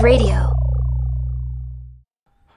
of 0.00 0.04
radio. 0.04 0.50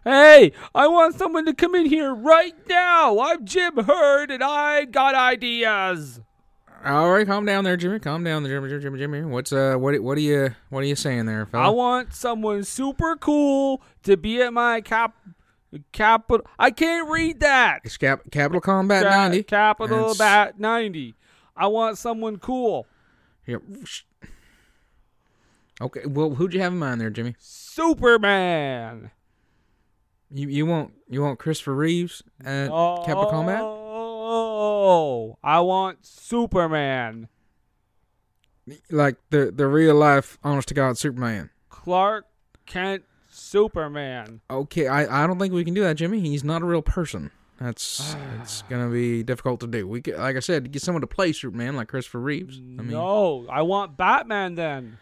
Hey, 0.05 0.51
I 0.73 0.88
want 0.88 1.15
someone 1.15 1.46
to 1.46 1.54
come 1.54 1.75
in 1.75 1.85
here 1.85 2.13
right 2.13 2.54
now. 2.67 3.19
I'm 3.19 3.46
Jim 3.46 3.78
Herd 3.78 4.31
and 4.31 4.44
I 4.44 4.85
got 4.85 5.15
ideas. 5.15 6.19
All 6.85 7.12
right, 7.12 7.26
calm 7.26 7.46
down 7.46 7.63
there, 7.63 7.78
Jimmy. 7.78 7.99
Calm 7.99 8.24
down 8.24 8.44
there, 8.44 8.60
Jimmy. 8.60 8.81
Jimmy, 8.81 8.99
Jimmy. 8.99 9.21
What's 9.21 9.53
uh, 9.53 9.76
what, 9.76 9.97
what 10.01 10.17
are 10.17 10.21
you, 10.21 10.53
what 10.69 10.83
are 10.83 10.87
you 10.87 10.96
saying 10.96 11.26
there, 11.26 11.46
fella? 11.46 11.67
I 11.67 11.69
want 11.69 12.13
someone 12.13 12.63
super 12.65 13.15
cool 13.15 13.81
to 14.03 14.17
be 14.17 14.41
at 14.41 14.51
my 14.51 14.81
cap, 14.81 15.15
capital. 15.94 16.45
I 16.59 16.71
can't 16.71 17.09
read 17.09 17.39
that. 17.39 17.81
It's 17.85 17.95
Cap- 17.95 18.30
Capital 18.31 18.59
Combat 18.59 19.03
Ca- 19.03 19.09
90. 19.09 19.44
Capital 19.44 20.16
Bat 20.16 20.59
90. 20.59 21.16
I 21.55 21.67
want 21.67 21.98
someone 21.98 22.38
cool. 22.38 22.85
Here. 23.45 23.62
Okay, 25.84 26.05
well, 26.05 26.36
who'd 26.36 26.54
you 26.54 26.62
have 26.62 26.72
in 26.72 26.80
mind 26.80 27.02
there, 27.02 27.10
Jimmy? 27.10 27.36
Superman. 27.40 29.12
You 30.32 30.48
you 30.48 30.66
want 30.66 30.94
you 31.10 31.22
want 31.22 31.40
Christopher 31.40 31.76
Reeves 31.76 32.24
at 32.44 32.70
Capital 32.70 33.26
Combat? 33.30 33.60
Oh, 33.62 35.38
I 35.44 35.60
want 35.60 36.05
Superman. 36.05 37.27
Like 38.90 39.18
the 39.30 39.52
the 39.54 39.68
real 39.68 39.96
life, 39.96 40.40
honest 40.41 40.70
to 40.70 40.74
God 40.74 40.98
Superman. 40.98 41.50
Clark 41.70 42.27
Kent 42.66 43.04
Superman. 43.30 44.40
Okay, 44.50 44.88
I, 44.88 45.24
I 45.24 45.27
don't 45.27 45.38
think 45.38 45.54
we 45.54 45.66
can 45.66 45.74
do 45.74 45.82
that, 45.84 45.98
Jimmy. 45.98 46.22
He's 46.22 46.46
not 46.46 46.62
a 46.62 46.66
real 46.66 46.82
person. 46.82 47.30
That's 47.60 48.16
it's 48.41 48.62
gonna 48.63 48.90
be 48.90 49.22
difficult 49.22 49.60
to 49.60 49.68
do. 49.68 49.88
We 49.88 50.02
could, 50.02 50.16
like 50.16 50.38
I 50.38 50.40
said, 50.40 50.72
get 50.72 50.82
someone 50.82 51.02
to 51.02 51.08
play 51.08 51.34
Superman 51.34 51.76
like 51.76 51.90
Christopher 51.90 52.22
Reeves. 52.22 52.58
I 52.58 52.82
mean, 52.82 52.91
no, 52.91 53.46
I 53.50 53.62
want 53.63 53.98
Batman 53.98 54.55
then. 54.55 54.98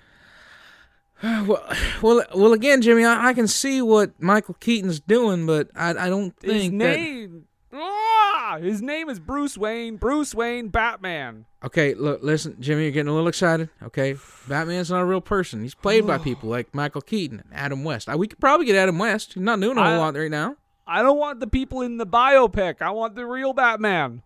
well, 1.48 1.74
well, 2.02 2.24
well. 2.36 2.54
Again, 2.54 2.82
Jimmy, 2.82 3.06
I, 3.06 3.30
I 3.30 3.34
can 3.34 3.48
see 3.48 3.82
what 3.82 4.20
Michael 4.22 4.56
Keaton's 4.60 5.00
doing, 5.00 5.46
but 5.46 5.70
I 5.76 5.90
I 5.92 6.10
don't 6.10 6.34
His 6.42 6.52
think 6.52 6.80
that. 6.80 6.96
name. 6.98 7.46
Ah, 7.74 8.58
his 8.62 8.82
name 8.82 9.10
is 9.10 9.20
Bruce 9.20 9.58
Wayne. 9.58 9.96
Bruce 9.96 10.36
Wayne 10.36 10.68
Batman. 10.68 11.46
Okay, 11.64 11.94
look, 11.94 12.22
listen, 12.22 12.58
Jimmy, 12.60 12.84
you're 12.84 12.92
getting 12.92 13.08
a 13.08 13.14
little 13.14 13.30
excited. 13.30 13.70
Okay, 13.82 14.16
Batman's 14.48 14.90
not 14.92 15.02
a 15.02 15.06
real 15.06 15.22
person. 15.22 15.62
He's 15.62 15.76
played 15.76 16.06
by 16.06 16.18
people 16.20 16.50
like 16.50 16.74
Michael 16.76 17.02
Keaton 17.02 17.40
and 17.40 17.54
Adam 17.54 17.84
West. 17.84 18.10
Uh, 18.10 18.18
we 18.18 18.28
could 18.28 18.40
probably 18.40 18.66
get 18.66 18.76
Adam 18.76 18.98
West. 19.00 19.34
He's 19.36 19.44
not 19.44 19.60
doing 19.62 19.78
a 19.78 19.84
whole 19.84 19.94
I- 19.94 19.98
lot 19.98 20.16
right 20.16 20.32
now. 20.32 20.56
I 20.88 21.02
don't 21.04 21.18
want 21.20 21.40
the 21.40 21.48
people 21.48 21.82
in 21.82 21.98
the 21.98 22.08
biopic. 22.08 22.82
I 22.82 22.90
want 22.92 23.16
the 23.16 23.26
real 23.26 23.54
Batman. 23.54 24.24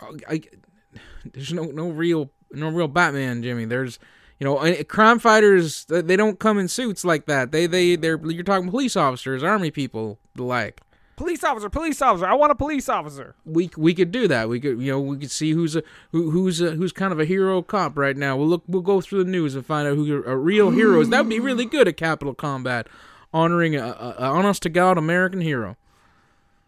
Oh, 0.00 0.16
I, 0.28 0.42
there's 1.32 1.52
no 1.52 1.64
no 1.64 1.88
real 1.88 2.30
no 2.52 2.68
real 2.68 2.86
Batman, 2.86 3.42
Jimmy. 3.42 3.64
There's 3.64 3.98
you 4.38 4.44
know 4.44 4.84
crime 4.84 5.18
fighters. 5.18 5.84
They 5.86 6.16
don't 6.16 6.38
come 6.38 6.58
in 6.58 6.68
suits 6.68 7.04
like 7.04 7.26
that. 7.26 7.52
They 7.52 7.66
they 7.66 7.96
they're 7.96 8.18
you're 8.26 8.44
talking 8.44 8.70
police 8.70 8.96
officers, 8.96 9.42
army 9.42 9.70
people, 9.70 10.18
the 10.34 10.44
like. 10.44 10.80
Police 11.16 11.42
officer, 11.44 11.70
police 11.70 12.02
officer. 12.02 12.26
I 12.26 12.34
want 12.34 12.52
a 12.52 12.54
police 12.54 12.90
officer. 12.90 13.36
we 13.46 13.70
we 13.74 13.94
could 13.94 14.12
do 14.12 14.28
that. 14.28 14.50
We 14.50 14.60
could 14.60 14.78
you 14.78 14.92
know 14.92 15.00
we 15.00 15.16
could 15.16 15.30
see 15.30 15.52
who's 15.52 15.74
a 15.74 15.82
who, 16.12 16.30
who's 16.30 16.60
a, 16.60 16.72
who's 16.72 16.92
kind 16.92 17.10
of 17.10 17.18
a 17.18 17.24
hero 17.24 17.62
cop 17.62 17.96
right 17.96 18.16
now. 18.16 18.36
We'll 18.36 18.48
look 18.48 18.64
we'll 18.68 18.82
go 18.82 19.00
through 19.00 19.24
the 19.24 19.30
news 19.30 19.54
and 19.54 19.64
find 19.64 19.88
out 19.88 19.96
who 19.96 20.22
a 20.24 20.36
real 20.36 20.70
hero 20.70 21.00
is. 21.00 21.08
That 21.08 21.22
would 21.22 21.30
be 21.30 21.40
really 21.40 21.64
good 21.66 21.88
at 21.88 21.96
Capital 21.96 22.34
Combat, 22.34 22.86
honoring 23.32 23.74
a, 23.74 23.82
a, 23.82 24.14
a 24.18 24.24
honest 24.28 24.62
to 24.64 24.68
god 24.68 24.98
American 24.98 25.40
hero. 25.40 25.78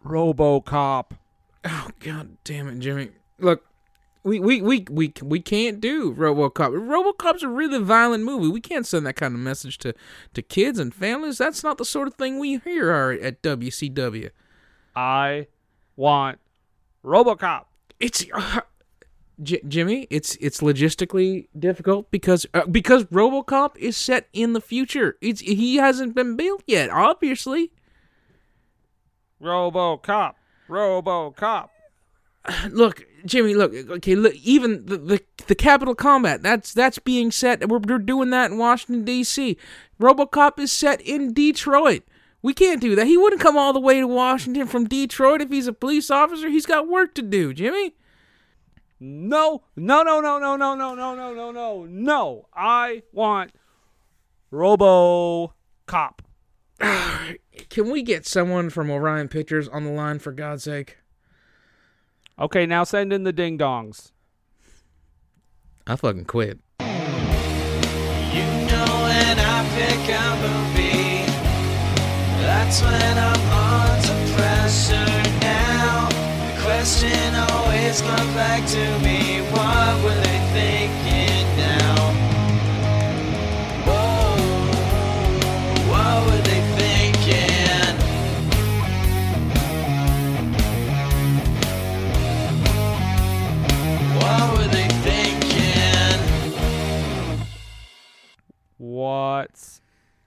RoboCop. 0.03 1.11
Oh 1.67 1.89
god 2.01 2.39
damn 2.45 2.69
it, 2.69 2.79
Jimmy! 2.79 3.11
Look, 3.39 3.67
we 4.25 4.41
we 4.41 4.61
we 4.61 4.87
we 4.91 5.13
we 5.23 5.41
can't 5.41 5.81
do 5.81 6.15
RoboCop. 6.15 6.73
RoboCop's 6.73 7.43
a 7.43 7.49
really 7.49 7.79
violent 7.79 8.25
movie. 8.25 8.49
We 8.49 8.61
can't 8.61 8.87
send 8.87 9.07
that 9.07 9.15
kind 9.15 9.35
of 9.35 9.41
message 9.41 9.79
to 9.79 9.95
to 10.35 10.43
kids 10.43 10.79
and 10.79 10.95
families. 10.95 11.39
That's 11.39 11.63
not 11.63 11.79
the 11.79 11.85
sort 11.85 12.09
of 12.09 12.15
thing 12.15 12.39
we 12.39 12.59
hear 12.59 12.91
are 12.91 13.13
at 13.13 13.43
WCW. 13.43 14.31
I 14.95 15.47
want 15.97 16.39
RoboCop. 17.05 17.65
it's 18.01 18.25
uh, 18.35 18.61
J- 19.43 19.63
Jimmy. 19.67 20.07
It's 20.11 20.37
it's 20.37 20.61
logistically 20.61 21.49
difficult 21.59 22.11
because 22.11 22.47
uh, 22.55 22.67
because 22.67 23.05
RoboCop 23.05 23.77
is 23.77 23.97
set 23.97 24.29
in 24.33 24.53
the 24.53 24.61
future. 24.61 25.17
It's 25.21 25.41
he 25.41 25.77
hasn't 25.77 26.15
been 26.15 26.37
built 26.37 26.63
yet, 26.67 26.91
obviously. 26.91 27.73
RoboCop. 29.41 30.35
RoboCop. 30.69 31.69
Look, 32.71 33.05
Jimmy. 33.25 33.55
Look, 33.55 33.75
okay. 33.75 34.15
Look, 34.15 34.35
even 34.37 34.87
the 34.87 34.99
the, 34.99 35.21
the 35.47 35.55
Capital 35.55 35.95
Combat 35.95 36.43
that's 36.43 36.73
that's 36.73 36.99
being 36.99 37.31
set. 37.31 37.69
We're, 37.69 37.79
we're 37.79 37.99
doing 37.99 38.31
that 38.31 38.51
in 38.51 38.59
Washington 38.59 39.05
D.C. 39.05 39.57
RoboCop 40.01 40.59
is 40.59 40.73
set 40.73 41.01
in 41.01 41.33
Detroit. 41.33 42.03
We 42.41 42.55
can't 42.55 42.81
do 42.81 42.95
that. 42.95 43.07
He 43.07 43.17
wouldn't 43.17 43.43
come 43.43 43.57
all 43.57 43.73
the 43.73 43.81
way 43.81 44.01
to 44.01 44.07
Washington 44.07 44.67
from 44.67 44.87
Detroit 44.87 45.41
if 45.41 45.51
he's 45.51 45.67
a 45.67 45.73
police 45.73 46.11
officer. 46.11 46.49
He's 46.49 46.67
got 46.67 46.89
work 46.89 47.15
to 47.17 47.23
do, 47.23 47.53
Jimmy. 47.53 47.95
No, 49.01 49.63
no, 49.77 50.03
no, 50.03 50.21
no, 50.21 50.39
no, 50.39 50.57
no, 50.57 50.75
no, 50.75 50.95
no, 50.95 51.15
no, 51.15 51.35
no, 51.35 51.51
no, 51.51 51.85
no. 51.85 52.49
I 52.55 53.03
want 53.13 53.53
RoboCop. 54.53 56.21
Can 57.71 57.91
we 57.91 58.03
get 58.03 58.27
someone 58.27 58.71
from 58.71 58.91
Orion 58.91 59.29
Pictures 59.29 59.69
on 59.69 59.85
the 59.85 59.91
line 59.91 60.19
for 60.19 60.33
God's 60.33 60.65
sake? 60.65 60.99
Okay, 62.41 62.67
now 62.67 62.85
send 62.85 63.13
in 63.13 63.25
the 63.25 63.33
ding 63.33 63.59
dongs. 63.59 64.13
I 65.89 65.97
fucking 65.97 66.27
quit. 66.27 66.61
You 66.79 66.87
know 68.69 68.87
when 69.07 69.39
I 69.41 69.67
pick 69.75 70.07
a 70.15 70.37
movie, 70.39 71.27
that's 72.43 72.81
when 72.81 73.19
I'm 73.19 73.43
under 73.51 74.19
pressure 74.37 75.23
now. 75.41 76.09
The 76.47 76.55
question 76.63 77.35
always 77.51 78.01
comes 78.03 78.35
back 78.35 78.65
to 78.69 78.99
me, 79.03 79.41
what 79.51 80.05
were 80.05 80.15
they 80.15 80.39
thinking 80.55 81.28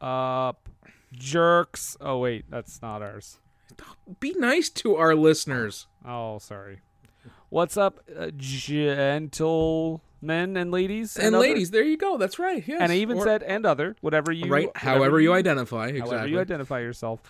up, 0.02 0.68
jerks? 1.14 1.96
Oh 2.02 2.18
wait, 2.20 2.46
that's 2.50 2.82
not 2.82 3.02
ours. 3.02 3.40
Be 4.20 4.34
nice 4.38 4.70
to 4.70 4.96
our 4.96 5.16
listeners. 5.16 5.88
Oh, 6.06 6.40
sorry. 6.40 6.80
What's 7.50 7.78
up, 7.78 8.00
uh, 8.18 8.32
gentlemen 8.36 10.02
and 10.58 10.72
ladies 10.72 11.18
And, 11.18 11.36
other- 11.36 11.42
ladies, 11.42 11.72
there 11.72 11.84
you 11.84 11.98
go. 11.98 12.18
That's 12.18 12.40
right. 12.40 12.64
Yes. 12.66 12.80
And 12.82 12.92
I 12.92 12.96
even 12.96 13.18
Or- 13.18 13.24
said 13.24 13.44
and 13.44 13.66
other, 13.66 13.96
whatever 14.02 14.32
you 14.32 14.48
right. 14.52 14.70
However 14.76 15.20
you 15.20 15.34
identify. 15.34 15.88
Exactly. 15.88 16.12
however 16.12 16.28
you 16.28 16.40
identify 16.40 16.80
yourself. 16.80 17.22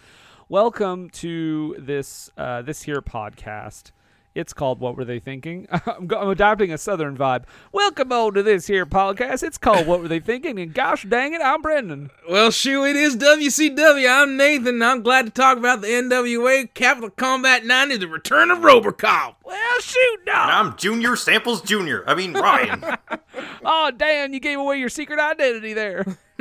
Welcome 0.49 1.09
to 1.11 1.75
this 1.79 2.29
uh, 2.37 2.61
this 2.61 2.81
here 2.83 3.01
podcast. 3.01 3.91
It's 4.33 4.53
called 4.53 4.79
What 4.79 4.95
Were 4.95 5.03
They 5.03 5.19
Thinking? 5.19 5.67
I'm, 5.85 6.07
go- 6.07 6.17
I'm 6.21 6.29
adopting 6.29 6.71
a 6.71 6.77
southern 6.77 7.17
vibe. 7.17 7.43
Welcome 7.73 8.13
on 8.13 8.33
to 8.35 8.43
this 8.43 8.65
here 8.67 8.85
podcast. 8.85 9.43
It's 9.43 9.57
called 9.57 9.85
What 9.87 9.99
Were 9.99 10.07
They 10.07 10.21
Thinking? 10.21 10.57
And 10.57 10.73
gosh 10.73 11.03
dang 11.03 11.33
it, 11.33 11.41
I'm 11.41 11.61
Brendan. 11.61 12.11
well, 12.29 12.49
shoot, 12.49 12.85
it 12.85 12.95
is 12.95 13.17
WCW. 13.17 14.09
I'm 14.09 14.37
Nathan. 14.37 14.75
and 14.75 14.83
I'm 14.85 15.01
glad 15.01 15.25
to 15.25 15.31
talk 15.31 15.57
about 15.57 15.81
the 15.81 15.87
NWA 15.87 16.73
Capital 16.73 17.09
Combat 17.09 17.65
90, 17.65 17.97
the 17.97 18.07
return 18.07 18.51
of 18.51 18.59
Robocop. 18.59 19.35
Well, 19.43 19.79
shoot, 19.81 20.25
dog. 20.25 20.35
And 20.49 20.51
I'm 20.69 20.77
Junior 20.77 21.17
Samples 21.17 21.61
Junior. 21.61 22.05
I 22.07 22.15
mean 22.15 22.33
Ryan. 22.33 22.83
Oh, 23.63 23.91
damn, 23.95 24.33
you 24.33 24.39
gave 24.39 24.57
away 24.59 24.77
your 24.79 24.89
secret 24.89 25.19
identity 25.19 25.73
there. 25.73 26.03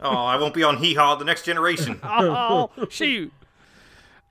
oh, 0.00 0.08
I 0.10 0.36
won't 0.38 0.54
be 0.54 0.62
on 0.62 0.78
Hee 0.78 0.94
Haw 0.94 1.14
the 1.16 1.24
next 1.24 1.44
generation. 1.44 2.00
oh, 2.02 2.70
shoot. 2.88 3.30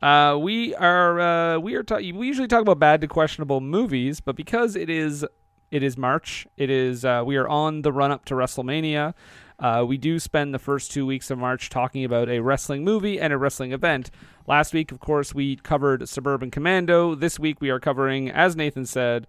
Uh, 0.01 0.38
we 0.39 0.74
are 0.75 1.19
uh, 1.19 1.59
we 1.59 1.75
are 1.75 1.83
ta- 1.83 1.98
we 1.98 2.27
usually 2.27 2.48
talk 2.48 2.62
about 2.62 2.80
bad 2.80 3.01
to 3.01 3.07
questionable 3.07 3.62
movies, 3.62 4.19
but 4.19 4.36
because 4.36 4.75
it 4.75 4.89
is 4.89 5.25
it 5.69 5.83
is 5.83 5.98
March, 5.98 6.48
it 6.57 6.69
is 6.69 7.06
uh, 7.06 7.24
we 7.25 7.38
are 7.38 7.48
on 7.48 7.83
the 7.83 7.92
run 7.92 8.12
up 8.12 8.25
to 8.25 8.33
WrestleMania. 8.33 9.13
Uh, 9.59 9.86
we 9.88 9.95
do 9.95 10.18
spend 10.18 10.56
the 10.56 10.59
first 10.59 10.92
two 10.92 11.06
weeks 11.06 11.30
of 11.30 11.38
March 11.38 11.69
talking 11.69 12.03
about 12.03 12.27
a 12.30 12.39
wrestling 12.39 12.83
movie 12.83 13.19
and 13.19 13.31
a 13.31 13.38
wrestling 13.38 13.71
event. 13.71 14.09
Last 14.48 14.74
week, 14.74 14.92
of 14.92 15.00
course, 15.00 15.36
we 15.36 15.56
covered 15.57 16.09
Suburban 16.09 16.50
Commando. 16.50 17.13
This 17.13 17.38
week, 17.38 17.62
we 17.62 17.69
are 17.69 17.80
covering, 17.80 18.31
as 18.31 18.56
Nathan 18.56 18.88
said, 18.88 19.27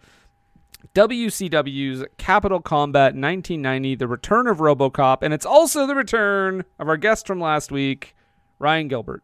WCW's 0.94 2.04
Capital 2.16 2.60
Combat 2.60 3.14
1990, 3.14 3.94
the 3.96 4.08
return 4.08 4.46
of 4.46 4.56
RoboCop, 4.56 5.18
and 5.20 5.34
it's 5.34 5.46
also 5.46 5.86
the 5.86 5.94
return 5.94 6.64
of 6.78 6.88
our 6.88 6.96
guest 6.96 7.26
from 7.26 7.38
last 7.38 7.70
week, 7.70 8.16
Ryan 8.58 8.88
Gilbert. 8.88 9.22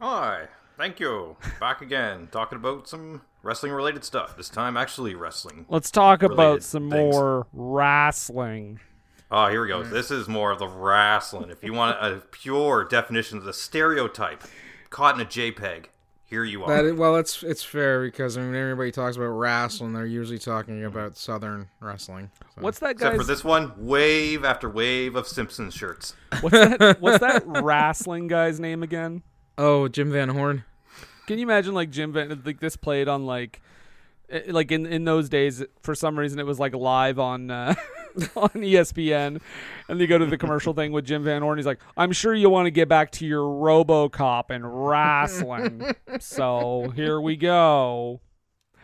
Hi, 0.00 0.46
thank 0.80 0.98
you. 0.98 1.36
Back 1.60 1.82
again, 1.82 2.28
talking 2.32 2.56
about 2.56 2.88
some 2.88 3.20
wrestling 3.42 3.72
related 3.72 4.02
stuff. 4.02 4.36
This 4.36 4.48
time, 4.48 4.76
actually 4.76 5.14
wrestling. 5.14 5.66
Let's 5.68 5.90
talk 5.90 6.22
about 6.22 6.62
some 6.62 6.90
things. 6.90 7.14
more 7.14 7.46
wrestling. 7.52 8.80
Oh, 9.30 9.48
here 9.48 9.62
we 9.62 9.68
go. 9.68 9.82
This 9.82 10.10
is 10.10 10.26
more 10.26 10.50
of 10.50 10.58
the 10.58 10.66
wrestling. 10.66 11.50
If 11.50 11.62
you 11.62 11.74
want 11.74 11.98
a 12.00 12.22
pure 12.30 12.84
definition 12.84 13.38
of 13.38 13.44
the 13.44 13.52
stereotype, 13.52 14.42
caught 14.88 15.14
in 15.14 15.20
a 15.20 15.24
JPEG, 15.24 15.84
here 16.24 16.44
you 16.44 16.64
are. 16.64 16.74
That 16.74 16.84
is, 16.86 16.94
well, 16.94 17.16
it's 17.16 17.42
it's 17.42 17.62
fair 17.62 18.02
because 18.02 18.38
I 18.38 18.40
mean 18.40 18.54
everybody 18.54 18.90
talks 18.90 19.16
about 19.16 19.26
wrestling. 19.26 19.92
They're 19.92 20.06
usually 20.06 20.38
talking 20.38 20.84
about 20.84 21.16
Southern 21.16 21.68
wrestling. 21.80 22.30
So. 22.54 22.62
What's 22.62 22.78
that 22.78 22.92
Except 22.92 23.16
for 23.16 23.24
this 23.24 23.44
one, 23.44 23.72
wave 23.76 24.44
after 24.44 24.68
wave 24.68 25.14
of 25.14 25.28
Simpsons 25.28 25.74
shirts. 25.74 26.14
What's 26.40 26.56
that? 26.56 27.00
What's 27.00 27.18
that 27.18 27.42
wrestling 27.46 28.28
guy's 28.28 28.58
name 28.58 28.82
again? 28.82 29.22
Oh, 29.58 29.88
Jim 29.88 30.10
Van 30.10 30.30
Horn. 30.30 30.64
Can 31.30 31.38
you 31.38 31.44
imagine 31.44 31.74
like 31.74 31.90
Jim 31.90 32.12
Van 32.12 32.42
like 32.44 32.58
this 32.58 32.74
played 32.74 33.06
on 33.06 33.24
like 33.24 33.62
eh, 34.30 34.42
like 34.48 34.72
in 34.72 34.84
in 34.84 35.04
those 35.04 35.28
days 35.28 35.62
for 35.80 35.94
some 35.94 36.18
reason 36.18 36.40
it 36.40 36.44
was 36.44 36.58
like 36.58 36.74
live 36.74 37.20
on 37.20 37.52
uh, 37.52 37.72
on 38.34 38.48
ESPN 38.48 39.40
and 39.88 40.00
they 40.00 40.08
go 40.08 40.18
to 40.18 40.26
the 40.26 40.36
commercial 40.36 40.74
thing 40.74 40.90
with 40.90 41.04
Jim 41.04 41.22
Van 41.22 41.40
Horn 41.42 41.56
he's 41.56 41.66
like 41.66 41.78
I'm 41.96 42.10
sure 42.10 42.34
you 42.34 42.50
want 42.50 42.66
to 42.66 42.72
get 42.72 42.88
back 42.88 43.12
to 43.12 43.26
your 43.26 43.44
RoboCop 43.44 44.50
and 44.50 44.88
wrestling 44.88 45.94
so 46.18 46.92
here 46.96 47.20
we 47.20 47.36
go 47.36 48.20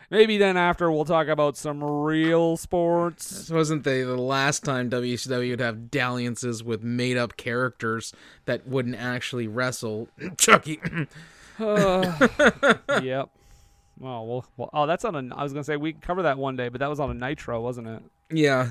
maybe 0.09 0.37
then 0.37 0.55
after 0.55 0.89
we'll 0.89 1.03
talk 1.03 1.27
about 1.27 1.57
some 1.57 1.83
real 1.83 2.55
sports 2.55 3.29
This 3.29 3.49
wasn't 3.49 3.83
the, 3.83 4.03
the 4.03 4.15
last 4.15 4.63
time 4.63 4.89
WCW 4.89 5.49
would 5.49 5.59
have 5.59 5.91
dalliances 5.91 6.63
with 6.63 6.81
made 6.81 7.17
up 7.17 7.35
characters 7.35 8.13
that 8.45 8.65
wouldn't 8.65 8.95
actually 8.95 9.49
wrestle. 9.49 10.07
Chucky. 10.37 10.79
yep 13.03 13.29
well, 13.99 14.27
well, 14.27 14.45
well, 14.57 14.69
oh, 14.73 14.85
that's 14.85 15.03
on 15.05 15.15
a. 15.15 15.35
I 15.35 15.41
was 15.43 15.53
gonna 15.53 15.63
say 15.63 15.75
we 15.75 15.93
could 15.93 16.01
cover 16.03 16.21
that 16.23 16.37
one 16.37 16.55
day, 16.55 16.69
but 16.69 16.79
that 16.81 16.89
was 16.89 16.99
on 16.99 17.09
a 17.09 17.13
Nitro, 17.15 17.59
wasn't 17.61 17.87
it? 17.87 18.03
yeah. 18.29 18.69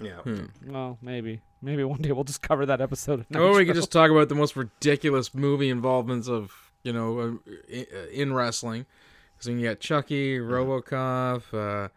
Yeah. 0.00 0.20
Well, 0.64 0.96
maybe, 1.02 1.40
maybe 1.60 1.82
one 1.82 2.00
day 2.00 2.12
we'll 2.12 2.22
just 2.22 2.40
cover 2.42 2.64
that 2.66 2.80
episode. 2.80 3.18
Of 3.18 3.26
Or 3.34 3.40
we 3.40 3.46
Nitro. 3.48 3.64
could 3.64 3.74
just 3.74 3.90
talk 3.90 4.12
about 4.12 4.28
the 4.28 4.36
most 4.36 4.54
ridiculous 4.54 5.34
movie 5.34 5.70
involvements 5.70 6.28
of 6.28 6.52
you 6.84 6.92
know 6.92 7.18
uh, 7.18 7.32
i- 7.74 7.86
uh, 7.92 8.06
in 8.12 8.32
wrestling. 8.32 8.86
So 9.40 9.50
you 9.50 9.66
got 9.66 9.80
Chucky, 9.80 10.38
RoboCop. 10.38 11.42
Uh, 11.52 11.88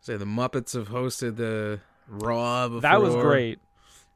say 0.00 0.16
the 0.16 0.24
Muppets 0.24 0.72
have 0.72 0.88
hosted 0.88 1.36
the 1.36 1.80
Raw. 2.08 2.68
Before. 2.68 2.80
That 2.80 3.02
was 3.02 3.14
great. 3.16 3.58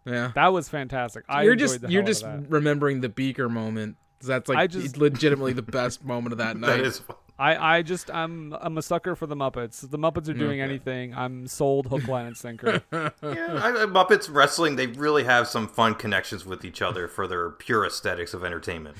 Yeah. 0.06 0.32
That 0.34 0.54
was 0.54 0.70
fantastic. 0.70 1.24
I 1.28 1.42
you're 1.42 1.52
enjoyed 1.52 1.68
just 1.68 1.80
the 1.82 1.90
you're 1.90 2.02
just 2.02 2.24
remembering 2.48 3.02
the 3.02 3.10
Beaker 3.10 3.50
moment. 3.50 3.98
That's 4.22 4.48
like 4.48 4.58
I 4.58 4.66
just- 4.66 4.96
legitimately 4.98 5.52
the 5.52 5.62
best 5.62 6.04
moment 6.04 6.32
of 6.32 6.38
that 6.38 6.56
night. 6.56 6.68
That 6.68 6.80
is. 6.80 7.02
I, 7.38 7.76
I 7.76 7.82
just 7.82 8.10
I'm 8.10 8.54
I'm 8.62 8.78
a 8.78 8.82
sucker 8.82 9.14
for 9.14 9.26
the 9.26 9.36
Muppets. 9.36 9.84
If 9.84 9.90
the 9.90 9.98
Muppets 9.98 10.26
are 10.28 10.32
doing 10.32 10.60
Okay. 10.60 10.70
anything, 10.70 11.14
I'm 11.14 11.46
sold 11.46 11.86
hook, 11.88 12.08
line, 12.08 12.24
and 12.26 12.36
sinker. 12.36 12.82
Yeah, 12.92 13.10
I, 13.22 13.82
I- 13.82 13.86
Muppets 13.86 14.32
wrestling. 14.32 14.76
They 14.76 14.86
really 14.86 15.24
have 15.24 15.46
some 15.46 15.68
fun 15.68 15.96
connections 15.96 16.46
with 16.46 16.64
each 16.64 16.80
other 16.80 17.06
for 17.08 17.26
their 17.26 17.50
pure 17.50 17.84
aesthetics 17.84 18.32
of 18.32 18.42
entertainment. 18.42 18.96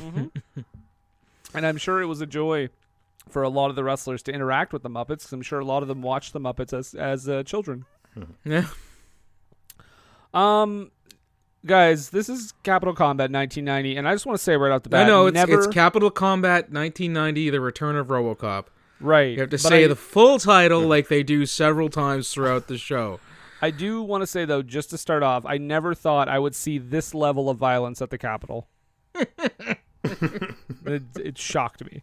and 1.55 1.67
I'm 1.67 1.79
sure 1.79 2.03
it 2.03 2.07
was 2.07 2.21
a 2.21 2.27
joy 2.27 2.69
for 3.31 3.43
a 3.43 3.49
lot 3.49 3.71
of 3.71 3.77
the 3.77 3.83
wrestlers 3.83 4.23
to 4.25 4.33
interact 4.33 4.73
with 4.75 4.83
the 4.83 4.91
Muppets. 4.91 5.23
'cause 5.25 5.33
I'm 5.33 5.41
sure 5.43 5.59
a 5.61 5.65
lot 5.65 5.81
of 5.81 5.89
them 5.89 6.03
watched 6.03 6.35
the 6.35 6.41
Muppets 6.41 6.77
as 6.77 6.93
as 6.95 7.27
uh, 7.31 7.43
children. 7.43 7.87
Yeah. 8.45 8.67
Um, 10.35 10.91
guys, 11.67 12.11
this 12.11 12.29
is 12.29 12.55
Capital 12.63 12.95
Combat 12.95 13.31
1990, 13.31 13.97
and 13.97 14.09
I 14.09 14.15
just 14.15 14.27
want 14.27 14.39
to 14.39 14.43
say 14.43 14.57
right 14.57 14.73
off 14.73 14.83
the 14.83 14.89
bat, 14.89 15.05
I 15.05 15.09
know 15.09 15.27
it's 15.27 15.35
never 15.35 15.59
it's 15.59 15.67
Capital 15.67 16.11
Combat 16.11 16.71
1990: 16.71 17.51
The 17.51 17.61
Return 17.61 17.97
of 17.97 18.07
RoboCop. 18.09 18.67
right. 19.01 19.33
You 19.33 19.41
have 19.41 19.51
to 19.51 19.57
but 19.57 19.61
say 19.61 19.85
I, 19.85 19.89
the 19.89 19.97
full 19.97 20.39
title 20.39 20.83
like 20.83 21.09
they 21.09 21.23
do 21.23 21.45
several 21.47 21.89
times 21.89 22.33
throughout 22.33 22.69
the 22.69 22.79
show. 22.79 23.21
I 23.61 23.71
do 23.71 24.03
want 24.03 24.23
to 24.23 24.27
say 24.27 24.45
though, 24.45 24.63
just 24.63 24.91
to 24.91 24.99
start 24.99 25.23
off, 25.23 25.45
I 25.45 25.59
never 25.59 25.95
thought 25.95 26.29
I 26.29 26.39
would 26.39 26.55
see 26.55 26.79
this 26.79 27.15
level 27.15 27.51
of 27.51 27.59
violence 27.59 28.01
at 28.01 28.11
the 28.11 28.19
Capitol. 28.19 28.69
it, 29.15 31.03
it 31.17 31.39
shocked 31.39 31.85
me. 31.85 32.03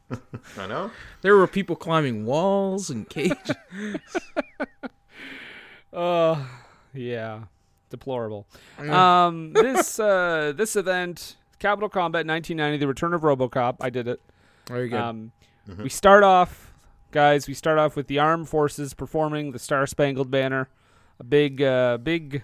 I 0.57 0.67
know. 0.67 0.91
There 1.21 1.35
were 1.35 1.47
people 1.47 1.75
climbing 1.75 2.25
walls 2.25 2.89
and 2.89 3.07
cages. 3.09 3.37
Uh, 5.93 6.43
yeah, 6.93 7.43
deplorable. 7.93 8.45
Um, 8.79 9.53
this 9.53 9.97
uh, 9.99 10.51
this 10.57 10.75
event, 10.75 11.37
Capital 11.59 11.87
Combat 11.87 12.25
1990, 12.27 12.77
The 12.79 12.87
Return 12.87 13.13
of 13.13 13.21
RoboCop. 13.21 13.77
I 13.79 13.89
did 13.89 14.07
it. 14.09 14.19
Very 14.67 14.89
good. 14.89 14.99
Um, 14.99 15.31
We 15.77 15.87
start 15.89 16.23
off, 16.23 16.73
guys. 17.11 17.47
We 17.47 17.53
start 17.53 17.77
off 17.79 17.95
with 17.95 18.07
the 18.07 18.19
armed 18.19 18.49
forces 18.49 18.93
performing 18.93 19.51
the 19.51 19.59
Star 19.59 19.87
Spangled 19.87 20.29
Banner, 20.31 20.67
a 21.19 21.23
big, 21.23 21.61
uh, 21.61 21.97
big 21.97 22.43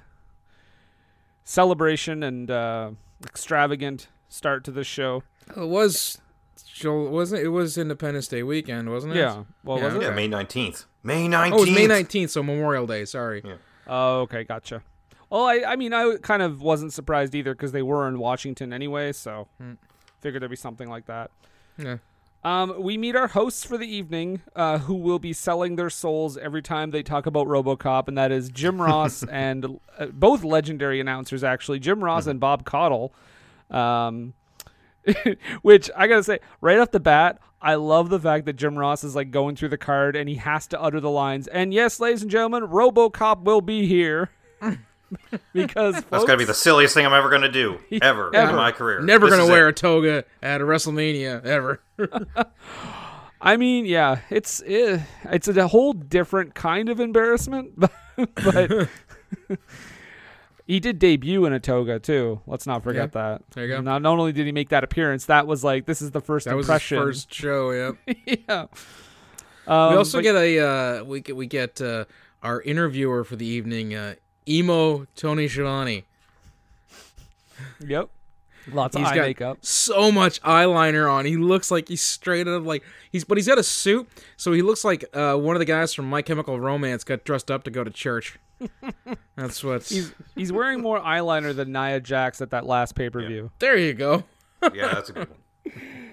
celebration 1.44 2.24
and 2.24 2.50
uh, 2.52 2.92
extravagant 3.26 4.08
start 4.30 4.64
to 4.66 4.72
this 4.72 4.88
show. 4.88 5.24
it 5.56 5.68
was, 5.68 6.20
Joel, 6.74 7.10
wasn't 7.10 7.42
it? 7.42 7.46
It 7.46 7.50
was 7.50 7.78
Independence 7.78 8.28
Day 8.28 8.44
weekend, 8.44 8.90
wasn't 8.90 9.16
it? 9.16 9.20
Yeah. 9.20 9.44
Well, 9.64 9.80
Yeah, 9.80 9.86
was 9.86 9.96
it? 9.96 10.02
Yeah, 10.04 10.10
May 10.12 10.28
nineteenth. 10.28 10.86
May 11.04 11.28
nineteenth. 11.28 11.60
Oh, 11.60 11.64
it 11.64 11.70
was 11.70 11.76
May 11.76 11.88
19th, 11.88 12.30
so 12.30 12.44
Memorial 12.44 12.86
Day. 12.86 13.06
Sorry. 13.06 13.42
Oh, 13.88 14.22
okay, 14.22 14.44
gotcha. 14.44 14.84
Well, 15.30 15.46
I, 15.46 15.64
I 15.68 15.76
mean, 15.76 15.94
I 15.94 16.18
kind 16.22 16.42
of 16.42 16.62
wasn't 16.62 16.94
surprised 16.94 17.36
either 17.36 17.54
because 17.54 17.72
they 17.72 17.84
were 17.84 18.08
in 18.08 18.18
Washington 18.20 18.74
anyway, 18.74 19.12
so 19.12 19.48
figured 20.22 20.42
there'd 20.42 20.50
be 20.50 20.56
something 20.56 20.90
like 20.90 21.06
that. 21.06 21.32
Yeah. 21.78 21.98
Um, 22.44 22.82
we 22.82 22.98
meet 22.98 23.16
our 23.16 23.28
hosts 23.28 23.66
for 23.66 23.78
the 23.78 23.86
evening, 23.88 24.42
uh, 24.56 24.80
who 24.80 24.96
will 24.96 25.20
be 25.20 25.34
selling 25.34 25.76
their 25.76 25.90
souls 25.90 26.38
every 26.38 26.62
time 26.62 26.92
they 26.92 27.04
talk 27.04 27.26
about 27.26 27.48
RoboCop, 27.48 28.08
and 28.08 28.18
that 28.18 28.32
is 28.32 28.50
Jim 28.50 28.82
Ross 28.82 29.24
and 29.24 29.80
uh, 29.98 30.06
both 30.08 30.44
legendary 30.44 31.02
announcers, 31.02 31.44
actually, 31.44 31.80
Jim 31.80 32.04
Ross 32.04 32.28
and 32.28 32.40
Bob 32.40 32.64
Caudle. 32.64 33.12
Um, 33.70 34.34
which 35.62 35.90
I 35.96 36.08
gotta 36.08 36.24
say, 36.24 36.40
right 36.62 36.80
off 36.80 36.92
the 36.92 37.00
bat, 37.00 37.40
I 37.62 37.76
love 37.76 38.10
the 38.10 38.20
fact 38.20 38.46
that 38.46 38.54
Jim 38.54 38.78
Ross 38.78 39.04
is 39.04 39.16
like 39.16 39.32
going 39.32 39.56
through 39.56 39.70
the 39.70 39.78
card 39.78 40.16
and 40.16 40.30
he 40.30 40.36
has 40.36 40.68
to 40.68 40.82
utter 40.82 41.00
the 41.00 41.10
lines. 41.10 41.48
And 41.48 41.74
yes, 41.74 42.00
ladies 42.00 42.22
and 42.22 42.32
gentlemen, 42.32 42.64
RoboCop 42.64 43.44
will 43.44 43.62
be 43.62 43.86
here. 43.86 44.30
because 45.54 45.96
That's 46.10 46.24
gotta 46.26 46.38
be 46.38 46.46
the 46.46 46.54
silliest 46.54 46.94
thing 46.94 47.06
I'm 47.06 47.14
ever 47.14 47.30
gonna 47.30 47.52
do 47.52 47.80
ever, 48.02 48.34
Ever. 48.36 48.50
in 48.52 48.56
my 48.56 48.72
career. 48.72 49.02
Never 49.02 49.28
This 49.30 49.38
gonna 49.38 49.52
wear 49.52 49.68
it. 49.68 49.72
a 49.72 49.82
toga 49.82 50.24
at 50.42 50.62
a 50.62 50.64
WrestleMania 50.64 51.44
ever. 51.46 51.82
I 53.42 53.56
mean, 53.58 53.86
yeah, 53.86 54.20
it's 54.30 54.62
eh, 54.66 55.00
it's 55.26 55.48
a 55.48 55.68
whole 55.68 55.94
different 55.94 56.56
kind 56.56 56.90
of 56.90 57.00
embarrassment, 57.00 57.72
but, 57.78 57.92
but 58.36 58.90
he 60.68 60.80
did 60.80 61.00
debut 61.00 61.46
in 61.46 61.54
a 61.54 61.60
toga 61.60 62.00
too. 62.00 62.42
Let's 62.46 62.68
not 62.68 62.84
forget 62.84 63.14
that. 63.14 63.42
There 63.52 63.66
you 63.66 63.76
go. 63.76 63.82
Not, 63.82 64.02
not 64.02 64.20
only 64.20 64.34
did 64.34 64.46
he 64.46 64.52
make 64.52 64.70
that 64.70 64.84
appearance, 64.84 65.26
that 65.28 65.48
was 65.48 65.64
like 65.64 65.86
this 65.86 66.02
is 66.02 66.12
the 66.12 66.22
first 66.22 66.46
That 66.46 66.56
was 66.56 66.66
his 66.66 66.70
impression. 66.70 66.98
first 67.00 67.34
show. 67.34 67.72
Yeah. 67.72 68.14
yeah. 68.48 68.66
Um, 69.68 69.92
we 69.92 69.98
also 69.98 70.18
but- 70.18 70.24
get 70.24 70.36
a 70.36 70.60
uh, 71.00 71.04
we 71.06 71.22
get 71.22 71.36
we 71.36 71.48
get 71.48 71.80
uh, 71.82 72.06
our 72.44 72.62
interviewer 72.62 73.24
for 73.24 73.36
the 73.36 73.46
evening, 73.46 73.96
uh, 73.96 74.16
emo 74.48 75.06
Tony 75.16 75.48
Schiavone. 75.48 76.06
yep. 77.86 78.10
Lots 78.72 78.96
of 78.96 79.02
He's 79.02 79.12
eye 79.12 79.16
got 79.16 79.22
makeup. 79.28 79.58
so 79.62 80.12
much 80.12 80.40
eyeliner 80.44 81.12
on. 81.12 81.26
He 81.26 81.38
looks 81.38 81.72
like 81.72 81.88
he's 81.88 82.02
straight 82.02 82.48
out 82.48 82.54
of 82.54 82.66
like 82.68 82.84
he's 83.12 83.24
but 83.24 83.38
he's 83.38 83.48
got 83.48 83.58
a 83.58 83.64
suit, 83.64 84.08
so 84.38 84.52
he 84.54 84.62
looks 84.62 84.84
like 84.86 85.06
uh, 85.14 85.36
one 85.36 85.56
of 85.56 85.60
the 85.60 85.66
guys 85.66 85.94
from 85.94 86.08
My 86.10 86.22
Chemical 86.22 86.60
Romance 86.60 87.04
got 87.04 87.24
dressed 87.24 87.50
up 87.50 87.64
to 87.64 87.72
go 87.72 87.84
to 87.84 87.90
church. 87.90 88.38
That's 89.36 89.64
what's 89.64 89.90
He's 89.90 90.14
he's 90.36 90.52
wearing 90.52 90.82
more 90.82 91.00
eyeliner 91.00 91.56
than 91.56 91.72
Nia 91.72 92.00
Jax 92.00 92.42
at 92.42 92.52
that 92.52 92.66
last 92.66 92.94
pay 92.96 93.10
per 93.10 93.26
view. 93.26 93.50
there. 93.60 93.78
You 93.78 93.94
go. 93.94 94.24
Yeah, 94.74 94.94
that's 94.94 95.10
a 95.10 95.14
good 95.14 95.30
one. 95.30 95.74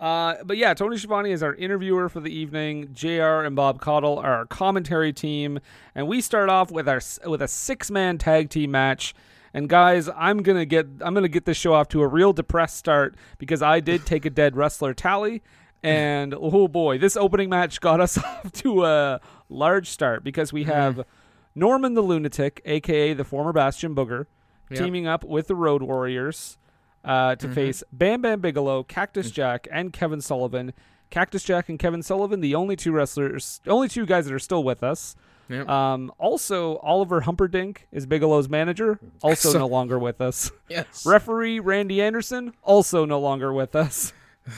Uh, 0.00 0.36
but 0.44 0.56
yeah, 0.56 0.72
Tony 0.72 0.96
Schiavone 0.96 1.30
is 1.30 1.42
our 1.42 1.54
interviewer 1.54 2.08
for 2.08 2.20
the 2.20 2.34
evening. 2.34 2.88
Jr. 2.94 3.42
and 3.44 3.54
Bob 3.54 3.80
Caudle 3.82 4.18
are 4.18 4.32
our 4.34 4.46
commentary 4.46 5.12
team, 5.12 5.60
and 5.94 6.08
we 6.08 6.22
start 6.22 6.48
off 6.48 6.70
with 6.70 6.88
our 6.88 7.02
with 7.26 7.42
a 7.42 7.48
six 7.48 7.90
man 7.90 8.16
tag 8.16 8.48
team 8.48 8.70
match. 8.70 9.14
And 9.52 9.68
guys, 9.68 10.08
I'm 10.16 10.42
gonna 10.42 10.64
get 10.64 10.86
I'm 11.02 11.12
gonna 11.12 11.28
get 11.28 11.44
this 11.44 11.58
show 11.58 11.74
off 11.74 11.88
to 11.88 12.00
a 12.00 12.06
real 12.08 12.32
depressed 12.32 12.78
start 12.78 13.14
because 13.36 13.60
I 13.60 13.80
did 13.80 14.06
take 14.06 14.24
a 14.24 14.30
dead 14.30 14.56
wrestler 14.56 14.94
tally, 14.94 15.42
and 15.82 16.34
oh 16.34 16.66
boy, 16.66 16.96
this 16.96 17.14
opening 17.14 17.50
match 17.50 17.78
got 17.82 18.00
us 18.00 18.16
off 18.24 18.52
to 18.52 18.86
a 18.86 19.20
large 19.50 19.90
start 19.90 20.24
because 20.24 20.50
we 20.50 20.64
have 20.64 21.04
Norman 21.54 21.92
the 21.92 22.02
Lunatic, 22.02 22.62
aka 22.64 23.12
the 23.12 23.24
former 23.24 23.52
Bastion 23.52 23.94
Booger, 23.94 24.26
Yep. 24.70 24.78
teaming 24.78 25.06
up 25.06 25.24
with 25.24 25.48
the 25.48 25.56
Road 25.56 25.82
Warriors 25.82 26.56
uh, 27.04 27.34
to 27.36 27.48
face 27.48 27.82
Bam 27.92 28.22
Bam 28.22 28.40
Bigelow, 28.40 28.82
Cactus 28.84 29.30
Jack, 29.30 29.66
and 29.70 29.92
Kevin 29.92 30.20
Sullivan. 30.20 30.72
Cactus 31.10 31.42
Jack 31.42 31.68
and 31.68 31.78
Kevin 31.78 32.02
Sullivan, 32.02 32.40
the 32.40 32.54
only 32.54 32.76
two 32.76 32.92
wrestlers, 32.92 33.60
only 33.66 33.88
two 33.88 34.06
guys 34.06 34.26
that 34.26 34.34
are 34.34 34.38
still 34.38 34.62
with 34.62 34.82
us. 34.84 35.16
Yep. 35.48 35.68
Um, 35.68 36.12
also, 36.18 36.76
Oliver 36.76 37.22
Humperdink 37.22 37.78
is 37.90 38.06
Bigelow's 38.06 38.48
manager, 38.48 39.00
also 39.20 39.50
So- 39.50 39.58
no 39.58 39.66
longer 39.66 39.98
with 39.98 40.20
us. 40.20 40.52
yes. 40.68 41.04
Referee 41.04 41.58
Randy 41.58 42.00
Anderson, 42.00 42.54
also 42.62 43.04
no 43.04 43.18
longer 43.18 43.52
with 43.52 43.74
us. 43.74 44.12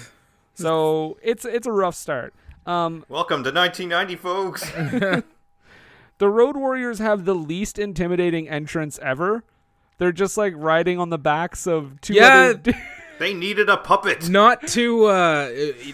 So 0.54 1.16
it's 1.22 1.46
it's 1.46 1.66
a 1.66 1.72
rough 1.72 1.94
start. 1.94 2.34
Um, 2.66 3.04
Welcome 3.08 3.42
to 3.44 3.50
1990, 3.50 4.16
folks. 4.16 4.70
the 6.18 6.28
Road 6.28 6.56
Warriors 6.56 6.98
have 6.98 7.24
the 7.24 7.34
least 7.34 7.78
intimidating 7.78 8.48
entrance 8.48 8.98
ever. 9.02 9.44
They're 9.98 10.12
just 10.12 10.36
like 10.36 10.54
riding 10.56 10.98
on 10.98 11.10
the 11.10 11.18
backs 11.18 11.66
of 11.66 12.00
two 12.00 12.14
Yeah. 12.14 12.54
other. 12.56 12.72
They 13.18 13.34
needed 13.34 13.68
a 13.68 13.76
puppet. 13.76 14.28
not 14.28 14.66
to 14.68 15.04
uh 15.04 15.48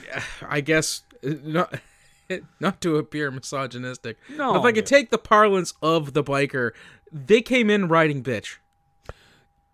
i 0.48 0.62
guess 0.62 1.02
not 1.22 1.78
not 2.60 2.80
to 2.80 2.96
appear 2.96 3.30
misogynistic 3.30 4.16
No. 4.34 4.56
if 4.56 4.64
i 4.64 4.72
could 4.72 4.86
take 4.86 5.10
the 5.10 5.18
parlance 5.18 5.74
of 5.82 6.14
the 6.14 6.24
biker 6.24 6.70
they 7.12 7.42
came 7.42 7.68
in 7.68 7.88
riding 7.88 8.22
bitch 8.22 8.56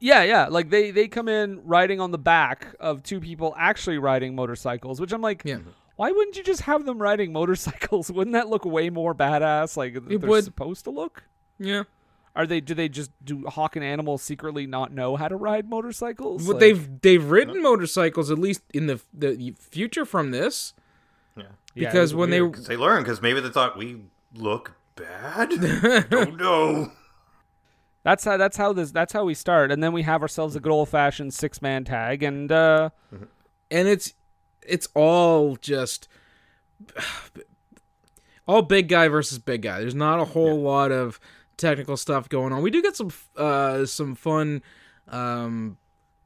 Yeah, 0.01 0.23
yeah. 0.25 0.47
Like 0.49 0.71
they 0.71 0.91
they 0.91 1.07
come 1.09 1.29
in 1.29 1.61
riding 1.65 2.01
on 2.01 2.11
the 2.11 2.19
back 2.19 2.75
of 2.81 3.03
two 3.03 3.21
people 3.21 3.55
actually 3.57 3.99
riding 3.99 4.35
motorcycles, 4.35 5.01
which 5.01 5.13
I'm 5.13 5.23
like, 5.23 5.43
Yeah. 5.45 5.59
why 5.97 6.11
wouldn't 6.11 6.37
you 6.37 6.43
just 6.43 6.63
have 6.63 6.85
them 6.85 6.99
riding 7.01 7.33
motorcycles? 7.41 8.11
Wouldn't 8.11 8.35
that 8.35 8.49
look 8.49 8.65
way 8.65 8.91
more 8.91 9.15
badass? 9.15 9.77
Like 9.77 9.95
It 9.97 10.09
they're 10.21 10.29
would. 10.29 10.45
supposed 10.45 10.85
to 10.85 10.91
look. 10.91 11.23
yeah 11.59 11.85
Are 12.37 12.47
they? 12.47 12.61
Do 12.61 12.75
they 12.75 12.89
just 12.89 13.11
do 13.25 13.45
Hawk 13.47 13.77
and 13.77 13.85
Animal 13.85 14.19
secretly 14.19 14.67
not 14.67 14.93
know 14.93 15.15
how 15.17 15.29
to 15.29 15.37
ride 15.37 15.69
motorcycles? 15.71 16.45
but 16.47 16.55
Like- 16.55 16.61
they've 16.61 17.01
they've 17.03 17.25
ridden 17.31 17.63
motorcycles 17.63 18.31
at 18.31 18.39
least 18.39 18.63
in 18.73 18.87
the 18.87 19.01
the 19.13 19.55
future 19.59 20.05
from 20.05 20.31
this 20.33 20.75
Yeah. 21.37 21.45
Yeah, 21.75 21.89
because 21.91 22.13
was 22.13 22.21
when 22.21 22.31
weird. 22.31 22.53
Because 22.53 22.67
they 22.67 22.77
learn 22.77 23.03
because 23.03 23.21
maybe 23.23 23.41
they 23.41 23.51
thought 23.51 23.77
we 23.79 24.03
look 24.35 24.73
bad. 24.97 25.51
Don't 26.11 26.37
know. 26.37 26.91
That's 28.05 28.25
how 28.25 28.37
that's 28.37 28.57
how 28.57 28.73
this 28.73 28.91
that's 28.91 29.13
how 29.13 29.25
we 29.25 29.35
start, 29.35 29.71
and 29.73 29.83
then 29.83 29.93
we 29.93 30.03
have 30.03 30.21
ourselves 30.21 30.55
a 30.57 30.61
good 30.61 30.71
old 30.73 30.89
fashioned 30.91 31.33
six 31.33 31.63
man 31.63 31.85
tag, 31.85 32.23
and 32.23 32.53
uh, 32.53 32.91
and 33.71 33.89
it's 33.89 34.13
it's 34.67 34.89
all 34.95 35.57
just 35.57 36.07
all 38.47 38.63
big 38.63 38.89
guy 38.89 39.09
versus 39.09 39.39
big 39.39 39.63
guy. 39.63 39.81
There's 39.81 39.95
not 39.95 40.21
a 40.21 40.25
whole 40.25 40.61
lot 40.61 40.93
of 40.93 41.19
technical 41.57 41.97
stuff 41.97 42.29
going 42.29 42.53
on. 42.53 42.63
We 42.63 42.71
do 42.71 42.83
get 42.83 42.97
some 42.97 43.11
uh 43.37 43.87
some 43.87 44.15
fun 44.15 44.63
um 45.09 45.79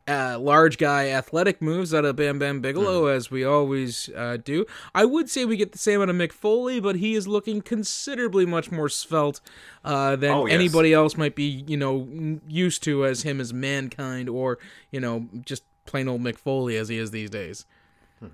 uh, 0.06 0.38
large 0.38 0.78
guy 0.78 1.10
athletic 1.10 1.60
moves 1.60 1.92
out 1.92 2.06
of 2.06 2.16
Bam 2.16 2.38
Bam 2.38 2.62
Bigelow 2.62 3.08
as 3.08 3.30
we 3.30 3.44
always 3.44 4.08
uh, 4.16 4.38
do. 4.42 4.64
I 4.94 5.04
would 5.04 5.28
say 5.28 5.44
we 5.44 5.58
get 5.58 5.72
the 5.72 5.78
same 5.78 6.00
out 6.00 6.08
of 6.08 6.16
Mick 6.16 6.32
Foley, 6.32 6.80
but 6.80 6.96
he 6.96 7.14
is 7.14 7.28
looking 7.28 7.60
considerably 7.60 8.46
much 8.46 8.70
more 8.70 8.88
svelte 8.88 9.42
uh, 9.84 10.16
than 10.16 10.30
Oh, 10.30 10.46
yes. 10.46 10.54
anybody 10.54 10.94
else 10.94 11.18
might 11.18 11.34
be, 11.34 11.62
you 11.66 11.76
know, 11.76 12.08
used 12.48 12.82
to 12.84 13.04
as 13.04 13.20
him 13.20 13.38
as 13.38 13.52
mankind 13.52 14.30
or 14.30 14.58
you 14.90 14.98
know 14.98 15.28
just 15.44 15.64
plain 15.84 16.08
old 16.08 16.22
Mick 16.22 16.38
Foley 16.38 16.78
as 16.78 16.88
he 16.88 16.96
is 16.96 17.10
these 17.10 17.28
days. 17.28 17.66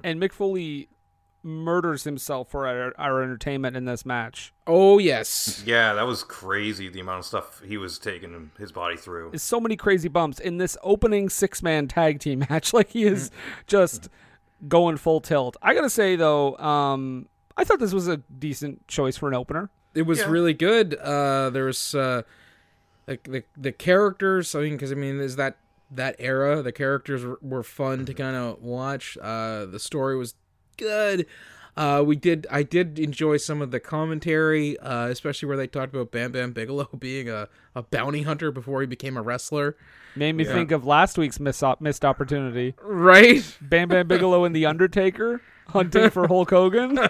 and 0.05 0.21
Mick 0.23 0.31
Foley 0.33 0.89
murders 1.45 2.05
himself 2.05 2.51
for 2.51 2.67
our, 2.67 2.95
our 2.99 3.23
entertainment 3.23 3.77
in 3.77 3.85
this 3.85 4.05
match. 4.07 4.53
Oh 4.67 4.99
yes. 4.99 5.63
Yeah, 5.67 5.93
that 5.93 6.07
was 6.07 6.25
crazy. 6.25 6.89
The 6.89 7.01
amount 7.01 7.21
of 7.21 7.25
stuff 7.27 7.61
he 7.65 7.77
was 7.77 7.99
taking 7.99 8.51
his 8.59 8.73
body 8.73 8.97
through. 8.97 9.31
Is 9.33 9.43
so 9.43 9.61
many 9.61 9.77
crazy 9.77 10.09
bumps 10.09 10.41
in 10.41 10.57
this 10.57 10.77
opening 10.83 11.29
six 11.29 11.63
man 11.63 11.87
tag 11.87 12.19
team 12.21 12.39
match. 12.51 12.73
Like 12.73 12.91
he 12.91 13.05
is 13.05 13.31
just 13.67 14.09
going 14.67 14.97
full 14.97 15.21
tilt. 15.21 15.57
I 15.63 15.75
gotta 15.75 15.91
say 15.91 16.17
though, 16.17 16.57
um, 16.57 17.29
I 17.57 17.65
thought 17.65 17.79
this 17.79 17.93
was 17.93 18.09
a 18.09 18.17
decent 18.17 18.89
choice 18.89 19.17
for 19.17 19.29
an 19.29 19.35
opener. 19.35 19.69
It 19.95 20.03
was 20.03 20.21
Yeah. 20.21 20.31
really 20.31 20.55
good. 20.55 20.95
Uh, 20.95 21.51
there 21.51 21.67
was 21.67 21.95
uh, 21.95 22.23
the, 23.07 23.19
the 23.25 23.45
the 23.57 23.71
characters. 23.73 24.55
I 24.55 24.61
mean, 24.63 24.73
because 24.73 24.91
I 24.93 24.95
mean, 24.97 25.21
is 25.21 25.37
that 25.37 25.59
that 25.91 26.17
era? 26.19 26.63
The 26.63 26.73
characters 26.73 27.25
were, 27.25 27.39
were 27.43 27.63
fun 27.63 28.07
to 28.07 28.15
kind 28.15 28.35
of 28.35 28.63
watch. 28.63 29.17
Uh, 29.21 29.67
the 29.67 29.79
story 29.79 30.17
was 30.17 30.35
good. 30.77 31.27
Uh, 31.77 32.03
we 32.07 32.15
did. 32.15 32.47
I 32.51 32.63
did 32.63 32.99
enjoy 33.01 33.37
some 33.39 33.61
of 33.61 33.73
the 33.73 33.81
commentary, 33.81 34.79
uh, 34.79 35.07
especially 35.09 35.49
where 35.49 35.57
they 35.57 35.67
talked 35.67 35.93
about 35.93 36.13
Bam 36.13 36.31
Bam 36.31 36.53
Bigelow 36.53 36.89
being 36.99 37.29
a, 37.29 37.49
a 37.75 37.83
bounty 37.83 38.23
hunter 38.23 38.53
before 38.53 38.81
he 38.81 38.87
became 38.87 39.17
a 39.17 39.23
wrestler. 39.23 39.77
Made 40.17 40.37
me 40.37 40.45
think 40.45 40.71
of 40.71 40.87
last 40.87 41.19
week's 41.19 41.41
miss 41.41 41.61
op- 41.65 41.81
missed 41.81 42.05
opportunity. 42.05 42.75
Right. 42.81 43.43
Bam 43.61 43.89
Bam 43.89 44.07
Bigelow 44.07 44.45
and 44.45 44.55
the 44.55 44.67
Undertaker 44.67 45.41
hunting 45.69 46.11
for 46.11 46.29
Hulk 46.29 46.51
Hogan. 46.51 46.99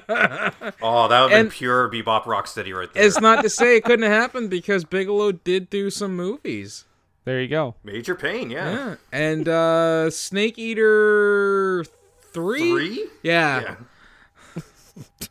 Oh, 0.81 1.09
that 1.09 1.21
would 1.23 1.31
have 1.31 1.31
been 1.31 1.41
And- 1.41 1.51
pure 1.51 1.91
bebop 1.91 2.23
rocksteady 2.23 2.75
right 2.75 2.91
there. 2.95 3.05
It's 3.05 3.21
not 3.21 3.43
to 3.43 3.51
say 3.51 3.77
it 3.77 3.85
couldn't 3.85 4.09
have 4.09 4.13
happened 4.13 4.49
because 4.49 4.85
Bigelow 4.85 5.33
did 5.33 5.69
do 5.69 5.91
some 5.91 6.17
movies. 6.17 6.85
There 7.27 7.41
you 7.41 7.49
go. 7.49 7.75
Major 7.85 8.15
Payne, 8.15 8.51
yeah. 8.51 8.73
Yeah. 8.73 8.95
And 9.13 9.49
uh 9.49 10.09
Snake 10.11 10.59
Eater 10.59 11.85
3? 12.35 12.71
Three? 12.71 13.09
Yeah. 13.23 13.77
Yeah. 14.57 14.63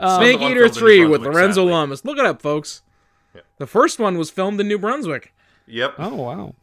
Um, 0.00 0.20
Snake 0.20 0.40
Eater 0.40 0.68
3 0.68 1.06
with 1.06 1.20
Lorenzo 1.22 1.60
sadly. 1.60 1.72
Lamas. 1.72 2.04
Look 2.04 2.18
it 2.18 2.26
up, 2.26 2.42
folks. 2.42 2.82
Yeah. 3.36 3.42
The 3.58 3.68
first 3.68 4.00
one 4.00 4.18
was 4.18 4.30
filmed 4.30 4.60
in 4.60 4.66
New 4.66 4.78
Brunswick. 4.78 5.32
Yep. 5.68 5.94
Oh 5.98 6.16
wow. 6.16 6.54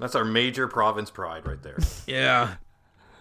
That's 0.00 0.16
our 0.16 0.24
major 0.24 0.66
province 0.66 1.10
pride 1.12 1.46
right 1.46 1.62
there. 1.62 1.78
Yeah. 2.08 2.54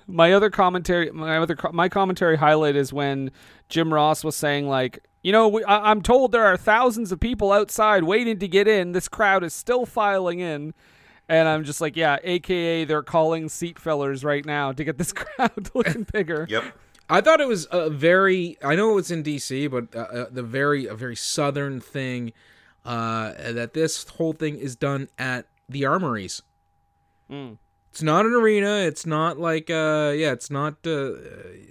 my 0.07 0.33
other 0.33 0.49
commentary 0.49 1.11
my 1.11 1.37
other 1.37 1.55
my 1.73 1.89
commentary 1.89 2.37
highlight 2.37 2.75
is 2.75 2.91
when 2.91 3.29
Jim 3.69 3.93
Ross 3.93 4.23
was 4.23 4.35
saying 4.35 4.67
like 4.67 5.05
you 5.21 5.31
know 5.31 5.47
we, 5.47 5.63
I, 5.65 5.91
I'm 5.91 6.01
told 6.01 6.31
there 6.31 6.45
are 6.45 6.57
thousands 6.57 7.11
of 7.11 7.19
people 7.19 7.51
outside 7.51 8.03
waiting 8.03 8.39
to 8.39 8.47
get 8.47 8.67
in 8.67 8.93
this 8.93 9.07
crowd 9.07 9.43
is 9.43 9.53
still 9.53 9.85
filing 9.85 10.39
in 10.39 10.73
and 11.29 11.47
I'm 11.47 11.63
just 11.63 11.81
like 11.81 11.95
yeah 11.95 12.17
aka 12.23 12.85
they're 12.85 13.03
calling 13.03 13.49
seat 13.49 13.79
fillers 13.79 14.23
right 14.23 14.45
now 14.45 14.71
to 14.71 14.83
get 14.83 14.97
this 14.97 15.13
crowd 15.13 15.69
looking 15.73 16.05
bigger 16.11 16.45
Yep. 16.49 16.63
I 17.09 17.21
thought 17.21 17.39
it 17.39 17.47
was 17.47 17.67
a 17.71 17.89
very 17.89 18.57
I 18.63 18.75
know 18.75 18.91
it 18.91 18.95
was 18.95 19.11
in 19.11 19.23
DC, 19.23 19.71
but 19.71 19.95
uh, 19.95 19.99
uh, 19.99 20.25
the 20.29 20.43
very 20.43 20.87
a 20.87 20.95
very 20.95 21.15
southern 21.15 21.79
thing 21.79 22.33
uh 22.85 23.33
that 23.51 23.73
this 23.73 24.07
whole 24.09 24.33
thing 24.33 24.57
is 24.57 24.75
done 24.75 25.07
at 25.17 25.47
the 25.69 25.85
armories. 25.85 26.41
Mm. 27.31 27.57
It's 27.91 28.03
not 28.03 28.25
an 28.25 28.33
arena. 28.33 28.77
It's 28.79 29.05
not 29.05 29.39
like 29.39 29.69
uh 29.69 30.13
yeah, 30.15 30.31
it's 30.33 30.51
not 30.51 30.75
uh, 30.85 31.13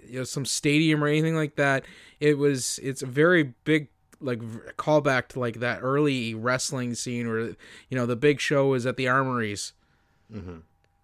you 0.08 0.18
know 0.18 0.24
some 0.24 0.46
stadium 0.46 1.04
or 1.04 1.06
anything 1.06 1.36
like 1.36 1.56
that. 1.56 1.84
It 2.18 2.38
was 2.38 2.80
it's 2.82 3.02
a 3.02 3.06
very 3.06 3.54
big 3.64 3.88
like 4.20 4.40
v- 4.42 4.58
callback 4.78 5.28
to 5.28 5.40
like 5.40 5.60
that 5.60 5.80
early 5.82 6.34
wrestling 6.34 6.94
scene 6.94 7.28
where 7.28 7.40
you 7.40 7.56
know 7.92 8.06
the 8.06 8.16
big 8.16 8.40
show 8.40 8.74
is 8.74 8.86
at 8.86 8.96
the 8.96 9.08
armories. 9.08 9.72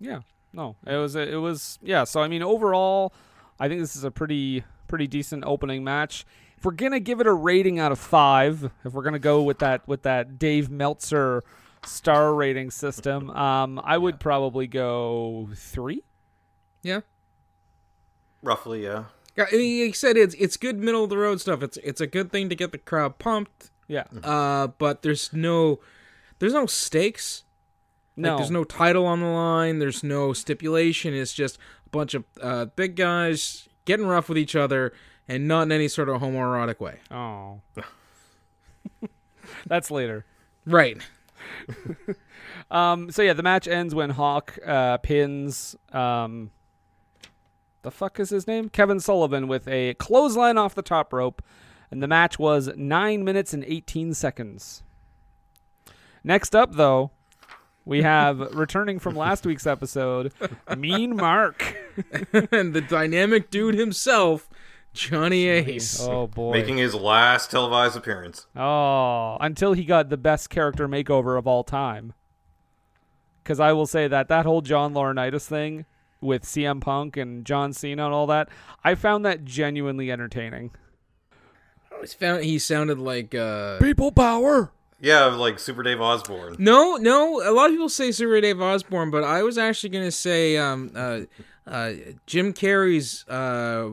yeah 0.00 0.21
no 0.52 0.76
it 0.87 0.97
was 0.97 1.14
it 1.14 1.40
was 1.40 1.78
yeah 1.83 2.04
so 2.04 2.21
I 2.21 2.28
mean 2.28 2.42
overall 2.42 3.12
I 3.61 3.69
think 3.69 3.81
this 3.81 3.95
is 3.97 4.04
a 4.04 4.11
pretty 4.11 4.64
pretty 4.88 5.07
decent 5.07 5.45
opening 5.47 5.85
match 5.85 6.25
if 6.59 6.64
we're 6.64 6.73
gonna 6.73 7.00
give 7.00 7.21
it 7.21 7.26
a 7.26 7.33
rating 7.33 7.78
out 7.78 7.92
of 7.92 7.99
five 7.99 8.71
if 8.85 8.92
we're 8.92 9.02
gonna 9.04 9.19
go 9.19 9.42
with 9.42 9.61
that 9.61 9.87
with 9.87 10.02
that 10.02 10.38
Dave 10.38 10.71
Meltzer 10.71 11.45
star 11.87 12.35
rating 12.35 12.71
system 12.71 13.31
um 13.37 13.81
I 13.85 13.97
would 13.97 14.19
probably 14.21 14.66
go 14.66 15.49
three 15.54 16.02
Yeah. 16.83 17.00
Roughly, 18.42 18.83
yeah. 18.83 19.04
Yeah, 19.37 19.47
I 19.51 19.57
mean, 19.57 19.85
like 19.87 19.91
I 19.91 19.93
said 19.93 20.17
it's 20.17 20.35
it's 20.35 20.57
good 20.57 20.79
middle 20.79 21.05
of 21.05 21.11
the 21.11 21.17
road 21.19 21.41
stuff. 21.41 21.62
It's 21.62 21.77
it's 21.79 22.01
a 22.01 22.07
good 22.07 22.31
thing 22.31 22.49
to 22.49 22.55
get 22.55 22.73
the 22.73 22.79
crowd 22.79 23.19
pumped. 23.19 23.71
yeah 23.89 24.05
Uh, 24.23 24.69
but 24.69 25.03
there's 25.03 25.33
no 25.33 25.81
there's 26.39 26.53
no 26.53 26.67
stakes. 26.67 27.45
Like, 28.17 28.25
no 28.25 28.37
there's 28.37 28.51
no 28.51 28.65
title 28.65 29.07
on 29.07 29.21
the 29.21 29.27
line. 29.27 29.79
There's 29.79 30.03
no 30.05 30.33
stipulation. 30.33 31.15
It's 31.15 31.33
just 31.33 31.57
a 31.87 31.89
bunch 31.91 32.15
of 32.15 32.25
uh, 32.41 32.67
big 32.67 32.95
guys 32.97 33.69
getting 33.85 34.07
rough 34.07 34.29
with 34.29 34.37
each 34.39 34.55
other, 34.55 34.93
and 35.27 35.49
not 35.49 35.62
in 35.62 35.73
any 35.73 35.89
sort 35.89 36.09
of 36.09 36.21
homoerotic 36.21 36.79
way. 36.79 37.01
oh 37.11 37.61
that's 39.67 39.91
later 39.91 40.25
Right. 40.65 40.99
Um, 42.71 43.11
so 43.11 43.21
yeah, 43.21 43.35
the 43.35 43.43
match 43.43 43.69
ends 43.69 43.95
when 43.95 44.09
Hawk 44.09 44.59
uh, 44.67 44.97
pins 44.99 45.77
um, 45.93 46.51
the 47.83 47.91
fuck 47.91 48.19
is 48.21 48.31
his 48.31 48.47
name? 48.47 48.69
Kevin 48.69 49.01
Sullivan 49.01 49.49
with 49.49 49.67
a 49.69 49.95
clothesline 49.95 50.59
off 50.59 50.75
the 50.75 50.83
top 50.83 51.12
rope, 51.12 51.43
and 51.91 52.03
the 52.03 52.09
match 52.09 52.39
was 52.39 52.71
nine 52.77 53.25
minutes 53.25 53.53
and 53.53 53.65
eighteen 53.65 54.15
seconds. 54.15 54.83
Next 56.25 56.55
up, 56.55 56.75
though, 56.75 57.11
we 57.85 58.03
have 58.03 58.39
returning 58.55 58.99
from 58.99 59.17
last 59.17 59.45
week's 59.45 59.67
episode, 59.67 60.33
Mean 60.77 61.17
Mark. 61.17 61.77
and 62.33 62.73
the 62.73 62.81
dynamic 62.81 63.51
dude 63.51 63.75
himself, 63.75 64.49
Johnny 64.95 65.47
Ace. 65.49 66.01
Oh 66.01 66.27
boy. 66.29 66.53
Making 66.53 66.77
his 66.79 66.95
last 66.95 67.51
televised 67.51 67.97
appearance. 67.97 68.47
Oh, 68.55 69.37
until 69.41 69.73
he 69.73 69.85
got 69.85 70.09
the 70.11 70.17
best 70.17 70.51
character 70.51 70.87
makeover 70.89 71.37
of 71.39 71.47
all 71.47 71.65
time. 71.65 72.12
Because 73.43 73.59
I 73.59 73.73
will 73.73 73.87
say 73.87 74.07
that 74.07 74.29
that 74.29 74.47
whole 74.47 74.61
John 74.61 74.95
Laurinaitis 74.95 75.47
thing 75.47 75.85
with 76.23 76.45
CM 76.45 76.81
Punk 76.81 77.17
and 77.19 77.45
John 77.45 77.73
Cena 77.73 78.07
and 78.07 78.14
all 78.14 78.26
that, 78.29 78.49
I 78.83 78.95
found 78.95 79.25
that 79.26 79.45
genuinely 79.45 80.11
entertaining. 80.11 80.71
I 81.91 81.95
always 81.97 82.14
found 82.14 82.45
he 82.45 82.59
sounded 82.59 82.99
like 82.99 83.35
uh 83.35 83.79
People 83.79 84.12
power. 84.12 84.73
Yeah, 85.00 85.25
like 85.26 85.59
Super 85.59 85.83
Dave 85.83 86.00
Osborne. 86.00 86.55
No, 86.61 86.97
no. 86.97 87.43
A 87.43 87.50
lot 87.50 87.67
of 87.67 87.73
people 87.73 87.88
say 87.88 88.12
Super 88.12 88.41
Dave 88.41 88.61
Osborne, 88.62 89.11
but 89.11 89.25
I 89.25 89.43
was 89.43 89.59
actually 89.59 89.91
gonna 89.91 90.12
say 90.12 90.57
um, 90.57 90.93
uh, 90.95 91.21
uh, 91.67 91.93
Jim 92.26 92.52
Carrey's 92.52 93.25
uh, 93.29 93.91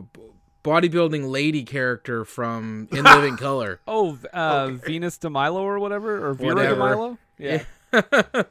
bodybuilding 0.64 1.28
lady 1.32 1.64
character 1.64 2.24
from 2.26 2.88
In 2.92 3.04
Living 3.06 3.38
Color. 3.38 3.80
Oh, 3.88 4.12
v- 4.12 4.28
uh, 4.34 4.68
Venus 4.68 5.18
de 5.18 5.32
Milo 5.32 5.64
or 5.64 5.80
whatever, 5.80 6.28
or 6.30 6.34
Vera 6.36 6.54
Whatever. 6.54 6.74
de 6.76 6.80
Milo. 6.80 7.18
Yeah. 7.40 7.64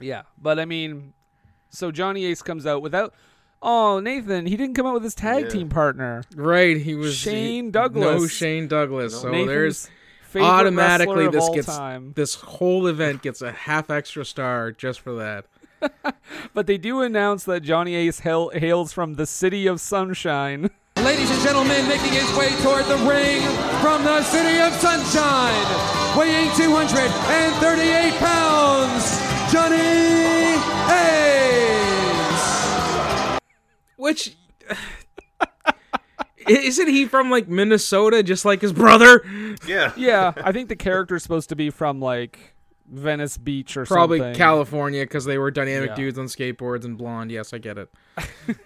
Yeah, 0.00 0.22
but 0.40 0.58
I 0.60 0.64
mean, 0.64 1.12
so 1.70 1.90
Johnny 1.90 2.24
Ace 2.26 2.42
comes 2.42 2.66
out 2.66 2.82
without. 2.82 3.14
Oh, 3.60 3.98
Nathan, 3.98 4.46
he 4.46 4.56
didn't 4.56 4.74
come 4.76 4.86
out 4.86 4.94
with 4.94 5.02
his 5.02 5.14
tag 5.16 5.44
Yeah. 5.44 5.50
team 5.50 5.68
partner. 5.68 6.22
Right, 6.36 6.76
he 6.76 6.94
was 6.94 7.16
Shane 7.16 7.64
he- 7.66 7.70
Douglas. 7.72 8.20
No 8.22 8.26
Shane 8.28 8.68
Douglas. 8.68 9.12
No. 9.14 9.18
So 9.18 9.30
Nathan's 9.30 9.48
there's 9.48 9.90
automatically 10.36 11.28
this 11.28 11.48
gets 11.50 11.66
time. 11.66 12.12
this 12.14 12.34
whole 12.36 12.86
event 12.86 13.22
gets 13.22 13.42
a 13.42 13.50
half 13.50 13.90
extra 13.90 14.24
star 14.24 14.70
just 14.72 15.00
for 15.00 15.14
that. 15.14 15.44
But 16.54 16.66
they 16.66 16.76
do 16.78 17.00
announce 17.02 17.44
that 17.44 17.62
Johnny 17.62 17.94
Ace 17.94 18.20
hail- 18.20 18.50
hails 18.50 18.92
from 18.92 19.14
the 19.14 19.26
city 19.26 19.66
of 19.66 19.80
sunshine. 19.80 20.70
Ladies 20.96 21.30
and 21.30 21.40
gentlemen, 21.42 21.86
making 21.88 22.12
his 22.12 22.30
way 22.36 22.48
toward 22.62 22.84
the 22.86 22.96
ring 23.08 23.40
from 23.80 24.02
the 24.04 24.22
city 24.24 24.58
of 24.60 24.72
sunshine, 24.74 26.18
weighing 26.18 26.50
238 26.56 28.12
pounds, 28.18 29.18
Johnny 29.52 29.76
Ace. 30.92 31.27
Which 34.08 34.36
isn't 36.48 36.88
he 36.88 37.06
from 37.06 37.30
like 37.30 37.48
Minnesota, 37.48 38.22
just 38.22 38.44
like 38.44 38.60
his 38.60 38.72
brother? 38.72 39.22
Yeah. 39.66 39.92
yeah, 39.96 40.32
I 40.36 40.52
think 40.52 40.68
the 40.68 40.76
character's 40.76 41.22
supposed 41.22 41.48
to 41.50 41.56
be 41.56 41.68
from 41.70 42.00
like 42.00 42.54
Venice 42.90 43.36
Beach 43.36 43.76
or 43.76 43.84
Probably 43.84 44.18
something. 44.18 44.34
California 44.34 45.02
because 45.02 45.24
they 45.26 45.36
were 45.36 45.50
dynamic 45.50 45.90
Yeah. 45.90 45.96
dudes 45.96 46.18
on 46.18 46.24
skateboards 46.26 46.84
and 46.84 46.96
blonde. 46.96 47.30
Yes, 47.30 47.52
I 47.52 47.58
get 47.58 47.76
it. 47.78 47.90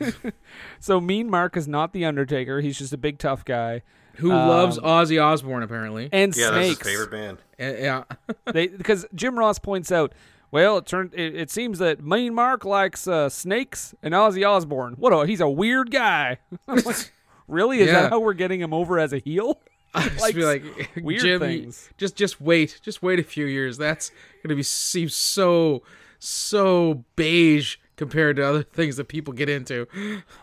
So 0.80 1.00
Mean 1.00 1.30
Mark 1.30 1.56
is 1.56 1.66
not 1.68 1.92
the 1.92 2.04
Undertaker. 2.04 2.60
He's 2.60 2.76
just 2.78 2.92
a 2.92 2.98
big 2.98 3.18
tough 3.18 3.44
guy. 3.44 3.82
Who 4.16 4.30
Um, 4.32 4.48
loves 4.48 4.78
Ozzy 4.78 5.22
Osbourne 5.22 5.62
apparently? 5.62 6.08
And 6.12 6.36
Yeah, 6.36 6.50
that's 6.50 6.66
his 6.66 6.76
snakes. 6.76 6.88
favorite 6.88 7.10
band. 7.10 7.38
Uh, 7.58 7.64
yeah, 7.80 8.04
they 8.52 8.66
because 8.68 9.06
Jim 9.14 9.38
Ross 9.38 9.58
points 9.58 9.90
out, 9.90 10.12
well, 10.52 10.78
it 10.78 10.86
turned 10.86 11.12
it, 11.14 11.34
it 11.34 11.50
seems 11.50 11.80
that 11.80 12.04
Mean 12.04 12.34
Mark 12.34 12.64
likes 12.64 13.08
uh, 13.08 13.28
snakes 13.28 13.94
and 14.02 14.14
Ozzy 14.14 14.46
Osbourne. 14.48 14.94
What 14.98 15.12
a 15.12 15.26
he's 15.26 15.40
a 15.40 15.48
weird 15.48 15.90
guy. 15.90 16.38
Like, 16.68 17.10
really? 17.48 17.80
Is 17.80 17.88
Yeah. 17.88 18.02
that 18.02 18.10
how 18.12 18.20
we're 18.20 18.32
getting 18.34 18.60
him 18.60 18.72
over 18.72 18.98
as 19.00 19.12
a 19.12 19.18
heel? 19.18 19.58
just 19.96 20.34
be 20.34 20.44
like, 20.44 20.62
weird 21.02 21.20
Jim, 21.20 21.40
things. 21.40 21.90
just 21.98 22.14
just 22.16 22.40
wait, 22.40 22.80
just 22.82 23.02
wait 23.02 23.18
a 23.18 23.24
few 23.24 23.46
years. 23.46 23.76
That's 23.76 24.10
gonna 24.44 24.54
be 24.56 24.62
seem 24.62 25.08
so 25.08 25.82
so 26.18 27.04
beige 27.16 27.76
compared 27.96 28.36
to 28.36 28.42
other 28.46 28.62
things 28.62 28.96
that 28.96 29.08
people 29.08 29.32
get 29.34 29.48
into. 29.48 29.86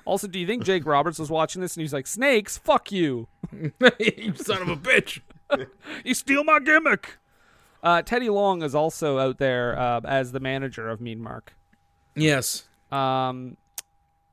Also, 0.06 0.28
do 0.28 0.38
you 0.39 0.46
think 0.48 0.63
Jake 0.63 0.86
Roberts 0.86 1.18
was 1.20 1.30
watching 1.32 1.62
this 1.62 1.75
and 1.75 1.82
he's 1.82 1.94
like, 1.94 2.06
snakes? 2.08 2.58
Fuck 2.58 2.92
you. 2.92 3.28
you 4.00 4.34
son 4.36 4.62
of 4.62 4.70
a 4.70 4.75
bitch. 4.75 5.20
You 6.06 6.13
steal 6.13 6.44
my 6.44 6.60
gimmick. 6.60 7.18
Uh, 7.81 8.01
Teddy 8.01 8.29
Long 8.29 8.62
is 8.62 8.75
also 8.75 9.19
out 9.19 9.38
there 9.38 9.77
uh, 9.79 10.01
as 10.03 10.31
the 10.31 10.39
manager 10.39 10.89
of 10.89 11.00
Mean 11.00 11.21
Mark. 11.21 11.53
Yes, 12.15 12.67
Um, 12.91 13.55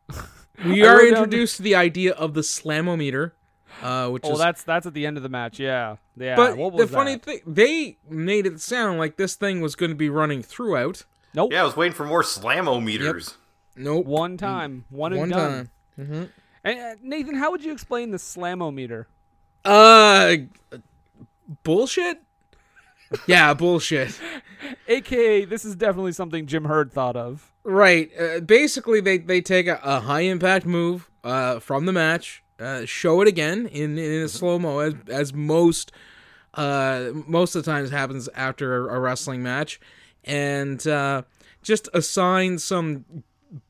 we 0.65 0.83
are 0.85 0.95
wrote 0.97 1.01
down- 1.03 1.09
introduced 1.25 1.57
to 1.59 1.63
the 1.63 1.75
idea 1.77 2.13
of 2.15 2.35
the 2.35 2.41
slamometer, 2.41 3.33
uh, 3.83 4.09
which 4.09 4.23
oh, 4.25 4.33
is. 4.33 4.39
that's 4.39 4.65
that's 4.65 4.87
at 4.87 4.95
the 4.95 5.07
end 5.07 5.17
of 5.17 5.23
the 5.23 5.29
match. 5.29 5.61
Yeah, 5.61 5.97
yeah. 6.17 6.35
but 6.35 6.57
what 6.57 6.73
the 6.73 6.83
was 6.85 6.91
funny 6.91 7.15
that? 7.15 7.25
thing, 7.25 7.41
they 7.47 7.99
made 8.09 8.47
it 8.47 8.61
sound 8.61 8.99
like 8.99 9.17
this 9.17 9.37
thing 9.37 9.61
was 9.61 9.77
going 9.77 9.91
to 9.91 9.97
be 9.97 10.09
running 10.11 10.43
throughout. 10.43 11.05
nope. 11.35 11.53
Yeah, 11.53 11.61
I 11.61 11.65
was 11.65 11.77
waiting 11.77 11.95
for 11.95 12.07
more 12.07 12.23
slamo 12.23 12.83
meters. 12.83 13.37
Nope. 13.77 14.07
One 14.07 14.37
time, 14.39 14.87
one 14.89 15.13
and 15.13 15.21
One 15.21 15.29
done. 15.29 15.71
time. 15.99 16.31
And, 16.65 16.81
uh, 16.81 16.95
Nathan, 17.03 17.37
how 17.37 17.51
would 17.53 17.63
you 17.63 17.71
explain 17.73 18.11
the 18.11 18.17
slamometer? 18.19 19.05
Uh, 19.65 20.37
bullshit. 21.63 22.23
Yeah, 23.27 23.55
bullshit. 23.55 24.19
AKA, 24.89 25.45
this 25.45 25.65
is 25.65 25.77
definitely 25.77 26.13
something 26.13 26.47
Jim 26.47 26.65
Herd 26.65 26.93
thought 26.93 27.17
of. 27.17 27.53
Right. 27.65 28.11
Uh, 28.19 28.41
basically, 28.41 29.01
they 29.01 29.19
they 29.19 29.41
take 29.41 29.67
a, 29.67 29.81
a 29.83 30.01
high 30.01 30.21
impact 30.21 30.67
move 30.67 31.11
uh, 31.25 31.59
from 31.61 31.87
the 31.87 31.93
match, 31.93 32.43
uh, 32.61 32.85
show 32.85 33.21
it 33.21 33.29
again 33.29 33.67
in 33.67 33.99
in 33.99 34.23
a 34.23 34.29
slow 34.29 34.59
mo 34.59 34.79
as 34.79 34.95
as 35.09 35.35
most 35.35 35.93
uh, 36.55 37.11
most 37.27 37.55
of 37.55 37.65
the 37.65 37.71
times 37.71 37.91
happens 37.91 38.29
after 38.35 38.89
a, 38.89 38.97
a 38.97 39.01
wrestling 39.01 39.43
match, 39.43 39.81
and 40.25 40.87
uh, 40.87 41.23
just 41.63 41.89
assign 41.93 42.59
some 42.59 43.05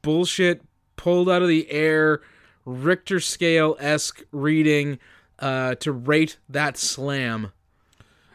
bullshit 0.02 0.62
pulled 0.96 1.28
out 1.28 1.42
of 1.42 1.48
the 1.48 1.70
air 1.70 2.20
Richter 2.64 3.20
scale 3.20 3.76
esque 3.78 4.24
reading 4.32 4.98
uh, 5.38 5.76
to 5.76 5.92
rate 5.92 6.38
that 6.48 6.76
slam. 6.76 7.52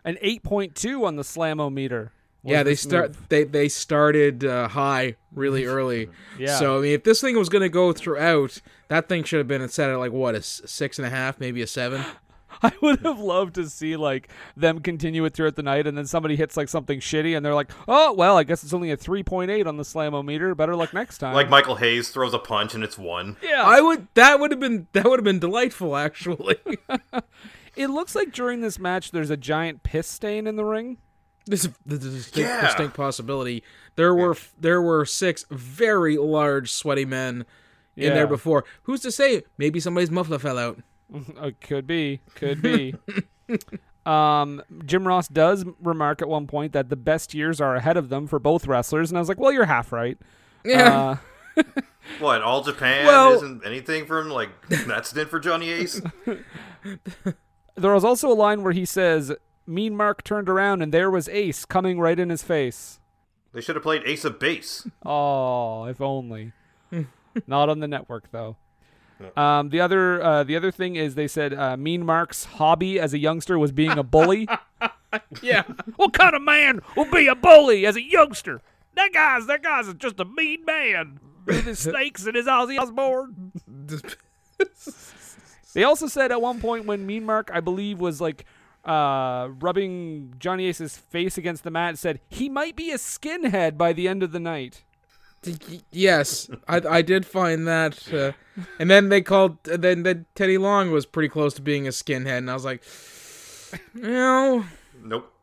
An 0.04 0.18
8.2 0.24 1.06
on 1.06 1.16
the 1.16 1.24
slamometer. 1.24 2.10
was 2.44 2.52
yeah, 2.52 2.64
they 2.64 2.76
start 2.76 3.10
move. 3.12 3.30
they 3.30 3.44
they 3.44 3.70
started 3.70 4.44
uh, 4.44 4.68
high 4.68 5.16
really 5.34 5.66
early. 5.76 6.10
Yeah. 6.40 6.58
So 6.58 6.80
I 6.80 6.82
mean, 6.82 6.94
if 6.94 7.04
this 7.04 7.22
thing 7.22 7.38
was 7.38 7.50
going 7.50 7.62
to 7.62 7.70
go 7.70 7.94
throughout, 7.94 8.62
that 8.88 9.08
thing 9.08 9.24
should 9.24 9.38
have 9.38 9.48
been 9.48 9.68
set 9.70 9.90
at 9.90 9.98
like 9.98 10.12
what 10.12 10.36
a 10.36 10.42
six 10.42 10.98
and 10.98 11.06
a 11.06 11.10
half, 11.12 11.40
maybe 11.40 11.62
a 11.62 11.68
seven. 11.68 12.04
I 12.64 12.74
would 12.82 13.00
have 13.00 13.18
loved 13.20 13.56
to 13.56 13.68
see 13.70 13.96
like 13.96 14.30
them 14.58 14.80
continue 14.82 15.24
it 15.26 15.34
throughout 15.34 15.56
the 15.56 15.64
night, 15.64 15.88
and 15.88 15.98
then 15.98 16.06
somebody 16.06 16.36
hits 16.36 16.58
like 16.58 16.68
something 16.68 17.00
shitty, 17.00 17.36
and 17.36 17.44
they're 17.46 17.56
like, 17.56 17.72
"Oh, 17.88 18.14
well, 18.14 18.38
I 18.38 18.44
guess 18.44 18.64
it's 18.64 18.74
only 18.74 18.92
a 18.92 18.98
3.8 18.98 19.66
on 19.66 19.78
the 19.78 19.84
slamometer. 19.84 20.56
Better 20.56 20.76
luck 20.76 20.94
next 20.94 21.20
time." 21.20 21.34
Like 21.34 21.50
Michael 21.50 21.76
Hayes 21.76 22.10
throws 22.10 22.34
a 22.34 22.40
punch 22.40 22.76
and 22.76 22.84
it's 22.84 22.98
one. 22.98 23.38
yeah, 23.42 23.64
I 23.66 23.82
would 23.82 24.08
that 24.16 24.40
would 24.40 24.52
have 24.52 24.60
been 24.60 24.88
that 24.94 25.06
would 25.06 25.18
have 25.20 25.24
been 25.24 25.40
delightful 25.40 25.96
actually. 25.96 26.58
it 27.76 27.88
looks 27.88 28.16
like 28.16 28.32
during 28.32 28.62
this 28.62 28.78
match, 28.80 29.12
there's 29.12 29.30
a 29.30 29.38
giant 29.38 29.84
piss 29.84 30.08
stain 30.08 30.48
in 30.48 30.56
the 30.56 30.66
ring. 30.66 30.98
this 31.48 31.66
is 31.66 31.72
the 31.86 31.98
distinct, 31.98 32.38
Yeah. 32.50 32.62
distinct 32.62 32.96
possibility. 32.96 33.64
There 33.96 34.14
were 34.14 34.36
there 34.60 34.82
were 34.82 35.06
six 35.06 35.46
very 35.50 36.18
large 36.18 36.72
sweaty 36.72 37.06
men 37.06 37.46
in 37.96 38.10
Yeah. 38.10 38.14
there 38.14 38.28
before. 38.28 38.64
Who's 38.84 39.02
to 39.02 39.12
say? 39.12 39.44
Maybe 39.58 39.80
somebody's 39.80 40.12
muffler 40.12 40.40
fell 40.40 40.58
out. 40.58 40.80
Uh, 41.38 41.52
could 41.60 41.86
be, 41.86 42.22
could 42.36 42.62
be. 42.62 42.96
um, 44.06 44.62
Jim 44.86 45.06
Ross 45.06 45.28
does 45.28 45.66
remark 45.82 46.22
at 46.22 46.30
one 46.30 46.48
point 46.48 46.72
that 46.72 46.88
the 46.88 46.96
best 46.96 47.34
years 47.34 47.60
are 47.60 47.76
ahead 47.76 47.98
of 47.98 48.08
them 48.08 48.28
for 48.28 48.40
both 48.40 48.66
wrestlers, 48.66 49.12
and 49.12 49.18
I 49.18 49.20
was 49.20 49.28
like, 49.28 49.38
"Well, 49.38 49.52
you're 49.52 49.66
half 49.66 49.92
right." 49.92 50.18
Yeah. 50.64 51.18
Uh, 51.58 51.64
What, 52.20 52.42
all 52.42 52.64
Japan 52.64 53.06
Well- 53.06 53.34
isn't 53.34 53.66
anything 53.66 54.06
from 54.06 54.30
like 54.30 54.50
that's 54.70 55.16
it 55.16 55.30
for 55.30 55.40
Johnny 55.40 55.70
Ace? 55.70 56.02
There 57.76 57.94
was 57.94 58.04
also 58.04 58.32
a 58.32 58.34
line 58.34 58.64
where 58.64 58.74
he 58.74 58.86
says, 58.86 59.34
"Mean 59.66 59.96
Mark 59.96 60.24
turned 60.24 60.50
around 60.50 60.82
and 60.82 60.94
there 60.94 61.12
was 61.12 61.30
Ace 61.30 61.66
coming 61.66 62.00
right 62.00 62.20
in 62.20 62.30
his 62.30 62.44
face." 62.44 63.00
They 63.54 63.62
should 63.62 63.76
have 63.76 63.84
played 63.84 64.04
Ace 64.06 64.24
of 64.24 64.40
Base. 64.40 64.88
Oh, 65.06 65.86
if 65.86 66.00
only. 66.00 66.54
Not 67.48 67.70
on 67.70 67.80
the 67.80 67.88
network 67.88 68.32
though. 68.32 68.58
Um, 69.38 69.70
the 69.70 69.80
other 69.80 70.22
uh, 70.22 70.44
the 70.44 70.56
other 70.56 70.72
thing 70.72 70.96
is 70.96 71.16
they 71.16 71.28
said 71.28 71.54
uh, 71.54 71.78
Mean 71.78 72.06
Mark's 72.06 72.46
hobby 72.46 73.00
as 73.00 73.14
a 73.14 73.20
youngster 73.20 73.60
was 73.60 73.72
being 73.72 73.98
a 73.98 74.04
bully. 74.04 74.48
yeah. 75.42 75.64
what 75.98 76.14
kind 76.14 76.36
of 76.36 76.42
man 76.42 76.82
will 76.96 77.10
be 77.12 77.28
a 77.28 77.36
bully 77.36 77.86
as 77.86 77.96
a 77.96 78.02
youngster? 78.02 78.62
That 78.96 79.14
guy's 79.14 79.48
that 79.48 79.64
guy's 79.64 79.94
just 79.96 80.20
a 80.20 80.26
mean 80.26 80.66
man 80.66 81.20
with 81.46 81.66
his 81.66 81.80
snakes 81.80 82.26
and 82.26 82.36
his 82.36 82.46
Ozzy 82.46 82.80
Osbourne. 82.80 83.52
They 85.74 85.84
also 85.84 86.08
said 86.08 86.32
at 86.32 86.42
one 86.42 86.60
point 86.60 86.86
when 86.86 87.06
Mean 87.06 87.26
Mark, 87.26 87.50
I 87.54 87.60
believe, 87.60 88.00
was 88.00 88.20
like 88.20 88.46
uh, 88.86 89.50
rubbing 89.60 90.34
Johnny 90.40 90.68
Ace's 90.68 90.98
face 90.98 91.38
against 91.38 91.64
the 91.64 91.72
mat, 91.72 91.98
said 91.98 92.20
he 92.30 92.50
might 92.50 92.76
be 92.76 92.92
a 92.92 92.98
skinhead 92.98 93.78
by 93.78 93.94
the 93.94 94.08
end 94.08 94.24
of 94.24 94.32
the 94.32 94.40
night. 94.40 94.84
Yes, 95.92 96.50
I 96.68 96.82
I 96.88 97.02
did 97.02 97.26
find 97.26 97.68
that, 97.68 98.14
uh, 98.14 98.34
and 98.78 98.92
then 98.92 99.10
they 99.10 99.22
called. 99.22 99.64
Then 99.64 100.04
then 100.04 100.26
Teddy 100.36 100.60
Long 100.60 100.92
was 100.92 101.08
pretty 101.08 101.30
close 101.30 101.56
to 101.56 101.62
being 101.64 101.88
a 101.88 101.92
skinhead, 101.92 102.38
and 102.40 102.52
I 102.52 102.54
was 102.54 102.66
like, 102.66 102.84
you 103.96 104.02
know, 104.02 104.66
Nope. 105.04 105.34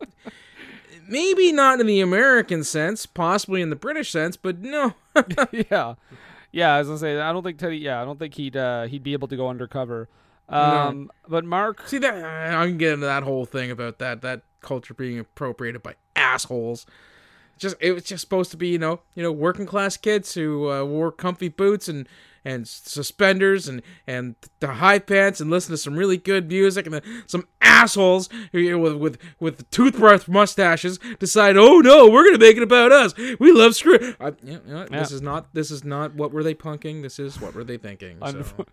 maybe 1.08 1.50
not 1.50 1.80
in 1.80 1.86
the 1.86 2.00
American 2.00 2.62
sense, 2.62 3.06
possibly 3.06 3.60
in 3.60 3.70
the 3.70 3.76
British 3.76 4.12
sense, 4.12 4.36
but 4.36 4.58
no. 4.60 4.94
yeah, 5.70 5.94
yeah. 6.52 6.74
I 6.74 6.78
was 6.78 6.88
gonna 6.88 6.98
say 6.98 7.18
I 7.20 7.32
don't 7.32 7.42
think 7.42 7.58
Teddy. 7.58 7.78
Yeah, 7.78 8.00
I 8.00 8.04
don't 8.04 8.18
think 8.18 8.34
he'd 8.34 8.56
uh, 8.56 8.84
he'd 8.84 9.02
be 9.02 9.12
able 9.12 9.28
to 9.28 9.36
go 9.36 9.48
undercover. 9.48 10.08
Um, 10.48 11.10
but 11.28 11.44
Mark, 11.44 11.86
See 11.86 11.98
that 11.98 12.24
I 12.24 12.66
can 12.66 12.78
get 12.78 12.94
into 12.94 13.06
that 13.06 13.22
whole 13.22 13.44
thing 13.44 13.70
about 13.70 13.98
that 13.98 14.22
that 14.22 14.42
culture 14.60 14.94
being 14.94 15.18
appropriated 15.18 15.82
by 15.82 15.94
assholes. 16.16 16.86
Just 17.58 17.76
it 17.80 17.92
was 17.92 18.04
just 18.04 18.22
supposed 18.22 18.50
to 18.52 18.56
be 18.56 18.68
you 18.68 18.78
know 18.78 19.00
you 19.14 19.22
know 19.22 19.32
working 19.32 19.66
class 19.66 19.96
kids 19.96 20.34
who 20.34 20.70
uh, 20.70 20.84
wore 20.84 21.12
comfy 21.12 21.48
boots 21.48 21.88
and 21.88 22.08
and 22.48 22.66
suspenders 22.66 23.68
and 23.68 23.82
and 24.06 24.34
the 24.60 24.68
high 24.68 24.98
pants 24.98 25.38
and 25.38 25.50
listen 25.50 25.70
to 25.70 25.76
some 25.76 25.96
really 25.96 26.16
good 26.16 26.48
music 26.48 26.86
and 26.86 26.94
then 26.94 27.02
some 27.26 27.46
assholes 27.60 28.30
here 28.52 28.78
with 28.78 28.94
with 28.94 29.18
with 29.38 29.70
toothbrush 29.70 30.26
mustaches 30.26 30.98
decide, 31.18 31.58
oh 31.58 31.80
no, 31.80 32.08
we're 32.08 32.24
gonna 32.24 32.38
make 32.38 32.56
it 32.56 32.62
about 32.62 32.90
us. 32.90 33.14
We 33.38 33.52
love 33.52 33.76
screw. 33.76 34.14
I, 34.18 34.32
you 34.42 34.60
know 34.66 34.78
what? 34.78 34.90
This 34.90 35.12
is 35.12 35.20
not 35.20 35.52
this 35.52 35.70
is 35.70 35.84
not 35.84 36.14
what 36.14 36.32
were 36.32 36.42
they 36.42 36.54
punking. 36.54 37.02
This 37.02 37.18
is 37.18 37.38
what 37.38 37.54
were 37.54 37.64
they 37.64 37.76
thinking. 37.76 38.18
So. 38.20 38.32
Unf- 38.32 38.66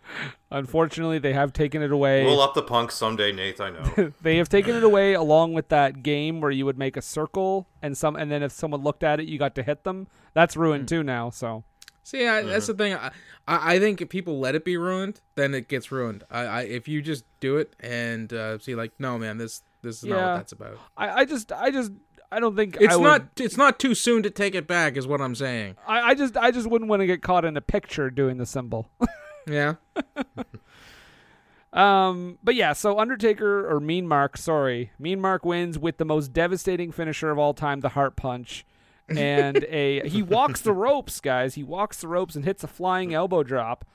Unfortunately, 0.51 1.19
they 1.19 1.33
have 1.33 1.51
taken 1.51 1.81
it 1.81 1.91
away. 1.91 2.23
We'll 2.23 2.39
up 2.39 2.53
the 2.53 2.63
punk 2.63 2.91
someday, 2.91 3.33
Nate. 3.33 3.59
I 3.59 3.71
know. 3.71 4.13
they 4.21 4.37
have 4.37 4.47
taken 4.47 4.75
it 4.75 4.83
away 4.83 5.13
along 5.13 5.53
with 5.53 5.67
that 5.69 6.01
game 6.01 6.39
where 6.39 6.51
you 6.51 6.65
would 6.65 6.77
make 6.77 6.95
a 6.95 7.01
circle 7.01 7.67
and 7.81 7.97
some 7.97 8.15
and 8.15 8.31
then 8.31 8.41
if 8.41 8.51
someone 8.51 8.81
looked 8.81 9.03
at 9.03 9.19
it 9.19 9.27
you 9.27 9.37
got 9.37 9.53
to 9.55 9.63
hit 9.63 9.83
them 9.83 10.07
that's 10.33 10.57
ruined 10.57 10.83
hmm. 10.83 10.95
too 10.95 11.03
now 11.03 11.29
so 11.29 11.63
See, 12.05 12.27
I, 12.27 12.43
that's 12.43 12.67
the 12.67 12.75
thing. 12.75 12.93
I, 12.93 13.07
I 13.47 13.75
I 13.75 13.79
think 13.79 13.99
if 13.99 14.09
people 14.09 14.39
let 14.39 14.53
it 14.53 14.63
be 14.63 14.77
ruined, 14.77 15.21
then 15.33 15.55
it 15.55 15.67
gets 15.67 15.91
ruined. 15.91 16.23
I, 16.29 16.41
I 16.45 16.61
if 16.61 16.87
you 16.87 17.01
just 17.01 17.25
do 17.39 17.57
it 17.57 17.75
and 17.79 18.31
uh, 18.31 18.59
see, 18.59 18.75
like, 18.75 18.91
no, 18.99 19.17
man, 19.17 19.39
this 19.39 19.63
this 19.81 19.97
is 19.97 20.03
not 20.05 20.15
what 20.17 20.35
that's 20.37 20.51
about. 20.51 20.77
i, 20.95 21.09
I 21.21 21.25
just 21.25 21.51
i 21.51 21.71
just 21.71 21.91
i 22.31 22.39
don't 22.39 22.55
think 22.55 22.77
It's 22.79 22.93
I 22.93 22.95
would, 22.95 23.03
not 23.03 23.21
it's 23.37 23.57
not 23.57 23.79
too 23.79 23.95
soon 23.95 24.21
to 24.21 24.29
take 24.29 24.53
it 24.53 24.67
back, 24.67 24.97
is 24.97 25.07
what 25.07 25.19
I'm 25.19 25.33
saying. 25.33 25.77
I, 25.87 26.11
I 26.11 26.13
just 26.13 26.37
i 26.37 26.51
just 26.51 26.67
wouldn't 26.69 26.89
want 26.89 26.99
to 27.01 27.07
get 27.07 27.23
caught 27.23 27.43
in 27.43 27.57
a 27.57 27.61
picture 27.61 28.11
doing 28.11 28.37
the 28.37 28.45
symbol 28.45 28.87
Yeah. 29.47 29.75
um 31.73 32.37
but 32.43 32.55
yeah 32.55 32.73
so 32.73 32.99
undertaker 32.99 33.67
or 33.69 33.79
mean 33.79 34.07
mark 34.07 34.37
sorry 34.37 34.91
mean 34.97 35.19
mark 35.19 35.43
wins 35.43 35.77
with 35.77 35.97
the 35.97 36.05
most 36.05 36.31
devastating 36.33 36.91
finisher 36.91 37.31
of 37.31 37.37
all 37.37 37.53
time 37.53 37.81
the 37.81 37.89
heart 37.89 38.15
punch 38.15 38.65
and 39.09 39.63
a 39.69 40.07
he 40.07 40.23
walks 40.23 40.61
the 40.61 40.73
ropes 40.73 41.19
guys 41.19 41.53
he 41.55 41.63
walks 41.63 41.97
the 42.01 42.07
ropes 42.07 42.35
and 42.35 42.43
hits 42.45 42.63
a 42.63 42.67
flying 42.67 43.13
elbow 43.13 43.43
drop 43.43 43.85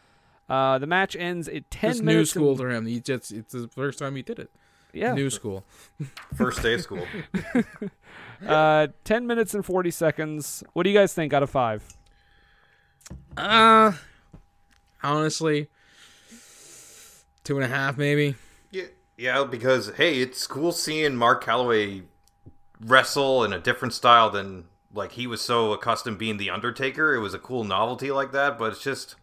uh, 0.49 0.79
the 0.79 0.87
match 0.87 1.15
ends 1.17 1.49
at 1.49 1.71
10 1.71 1.91
It's 1.91 2.01
new 2.01 2.05
minutes 2.07 2.31
school 2.31 2.51
and- 2.51 2.59
to 2.59 2.67
him. 2.69 2.87
He 2.87 3.01
just 3.01 3.33
it's 3.33 3.53
the 3.53 3.69
first 3.69 3.99
time 3.99 4.17
he 4.17 4.23
did 4.23 4.39
it. 4.41 4.51
yeah 4.93 5.15
New 5.15 5.31
school. 5.31 5.65
First 6.35 6.63
day 6.63 6.75
of 6.75 6.81
school. 6.83 7.07
Uh, 8.47 8.87
10 9.05 9.27
minutes 9.27 9.53
and 9.53 9.67
40 9.67 9.91
seconds. 9.91 10.65
What 10.73 10.85
do 10.85 10.91
you 10.91 10.97
guys 10.99 11.13
think 11.13 11.35
out 11.35 11.43
of 11.43 11.51
five? 11.51 11.85
Uh 13.37 13.93
honestly, 15.03 15.69
two 17.45 17.57
and 17.57 17.65
a 17.65 17.69
half 17.69 17.97
maybe. 17.99 18.35
Yeah, 18.71 18.85
yeah, 19.19 19.45
because 19.45 19.91
hey, 19.97 20.21
it's 20.21 20.47
cool 20.47 20.73
seeing 20.73 21.17
Mark 21.17 21.45
Calaway 21.45 22.05
wrestle 22.81 23.45
in 23.45 23.53
a 23.53 23.59
different 23.61 23.93
style 23.95 24.31
than 24.31 24.65
like 24.93 25.13
he 25.13 25.27
was 25.27 25.41
so 25.41 25.73
accustomed 25.73 26.19
being 26.19 26.37
the 26.37 26.51
Undertaker. 26.51 27.15
It 27.15 27.21
was 27.21 27.35
a 27.35 27.39
cool 27.39 27.65
novelty 27.65 28.11
like 28.11 28.33
that, 28.33 28.59
but 28.59 28.73
it's 28.73 28.83
just 28.83 29.17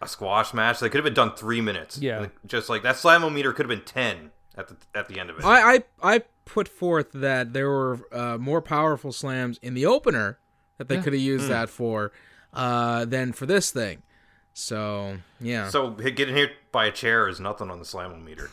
a 0.00 0.08
squash 0.08 0.54
match. 0.54 0.80
They 0.80 0.88
could 0.88 0.98
have 0.98 1.04
been 1.04 1.14
done 1.14 1.34
three 1.34 1.60
minutes. 1.60 1.98
Yeah. 1.98 2.22
And 2.22 2.30
just 2.46 2.68
like 2.68 2.82
that 2.82 2.96
slamometer 2.96 3.54
could 3.54 3.68
have 3.68 3.78
been 3.78 3.84
ten 3.86 4.30
at 4.56 4.68
the 4.68 4.76
at 4.94 5.08
the 5.08 5.18
end 5.18 5.30
of 5.30 5.38
it. 5.38 5.44
I, 5.44 5.74
I 5.74 5.84
I 6.02 6.22
put 6.44 6.68
forth 6.68 7.12
that 7.12 7.52
there 7.52 7.68
were 7.68 8.00
uh, 8.12 8.38
more 8.38 8.62
powerful 8.62 9.12
slams 9.12 9.58
in 9.58 9.74
the 9.74 9.86
opener 9.86 10.38
that 10.78 10.88
they 10.88 10.98
could 10.98 11.12
have 11.12 11.22
used 11.22 11.48
that 11.48 11.68
for 11.68 12.12
uh, 12.52 13.04
than 13.04 13.32
for 13.32 13.46
this 13.46 13.70
thing. 13.70 14.02
So 14.52 15.18
yeah, 15.40 15.68
so 15.68 15.90
getting 15.90 16.34
hit 16.34 16.52
by 16.72 16.86
a 16.86 16.92
chair 16.92 17.28
is 17.28 17.40
nothing 17.40 17.70
on 17.70 17.78
the 17.78 17.84
slamometer. 17.84 18.48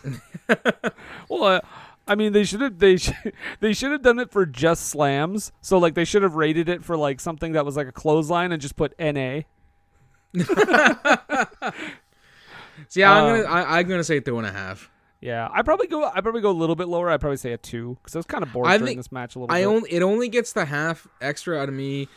Well, 1.30 1.44
uh, 1.46 1.62
I 2.08 2.16
mean, 2.16 2.34
they 2.34 2.44
should 2.44 2.62
have 2.62 2.80
they 2.80 2.98
should, 2.98 3.34
they 3.60 3.74
should 3.74 3.92
have 3.92 4.02
done 4.02 4.20
it 4.20 4.32
for 4.32 4.46
just 4.46 4.88
slams. 4.88 5.52
So 5.62 5.78
like 5.78 5.96
they 5.96 6.06
should 6.06 6.24
have 6.24 6.36
rated 6.36 6.70
it 6.70 6.84
for 6.84 6.98
like 6.98 7.20
something 7.20 7.54
that 7.54 7.66
was 7.66 7.78
like 7.78 7.88
a 7.88 7.92
clothesline 7.92 8.52
and 8.52 8.62
just 8.62 8.76
put 8.76 8.94
NA. 9.00 9.42
so 10.36 10.46
yeah, 12.96 13.12
I'm 13.12 13.24
um, 13.24 13.42
gonna 13.42 13.54
I, 13.54 13.80
I'm 13.80 13.88
gonna 13.88 14.04
say 14.04 14.20
two 14.20 14.38
and 14.38 14.48
a 14.48 14.52
half. 14.52 14.90
Yeah, 15.22 15.48
I 15.54 15.62
probably 15.62 15.88
go 15.88 16.04
I 16.04 16.20
probably 16.20 16.42
go 16.42 16.50
a 16.50 16.52
little 16.52 16.76
bit 16.76 16.90
lower. 16.90 17.10
I'd 17.10 17.22
probably 17.22 17.38
say 17.38 17.54
a 17.54 17.58
two 17.58 17.98
because 18.02 18.16
I 18.16 18.20
was 18.20 18.26
kind 18.26 18.44
of 18.44 18.52
bored 18.52 18.68
I 18.68 18.78
during 18.78 18.98
this 18.98 19.12
match 19.12 19.36
a 19.36 19.40
little 19.40 19.56
I 19.56 19.62
bit. 19.62 19.68
only 19.68 19.94
it 19.94 20.02
only 20.02 20.28
gets 20.28 20.52
the 20.52 20.66
half 20.66 21.08
extra 21.22 21.58
out 21.58 21.70
of 21.70 21.76
me, 21.76 22.10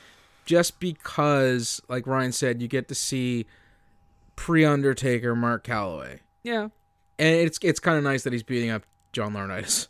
just 0.44 0.80
because, 0.80 1.80
like 1.88 2.06
Ryan 2.06 2.32
said, 2.32 2.60
you 2.60 2.66
get 2.66 2.88
to 2.88 2.96
see 2.96 3.46
pre 4.34 4.64
Undertaker 4.64 5.36
Mark 5.36 5.64
Calaway, 5.64 6.20
yeah, 6.42 6.68
and 7.18 7.36
it's 7.36 7.60
it's 7.62 7.78
kind 7.78 7.96
of 7.96 8.02
nice 8.02 8.24
that 8.24 8.32
he's 8.32 8.42
beating 8.42 8.70
up 8.70 8.82
John 9.12 9.32
Laurinaitis. 9.34 9.88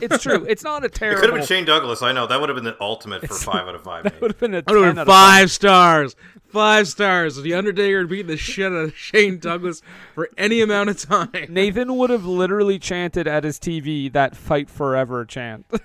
it's 0.00 0.22
true. 0.22 0.44
It's 0.48 0.64
not 0.64 0.84
a 0.84 0.88
terrible. 0.88 1.18
It 1.18 1.20
could 1.20 1.30
have 1.30 1.38
been 1.40 1.46
Shane 1.46 1.64
Douglas. 1.64 2.02
I 2.02 2.12
know 2.12 2.26
that 2.26 2.40
would 2.40 2.48
have 2.48 2.56
been 2.56 2.64
the 2.64 2.76
ultimate 2.80 3.26
for 3.26 3.34
five 3.34 3.68
out 3.68 3.74
of 3.74 3.82
five. 3.84 4.04
Would 4.20 4.32
have 4.32 4.40
been 4.40 4.54
a 4.54 4.62
I 4.66 4.72
would 4.72 4.82
10 4.82 4.84
have 4.84 4.98
out 4.98 5.02
of 5.02 5.06
five 5.08 5.50
stars. 5.50 6.16
Five 6.48 6.88
stars. 6.88 7.36
The 7.36 7.52
Undertaker 7.54 8.06
beating 8.06 8.28
the 8.28 8.36
shit 8.36 8.66
out 8.72 8.76
of 8.76 8.96
Shane 8.96 9.38
Douglas 9.38 9.82
for 10.14 10.30
any 10.38 10.60
amount 10.62 10.88
of 10.90 11.00
time. 11.00 11.46
Nathan 11.48 11.96
would 11.96 12.10
have 12.10 12.24
literally 12.24 12.78
chanted 12.78 13.26
at 13.26 13.44
his 13.44 13.58
TV 13.58 14.12
that 14.12 14.36
"Fight 14.36 14.70
Forever" 14.70 15.24
chant. 15.24 15.66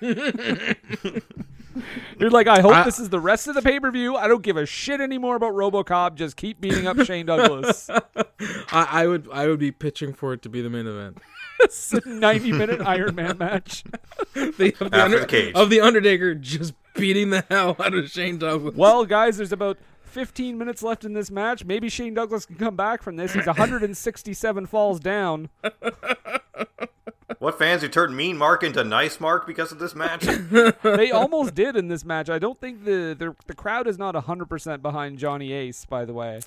You're 2.18 2.30
like, 2.30 2.48
I 2.48 2.60
hope 2.60 2.72
I- 2.72 2.82
this 2.84 2.98
is 2.98 3.08
the 3.10 3.20
rest 3.20 3.46
of 3.48 3.54
the 3.54 3.62
pay 3.62 3.78
per 3.80 3.90
view. 3.90 4.16
I 4.16 4.28
don't 4.28 4.42
give 4.42 4.56
a 4.56 4.66
shit 4.66 5.00
anymore 5.00 5.36
about 5.36 5.54
RoboCop. 5.54 6.14
Just 6.16 6.36
keep 6.36 6.60
beating 6.60 6.86
up 6.86 6.98
Shane 7.02 7.26
Douglas. 7.26 7.88
I, 7.90 8.86
I 8.90 9.06
would 9.06 9.28
I 9.32 9.46
would 9.46 9.58
be 9.60 9.70
pitching 9.72 10.12
for 10.12 10.32
it 10.32 10.42
to 10.42 10.48
be 10.48 10.62
the 10.62 10.70
main 10.70 10.86
event. 10.86 11.18
It's 11.64 11.92
a 11.92 12.00
90 12.08 12.52
minute 12.52 12.80
Iron 12.80 13.14
Man 13.14 13.38
match. 13.38 13.84
The, 14.34 14.74
of, 14.80 14.90
the 14.90 14.96
After 14.96 15.20
the 15.20 15.26
cage. 15.26 15.54
of 15.54 15.70
the 15.70 15.80
Undertaker 15.80 16.34
just 16.34 16.74
beating 16.94 17.30
the 17.30 17.44
hell 17.50 17.76
out 17.78 17.94
of 17.94 18.10
Shane 18.10 18.38
Douglas. 18.38 18.74
Well, 18.76 19.04
guys, 19.04 19.36
there's 19.36 19.52
about 19.52 19.78
15 20.04 20.56
minutes 20.58 20.82
left 20.82 21.04
in 21.04 21.12
this 21.12 21.30
match. 21.30 21.64
Maybe 21.64 21.88
Shane 21.88 22.14
Douglas 22.14 22.46
can 22.46 22.56
come 22.56 22.76
back 22.76 23.02
from 23.02 23.16
this. 23.16 23.32
He's 23.32 23.46
167 23.46 24.66
falls 24.66 25.00
down. 25.00 25.48
What 27.38 27.58
fans 27.58 27.80
who 27.82 27.88
turned 27.88 28.16
Mean 28.16 28.36
Mark 28.36 28.62
into 28.62 28.84
Nice 28.84 29.18
Mark 29.20 29.46
because 29.46 29.72
of 29.72 29.78
this 29.78 29.94
match? 29.94 30.26
They 30.82 31.10
almost 31.10 31.54
did 31.54 31.76
in 31.76 31.88
this 31.88 32.04
match. 32.04 32.28
I 32.28 32.38
don't 32.38 32.60
think 32.60 32.84
the 32.84 33.14
the, 33.18 33.34
the 33.46 33.54
crowd 33.54 33.86
is 33.86 33.96
not 33.98 34.14
100% 34.14 34.82
behind 34.82 35.18
Johnny 35.18 35.52
Ace, 35.52 35.84
by 35.84 36.04
the 36.04 36.12
way. 36.12 36.40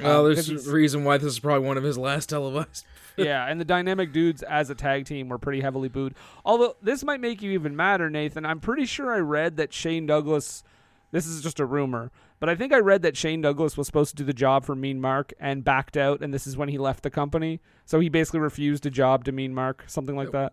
Well, 0.00 0.26
Um, 0.26 0.32
there's 0.32 0.48
'cause 0.48 0.66
a 0.68 0.72
reason 0.72 1.04
why 1.04 1.16
this 1.18 1.26
is 1.32 1.38
probably 1.40 1.66
one 1.66 1.76
of 1.76 1.82
his 1.82 1.98
last 1.98 2.28
televised. 2.28 2.84
yeah, 3.16 3.46
and 3.46 3.60
the 3.60 3.64
dynamic 3.64 4.12
dudes 4.12 4.42
as 4.44 4.70
a 4.70 4.74
tag 4.74 5.06
team 5.06 5.28
were 5.28 5.38
pretty 5.38 5.60
heavily 5.60 5.88
booed. 5.88 6.14
Although 6.44 6.76
this 6.82 7.02
might 7.04 7.20
make 7.20 7.42
you 7.42 7.50
even 7.52 7.74
madder, 7.74 8.08
Nathan. 8.08 8.46
I'm 8.46 8.60
pretty 8.60 8.86
sure 8.86 9.12
I 9.12 9.18
read 9.18 9.56
that 9.56 9.72
Shane 9.72 10.06
Douglas. 10.06 10.62
This 11.10 11.26
is 11.26 11.42
just 11.42 11.58
a 11.58 11.64
rumor, 11.64 12.10
but 12.38 12.48
I 12.48 12.54
think 12.54 12.72
I 12.72 12.78
read 12.78 13.02
that 13.02 13.16
Shane 13.16 13.40
Douglas 13.40 13.76
was 13.76 13.86
supposed 13.86 14.10
to 14.10 14.16
do 14.16 14.24
the 14.24 14.34
job 14.34 14.64
for 14.64 14.76
Mean 14.76 15.00
Mark 15.00 15.32
and 15.40 15.64
backed 15.64 15.96
out, 15.96 16.20
and 16.20 16.32
this 16.32 16.46
is 16.46 16.56
when 16.56 16.68
he 16.68 16.76
left 16.78 17.02
the 17.02 17.10
company. 17.10 17.60
So 17.86 17.98
he 17.98 18.08
basically 18.10 18.40
refused 18.40 18.84
a 18.86 18.90
job 18.90 19.24
to 19.24 19.32
Mean 19.32 19.54
Mark, 19.54 19.84
something 19.86 20.14
like 20.16 20.30
that. 20.32 20.52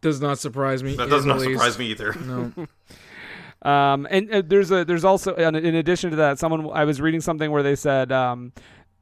Does 0.00 0.20
not 0.20 0.38
surprise 0.40 0.82
me. 0.82 0.96
That 0.96 1.08
does 1.08 1.24
not 1.24 1.38
least. 1.38 1.52
surprise 1.52 1.78
me 1.78 1.86
either. 1.86 2.14
No. 2.26 2.52
Um, 3.64 4.08
and 4.10 4.28
uh, 4.34 4.42
there's 4.44 4.72
a 4.72 4.84
there's 4.84 5.04
also 5.04 5.36
in 5.36 5.54
in 5.54 5.76
addition 5.76 6.10
to 6.10 6.16
that, 6.16 6.40
someone 6.40 6.68
I 6.72 6.84
was 6.84 7.00
reading 7.00 7.20
something 7.20 7.48
where 7.52 7.62
they 7.62 7.76
said 7.76 8.10
um, 8.10 8.52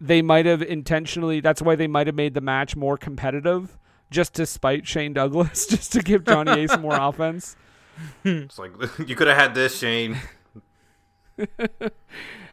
they 0.01 0.23
might 0.23 0.47
have 0.47 0.63
intentionally. 0.63 1.41
That's 1.41 1.63
why 1.63 1.77
they 1.77 1.87
might 1.87 2.07
have 2.07 2.17
made 2.17 2.35
the 2.35 2.41
match 2.41 2.77
more 2.77 2.97
competitive, 2.97 3.79
just 4.11 4.35
to 4.35 4.47
spite 4.47 4.87
Shane 4.87 5.13
Douglas, 5.13 5.67
just 5.69 5.93
to 5.93 6.03
give 6.03 6.25
Johnny 6.25 6.63
Ace 6.63 6.77
more 6.79 6.97
offense. 7.01 7.57
It's 8.25 8.59
like 8.59 8.73
you 9.07 9.15
could 9.15 9.29
have 9.29 9.37
had 9.37 9.55
this, 9.55 9.79
Shane. 9.79 10.19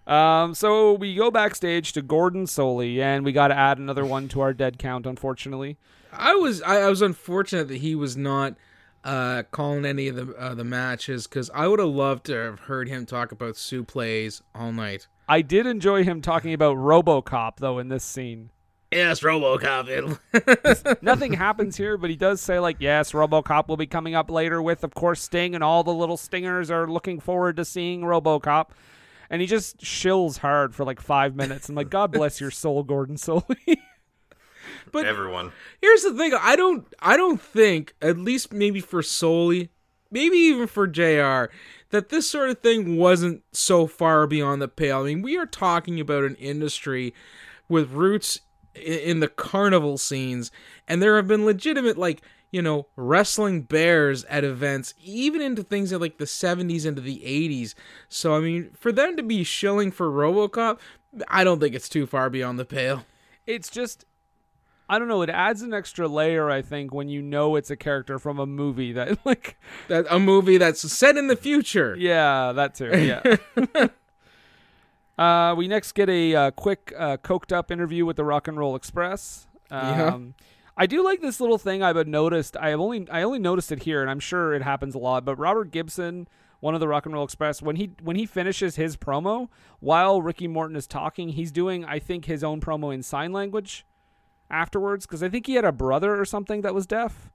Um, 0.08 0.56
so 0.56 0.94
we 0.94 1.16
go 1.16 1.30
backstage 1.30 1.92
to 1.94 2.02
Gordon 2.02 2.46
Solie, 2.46 3.00
and 3.00 3.26
we 3.26 3.34
got 3.34 3.50
to 3.50 3.56
add 3.56 3.78
another 3.78 4.06
one 4.06 4.30
to 4.30 4.40
our 4.40 4.54
dead 4.54 4.80
count, 4.80 5.06
unfortunately. 5.06 5.78
I 6.14 6.34
was 6.36 6.62
I, 6.62 6.78
I 6.82 6.90
was 6.90 7.02
unfortunate 7.02 7.68
that 7.68 7.80
he 7.80 7.94
was 7.94 8.16
not 8.16 8.56
uh, 9.04 9.44
calling 9.52 9.86
any 9.86 10.08
of 10.08 10.16
the 10.16 10.34
uh, 10.36 10.56
the 10.56 10.64
matches 10.64 11.28
because 11.28 11.52
I 11.54 11.68
would 11.68 11.80
have 11.80 11.90
loved 11.90 12.26
to 12.28 12.36
have 12.36 12.60
heard 12.62 12.88
him 12.88 13.06
talk 13.06 13.34
about 13.34 13.58
Sue 13.58 13.84
plays 13.84 14.42
all 14.56 14.72
night. 14.72 15.08
I 15.28 15.42
did 15.42 15.66
enjoy 15.66 16.04
him 16.04 16.22
talking 16.22 16.54
about 16.54 16.78
RoboCop 16.78 17.58
though 17.58 17.80
in 17.80 17.90
this 17.90 18.04
scene. 18.04 18.52
Yes, 18.92 19.20
RoboCop. 19.20 21.02
Nothing 21.02 21.34
happens 21.34 21.76
here, 21.76 21.98
but 21.98 22.10
he 22.10 22.16
does 22.16 22.40
say 22.40 22.60
like, 22.60 22.78
"Yes, 22.80 23.12
RoboCop 23.12 23.68
will 23.68 23.76
be 23.78 23.86
coming 23.88 24.16
up 24.16 24.32
later 24.32 24.62
with, 24.62 24.84
of 24.86 24.94
course, 24.94 25.22
Sting, 25.22 25.56
and 25.56 25.64
all 25.64 25.84
the 25.84 25.94
little 25.94 26.16
stingers 26.16 26.72
are 26.72 26.88
looking 26.88 27.20
forward 27.20 27.58
to 27.58 27.66
seeing 27.66 28.02
RoboCop." 28.02 28.70
And 29.30 29.42
he 29.42 29.48
just 29.48 29.80
shills 29.80 30.38
hard 30.38 30.74
for 30.74 30.86
like 30.86 31.02
five 31.02 31.36
minutes. 31.36 31.68
I'm 31.68 31.76
like, 31.76 31.90
God 31.90 32.14
bless 32.14 32.40
your 32.40 32.52
soul, 32.52 32.84
Gordon 32.84 33.18
Solie. 33.18 33.78
But 34.92 35.06
Everyone. 35.06 35.52
here's 35.82 36.04
the 36.04 36.14
thing: 36.14 36.34
I 36.40 36.56
don't 36.56 36.86
I 37.02 37.18
don't 37.18 37.42
think, 37.42 37.94
at 38.02 38.18
least 38.18 38.54
maybe 38.54 38.80
for 38.80 39.02
Solie, 39.02 39.70
maybe 40.12 40.38
even 40.38 40.68
for 40.68 40.88
Jr. 40.88 41.52
That 41.90 42.10
this 42.10 42.30
sort 42.30 42.50
of 42.50 42.60
thing 42.60 42.98
wasn't 42.98 43.44
so 43.52 43.88
far 43.88 44.28
beyond 44.28 44.62
the 44.62 44.68
pale. 44.68 45.02
I 45.02 45.06
mean, 45.06 45.22
we 45.22 45.38
are 45.38 45.46
talking 45.46 46.00
about 46.00 46.26
an 46.26 46.36
industry 46.36 47.14
with 47.70 47.92
roots 47.92 48.42
in 48.76 49.20
the 49.20 49.28
carnival 49.28 49.98
scenes, 49.98 50.52
and 50.88 51.02
there 51.02 51.16
have 51.16 51.28
been 51.28 51.46
legitimate 51.46 51.98
like 51.98 52.22
you 52.52 52.62
know 52.62 52.88
wrestling 52.96 53.62
bears 53.62 54.24
at 54.26 54.44
events, 54.44 54.94
even 55.04 55.42
into 55.42 55.64
things 55.64 55.92
in 55.92 56.02
like 56.02 56.18
the 56.18 56.26
'70s 56.26 56.86
into 56.86 57.02
the 57.02 57.20
'80s. 57.20 57.74
So 58.10 58.36
I 58.36 58.40
mean, 58.40 58.72
for 58.78 58.92
them 58.92 59.18
to 59.18 59.24
be 59.24 59.44
shilling 59.44 59.92
for 59.92 60.10
RoboCop, 60.10 60.80
I 61.28 61.44
don't 61.44 61.60
think 61.60 61.76
it's 61.76 61.90
too 61.90 62.06
far 62.06 62.30
beyond 62.30 62.60
the 62.60 62.66
pale. 62.66 63.06
It's 63.46 63.70
just 63.70 64.06
I 64.90 65.00
don't 65.00 65.08
know, 65.08 65.22
it 65.22 65.30
adds 65.30 65.62
an 65.62 65.74
extra 65.74 66.08
layer 66.08 66.50
I 66.50 66.62
think 66.62 66.94
when 66.94 67.10
you 67.10 67.22
know 67.22 67.56
it's 67.56 67.70
a 67.70 67.76
character 67.76 68.20
from 68.20 68.40
a 68.40 68.46
movie 68.46 68.94
that 68.94 69.20
like 69.26 69.58
That 69.88 70.06
a 70.10 70.20
movie 70.20 70.58
that's 70.58 70.82
set 70.92 71.18
in 71.18 71.28
the 71.28 71.36
future. 71.36 71.96
yeah, 71.98 72.52
that 72.54 72.76
too. 72.76 72.92
Yeah. 72.98 73.88
uh 75.18 75.56
we 75.56 75.68
next 75.68 75.94
get 75.94 76.10
a 76.10 76.36
uh, 76.36 76.52
quick 76.52 76.94
uh, 76.98 77.18
coked 77.18 77.52
up 77.52 77.72
interview 77.72 78.06
with 78.06 78.16
the 78.18 78.24
Rock 78.24 78.48
and 78.48 78.58
Roll 78.58 78.76
Express. 78.76 79.48
Um 79.72 80.36
Yeah. 80.38 80.46
I 80.80 80.86
do 80.86 81.04
like 81.04 81.22
this 81.22 81.42
little 81.42 81.58
thing 81.58 81.82
I've 81.82 82.06
noticed. 82.08 82.56
I 82.56 82.70
have 82.70 82.80
only 82.80 83.10
I 83.10 83.24
only 83.24 83.40
noticed 83.40 83.72
it 83.72 83.84
here 83.84 84.02
and 84.02 84.10
I'm 84.12 84.20
sure 84.20 84.54
it 84.54 84.62
happens 84.62 84.96
a 84.96 85.00
lot, 85.00 85.26
but 85.26 85.36
Robert 85.38 85.72
Gibson 85.72 86.28
one 86.60 86.74
of 86.74 86.80
the 86.80 86.88
Rock 86.88 87.06
and 87.06 87.14
Roll 87.14 87.24
Express 87.24 87.62
when 87.62 87.76
he 87.76 87.92
when 88.02 88.16
he 88.16 88.26
finishes 88.26 88.76
his 88.78 88.96
promo 88.98 89.50
while 89.80 90.22
Ricky 90.22 90.48
Morton 90.48 90.76
is 90.76 90.88
talking, 90.88 91.30
he's 91.30 91.52
doing 91.52 91.84
I 91.86 92.00
think 92.00 92.26
his 92.26 92.44
own 92.44 92.62
promo 92.62 92.94
in 92.94 93.04
sign 93.04 93.32
language 93.32 93.86
afterwards 94.50 95.06
because 95.06 95.22
I 95.24 95.30
think 95.30 95.46
he 95.48 95.56
had 95.56 95.66
a 95.66 95.72
brother 95.72 96.20
or 96.20 96.26
something 96.26 96.62
that 96.62 96.74
was 96.74 96.86
deaf. 96.86 97.30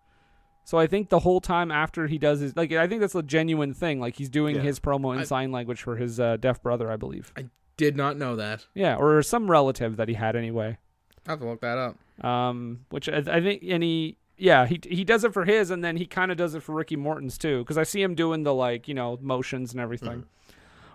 So 0.65 0.79
I 0.79 0.87
think 0.87 1.09
the 1.09 1.19
whole 1.21 1.41
time 1.41 1.71
after 1.73 2.07
he 2.07 2.19
does 2.19 2.41
his 2.41 2.57
like 2.57 2.71
I 2.73 2.87
think 2.87 3.01
that's 3.01 3.15
a 3.15 3.23
genuine 3.23 3.75
thing. 3.75 3.99
Like 4.01 4.17
he's 4.17 4.29
doing 4.31 4.57
Yeah. 4.57 4.63
his 4.63 4.79
promo 4.81 5.13
in 5.15 5.21
I- 5.21 5.25
sign 5.25 5.51
language 5.53 5.83
for 5.83 5.97
his 5.97 6.21
uh, 6.21 6.37
deaf 6.37 6.63
brother, 6.63 6.91
I 6.91 6.97
believe. 6.97 7.33
I 7.37 7.47
did 7.77 7.97
not 7.97 8.17
know 8.17 8.37
that. 8.37 8.67
Yeah, 8.75 8.97
or 8.97 9.23
some 9.23 9.51
relative 9.51 9.97
that 9.97 10.09
he 10.09 10.15
had 10.15 10.37
anyway. 10.37 10.79
I 11.27 11.31
have 11.33 11.41
to 11.41 11.47
look 11.47 11.61
that 11.63 11.79
up. 11.79 11.97
Um, 12.25 12.87
which 12.91 13.09
I, 13.09 13.19
I 13.19 13.41
think 13.41 13.63
and 13.69 13.83
he 13.83 14.17
yeah 14.39 14.67
he 14.67 14.81
he 14.85 15.03
does 15.05 15.25
it 15.25 15.33
for 15.33 15.45
his 15.45 15.71
and 15.71 15.83
then 15.83 15.97
he 15.97 16.07
kind 16.07 16.31
of 16.31 16.37
does 16.37 16.55
it 16.55 16.63
for 16.63 16.75
Ricky 16.75 16.97
Morton's 16.97 17.37
too 17.39 17.59
because 17.61 17.77
I 17.79 17.83
see 17.83 18.01
him 18.03 18.15
doing 18.15 18.45
the 18.45 18.55
like 18.55 18.87
you 18.89 18.95
know 18.95 19.19
motions 19.21 19.73
and 19.73 19.81
everything. 19.81 20.25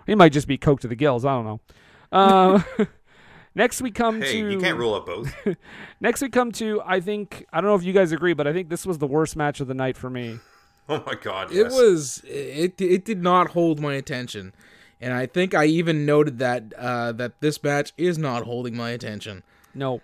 He 0.06 0.16
might 0.16 0.32
just 0.32 0.48
be 0.48 0.58
coke 0.58 0.80
to 0.82 0.88
the 0.88 0.96
gills. 0.96 1.26
I 1.26 1.34
don't 1.34 1.46
know. 1.46 1.60
Um, 2.18 2.64
next 3.58 3.82
we 3.82 3.92
come 3.92 4.22
to 4.22 4.26
Hey, 4.26 4.42
to 4.42 4.52
you 4.52 4.60
can't 4.60 4.78
rule 4.78 4.96
out 4.96 5.06
both. 5.06 5.34
Next, 6.00 6.22
we 6.22 6.30
come 6.30 6.52
to 6.54 6.82
I 6.86 7.02
think 7.02 7.46
I 7.52 7.60
don't 7.60 7.70
know 7.70 7.76
if 7.76 7.84
you 7.84 7.92
guys 7.94 8.12
agree, 8.14 8.34
but 8.34 8.48
I 8.48 8.54
think 8.54 8.70
this 8.70 8.86
was 8.86 9.00
the 9.00 9.08
worst 9.08 9.36
match 9.36 9.60
of 9.60 9.68
the 9.68 9.74
night 9.74 9.98
for 9.98 10.10
me. 10.10 10.40
Oh 10.90 11.04
my 11.06 11.16
god, 11.16 11.52
It 11.52 11.56
yes. 11.56 11.74
was 11.74 12.24
it 12.26 12.80
it 12.80 13.04
did 13.04 13.22
not 13.22 13.50
hold 13.50 13.82
my 13.82 13.96
attention. 13.96 14.54
And 15.02 15.14
I 15.14 15.26
think 15.26 15.54
I 15.54 15.66
even 15.66 16.06
noted 16.06 16.40
that 16.40 16.72
uh, 16.78 17.12
that 17.12 17.42
this 17.42 17.62
match 17.62 17.92
is 17.98 18.18
not 18.18 18.44
holding 18.44 18.74
my 18.78 18.92
attention. 18.92 19.44
No, 19.76 20.00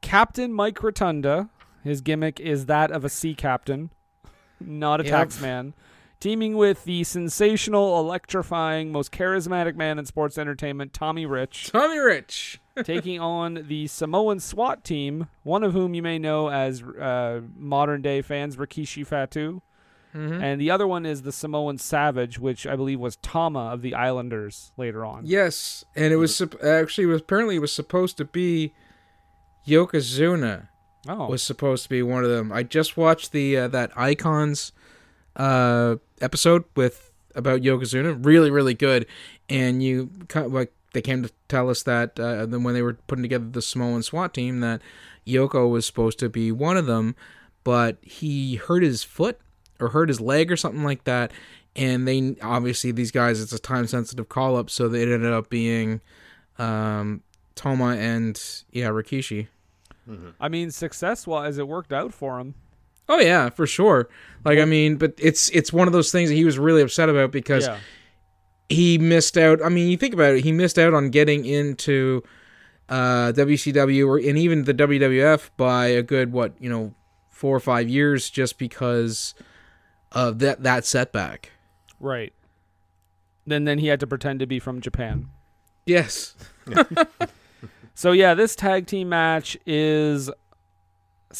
Captain 0.00 0.52
Mike 0.52 0.82
Rotunda. 0.82 1.48
His 1.84 2.00
gimmick 2.00 2.40
is 2.40 2.66
that 2.66 2.90
of 2.90 3.04
a 3.04 3.08
sea 3.08 3.32
captain, 3.36 3.90
not 4.60 5.00
a 5.00 5.04
Yep. 5.04 5.28
taxman. 5.28 5.72
Teaming 6.18 6.56
with 6.56 6.84
the 6.84 7.04
sensational, 7.04 8.00
electrifying, 8.00 8.90
most 8.90 9.12
charismatic 9.12 9.76
man 9.76 9.98
in 9.98 10.06
sports 10.06 10.38
entertainment, 10.38 10.92
Tommy 10.92 11.26
Rich, 11.26 11.70
Tommy 11.72 11.98
Rich. 11.98 12.60
taking 12.84 13.20
on 13.20 13.66
the 13.68 13.86
Samoan 13.86 14.40
SWAT 14.40 14.82
team, 14.82 15.28
one 15.42 15.62
of 15.62 15.72
whom 15.72 15.92
you 15.94 16.02
may 16.02 16.18
know 16.18 16.48
as 16.48 16.82
uh, 16.82 17.42
modern 17.56 18.00
day 18.00 18.22
fans, 18.22 18.56
Rikishi 18.56 19.06
Fatu. 19.06 19.60
Mm-hmm. 20.14 20.42
And 20.42 20.60
the 20.60 20.70
other 20.70 20.86
one 20.86 21.04
is 21.04 21.22
the 21.22 21.32
Samoan 21.32 21.76
Savage, 21.76 22.38
which 22.38 22.66
I 22.66 22.74
believe 22.74 22.98
was 22.98 23.16
Tama 23.16 23.72
of 23.72 23.82
the 23.82 23.94
Islanders 23.94 24.72
later 24.78 25.04
on. 25.04 25.26
Yes, 25.26 25.84
and 25.94 26.12
it 26.12 26.16
was 26.16 26.34
sup- 26.34 26.62
actually 26.64 27.04
was 27.04 27.20
apparently 27.20 27.56
it 27.56 27.60
was 27.60 27.72
supposed 27.72 28.16
to 28.16 28.24
be 28.24 28.72
Yokozuna 29.66 30.68
Oh, 31.08 31.28
was 31.28 31.42
supposed 31.42 31.84
to 31.84 31.88
be 31.88 32.02
one 32.02 32.24
of 32.24 32.30
them. 32.30 32.50
I 32.50 32.62
just 32.62 32.96
watched 32.96 33.32
the 33.32 33.56
uh, 33.56 33.68
that 33.68 33.96
Icons 33.96 34.72
uh, 35.36 35.96
episode 36.20 36.64
with 36.74 37.10
about 37.34 37.60
Yokozuna, 37.60 38.24
really 38.24 38.50
really 38.50 38.74
good. 38.74 39.06
And 39.48 39.82
you 39.82 40.10
like 40.34 40.72
they 40.92 41.02
came 41.02 41.22
to 41.22 41.30
tell 41.48 41.68
us 41.68 41.82
that 41.82 42.18
uh, 42.18 42.46
then 42.46 42.62
when 42.62 42.74
they 42.74 42.82
were 42.82 42.94
putting 43.06 43.22
together 43.22 43.46
the 43.50 43.62
Samoan 43.62 44.02
SWAT 44.02 44.32
team 44.32 44.60
that 44.60 44.80
Yoko 45.26 45.70
was 45.70 45.84
supposed 45.84 46.18
to 46.20 46.28
be 46.28 46.50
one 46.50 46.76
of 46.76 46.86
them, 46.86 47.14
but 47.64 47.98
he 48.02 48.56
hurt 48.56 48.82
his 48.82 49.02
foot 49.04 49.38
or 49.78 49.88
hurt 49.90 50.08
his 50.08 50.20
leg 50.20 50.50
or 50.50 50.56
something 50.56 50.84
like 50.84 51.04
that. 51.04 51.32
And 51.74 52.08
they 52.08 52.36
obviously 52.40 52.92
these 52.92 53.10
guys 53.10 53.40
it's 53.40 53.52
a 53.52 53.58
time 53.58 53.86
sensitive 53.86 54.28
call 54.28 54.56
up, 54.56 54.70
so 54.70 54.88
they 54.88 55.02
ended 55.02 55.32
up 55.32 55.50
being 55.50 56.00
um, 56.58 57.22
Toma 57.54 57.96
and 57.96 58.40
yeah 58.70 58.88
Rikishi. 58.88 59.48
I 60.38 60.48
mean, 60.48 60.70
success 60.70 61.26
wise, 61.26 61.58
it 61.58 61.66
worked 61.66 61.92
out 61.92 62.14
for 62.14 62.38
him. 62.38 62.54
Oh 63.08 63.20
yeah, 63.20 63.50
for 63.50 63.66
sure. 63.66 64.08
Like 64.44 64.58
I 64.58 64.64
mean, 64.64 64.96
but 64.96 65.14
it's 65.18 65.48
it's 65.50 65.72
one 65.72 65.86
of 65.86 65.92
those 65.92 66.10
things 66.12 66.28
that 66.30 66.34
he 66.36 66.44
was 66.44 66.58
really 66.58 66.82
upset 66.82 67.08
about 67.08 67.30
because 67.32 67.66
Yeah. 67.66 67.78
he 68.68 68.98
missed 68.98 69.36
out. 69.36 69.62
I 69.64 69.68
mean, 69.68 69.88
you 69.90 69.96
think 69.96 70.14
about 70.14 70.34
it, 70.34 70.44
he 70.44 70.52
missed 70.52 70.78
out 70.78 70.94
on 70.94 71.10
getting 71.10 71.44
into 71.44 72.22
uh, 72.88 73.32
WCW 73.32 74.06
or 74.06 74.18
and 74.18 74.38
even 74.38 74.64
the 74.64 74.74
WWF 74.74 75.50
by 75.56 75.86
a 75.86 76.02
good 76.02 76.32
what 76.32 76.54
you 76.60 76.68
know 76.70 76.94
four 77.30 77.54
or 77.56 77.60
five 77.60 77.88
years 77.88 78.30
just 78.30 78.58
because 78.58 79.34
of 80.12 80.38
that 80.40 80.62
that 80.62 80.84
setback. 80.84 81.50
Right. 82.00 82.32
Then 83.46 83.64
then 83.64 83.78
he 83.78 83.86
had 83.88 84.00
to 84.00 84.06
pretend 84.06 84.40
to 84.40 84.46
be 84.46 84.58
from 84.58 84.80
Japan. 84.80 85.28
Yes, 85.86 86.34
So 87.94 88.12
yeah, 88.12 88.34
this 88.34 88.54
tag 88.56 88.86
team 88.86 89.08
match 89.08 89.56
is 89.64 90.28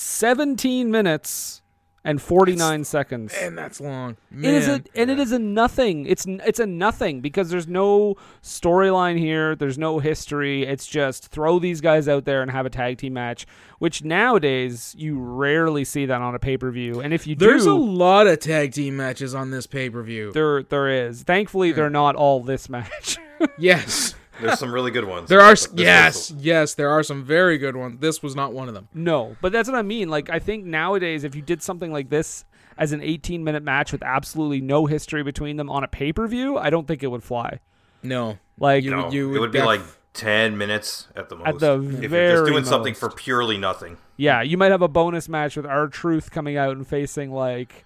17 0.01 0.91
minutes 0.91 1.63
and 2.05 2.21
49 2.23 2.85
seconds. 2.85 3.33
and 3.35 3.57
that's 3.57 3.81
long. 3.81 4.17
It 4.31 4.45
is 4.45 4.69
a, 4.69 4.73
Man. 4.73 4.85
and 4.95 5.11
it 5.11 5.19
is 5.19 5.33
a 5.33 5.39
nothing. 5.39 6.05
It's 6.07 6.25
it's 6.29 6.61
a 6.61 6.67
nothing 6.67 7.21
because 7.23 7.49
there's 7.49 7.67
no 7.67 8.15
storyline 8.43 9.19
here. 9.19 9.57
There's 9.57 9.79
no 9.79 9.99
history. 9.99 10.65
It's 10.65 10.87
just 10.87 11.29
throw 11.29 11.59
these 11.59 11.81
guys 11.81 12.09
out 12.09 12.27
there 12.27 12.43
and 12.43 12.51
have 12.51 12.67
a 12.67 12.71
tag 12.71 12.99
team 12.99 13.15
match, 13.15 13.47
which 13.79 14.05
nowadays 14.05 14.95
you 14.99 15.19
rarely 15.19 15.83
see 15.85 16.05
that 16.07 16.21
on 16.21 16.35
a 16.35 16.39
pay 16.39 16.57
per 16.59 16.71
view. 16.71 17.01
And 17.01 17.15
if 17.15 17.27
you 17.27 17.35
There's 17.35 17.65
do, 17.65 17.73
a 17.73 17.81
lot 17.81 18.27
of 18.27 18.39
tag 18.39 18.73
team 18.75 18.99
matches 18.99 19.35
on 19.35 19.51
this 19.51 19.67
pay 19.67 19.89
per 19.91 20.03
view. 20.03 20.31
there 20.33 20.63
there 20.63 20.89
is. 21.09 21.23
Thankfully, 21.23 21.73
they're 21.73 21.91
not 21.91 22.15
all 22.17 22.41
this 22.43 22.69
match. 22.69 23.17
Yes, 23.59 24.15
There's 24.41 24.59
some 24.59 24.73
really 24.73 24.91
good 24.91 25.05
ones. 25.05 25.29
there 25.29 25.41
are. 25.41 25.53
but 25.53 25.59
s- 25.59 25.67
this 25.69 25.81
Yes, 25.85 26.31
was- 26.33 26.45
yes, 26.45 26.75
there 26.75 26.91
are 26.91 27.03
some 27.03 27.25
very 27.25 27.59
good 27.59 27.77
ones. 27.77 28.01
This 28.01 28.23
was 28.23 28.35
not 28.37 28.53
one 28.53 28.69
of 28.69 28.75
them. 28.75 28.89
no, 28.95 29.37
but 29.41 29.53
that's 29.53 29.69
what 29.69 29.79
I 29.79 29.83
mean. 29.83 30.09
Like 30.09 30.29
I 30.31 30.39
think 30.39 30.65
nowadays, 30.65 31.25
if 31.25 31.35
you 31.35 31.43
did 31.43 31.63
something 31.63 31.93
like 31.93 32.11
this 32.11 32.45
as 32.79 32.93
an 32.93 33.01
18 33.03 33.43
minute 33.45 33.63
match 33.63 33.93
with 33.93 34.03
absolutely 34.03 34.61
no 34.61 34.87
history 34.87 35.23
between 35.23 35.57
them 35.57 35.71
on 35.71 35.83
a 35.85 35.89
pay 35.89 36.13
per 36.13 36.27
view, 36.27 36.59
I 36.59 36.69
don't 36.71 36.87
think 36.87 37.03
it 37.03 37.07
would 37.07 37.23
fly. 37.23 37.61
No, 38.03 38.39
Like 38.59 38.85
You- 38.85 38.91
No, 38.91 39.11
you 39.11 39.29
it 39.29 39.33
would 39.33 39.41
would 39.41 39.51
be 39.53 39.63
like 39.63 39.81
10 40.13 40.57
minutes 40.57 41.09
at 41.17 41.29
the 41.29 41.37
most. 41.37 41.47
At 41.49 41.59
the 41.59 41.75
if 41.75 42.01
you're 42.01 42.09
very 42.09 42.37
just 42.39 42.45
doing 42.53 42.65
something 42.65 42.95
for 42.95 43.11
purely 43.11 43.57
nothing. 43.59 43.97
Yeah, 44.19 44.41
you 44.43 44.57
might 44.57 44.71
have 44.71 44.81
a 44.83 44.89
bonus 44.89 45.29
match 45.29 45.57
with 45.57 45.67
R-Truth 45.67 46.31
coming 46.31 46.57
out 46.57 46.77
and 46.77 46.87
facing 46.87 47.33
like 47.33 47.85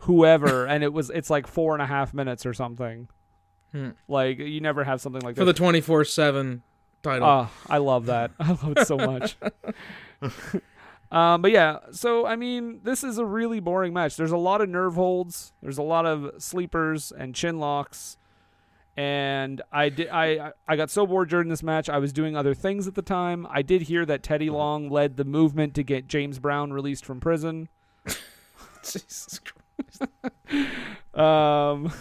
whoever, 0.00 0.66
and 0.66 0.84
it 0.84 0.92
was 0.92 1.10
it's 1.10 1.30
like 1.30 1.46
four 1.46 1.72
and 1.74 1.82
a 1.82 1.86
half 1.86 2.12
minutes 2.14 2.44
or 2.44 2.52
something. 2.54 3.08
Hmm. 3.74 3.90
Like 4.06 4.38
you 4.38 4.60
never 4.60 4.84
have 4.84 5.00
something 5.00 5.22
like 5.22 5.34
that 5.34 5.40
for 5.40 5.44
the 5.44 5.52
twenty 5.52 5.80
four 5.80 6.04
seven 6.04 6.62
title. 7.02 7.26
Oh, 7.26 7.50
I 7.68 7.78
love 7.78 8.06
that. 8.06 8.30
I 8.40 8.50
love 8.50 8.74
it 8.76 8.86
so 8.86 8.96
much. 8.96 9.36
um, 11.10 11.42
but 11.42 11.50
yeah, 11.50 11.78
so 11.90 12.24
I 12.24 12.36
mean, 12.36 12.80
this 12.84 13.02
is 13.02 13.18
a 13.18 13.24
really 13.24 13.58
boring 13.58 13.92
match. 13.92 14.16
There's 14.16 14.30
a 14.30 14.36
lot 14.36 14.60
of 14.60 14.68
nerve 14.68 14.94
holds. 14.94 15.52
There's 15.60 15.78
a 15.78 15.82
lot 15.82 16.06
of 16.06 16.40
sleepers 16.40 17.12
and 17.12 17.34
chin 17.34 17.58
locks. 17.58 18.16
And 18.96 19.60
I 19.72 19.88
did. 19.88 20.08
I 20.08 20.52
I 20.68 20.76
got 20.76 20.88
so 20.88 21.04
bored 21.04 21.28
during 21.28 21.48
this 21.48 21.64
match. 21.64 21.88
I 21.88 21.98
was 21.98 22.12
doing 22.12 22.36
other 22.36 22.54
things 22.54 22.86
at 22.86 22.94
the 22.94 23.02
time. 23.02 23.44
I 23.50 23.62
did 23.62 23.82
hear 23.82 24.06
that 24.06 24.22
Teddy 24.22 24.50
Long 24.50 24.88
led 24.88 25.16
the 25.16 25.24
movement 25.24 25.74
to 25.74 25.82
get 25.82 26.06
James 26.06 26.38
Brown 26.38 26.72
released 26.72 27.04
from 27.04 27.18
prison. 27.18 27.68
Jesus 28.84 29.40
Christ. 29.40 30.02
Um, 31.12 31.92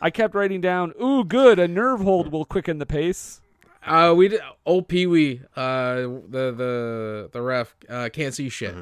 I 0.00 0.10
kept 0.10 0.34
writing 0.34 0.60
down, 0.60 0.92
"Ooh, 1.02 1.24
good! 1.24 1.58
A 1.58 1.66
nerve 1.68 2.00
hold 2.00 2.30
will 2.32 2.44
quicken 2.44 2.78
the 2.78 2.86
pace." 2.86 3.40
Uh, 3.84 4.12
we 4.16 4.28
did. 4.28 4.40
Old 4.64 4.88
Pee 4.88 5.06
Wee, 5.06 5.42
uh, 5.56 5.94
the 5.96 6.52
the 6.56 7.30
the 7.32 7.40
ref, 7.42 7.74
uh, 7.88 8.08
can't 8.12 8.34
see 8.34 8.48
shit. 8.48 8.74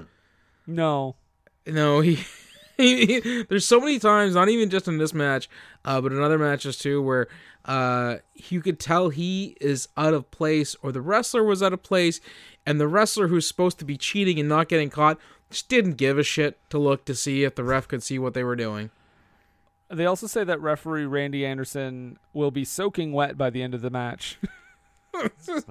No, 0.67 1.17
No, 1.67 2.01
he, 2.01 2.21
he, 2.79 3.21
he- 3.21 3.43
There's 3.43 3.67
so 3.67 3.81
many 3.81 3.99
times, 3.99 4.35
not 4.35 4.49
even 4.49 4.71
just 4.71 4.89
in 4.89 4.97
this 4.99 5.13
match, 5.13 5.49
uh, 5.85 6.01
but 6.01 6.11
in 6.13 6.23
other 6.23 6.39
matches 6.39 6.79
too, 6.79 7.03
where 7.03 7.29
uh, 7.67 8.17
you 8.49 8.61
could 8.63 8.79
tell 8.81 9.11
he 9.11 9.57
is 9.61 9.89
out 9.97 10.15
of 10.15 10.31
place, 10.31 10.75
or 10.83 10.91
the 10.91 11.03
wrestler 11.03 11.45
was 11.45 11.63
out 11.63 11.75
of 11.75 11.83
place, 11.83 12.21
and 12.65 12.81
the 12.81 12.89
wrestler 12.89 13.29
who's 13.29 13.47
supposed 13.47 13.79
to 13.79 13.85
be 13.85 13.97
cheating 13.99 14.41
and 14.41 14.49
not 14.49 14.69
getting 14.69 14.89
caught 14.91 15.19
just 15.51 15.69
didn't 15.69 15.95
give 15.95 16.19
a 16.19 16.23
shit 16.23 16.59
to 16.71 16.79
look 16.79 17.05
to 17.05 17.15
see 17.15 17.45
if 17.45 17.55
the 17.55 17.65
ref 17.65 17.87
could 17.87 18.03
see 18.03 18.19
what 18.19 18.33
they 18.35 18.43
were 18.43 18.57
doing. 18.57 18.91
They 19.91 20.07
also 20.07 20.27
say 20.27 20.45
that 20.45 20.61
referee 20.61 21.05
Randy 21.07 21.45
Anderson 21.47 22.19
will 22.33 22.51
be 22.51 22.65
soaking 22.65 23.13
wet 23.13 23.37
by 23.37 23.51
the 23.51 23.63
end 23.63 23.75
of 23.75 23.83
the 23.83 23.91
match. 23.91 24.39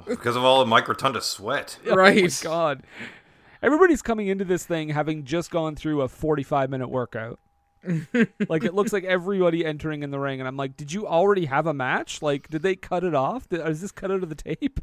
Because 0.08 0.38
of 0.38 0.44
all 0.46 0.62
of 0.62 0.70
Mike 0.70 0.86
Rotunda's 0.88 1.26
sweat. 1.26 1.78
Oh 1.86 1.90
my 1.90 1.96
Right. 1.96 2.40
God. 2.42 2.84
Everybody's 3.62 4.02
coming 4.02 4.28
into 4.28 4.46
this 4.46 4.66
thing 4.66 4.90
having 4.90 5.26
just 5.26 5.52
gone 5.52 5.76
through 5.76 6.02
a 6.02 6.08
45 6.08 6.70
minute 6.70 6.88
workout. 6.90 7.40
like 8.48 8.64
it 8.64 8.74
looks 8.74 8.94
like 8.94 9.04
everybody 9.04 9.66
entering 9.66 10.04
in 10.04 10.12
the 10.12 10.20
ring, 10.20 10.40
and 10.40 10.48
I'm 10.48 10.56
like, 10.56 10.78
did 10.78 10.94
you 10.94 11.06
already 11.06 11.46
have 11.46 11.68
a 11.68 11.74
match? 11.74 12.22
Like, 12.22 12.50
did 12.50 12.62
they 12.62 12.78
cut 12.78 13.04
it 13.04 13.14
off? 13.14 13.50
Did, 13.50 13.68
is 13.68 13.82
this 13.82 13.92
cut 13.92 14.10
out 14.12 14.24
of 14.24 14.30
the 14.30 14.36
tape? 14.36 14.80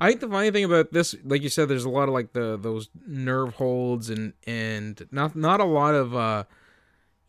I 0.00 0.08
think 0.08 0.20
the 0.20 0.28
funny 0.28 0.52
thing 0.52 0.62
about 0.64 0.92
this, 0.92 1.16
like 1.24 1.42
you 1.42 1.48
said, 1.48 1.68
there's 1.68 1.84
a 1.84 1.90
lot 1.90 2.06
of 2.06 2.14
like 2.14 2.32
the 2.34 2.56
those 2.56 2.88
nerve 3.04 3.54
holds 3.54 4.08
and 4.10 4.32
and 4.46 5.04
not 5.10 5.34
not 5.34 5.58
a 5.58 5.64
lot 5.64 5.94
of 5.96 6.14
uh, 6.14 6.44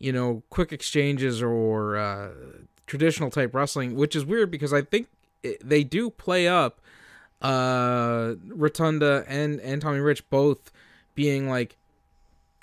you 0.00 0.12
know, 0.12 0.42
quick 0.50 0.72
exchanges 0.72 1.40
or 1.42 1.96
uh, 1.96 2.30
traditional 2.86 3.30
type 3.30 3.54
wrestling, 3.54 3.94
which 3.94 4.16
is 4.16 4.24
weird 4.24 4.50
because 4.50 4.72
I 4.72 4.82
think 4.82 5.06
it, 5.44 5.66
they 5.66 5.84
do 5.84 6.10
play 6.10 6.48
up 6.48 6.80
uh 7.42 8.34
Rotunda 8.48 9.24
and 9.26 9.60
and 9.60 9.80
Tommy 9.80 10.00
Rich 10.00 10.28
both 10.28 10.70
being 11.14 11.48
like 11.48 11.76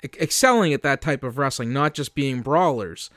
excelling 0.04 0.72
at 0.72 0.82
that 0.82 1.00
type 1.00 1.24
of 1.24 1.38
wrestling, 1.38 1.72
not 1.72 1.94
just 1.94 2.14
being 2.14 2.42
brawlers. 2.42 3.10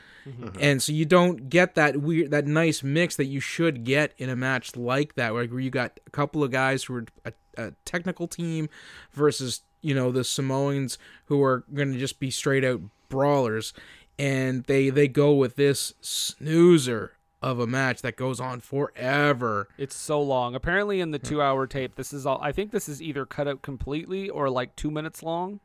And 0.60 0.82
so 0.82 0.92
you 0.92 1.06
don't 1.06 1.50
get 1.50 1.74
that 1.76 1.98
weird, 1.98 2.30
that 2.32 2.46
nice 2.46 2.84
mix 2.84 3.16
that 3.16 3.26
you 3.26 3.40
should 3.40 3.84
get 3.84 4.14
in 4.18 4.30
a 4.30 4.36
match 4.36 4.76
like 4.76 5.16
that, 5.16 5.34
where 5.34 5.44
you 5.44 5.70
got 5.72 6.00
a 6.06 6.10
couple 6.12 6.44
of 6.44 6.52
guys 6.52 6.84
who 6.84 6.96
are 6.96 7.06
a, 7.26 7.34
a 7.58 7.72
technical 7.86 8.28
team 8.28 8.70
versus 9.14 9.62
you 9.82 9.96
know 9.96 10.12
the 10.12 10.24
Samoans 10.24 10.98
who 11.26 11.44
are 11.44 11.64
going 11.74 11.92
to 11.92 12.00
just 12.00 12.20
be 12.20 12.30
straight 12.32 12.64
out 12.64 12.82
brawlers, 13.10 13.74
and 14.22 14.64
they 14.66 14.90
they 14.90 15.08
go 15.08 15.34
with 15.34 15.56
this 15.56 15.94
snoozer 16.02 17.14
of 17.42 17.60
a 17.60 17.66
match 17.66 18.04
that 18.04 18.16
goes 18.16 18.40
on 18.40 18.60
forever. 18.60 19.68
It's 19.78 19.96
so 19.96 20.22
long. 20.22 20.54
Apparently, 20.54 21.02
in 21.02 21.10
the 21.12 21.18
Hmm. 21.18 21.26
two-hour 21.28 21.66
tape, 21.68 21.96
this 21.96 22.14
is 22.14 22.26
all. 22.26 22.40
I 22.42 22.52
think 22.52 22.72
this 22.72 22.88
is 22.88 23.02
either 23.02 23.26
cut 23.26 23.48
out 23.48 23.62
completely 23.64 24.30
or 24.30 24.50
like 24.50 24.76
two 24.76 24.92
minutes 24.92 25.24
long. 25.24 25.60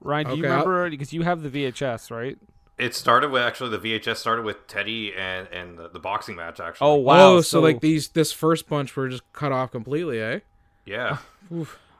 Ryan, 0.00 0.26
do 0.28 0.36
you 0.36 0.44
Okay, 0.44 0.48
I'll- 0.52 0.66
remember? 0.66 0.90
Because 0.90 1.12
you 1.12 1.22
have 1.22 1.42
the 1.42 1.48
VHS, 1.48 2.10
right? 2.10 2.36
It 2.76 2.94
started 2.94 3.30
with 3.32 3.42
actually 3.42 3.70
the 3.70 3.78
VHS 3.78 4.18
started 4.20 4.44
with 4.44 4.66
Teddy 4.68 5.12
and 5.14 5.48
and 5.48 5.78
the, 5.78 5.88
the 5.88 5.98
boxing 5.98 6.36
match 6.36 6.60
actually. 6.60 6.86
Oh 6.86 6.94
wow! 6.96 7.36
oh, 7.36 7.40
so, 7.40 7.60
like 7.60 7.80
these 7.80 8.08
this 8.10 8.30
first 8.30 8.68
bunch 8.68 8.94
were 8.94 9.08
just 9.08 9.24
cut 9.32 9.50
off 9.52 9.72
completely, 9.72 10.20
eh? 10.20 10.40
yeah. 10.84 11.18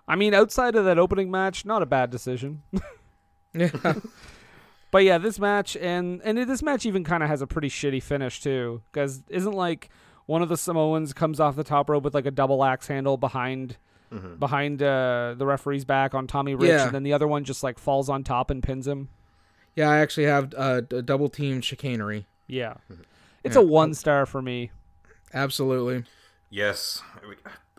I 0.06 0.14
mean, 0.14 0.34
outside 0.34 0.74
of 0.76 0.84
that 0.84 0.98
opening 0.98 1.30
match, 1.30 1.64
not 1.64 1.82
a 1.82 1.86
bad 1.86 2.10
decision. 2.10 2.62
Yeah. 3.54 3.70
But 4.90 5.04
yeah, 5.04 5.18
this 5.18 5.38
match 5.38 5.76
and 5.76 6.20
and 6.24 6.38
this 6.38 6.62
match 6.62 6.86
even 6.86 7.04
kind 7.04 7.22
of 7.22 7.28
has 7.28 7.42
a 7.42 7.46
pretty 7.46 7.68
shitty 7.68 8.02
finish 8.02 8.40
too, 8.40 8.82
because 8.90 9.22
isn't 9.28 9.52
like 9.52 9.90
one 10.26 10.42
of 10.42 10.48
the 10.48 10.56
Samoans 10.56 11.12
comes 11.12 11.40
off 11.40 11.56
the 11.56 11.64
top 11.64 11.88
rope 11.90 12.04
with 12.04 12.14
like 12.14 12.26
a 12.26 12.30
double 12.30 12.64
axe 12.64 12.86
handle 12.86 13.16
behind 13.16 13.76
behind 14.38 14.82
uh, 14.82 15.34
the 15.36 15.44
referee's 15.44 15.84
back 15.84 16.14
on 16.14 16.26
Tommy 16.26 16.54
Rich, 16.54 16.70
Yeah. 16.70 16.86
and 16.86 16.94
then 16.94 17.02
the 17.02 17.12
other 17.12 17.28
one 17.28 17.44
just 17.44 17.62
like 17.62 17.78
falls 17.78 18.08
on 18.08 18.24
top 18.24 18.50
and 18.50 18.62
pins 18.62 18.86
him. 18.88 19.10
yeah, 19.76 19.90
I 19.90 19.98
actually 19.98 20.24
have 20.24 20.54
uh, 20.56 20.80
a 20.90 21.02
double 21.02 21.28
team 21.28 21.60
chicanery. 21.60 22.26
Yeah, 22.46 22.74
it's 23.44 23.56
a 23.56 23.60
one 23.62 23.92
star 23.92 24.24
for 24.24 24.40
me. 24.40 24.70
Absolutely. 25.34 26.04
Yes, 26.48 27.02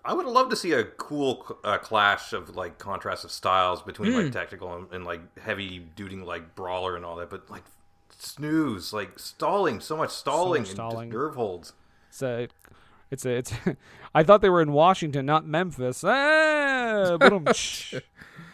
I 0.09 0.13
would 0.13 0.25
love 0.25 0.49
to 0.49 0.55
see 0.55 0.71
a 0.71 0.83
cool 0.85 1.59
uh, 1.63 1.77
clash 1.77 2.33
of 2.33 2.55
like 2.55 2.79
contrast 2.79 3.23
of 3.23 3.29
styles 3.31 3.83
between 3.83 4.11
Hmm. 4.11 4.17
like 4.23 4.31
tactical 4.31 4.73
and, 4.73 4.91
and 4.91 5.05
like 5.05 5.37
heavy 5.37 5.77
duty 5.95 6.15
like 6.15 6.55
brawler 6.55 6.95
and 6.95 7.05
all 7.05 7.15
that, 7.17 7.29
but 7.29 7.47
like 7.47 7.61
snooze, 8.17 8.91
like 8.91 9.19
stalling, 9.19 9.79
so 9.79 9.95
much 9.95 10.09
stalling, 10.09 10.61
and 10.61 10.67
stalling. 10.67 11.09
just 11.11 11.15
nerve 11.15 11.35
holds. 11.35 11.73
It's 12.09 12.23
a, 12.23 12.47
it's 13.11 13.23
a, 13.23 13.29
it's. 13.35 13.53
I 14.15 14.23
thought 14.23 14.41
they 14.41 14.49
were 14.49 14.63
in 14.63 14.71
Washington, 14.71 15.27
not 15.27 15.45
Memphis. 15.45 16.03
Ah. 16.03 17.15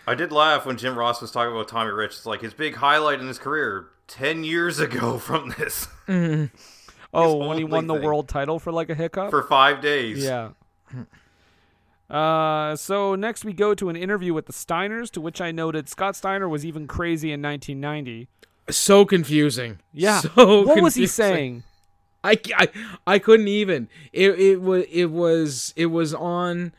I 0.08 0.14
did 0.14 0.34
laugh 0.34 0.66
when 0.66 0.76
Jim 0.76 1.00
Ross 1.00 1.22
was 1.22 1.32
talking 1.32 1.54
about 1.54 1.70
Tommy 1.70 1.92
Rich. 1.92 2.12
It's 2.12 2.26
like 2.26 2.42
his 2.42 2.54
big 2.54 2.76
highlight 2.76 3.22
in 3.22 3.28
his 3.30 3.40
career 3.40 3.88
ten 4.10 4.44
years 4.44 4.80
ago 4.80 5.18
from 5.20 5.56
this 5.58 5.88
oh, 6.10 7.48
when 7.48 7.58
he 7.58 7.64
won 7.64 7.88
the 7.88 7.94
thing. 7.94 8.04
world 8.04 8.28
title 8.28 8.60
for 8.60 8.74
like 8.74 8.90
a 8.90 8.96
hiccup. 8.96 9.30
for 9.30 9.44
five 9.44 9.80
days. 9.80 10.22
Yeah. 10.22 10.50
Uh, 12.10 12.76
so 12.76 13.16
next 13.16 13.44
we 13.46 13.54
go 13.54 13.74
to 13.74 13.90
an 13.90 13.96
interview 13.96 14.34
with 14.34 14.46
the 14.46 14.54
Steiners, 14.54 15.10
to 15.12 15.22
which 15.22 15.42
I 15.42 15.52
noted 15.52 15.90
Scott 15.90 16.16
Steiner 16.16 16.48
was 16.48 16.66
even 16.66 16.88
crazy 16.88 17.32
in 17.32 17.42
1990. 17.42 18.28
So 18.70 19.06
confusing. 19.06 19.80
Yeah. 19.94 20.22
So 20.22 20.62
what 20.64 20.82
was 20.82 20.96
he 20.96 21.08
saying? 21.08 21.64
I, 22.24 22.40
I, 22.58 22.68
I 23.06 23.20
couldn't 23.20 23.48
even. 23.48 23.88
It 24.12 24.40
it 24.40 24.62
was 24.62 24.86
it 24.92 25.06
was 25.06 25.74
it 25.76 25.86
was 25.88 26.14
on. 26.14 26.74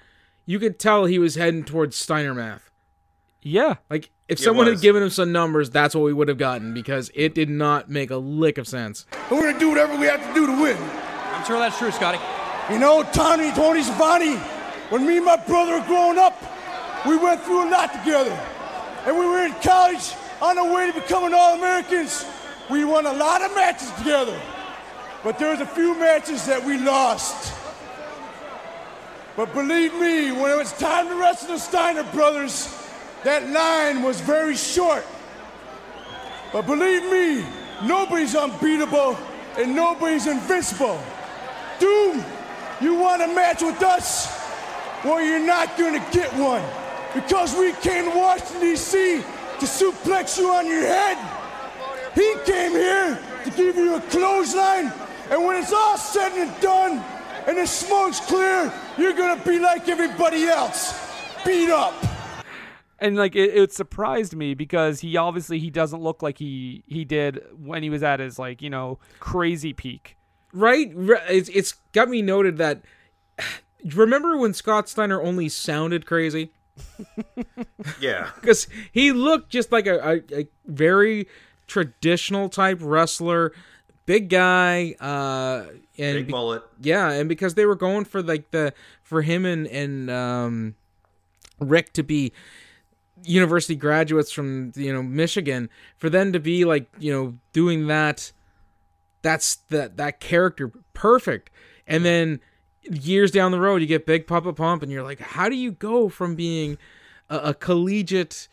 You 0.45 0.59
could 0.59 0.79
tell 0.79 1.05
he 1.07 1.19
was 1.19 1.35
heading 1.37 1.65
towards 1.65 1.97
Steiner 1.97 2.35
math. 2.35 2.71
Yeah. 3.43 3.77
Like 3.89 4.11
if 4.29 4.41
It 4.41 4.43
someone 4.43 4.67
was. 4.67 4.79
had 4.79 4.83
given 4.83 5.03
him 5.05 5.11
some 5.11 5.31
numbers, 5.31 5.71
that's 5.71 5.95
what 5.95 6.03
we 6.03 6.13
would 6.13 6.27
have 6.29 6.39
gotten 6.39 6.75
because 6.75 7.11
it 7.15 7.35
did 7.35 7.49
not 7.49 7.89
make 7.89 8.11
a 8.11 8.17
lick 8.17 8.59
of 8.59 8.67
sense. 8.67 9.07
And 9.31 9.39
we're 9.39 9.47
gonna 9.47 9.59
do 9.61 9.69
whatever 9.69 9.97
we 9.97 10.07
have 10.07 10.21
to 10.27 10.35
do 10.35 10.47
to 10.47 10.61
win. 10.63 10.77
I'm 10.79 11.45
sure 11.45 11.59
that's 11.61 11.79
true, 11.79 11.93
Scotty. 11.93 12.19
You 12.73 12.81
know, 12.81 13.05
Tony, 13.13 13.53
Tony 13.53 13.83
Schiavone, 13.85 14.37
when 14.91 15.07
me 15.07 15.17
and 15.17 15.27
my 15.27 15.37
brother 15.37 15.79
were 15.79 15.87
growing 15.87 16.19
up, 16.19 16.41
we 17.07 17.17
went 17.17 17.43
through 17.43 17.69
a 17.69 17.71
lot 17.71 17.93
together. 17.93 18.39
And 19.07 19.17
we 19.17 19.27
were 19.27 19.45
in 19.45 19.53
college 19.63 20.15
on 20.41 20.59
our 20.59 20.73
way 20.73 20.91
to 20.91 20.93
becoming 20.93 21.35
All-Americans. 21.35 22.25
We 22.71 22.85
won 22.85 23.07
a 23.07 23.13
lot 23.13 23.43
of 23.43 23.55
matches 23.55 23.91
together. 23.93 24.41
But 25.23 25.39
there 25.39 25.51
was 25.51 25.61
a 25.61 25.67
few 25.67 25.99
matches 25.99 26.47
that 26.47 26.65
we 26.65 26.79
lost. 26.79 27.55
But 29.37 29.53
believe 29.53 29.93
me, 29.95 30.33
when 30.33 30.51
it 30.51 30.57
was 30.57 30.73
time 30.73 31.09
to 31.09 31.15
wrestle 31.15 31.49
the 31.49 31.59
Steiner 31.59 32.05
brothers, 32.13 32.73
that 33.23 33.49
line 33.51 34.03
was 34.03 34.21
very 34.21 34.57
short. 34.57 35.05
But 36.53 36.63
believe 36.63 37.03
me, 37.11 37.45
nobody's 37.85 38.35
unbeatable 38.35 39.19
and 39.59 39.75
nobody's 39.75 40.27
invincible. 40.27 41.01
Doom, 41.79 42.25
you 42.81 42.95
want 42.95 43.23
a 43.23 43.27
match 43.27 43.63
with 43.63 43.83
us? 43.83 44.46
Well, 45.07 45.23
you're 45.23 45.39
not 45.39 45.79
gonna 45.79 46.05
get 46.11 46.33
one. 46.35 46.65
Because 47.15 47.57
we 47.57 47.73
came 47.75 48.11
to 48.11 48.19
Washington, 48.19 48.61
D.C. 48.61 49.23
to 49.61 49.65
suplex 49.65 50.37
you 50.37 50.51
on 50.51 50.67
your 50.67 50.81
head. 50.81 51.17
He 52.13 52.35
came 52.45 52.73
here 52.73 53.17
to 53.45 53.51
give 53.53 53.77
you 53.77 53.95
a 53.95 54.01
clothesline, 54.01 54.93
and 55.31 55.45
when 55.45 55.63
it's 55.63 55.73
all 55.73 55.97
said 55.97 56.33
and 56.33 56.61
done, 56.61 57.05
and 57.47 57.57
the 57.57 57.67
smoke's 57.69 58.19
clear, 58.19 58.73
you're 58.99 59.13
gonna 59.13 59.41
be 59.45 59.61
like 59.61 59.89
everybody 59.89 60.47
else. 60.47 60.99
Beat 61.45 61.71
up. 61.71 61.95
And 62.99 63.15
like 63.15 63.37
it, 63.37 63.55
it 63.55 63.73
surprised 63.73 64.35
me 64.35 64.55
because 64.55 64.99
he 64.99 65.17
obviously 65.17 65.61
he 65.61 65.71
doesn't 65.71 66.03
look 66.03 66.21
like 66.21 66.39
he 66.39 66.83
he 66.89 67.05
did 67.05 67.45
when 67.57 67.85
he 67.85 67.91
was 67.91 68.03
at 68.03 68.19
his 68.19 68.41
like 68.41 68.61
you 68.61 68.71
know 68.71 68.99
crazy 69.21 69.73
peak. 69.73 70.17
Right? 70.53 70.93
It's 71.29 71.49
it's 71.51 71.75
got 71.93 72.09
me 72.09 72.23
noted 72.23 72.57
that. 72.57 72.83
Remember 73.95 74.37
when 74.37 74.55
Scott 74.55 74.89
Steiner 74.89 75.21
only 75.21 75.49
sounded 75.49 76.07
crazy? 76.07 76.51
Yeah. 78.01 78.31
because 78.41 78.67
he 78.93 79.13
looked 79.13 79.51
just 79.51 79.73
like 79.73 79.87
a, 79.87 80.23
a, 80.33 80.41
a 80.41 80.49
very 80.67 81.29
traditional 81.67 82.49
type 82.49 82.79
wrestler, 82.81 83.53
big 84.07 84.29
guy, 84.29 84.95
uh, 85.01 85.67
and 85.99 86.17
Big 86.17 86.27
be- 86.27 86.33
mullet. 86.33 86.63
yeah, 86.81 87.11
and 87.11 87.29
because 87.29 87.55
they 87.55 87.67
were 87.67 87.75
going 87.75 88.05
for 88.05 88.23
like 88.23 88.51
the 88.51 88.73
for 89.03 89.23
him 89.23 89.45
and 89.45 89.67
and 89.69 90.11
um, 90.11 90.75
Rick 91.59 91.93
to 91.95 92.03
be 92.03 92.33
university 93.25 93.75
graduates 93.75 94.31
from 94.31 94.73
you 94.77 94.93
know 94.93 95.03
Michigan, 95.03 95.71
for 95.97 96.11
them 96.11 96.33
to 96.33 96.41
be 96.41 96.65
like 96.65 96.87
you 96.99 97.13
know 97.13 97.35
doing 97.53 97.87
that, 97.87 98.33
that's 99.23 99.57
that 99.71 99.97
that 99.97 100.21
character 100.21 100.71
perfect, 100.95 101.51
and 101.87 102.05
then 102.05 102.41
years 102.91 103.31
down 103.31 103.53
the 103.53 103.61
road 103.61 103.81
you 103.81 103.87
get 103.87 104.07
Big 104.07 104.27
Papa 104.27 104.53
Pump, 104.53 104.83
and 104.83 104.91
you're 104.91 105.03
like, 105.03 105.21
how 105.21 105.49
do 105.49 105.57
you 105.57 105.73
go 105.73 106.09
from 106.09 106.35
being 106.35 106.79
a, 107.29 107.39
a 107.39 107.55
collegiate 107.55 108.49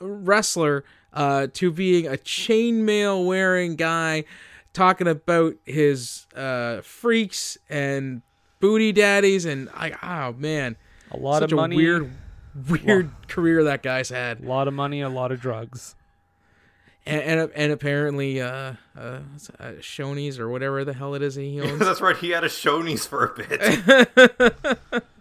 wrestler 0.00 0.84
uh, 1.12 1.46
to 1.54 1.70
being 1.70 2.06
a 2.06 2.12
chainmail 2.12 3.26
wearing 3.26 3.76
guy 3.76 4.24
talking 4.72 5.06
about 5.06 5.54
his 5.64 6.26
uh, 6.34 6.80
freaks 6.82 7.56
and 7.68 8.22
booty 8.60 8.92
daddies 8.92 9.44
and 9.44 9.68
I 9.74 9.92
oh 10.02 10.32
man. 10.38 10.76
A 11.10 11.16
lot 11.16 11.40
such 11.40 11.52
of 11.52 11.58
a 11.58 11.62
money, 11.62 11.76
weird 11.76 12.10
weird 12.68 13.10
career 13.28 13.64
that 13.64 13.82
guy's 13.82 14.08
had. 14.08 14.40
a 14.40 14.46
lot 14.46 14.68
of 14.68 14.74
money, 14.74 15.00
a 15.00 15.08
lot 15.08 15.32
of 15.32 15.40
drugs. 15.40 15.94
And 17.06 17.22
and, 17.22 17.50
and 17.54 17.72
apparently 17.72 18.40
uh, 18.40 18.74
uh, 18.96 19.00
uh 19.00 19.20
Shoney's 19.80 20.38
or 20.38 20.48
whatever 20.48 20.84
the 20.84 20.94
hell 20.94 21.14
it 21.14 21.22
is 21.22 21.34
he 21.34 21.60
owns 21.60 21.80
That's 21.80 22.00
right. 22.00 22.16
He 22.16 22.30
had 22.30 22.44
a 22.44 22.48
Shoney's 22.48 23.06
for 23.06 23.24
a 23.24 23.34
bit. 23.34 25.04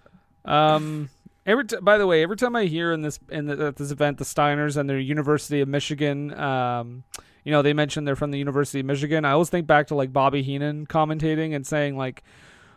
Um, 0.45 1.09
every 1.45 1.65
t- 1.65 1.77
by 1.81 1.97
the 1.97 2.07
way, 2.07 2.23
every 2.23 2.37
time 2.37 2.55
I 2.55 2.65
hear 2.65 2.91
in 2.91 3.01
this 3.01 3.19
in 3.29 3.45
the, 3.45 3.67
at 3.67 3.77
this 3.77 3.91
event 3.91 4.17
the 4.17 4.25
Steiners 4.25 4.77
and 4.77 4.89
their 4.89 4.99
University 4.99 5.61
of 5.61 5.67
Michigan, 5.67 6.37
um, 6.39 7.03
you 7.43 7.51
know, 7.51 7.61
they 7.61 7.73
mentioned 7.73 8.07
they're 8.07 8.15
from 8.15 8.31
the 8.31 8.37
University 8.37 8.79
of 8.79 8.85
Michigan. 8.85 9.25
I 9.25 9.31
always 9.31 9.49
think 9.49 9.67
back 9.67 9.87
to 9.87 9.95
like 9.95 10.11
Bobby 10.11 10.43
Heenan 10.43 10.87
commentating 10.87 11.55
and 11.55 11.65
saying 11.65 11.97
like. 11.97 12.23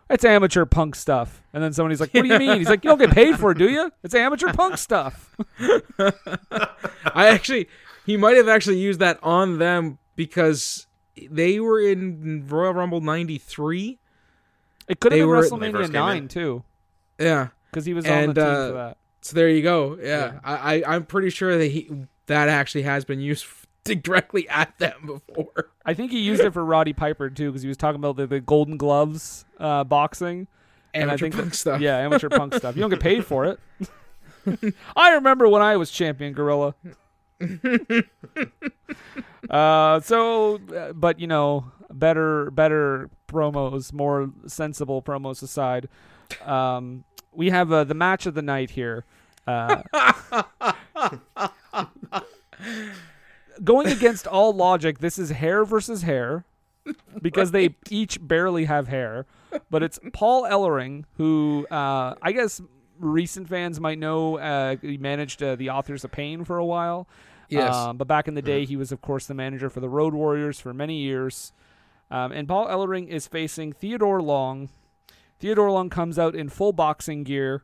It's 0.08 0.24
amateur 0.24 0.64
punk 0.66 0.94
stuff. 0.94 1.42
And 1.52 1.60
then 1.60 1.72
somebody's 1.72 1.98
like, 1.98 2.14
What 2.14 2.22
do 2.22 2.28
you 2.28 2.38
mean? 2.38 2.58
He's 2.58 2.68
like, 2.68 2.84
You 2.84 2.90
don't 2.90 2.98
get 3.00 3.10
paid 3.10 3.40
for 3.40 3.50
it, 3.50 3.58
do 3.58 3.68
you? 3.68 3.90
It's 4.04 4.14
amateur 4.14 4.52
punk 4.52 4.78
stuff. 4.78 5.34
I 5.98 7.26
actually 7.26 7.66
he 8.06 8.16
might 8.16 8.36
have 8.36 8.48
actually 8.48 8.78
used 8.78 9.00
that 9.00 9.18
on 9.22 9.58
them 9.58 9.98
because 10.14 10.86
they 11.30 11.60
were 11.60 11.80
in 11.80 12.46
Royal 12.48 12.72
Rumble 12.74 13.00
'93. 13.00 13.98
It 14.88 15.00
could 15.00 15.12
have 15.12 15.16
They 15.18 15.22
been 15.22 15.28
were- 15.28 15.48
When 15.50 15.60
they 15.60 15.68
WrestleMania 15.68 15.72
first 15.72 15.92
nine 15.92 16.28
too, 16.28 16.62
Yeah, 17.18 17.48
because 17.70 17.84
he 17.84 17.92
was 17.94 18.06
on 18.06 18.12
And, 18.12 18.34
the 18.34 18.40
team 18.44 18.50
uh, 18.50 18.66
for 18.68 18.72
that. 18.74 18.96
so 19.20 19.34
there 19.34 19.48
you 19.48 19.62
go. 19.62 19.98
Yeah, 20.00 20.38
I, 20.44 20.82
I 20.82 20.94
I'm 20.94 21.04
pretty 21.04 21.30
sure 21.30 21.58
that 21.58 21.66
he 21.66 21.90
that 22.26 22.48
actually 22.48 22.82
has 22.82 23.04
been 23.04 23.20
used 23.20 23.46
directly 23.84 24.48
at 24.48 24.78
them 24.78 25.20
before. 25.28 25.70
I 25.84 25.94
think 25.94 26.12
he 26.12 26.20
used 26.20 26.42
it 26.42 26.52
for 26.52 26.64
Roddy 26.64 26.92
Piper 26.92 27.30
too, 27.30 27.50
because 27.50 27.62
he 27.62 27.68
was 27.68 27.76
talking 27.76 27.98
about 28.00 28.16
the, 28.16 28.26
the 28.26 28.40
Golden 28.40 28.76
Gloves 28.76 29.44
uh, 29.58 29.84
boxing. 29.84 30.46
And 30.94 31.10
I 31.10 31.16
think 31.16 31.34
punk 31.34 31.50
that- 31.50 31.54
stuff. 31.56 31.80
Yeah, 31.80 31.98
amateur 31.98 32.28
punk 32.30 32.54
stuff. 32.54 32.74
You 32.76 32.80
don't 32.80 32.90
get 32.90 33.00
paid 33.00 33.24
for 33.24 33.44
it. 33.44 33.60
I 34.96 35.14
remember 35.14 35.48
when 35.48 35.60
I 35.62 35.76
was 35.76 35.90
champion 35.90 36.32
gorilla. 36.32 36.74
uh, 39.50 40.00
so, 40.00 40.60
uh, 40.76 40.92
but 40.92 41.20
you 41.20 41.26
know, 41.26 41.70
better, 41.90 42.50
better 42.50 43.10
promos, 43.28 43.92
more 43.92 44.30
sensible 44.46 45.02
promos 45.02 45.42
aside, 45.42 45.88
um, 46.44 47.04
we 47.32 47.50
have 47.50 47.70
uh, 47.72 47.84
the 47.84 47.94
match 47.94 48.26
of 48.26 48.34
the 48.34 48.42
night 48.42 48.70
here. 48.70 49.04
Uh, 49.46 49.82
going 53.62 53.88
against 53.88 54.26
all 54.26 54.52
logic, 54.52 54.98
this 54.98 55.18
is 55.18 55.30
hair 55.30 55.64
versus 55.64 56.02
hair 56.02 56.44
because 57.20 57.50
they 57.50 57.74
each 57.90 58.18
barely 58.26 58.64
have 58.64 58.88
hair. 58.88 59.26
But 59.70 59.82
it's 59.82 59.98
Paul 60.12 60.44
Ellering, 60.44 61.04
who 61.16 61.66
uh, 61.70 62.14
I 62.20 62.32
guess 62.32 62.60
recent 62.98 63.48
fans 63.48 63.80
might 63.80 63.98
know. 63.98 64.38
Uh, 64.38 64.76
he 64.80 64.98
managed 64.98 65.42
uh, 65.42 65.56
the 65.56 65.70
Authors 65.70 66.04
of 66.04 66.12
Pain 66.12 66.44
for 66.44 66.58
a 66.58 66.64
while. 66.64 67.08
Yes. 67.48 67.74
Um, 67.74 67.96
but 67.96 68.08
back 68.08 68.28
in 68.28 68.34
the 68.34 68.42
day, 68.42 68.64
he 68.64 68.76
was, 68.76 68.92
of 68.92 69.00
course, 69.00 69.26
the 69.26 69.34
manager 69.34 69.70
for 69.70 69.80
the 69.80 69.88
Road 69.88 70.14
Warriors 70.14 70.58
for 70.58 70.74
many 70.74 70.98
years. 70.98 71.52
Um, 72.10 72.32
and 72.32 72.48
Paul 72.48 72.66
Ellering 72.66 73.08
is 73.08 73.26
facing 73.26 73.72
Theodore 73.72 74.22
Long. 74.22 74.68
Theodore 75.38 75.70
Long 75.70 75.90
comes 75.90 76.18
out 76.18 76.34
in 76.34 76.48
full 76.48 76.72
boxing 76.72 77.24
gear. 77.24 77.62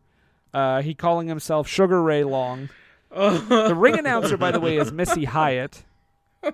Uh, 0.52 0.82
he 0.82 0.94
calling 0.94 1.28
himself 1.28 1.66
Sugar 1.66 2.02
Ray 2.02 2.24
Long. 2.24 2.68
the 3.10 3.74
ring 3.76 3.98
announcer, 3.98 4.36
by 4.36 4.50
the 4.50 4.60
way, 4.60 4.76
is 4.76 4.92
Missy 4.92 5.24
Hyatt. 5.24 5.84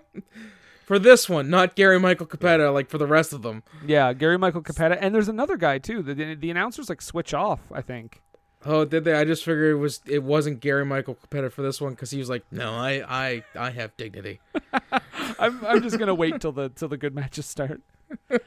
For 0.89 0.99
this 0.99 1.29
one, 1.29 1.51
not 1.51 1.77
Gary 1.77 2.01
Michael 2.01 2.25
Cappetta, 2.25 2.73
like 2.73 2.89
for 2.89 2.97
the 2.97 3.07
rest 3.07 3.35
of 3.35 3.43
them. 3.43 3.63
Yeah, 3.87 4.15
Gary 4.15 4.39
Michael 4.39 4.63
Cappetta, 4.63 4.97
and 4.99 5.15
there's 5.15 5.29
another 5.29 5.59
guy 5.59 5.77
too. 5.77 6.01
The, 6.01 6.15
the 6.15 6.35
the 6.35 6.51
announcers 6.51 6.89
like 6.89 7.03
switch 7.03 7.35
off. 7.35 7.61
I 7.71 7.83
think. 7.83 8.23
Oh, 8.65 8.85
did 8.85 9.05
they? 9.05 9.15
I 9.15 9.25
just 9.25 9.45
figured 9.45 9.73
it 9.73 9.79
was 9.79 10.01
it 10.07 10.23
wasn't 10.23 10.61
Gary 10.61 10.85
Michael 10.85 11.15
Cappetta 11.15 11.51
for 11.51 11.63
this 11.63 11.81
one 11.81 11.93
because 11.93 12.11
he 12.11 12.19
was 12.19 12.29
like, 12.29 12.45
no, 12.51 12.73
I 12.73 13.03
I 13.09 13.45
I 13.57 13.71
have 13.71 13.97
dignity. 13.97 14.41
I'm 15.39 15.65
I'm 15.65 15.83
just 15.83 15.99
gonna 15.99 16.15
wait 16.15 16.41
till 16.41 16.53
the 16.53 16.69
till 16.71 16.89
the 16.89 16.97
good 16.97 17.15
matches 17.15 17.47
start. 17.47 17.81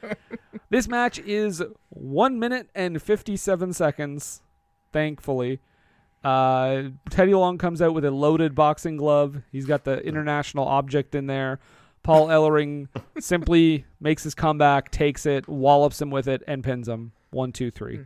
this 0.70 0.86
match 0.86 1.18
is 1.20 1.62
one 1.88 2.38
minute 2.38 2.68
and 2.74 3.00
fifty 3.00 3.36
seven 3.36 3.72
seconds. 3.72 4.42
Thankfully, 4.92 5.60
uh, 6.22 6.82
Teddy 7.08 7.34
Long 7.34 7.56
comes 7.56 7.80
out 7.80 7.94
with 7.94 8.04
a 8.04 8.10
loaded 8.10 8.54
boxing 8.54 8.96
glove. 8.96 9.42
He's 9.50 9.64
got 9.64 9.84
the 9.84 9.98
international 10.00 10.66
object 10.66 11.14
in 11.14 11.26
there. 11.26 11.58
Paul 12.02 12.28
Ellering 12.28 12.88
simply 13.20 13.86
makes 14.00 14.24
his 14.24 14.34
comeback, 14.34 14.90
takes 14.90 15.24
it, 15.24 15.48
wallops 15.48 16.02
him 16.02 16.10
with 16.10 16.28
it, 16.28 16.42
and 16.46 16.62
pins 16.62 16.88
him. 16.88 17.12
One, 17.30 17.52
two, 17.52 17.70
three. 17.70 18.00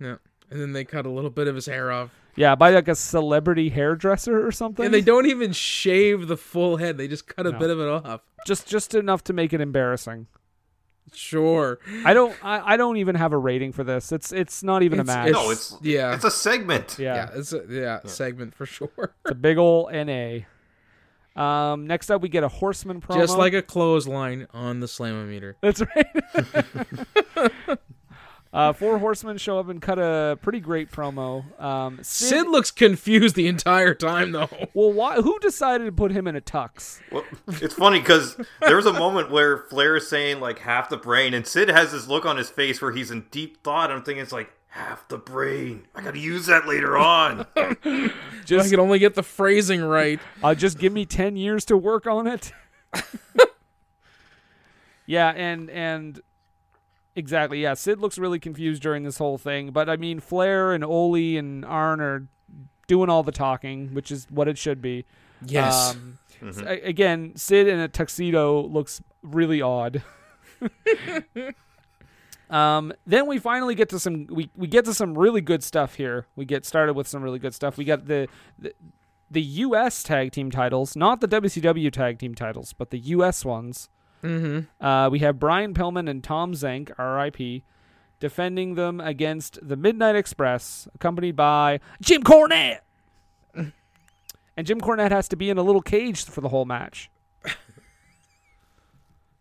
Yeah, 0.00 0.16
and 0.50 0.60
then 0.60 0.72
they 0.72 0.84
cut 0.84 1.06
a 1.06 1.10
little 1.10 1.30
bit 1.30 1.48
of 1.48 1.54
his 1.54 1.66
hair 1.66 1.90
off, 1.92 2.10
Yeah, 2.36 2.54
by 2.54 2.70
like 2.70 2.88
a 2.88 2.94
celebrity 2.94 3.68
hairdresser 3.70 4.46
or 4.46 4.52
something. 4.52 4.84
and 4.84 4.92
they 4.94 5.00
don't 5.00 5.26
even 5.26 5.52
shave 5.52 6.26
the 6.28 6.36
full 6.36 6.76
head; 6.78 6.98
they 6.98 7.08
just 7.08 7.26
cut 7.26 7.46
a 7.46 7.52
No. 7.52 7.58
bit 7.58 7.70
of 7.70 7.80
it 7.80 7.88
off. 7.88 8.20
just 8.46 8.66
just 8.66 8.94
enough 8.94 9.24
to 9.24 9.32
make 9.32 9.52
it 9.52 9.60
embarrassing. 9.60 10.26
Sure, 11.12 11.78
I 12.04 12.14
don't 12.14 12.34
I, 12.44 12.74
I 12.74 12.76
don't 12.76 12.96
even 12.96 13.14
have 13.14 13.32
a 13.32 13.38
rating 13.38 13.72
for 13.72 13.84
this. 13.84 14.10
It's 14.10 14.32
it's 14.32 14.62
not 14.62 14.82
even 14.82 15.00
It's- 15.00 15.14
a 15.14 15.18
match. 15.18 15.28
it's- 15.28 15.44
No, 15.44 15.50
it's 15.50 15.76
yeah. 15.82 16.14
it's 16.14 16.24
a 16.24 16.30
segment. 16.30 16.96
yeah, 16.98 17.14
yeah, 17.14 17.30
it's 17.38 17.52
a 17.52 17.62
yeah, 17.68 18.00
segment 18.06 18.54
for 18.54 18.66
sure. 18.66 18.88
it's 18.98 19.30
a 19.30 19.34
big 19.34 19.58
ol' 19.58 19.88
NA. 19.92 20.40
Um, 21.36 21.86
next 21.88 22.10
up 22.10 22.22
we 22.22 22.28
get 22.28 22.42
a 22.44 22.48
horseman 22.48 23.00
promo. 23.00 23.16
Just 23.16 23.36
like 23.36 23.52
a 23.54 23.62
clothesline 23.62 24.46
on 24.54 24.78
the 24.80 24.86
slamometer. 24.86 25.54
that's 25.60 25.82
right. 25.82 27.78
uh, 28.54 28.72
four 28.72 28.98
horsemen 28.98 29.36
show 29.36 29.58
up 29.58 29.68
and 29.68 29.82
cut 29.82 29.98
a 29.98 30.38
pretty 30.40 30.60
great 30.60 30.90
promo. 30.90 31.60
Um, 31.60 31.98
Sid, 32.02 32.28
Sid 32.28 32.48
looks 32.48 32.70
confused 32.70 33.34
the 33.34 33.48
entire 33.48 33.94
time 33.94 34.32
though. 34.32 34.48
well, 34.72 34.92
why? 34.92 35.16
Who 35.16 35.38
decided 35.40 35.84
to 35.86 35.92
put 35.92 36.12
him 36.12 36.26
in 36.26 36.36
a 36.36 36.40
tux? 36.40 37.00
Well, 37.10 37.24
it's 37.48 37.74
funny 37.74 37.98
because 38.00 38.36
there 38.60 38.76
was 38.76 38.86
a 38.86 38.92
moment 38.92 39.30
where 39.30 39.58
Flair 39.58 39.96
is 39.96 40.08
saying 40.08 40.40
like 40.40 40.60
half 40.60 40.88
the 40.88 40.96
brain, 40.96 41.34
and 41.34 41.46
Sid 41.46 41.68
has 41.68 41.92
this 41.92 42.06
look 42.08 42.24
on 42.24 42.36
his 42.36 42.48
face 42.48 42.80
where 42.80 42.92
he's 42.92 43.10
in 43.10 43.26
deep 43.30 43.62
thought. 43.64 43.90
I'm 43.90 44.02
thinking 44.02 44.22
it's 44.22 44.32
like 44.32 44.52
half 44.68 45.06
the 45.08 45.18
brain. 45.18 45.86
I 45.94 46.00
got 46.02 46.14
to 46.14 46.20
use 46.20 46.46
that 46.46 46.66
later 46.66 46.96
on. 46.96 47.46
I 47.56 48.12
Just 48.44 48.70
could 48.70 48.78
only 48.80 48.98
get 48.98 49.14
the 49.14 49.22
phrasing 49.22 49.82
right. 49.82 50.18
uh, 50.42 50.54
just 50.54 50.78
give 50.78 50.92
me 50.92 51.06
10 51.06 51.36
years 51.36 51.64
to 51.66 51.76
work 51.76 52.06
on 52.06 52.26
it 52.26 52.52
yeah 55.06 55.30
and 55.30 55.70
and 55.70 56.20
exactly 57.16 57.62
yeah 57.62 57.74
sid 57.74 58.00
looks 58.00 58.18
really 58.18 58.38
confused 58.38 58.82
during 58.82 59.02
this 59.04 59.18
whole 59.18 59.38
thing 59.38 59.70
but 59.70 59.88
i 59.88 59.96
mean 59.96 60.18
flair 60.20 60.72
and 60.72 60.82
Ole 60.84 61.36
and 61.38 61.64
arn 61.64 62.00
are 62.00 62.26
doing 62.88 63.08
all 63.08 63.22
the 63.22 63.32
talking 63.32 63.94
which 63.94 64.10
is 64.10 64.26
what 64.30 64.48
it 64.48 64.58
should 64.58 64.82
be 64.82 65.04
Yes. 65.46 65.92
um, 65.94 66.18
s- 66.46 66.58
a- 66.60 66.80
again 66.88 67.32
sid 67.36 67.68
in 67.68 67.78
a 67.78 67.88
tuxedo 67.88 68.62
looks 68.62 69.00
really 69.22 69.60
odd 69.62 70.02
Um, 72.50 72.92
then 73.06 73.26
we 73.26 73.38
finally 73.38 73.74
get 73.74 73.88
to 73.88 73.98
some 73.98 74.26
we, 74.30 74.50
we 74.54 74.66
get 74.68 74.84
to 74.84 74.94
some 74.94 75.16
really 75.16 75.40
good 75.40 75.64
stuff 75.64 75.94
here. 75.94 76.26
We 76.36 76.44
get 76.44 76.64
started 76.66 76.92
with 76.92 77.08
some 77.08 77.22
really 77.22 77.38
good 77.38 77.54
stuff. 77.54 77.78
We 77.78 77.84
got 77.84 78.06
the, 78.06 78.28
the 78.58 78.74
the 79.30 79.40
U.S. 79.42 80.02
tag 80.02 80.30
team 80.32 80.50
titles, 80.50 80.94
not 80.94 81.20
the 81.20 81.26
WCW 81.26 81.90
tag 81.90 82.18
team 82.18 82.34
titles, 82.34 82.72
but 82.74 82.90
the 82.90 82.98
U.S. 82.98 83.44
ones. 83.46 83.88
Mm-hmm. 84.24 84.84
Uh, 84.84 85.08
we 85.10 85.18
have 85.20 85.38
Brian 85.38 85.74
Pillman 85.74 86.08
and 86.08 86.24
Tom 86.24 86.52
Zenk, 86.54 86.90
R.I.P., 86.98 87.62
defending 88.20 88.74
them 88.74 89.00
against 89.00 89.58
the 89.66 89.76
Midnight 89.76 90.16
Express, 90.16 90.88
accompanied 90.94 91.36
by 91.36 91.80
Jim 92.00 92.22
Cornette. 92.22 92.80
and 93.54 94.66
Jim 94.66 94.80
Cornette 94.80 95.10
has 95.10 95.28
to 95.28 95.36
be 95.36 95.50
in 95.50 95.58
a 95.58 95.62
little 95.62 95.82
cage 95.82 96.24
for 96.24 96.40
the 96.40 96.48
whole 96.48 96.64
match. 96.64 97.10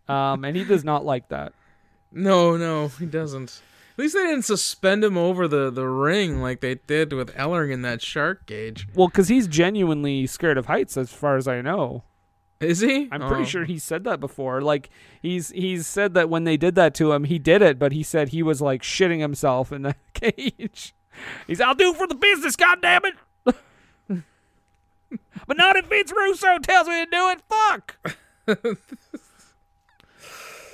Um, 0.06 0.44
and 0.44 0.56
he 0.56 0.66
does 0.66 0.84
not 0.84 1.06
like 1.06 1.30
that. 1.30 1.54
No, 2.12 2.58
no, 2.58 2.90
he 2.90 3.06
doesn't. 3.06 3.62
At 3.94 4.00
least 4.00 4.16
they 4.16 4.24
didn't 4.24 4.44
suspend 4.44 5.04
him 5.04 5.18
over 5.18 5.48
the, 5.48 5.70
the 5.70 5.88
ring 5.88 6.42
like 6.42 6.60
they 6.60 6.76
did 6.76 7.14
with 7.14 7.34
Ellering 7.36 7.72
in 7.72 7.84
that 7.84 8.02
shark 8.02 8.46
cage. 8.46 8.88
Well, 8.96 9.08
because 9.08 9.30
he's 9.30 9.48
genuinely 9.48 10.28
scared 10.28 10.58
of 10.58 10.66
heights, 10.66 10.98
as 10.98 11.14
far 11.14 11.38
as 11.38 11.48
I 11.48 11.62
know. 11.62 12.04
Is 12.64 12.80
he? 12.80 13.07
I'm 13.11 13.22
pretty 13.22 13.43
Oh. 13.43 13.45
sure 13.45 13.66
he 13.66 13.78
said 13.78 14.03
that 14.05 14.20
before. 14.20 14.61
Like 14.61 14.89
he's 15.22 15.49
he's 15.49 15.86
said 15.88 16.14
that 16.16 16.30
when 16.30 16.43
they 16.45 16.57
did 16.57 16.76
that 16.76 16.93
to 16.95 17.11
him, 17.11 17.26
he 17.26 17.38
did 17.39 17.61
it, 17.61 17.78
but 17.78 17.91
he 17.91 18.01
said 18.03 18.30
he 18.30 18.41
was 18.43 18.61
like 18.61 18.82
shitting 18.82 19.20
himself 19.20 19.72
in 19.72 19.82
the 19.84 19.95
cage. 20.14 20.93
He's 21.47 21.61
I'll 21.61 21.76
do 21.76 21.91
it 21.91 21.97
for 21.97 22.07
the 22.07 22.16
business, 22.16 22.55
God 22.55 22.82
damn 22.82 23.01
it. 23.05 23.14
but 25.47 25.57
not 25.57 25.76
if 25.76 25.86
Vince 25.86 26.11
Russo 26.11 26.57
tells 26.59 26.88
me 26.88 27.05
to 27.05 27.11
do 27.11 27.30
it. 27.30 27.41
Fuck. 27.49 27.97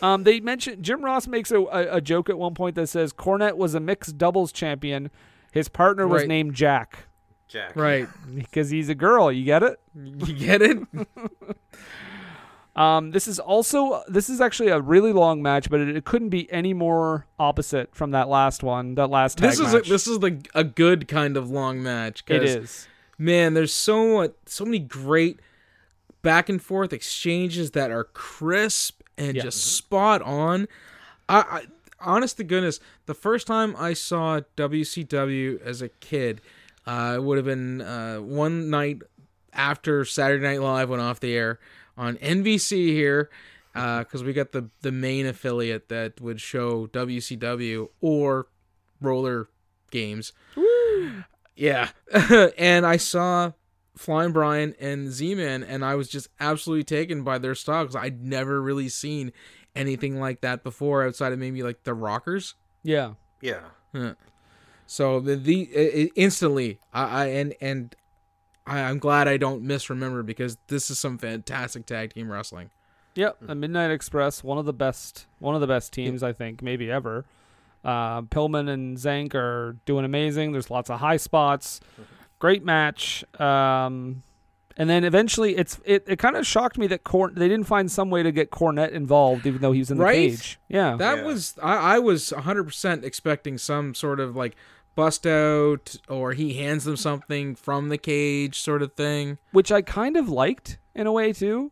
um, 0.01 0.23
they 0.23 0.39
mentioned 0.39 0.83
Jim 0.83 1.03
Ross 1.03 1.27
makes 1.27 1.51
a, 1.51 1.59
a, 1.59 1.95
a 1.97 2.01
joke 2.01 2.29
at 2.29 2.37
one 2.37 2.53
point 2.53 2.75
that 2.75 2.87
says 2.87 3.11
Cornette 3.11 3.57
was 3.57 3.75
a 3.75 3.79
mixed 3.79 4.17
doubles 4.17 4.51
champion. 4.51 5.11
His 5.51 5.67
partner 5.67 6.07
was 6.07 6.21
Right. 6.21 6.27
named 6.29 6.53
Jack 6.55 7.05
Jack. 7.49 7.75
Right. 7.75 8.07
because 8.35 8.69
he's 8.69 8.87
a 8.87 8.95
girl. 8.95 9.31
You 9.31 9.43
get 9.43 9.63
it? 9.63 9.79
You 9.95 10.33
get 10.33 10.61
it? 10.61 10.77
Um, 12.75 13.11
this 13.11 13.27
is 13.27 13.39
also 13.39 14.03
this 14.07 14.29
is 14.29 14.39
actually 14.39 14.69
a 14.69 14.79
really 14.79 15.11
long 15.11 15.41
match, 15.41 15.69
but 15.69 15.81
it, 15.81 15.97
it 15.97 16.05
couldn't 16.05 16.29
be 16.29 16.49
any 16.51 16.73
more 16.73 17.25
opposite 17.37 17.93
from 17.93 18.11
that 18.11 18.29
last 18.29 18.63
one, 18.63 18.95
that 18.95 19.09
last 19.09 19.37
tag 19.37 19.49
this 19.49 19.59
is 19.59 19.73
a, 19.73 19.81
this 19.81 20.07
is 20.07 20.19
the 20.19 20.39
a 20.55 20.63
good 20.63 21.07
kind 21.09 21.35
of 21.35 21.49
long 21.49 21.83
match. 21.83 22.23
It 22.27 22.43
is. 22.43 22.87
Man, 23.17 23.53
there's 23.53 23.73
so 23.73 24.15
much, 24.19 24.31
so 24.45 24.63
many 24.63 24.79
great 24.79 25.41
back 26.21 26.47
and 26.47 26.61
forth 26.61 26.93
exchanges 26.93 27.71
that 27.71 27.91
are 27.91 28.05
crisp 28.05 29.01
and 29.17 29.35
Yeah. 29.35 29.43
just 29.43 29.61
spot 29.75 30.21
on. 30.21 30.69
I, 31.27 31.39
I 31.39 31.65
honest 31.99 32.37
to 32.37 32.45
goodness, 32.45 32.79
the 33.07 33.13
first 33.13 33.45
time 33.45 33.75
I 33.77 33.91
saw 33.93 34.39
WCW 34.55 35.61
as 35.61 35.81
a 35.81 35.89
kid, 35.89 36.39
uh, 36.89 37.13
it 37.15 37.23
would 37.23 37.37
have 37.37 37.45
been 37.45 37.81
uh, 37.81 38.17
one 38.17 38.71
night 38.71 39.03
after 39.53 40.03
Saturday 40.03 40.43
Night 40.43 40.59
Live 40.61 40.89
went 40.89 41.03
off 41.03 41.19
the 41.19 41.35
air 41.35 41.59
on 41.95 42.15
NBC 42.17 42.87
here, 42.87 43.29
because 43.73 44.23
we 44.23 44.33
got 44.33 44.53
the 44.53 44.69
the 44.81 44.91
main 44.91 45.27
affiliate 45.27 45.89
that 45.89 46.19
would 46.19 46.41
show 46.41 46.87
WCW 46.87 47.89
or 48.01 48.47
roller 48.99 49.49
games. 49.91 50.33
Yeah, 51.55 51.89
and 52.57 52.87
I 52.87 52.97
saw 52.97 53.51
Flying 53.95 54.31
Brian 54.31 54.73
and 54.79 55.11
Z-Man, 55.11 55.61
and 55.61 55.85
I 55.85 55.93
was 55.93 56.09
just 56.09 56.29
absolutely 56.39 56.85
taken 56.85 57.23
by 57.23 57.37
their 57.37 57.53
style 57.53 57.83
because 57.83 57.97
I'd 57.97 58.23
never 58.23 58.61
really 58.61 58.89
seen 58.89 59.31
anything 59.75 60.19
like 60.19 60.41
that 60.41 60.63
before 60.63 61.05
outside 61.05 61.33
of 61.33 61.39
maybe 61.39 61.61
like 61.61 61.83
the 61.83 61.93
Rockers. 61.93 62.55
Yeah. 62.81 63.13
Yeah. 63.93 64.13
So 64.91 65.19
the 65.19 65.35
the 65.35 65.69
i- 65.75 65.97
i- 66.05 66.11
instantly, 66.15 66.79
I, 66.91 67.03
I 67.03 67.25
and 67.27 67.53
and 67.61 67.95
I, 68.65 68.79
I'm 68.79 68.97
glad 68.97 69.27
I 69.27 69.37
don't 69.37 69.61
misremember 69.63 70.23
because 70.25 70.57
this 70.67 70.89
is 70.89 70.97
some 70.97 71.19
fantastic 71.19 71.85
tag 71.85 72.13
team 72.15 72.31
wrestling. 72.31 72.71
Yep, 73.13 73.37
the 73.41 73.53
Midnight 73.53 73.91
Express, 73.91 74.43
one 74.43 74.57
of 74.57 74.65
the 74.65 74.73
best, 74.73 75.27
one 75.37 75.53
of 75.53 75.61
the 75.61 75.67
best 75.67 75.93
teams 75.93 76.23
I 76.23 76.33
think 76.33 76.63
maybe 76.63 76.89
ever. 76.89 77.25
Uh, 77.85 78.23
Pillman 78.23 78.67
and 78.67 78.97
Zenk 78.97 79.35
are 79.35 79.75
doing 79.85 80.05
amazing. 80.05 80.53
There's 80.53 80.71
lots 80.71 80.89
of 80.89 80.99
high 80.99 81.17
spots, 81.17 81.81
great 82.39 82.65
match. 82.65 83.23
Um, 83.39 84.23
and 84.75 84.89
then 84.89 85.03
eventually, 85.03 85.55
it's 85.55 85.79
it, 85.85 86.05
it 86.07 86.17
kind 86.17 86.35
of 86.35 86.47
shocked 86.47 86.79
me 86.79 86.87
that 86.87 87.03
Corn 87.03 87.35
they 87.35 87.47
didn't 87.47 87.67
find 87.67 87.91
some 87.91 88.09
way 88.09 88.23
to 88.23 88.31
get 88.31 88.49
Cornette 88.49 88.91
involved, 88.91 89.45
even 89.45 89.61
though 89.61 89.71
he 89.73 89.79
was 89.79 89.91
in 89.91 89.97
the 89.99 90.03
Right? 90.03 90.15
cage. 90.31 90.59
Yeah, 90.67 90.95
That 90.95 91.17
Yeah. 91.19 91.23
was 91.25 91.55
I, 91.61 91.95
I 91.95 91.99
was 91.99 92.33
100% 92.35 93.03
expecting 93.03 93.57
some 93.59 93.93
sort 93.93 94.19
of 94.19 94.35
like 94.35 94.55
bust 94.95 95.25
out 95.25 95.95
or 96.07 96.33
he 96.33 96.53
hands 96.55 96.83
them 96.83 96.97
something 96.97 97.55
from 97.55 97.89
the 97.89 97.97
cage 97.97 98.59
sort 98.59 98.81
of 98.81 98.93
thing. 98.93 99.37
which 99.51 99.71
I 99.71 99.81
kind 99.81 100.17
of 100.17 100.27
liked 100.29 100.77
in 100.95 101.07
a 101.07 101.11
way 101.11 101.31
too, 101.33 101.71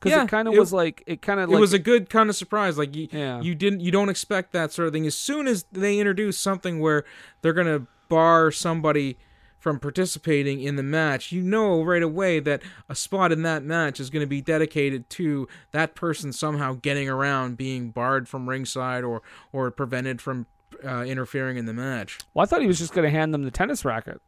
because 0.00 0.16
Yeah, 0.16 0.24
it 0.24 0.28
kind 0.28 0.48
of 0.48 0.54
was 0.54 0.72
like 0.72 1.02
it 1.06 1.22
kind 1.22 1.38
of 1.40 1.50
it 1.52 1.58
was 1.58 1.72
a 1.72 1.78
good 1.78 2.10
kind 2.10 2.28
of 2.28 2.36
surprise. 2.36 2.76
Like 2.76 2.94
you, 2.96 3.08
Yeah. 3.12 3.40
you 3.40 3.54
didn't, 3.54 3.80
you 3.80 3.90
don't 3.92 4.08
expect 4.08 4.52
that 4.52 4.72
sort 4.72 4.88
of 4.88 4.94
thing. 4.94 5.06
As 5.06 5.16
soon 5.16 5.46
as 5.46 5.64
they 5.70 5.98
introduce 5.98 6.38
something 6.38 6.80
where 6.80 7.04
they're 7.42 7.52
gonna 7.52 7.86
bar 8.08 8.50
somebody 8.50 9.16
from 9.58 9.78
participating 9.80 10.60
in 10.60 10.76
the 10.76 10.82
match, 10.82 11.32
you 11.32 11.40
know 11.40 11.82
right 11.82 12.02
away 12.02 12.38
that 12.38 12.60
a 12.88 12.94
spot 12.94 13.32
in 13.32 13.40
that 13.42 13.62
match 13.64 13.98
is 13.98 14.10
going 14.10 14.20
to 14.20 14.26
be 14.26 14.42
dedicated 14.42 15.08
to 15.08 15.48
that 15.70 15.94
person 15.94 16.34
somehow 16.34 16.74
getting 16.74 17.08
around 17.08 17.56
being 17.56 17.88
barred 17.90 18.28
from 18.28 18.46
ringside 18.46 19.02
or 19.04 19.22
or 19.52 19.70
prevented 19.70 20.20
from 20.20 20.44
uh, 20.84 21.02
interfering 21.04 21.56
in 21.56 21.66
the 21.66 21.72
match. 21.74 22.18
well, 22.32 22.42
I 22.42 22.46
thought 22.46 22.60
he 22.62 22.66
was 22.66 22.78
just 22.78 22.92
going 22.94 23.04
to 23.04 23.10
hand 23.10 23.32
them 23.34 23.42
the 23.44 23.50
tennis 23.50 23.84
racket 23.84 24.20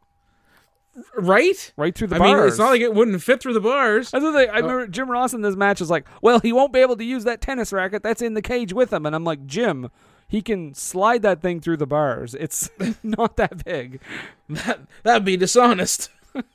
Right? 1.14 1.72
right 1.76 1.94
through 1.94 2.07
the 2.09 2.14
I 2.16 2.18
bars. 2.18 2.38
mean, 2.40 2.49
it's 2.49 2.59
not 2.59 2.70
like 2.70 2.80
it 2.80 2.94
wouldn't 2.94 3.22
fit 3.22 3.40
through 3.42 3.53
the 3.53 3.61
bars. 3.61 4.14
I, 4.14 4.20
thought 4.20 4.32
they, 4.32 4.49
I 4.49 4.59
remember 4.61 4.86
Jim 4.86 5.11
Ross 5.11 5.34
in 5.34 5.42
this 5.42 5.55
match 5.55 5.82
is 5.82 5.90
like, 5.90 6.07
"Well, 6.22 6.40
he 6.40 6.55
won't 6.55 6.72
be 6.72 6.78
able 6.80 6.97
to 6.97 7.05
use 7.05 7.24
that 7.24 7.42
tennis 7.42 7.70
racket 7.70 8.03
that's 8.03 8.22
in 8.22 8.32
the 8.32 8.40
cage 8.40 8.72
with 8.72 8.94
him," 8.94 9.05
and 9.05 9.14
I'm 9.14 9.22
like, 9.24 9.44
"Jim, 9.44 9.90
he 10.26 10.40
can 10.40 10.72
slide 10.72 11.20
that 11.20 11.42
thing 11.42 11.61
through 11.61 11.76
the 11.76 11.86
bars. 11.86 12.34
It's 12.34 12.70
not 13.03 13.36
that 13.36 13.62
big." 13.64 14.01
That 14.49 14.80
that'd 15.03 15.24
be 15.26 15.36
dishonest. 15.36 16.09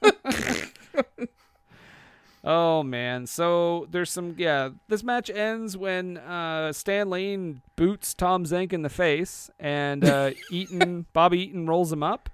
Oh 2.44 2.82
man, 2.82 3.28
so 3.28 3.88
there's 3.92 4.10
some 4.12 4.36
yeah. 4.38 4.70
This 4.88 5.04
match 5.04 5.30
ends 5.30 5.78
when 5.78 6.18
uh, 6.18 6.74
Stan 6.74 7.10
Lane 7.10 7.62
boots 7.76 8.14
Tom 8.16 8.46
Zenk 8.46 8.74
in 8.74 8.82
the 8.82 8.90
face, 8.90 9.50
and 9.60 10.04
uh, 10.04 10.32
Eaton 10.52 11.06
Bobby 11.14 11.40
Eaton 11.44 11.68
rolls 11.68 11.92
him 11.94 12.02
up. 12.04 12.30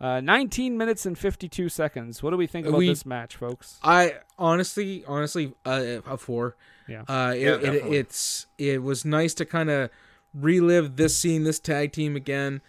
Uh, 0.00 0.20
19 0.20 0.76
minutes 0.76 1.06
and 1.06 1.16
52 1.16 1.68
seconds. 1.68 2.20
What 2.22 2.30
do 2.32 2.36
we 2.36 2.48
think 2.48 2.66
about 2.66 2.78
We- 2.78 2.88
this 2.88 3.06
match, 3.06 3.36
folks? 3.36 3.78
I 3.82 4.16
honestly, 4.36 5.04
honestly, 5.06 5.54
uh, 5.64 6.00
a 6.04 6.18
four. 6.18 6.56
Yeah. 6.88 7.02
Uh, 7.08 7.32
it, 7.34 7.40
Yeah, 7.40 7.70
it, 7.70 7.86
it's 7.92 8.46
it 8.58 8.82
was 8.82 9.04
nice 9.04 9.34
to 9.34 9.44
kind 9.46 9.70
of 9.70 9.88
relive 10.34 10.96
this 10.96 11.16
scene, 11.16 11.44
this 11.44 11.60
tag 11.60 11.92
team 11.92 12.16
again. 12.16 12.60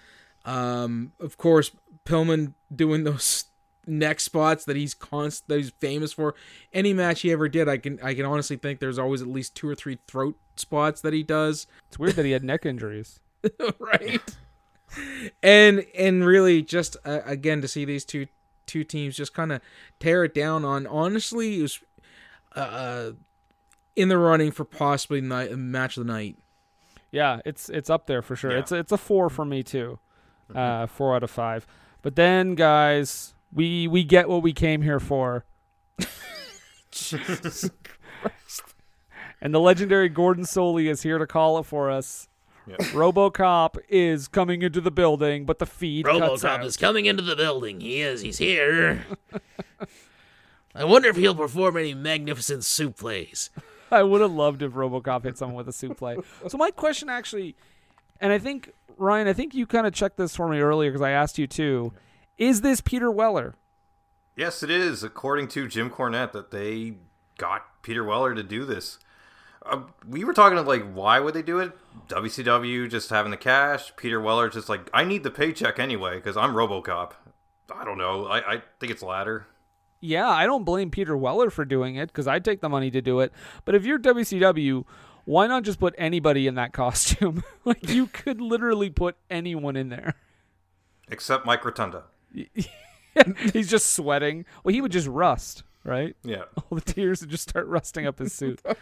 Um, 0.45 1.13
of 1.19 1.37
course, 1.37 1.71
Pillman 2.05 2.53
doing 2.73 3.03
those 3.05 3.45
neck 3.87 4.19
spots 4.19 4.65
that 4.65 4.75
he's 4.75 4.93
const 4.93 5.47
that 5.47 5.57
he's 5.57 5.71
famous 5.79 6.13
for. 6.13 6.35
Any 6.73 6.93
match 6.93 7.21
he 7.21 7.31
ever 7.31 7.49
did, 7.49 7.67
I 7.67 7.77
can 7.77 7.99
I 8.01 8.13
can 8.13 8.25
honestly 8.25 8.57
think 8.57 8.79
there's 8.79 8.99
always 8.99 9.21
at 9.21 9.27
least 9.27 9.55
two 9.55 9.67
or 9.67 9.75
three 9.75 9.99
throat 10.07 10.37
spots 10.55 11.01
that 11.01 11.13
he 11.13 11.23
does. 11.23 11.67
It's 11.87 11.99
weird 11.99 12.15
that 12.15 12.25
he 12.25 12.31
had 12.31 12.43
neck 12.43 12.65
injuries. 12.65 13.19
right. 13.79 14.21
And 15.43 15.85
and 15.97 16.25
really 16.25 16.61
just 16.61 16.97
uh, 17.05 17.21
again 17.25 17.61
to 17.61 17.67
see 17.67 17.85
these 17.85 18.05
two 18.05 18.27
two 18.65 18.83
teams 18.83 19.15
just 19.15 19.33
kind 19.33 19.51
of 19.51 19.61
tear 19.99 20.23
it 20.23 20.33
down 20.33 20.65
on 20.65 20.87
honestly 20.87 21.59
it 21.59 21.61
was 21.61 21.79
uh 22.55 23.11
in 23.95 24.09
the 24.09 24.17
running 24.17 24.51
for 24.51 24.65
possibly 24.65 25.21
night 25.21 25.55
match 25.57 25.97
of 25.97 26.05
the 26.05 26.11
night. 26.11 26.37
Yeah, 27.11 27.39
it's 27.45 27.69
it's 27.69 27.89
up 27.89 28.07
there 28.07 28.21
for 28.21 28.35
sure. 28.35 28.51
Yeah. 28.51 28.59
It's 28.59 28.71
it's 28.71 28.91
a 28.91 28.97
four 28.97 29.29
for 29.29 29.45
me 29.45 29.63
too. 29.63 29.99
Uh, 30.53 30.85
four 30.85 31.15
out 31.15 31.23
of 31.23 31.31
five. 31.31 31.65
But 32.01 32.15
then, 32.15 32.55
guys, 32.55 33.34
we 33.55 33.87
we 33.87 34.03
get 34.03 34.29
what 34.29 34.43
we 34.43 34.53
came 34.53 34.83
here 34.83 34.99
for. 34.99 35.45
And 39.41 39.53
the 39.53 39.59
legendary 39.59 40.09
Gordon 40.09 40.43
Solie 40.43 40.89
is 40.89 41.03
here 41.03 41.19
to 41.19 41.27
call 41.27 41.59
it 41.59 41.67
for 41.67 41.91
us. 41.91 42.27
Yeah. 42.65 42.77
RoboCop 42.77 43.77
is 43.89 44.27
coming 44.27 44.63
into 44.63 44.81
the 44.81 44.89
building, 44.89 45.45
but 45.45 45.59
the 45.59 45.67
feed 45.67 46.07
RoboCop 46.07 46.45
out. 46.45 46.65
is 46.65 46.77
coming 46.77 47.05
into 47.05 47.21
the 47.21 47.35
building. 47.35 47.79
He 47.79 48.01
is. 48.01 48.21
He's 48.21 48.39
here. 48.39 49.05
I 50.75 50.83
wonder 50.83 51.09
if 51.09 51.15
he'll 51.15 51.35
perform 51.35 51.77
any 51.77 51.93
magnificent 51.93 52.61
suplex. 52.61 53.51
I 53.91 54.01
would 54.01 54.21
have 54.21 54.31
loved 54.31 54.63
if 54.63 54.71
RoboCop 54.71 55.25
hit 55.25 55.37
someone 55.37 55.57
with 55.57 55.67
a 55.67 55.71
suplex. 55.71 56.25
So 56.49 56.57
my 56.57 56.71
question 56.71 57.07
actually, 57.07 57.55
and 58.19 58.33
I 58.33 58.39
think 58.39 58.71
Ryan, 58.97 59.27
I 59.27 59.33
think 59.33 59.53
you 59.53 59.67
kind 59.67 59.85
of 59.85 59.93
checked 59.93 60.17
this 60.17 60.35
for 60.35 60.49
me 60.49 60.59
earlier 60.59 60.89
because 60.89 61.03
I 61.03 61.11
asked 61.11 61.37
you 61.37 61.45
too. 61.45 61.93
Is 62.37 62.61
this 62.61 62.81
Peter 62.81 63.09
Weller? 63.09 63.55
Yes, 64.35 64.61
it 64.63 64.69
is. 64.69 65.03
According 65.03 65.47
to 65.49 65.67
Jim 65.67 65.89
Cornette, 65.89 66.33
that 66.33 66.51
they 66.51 66.95
got 67.37 67.81
Peter 67.81 68.03
Weller 68.03 68.35
to 68.35 68.43
do 68.43 68.65
this. 68.65 68.99
Uh, 69.65 69.83
we 70.07 70.23
were 70.23 70.33
talking 70.33 70.57
of 70.57 70.67
like, 70.67 70.83
why 70.93 71.19
would 71.19 71.33
they 71.33 71.41
do 71.41 71.59
it? 71.59 71.71
WCW 72.09 72.89
just 72.89 73.09
having 73.09 73.31
the 73.31 73.37
cash. 73.37 73.95
Peter 73.95 74.19
Weller 74.21 74.49
just 74.49 74.69
like, 74.69 74.89
I 74.93 75.03
need 75.03 75.23
the 75.23 75.31
paycheck 75.31 75.79
anyway 75.79 76.15
because 76.15 76.37
I'm 76.37 76.53
RoboCop. 76.53 77.13
I 77.73 77.83
don't 77.83 77.97
know. 77.97 78.25
I, 78.25 78.55
I 78.55 78.61
think 78.79 78.91
it's 78.91 79.01
latter. 79.01 79.47
Yeah, 80.01 80.29
I 80.29 80.45
don't 80.45 80.65
blame 80.65 80.91
Peter 80.91 81.17
Weller 81.17 81.49
for 81.49 81.65
doing 81.65 81.95
it 81.95 82.07
because 82.07 82.27
I'd 82.27 82.45
take 82.45 82.61
the 82.61 82.69
money 82.69 82.91
to 82.91 83.01
do 83.01 83.21
it. 83.21 83.31
But 83.63 83.73
if 83.73 83.85
you're 83.85 83.97
WCW, 83.97 84.83
why 85.23 85.47
not 85.47 85.63
just 85.63 85.79
put 85.79 85.95
anybody 85.97 86.45
in 86.45 86.55
that 86.55 86.73
costume? 86.73 87.43
like 87.63 87.89
you 87.89 88.07
could 88.07 88.39
literally 88.41 88.89
put 88.89 89.15
anyone 89.31 89.75
in 89.75 89.89
there. 89.89 90.13
Except 91.07 91.45
Mike 91.45 91.63
Rotunda. 91.65 92.03
He's 93.53 93.69
just 93.69 93.95
sweating. 93.95 94.45
Well, 94.63 94.73
he 94.73 94.81
would 94.81 94.91
just 94.91 95.07
rust, 95.07 95.63
right? 95.83 96.15
Yeah. 96.23 96.43
All 96.57 96.77
the 96.77 96.81
tears 96.81 97.21
would 97.21 97.29
just 97.29 97.49
start 97.49 97.67
rusting 97.67 98.05
up 98.05 98.19
his 98.19 98.33
suit. 98.33 98.61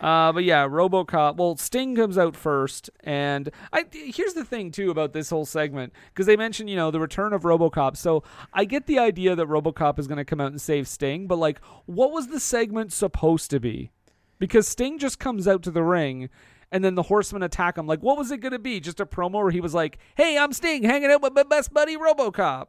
Uh, 0.00 0.32
but 0.32 0.44
yeah, 0.44 0.68
RoboCop. 0.68 1.36
Well, 1.36 1.56
Sting 1.56 1.96
comes 1.96 2.18
out 2.18 2.36
first, 2.36 2.90
and 3.00 3.48
I 3.72 3.86
here's 3.90 4.34
the 4.34 4.44
thing 4.44 4.70
too 4.70 4.90
about 4.90 5.14
this 5.14 5.30
whole 5.30 5.46
segment 5.46 5.94
because 6.08 6.26
they 6.26 6.36
mentioned 6.36 6.68
you 6.68 6.76
know 6.76 6.90
the 6.90 7.00
return 7.00 7.32
of 7.32 7.42
RoboCop. 7.42 7.96
So 7.96 8.22
I 8.52 8.66
get 8.66 8.86
the 8.86 8.98
idea 8.98 9.34
that 9.34 9.48
RoboCop 9.48 9.98
is 9.98 10.06
going 10.06 10.18
to 10.18 10.24
come 10.24 10.42
out 10.42 10.50
and 10.50 10.60
save 10.60 10.88
Sting, 10.88 11.26
but 11.26 11.38
like, 11.38 11.58
what 11.86 12.12
was 12.12 12.28
the 12.28 12.38
segment 12.38 12.92
supposed 12.92 13.50
to 13.52 13.60
be? 13.60 13.92
Because 14.38 14.68
Sting 14.68 14.98
just 14.98 15.18
comes 15.18 15.48
out 15.48 15.62
to 15.62 15.70
the 15.70 15.82
ring. 15.82 16.28
And 16.74 16.84
then 16.84 16.96
the 16.96 17.04
horsemen 17.04 17.42
attack 17.42 17.78
him. 17.78 17.86
Like, 17.86 18.00
what 18.00 18.18
was 18.18 18.30
it 18.30 18.38
going 18.38 18.52
to 18.52 18.58
be? 18.58 18.80
Just 18.80 19.00
a 19.00 19.06
promo 19.06 19.34
where 19.34 19.50
he 19.50 19.60
was 19.60 19.72
like, 19.72 19.96
"Hey, 20.16 20.36
I'm 20.36 20.52
Sting, 20.52 20.82
hanging 20.82 21.10
out 21.10 21.22
with 21.22 21.32
my 21.32 21.44
best 21.44 21.72
buddy 21.72 21.96
RoboCop." 21.96 22.66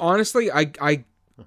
honestly, 0.00 0.50
I, 0.50 0.72
I, 0.80 1.04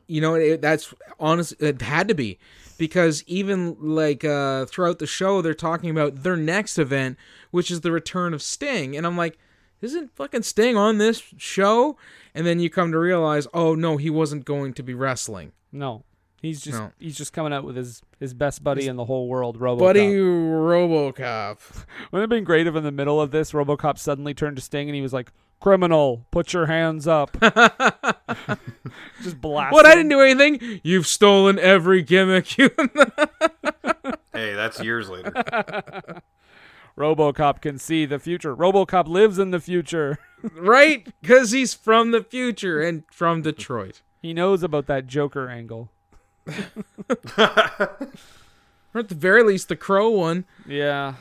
you 0.07 0.21
know, 0.21 0.35
it, 0.35 0.61
that's 0.61 0.93
honest. 1.19 1.61
It 1.61 1.81
had 1.81 2.07
to 2.07 2.13
be 2.13 2.39
because 2.77 3.23
even 3.27 3.75
like 3.81 4.23
uh, 4.23 4.65
throughout 4.67 4.99
the 4.99 5.07
show, 5.07 5.41
they're 5.41 5.53
talking 5.53 5.89
about 5.89 6.23
their 6.23 6.37
next 6.37 6.77
event, 6.77 7.17
which 7.51 7.69
is 7.69 7.81
the 7.81 7.91
return 7.91 8.33
of 8.33 8.41
Sting, 8.41 8.95
and 8.95 9.05
I'm 9.05 9.17
like, 9.17 9.37
isn't 9.81 10.15
fucking 10.15 10.43
Sting 10.43 10.77
on 10.77 10.99
this 10.99 11.21
show? 11.37 11.97
And 12.33 12.45
then 12.47 12.59
you 12.59 12.69
come 12.69 12.91
to 12.93 12.99
realize, 12.99 13.47
oh 13.53 13.75
no, 13.75 13.97
he 13.97 14.09
wasn't 14.09 14.45
going 14.45 14.73
to 14.75 14.83
be 14.83 14.93
wrestling. 14.93 15.51
No, 15.71 16.05
he's 16.43 16.61
just 16.61 16.77
No. 16.77 16.91
he's 16.99 17.17
just 17.17 17.33
coming 17.33 17.51
out 17.51 17.63
with 17.63 17.75
his 17.75 18.03
his 18.19 18.35
best 18.35 18.63
buddy 18.63 18.85
in 18.85 18.95
the 18.97 19.05
whole 19.05 19.27
world, 19.27 19.59
RoboCop. 19.59 19.79
Buddy 19.79 20.13
RoboCop. 20.13 21.57
Wouldn't 22.11 22.13
it 22.13 22.19
have 22.21 22.29
been 22.29 22.43
great 22.43 22.67
if 22.67 22.75
in 22.75 22.83
the 22.83 22.91
middle 22.91 23.19
of 23.19 23.31
this, 23.31 23.51
RoboCop 23.53 23.97
suddenly 23.97 24.35
turned 24.35 24.57
to 24.57 24.61
Sting 24.61 24.87
and 24.87 24.95
he 24.95 25.01
was 25.01 25.13
like, 25.13 25.31
"Criminal, 25.59 26.27
put 26.29 26.53
your 26.53 26.67
hands 26.67 27.07
up." 27.07 27.35
just 29.23 29.41
blast. 29.41 29.73
What? 29.73 29.85
I 29.87 29.95
didn't 29.95 30.09
do 30.09 30.21
anything. 30.21 30.81
You've 30.83 31.07
stolen 31.07 31.57
every 31.57 32.01
gimmick. 32.03 32.57
You 32.57 32.69
Hey, 34.33 34.53
that's 34.53 34.81
years 34.83 35.09
later. 35.09 35.31
RoboCop 36.97 37.61
can 37.61 37.77
see 37.79 38.05
the 38.05 38.19
future. 38.19 38.55
RoboCop 38.55 39.07
lives 39.07 39.39
in 39.39 39.51
the 39.51 39.59
future. 39.59 40.17
right? 40.55 41.07
Because 41.21 41.51
he's 41.51 41.73
from 41.73 42.11
the 42.11 42.23
future 42.23 42.81
and 42.81 43.03
from 43.11 43.41
Detroit. 43.41 44.01
he 44.21 44.33
knows 44.33 44.63
about 44.63 44.87
that 44.87 45.07
Joker 45.07 45.49
angle. 45.49 45.89
Or 48.95 48.99
at 48.99 49.09
the 49.09 49.15
very 49.15 49.43
least, 49.43 49.69
the 49.69 49.75
Crow 49.75 50.09
one. 50.09 50.45
Yeah. 50.67 51.15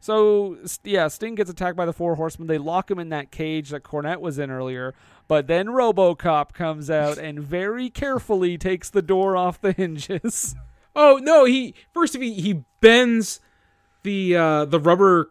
So 0.00 0.56
yeah, 0.82 1.06
Sting 1.08 1.36
gets 1.36 1.48
attacked 1.50 1.76
by 1.76 1.86
the 1.86 1.92
four 1.92 2.16
horsemen. 2.16 2.48
They 2.48 2.58
lock 2.58 2.90
him 2.90 2.98
in 2.98 3.10
that 3.10 3.30
cage 3.30 3.70
that 3.70 3.84
Cornette 3.84 4.20
was 4.20 4.38
in 4.38 4.50
earlier. 4.50 4.94
But 5.28 5.46
then 5.46 5.68
RoboCop 5.68 6.52
comes 6.52 6.90
out 6.90 7.18
and 7.18 7.38
very 7.38 7.88
carefully 7.88 8.58
takes 8.58 8.90
the 8.90 9.02
door 9.02 9.36
off 9.36 9.60
the 9.60 9.72
hinges. 9.72 10.54
Oh 10.94 11.18
no, 11.22 11.46
he 11.46 11.74
first 11.94 12.14
of 12.14 12.20
all 12.20 12.28
he 12.28 12.64
bends 12.82 13.40
the 14.02 14.36
uh 14.36 14.66
the 14.66 14.78
rubber 14.78 15.30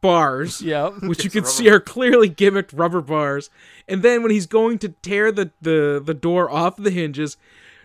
bars. 0.00 0.60
Yep. 0.62 0.94
Which 1.02 1.24
you 1.24 1.30
can 1.30 1.44
see 1.44 1.68
are 1.70 1.80
clearly 1.80 2.28
gimmicked 2.30 2.70
rubber 2.72 3.00
bars. 3.00 3.50
And 3.88 4.02
then 4.02 4.22
when 4.22 4.30
he's 4.30 4.46
going 4.46 4.78
to 4.80 4.90
tear 5.02 5.30
the, 5.32 5.50
the, 5.60 6.02
the 6.04 6.14
door 6.14 6.50
off 6.50 6.76
the 6.76 6.90
hinges, 6.90 7.36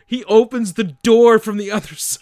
he 0.05 0.23
opens 0.25 0.73
the 0.73 0.83
door 0.83 1.39
from 1.39 1.57
the 1.57 1.71
other 1.71 1.95
side. 1.95 2.21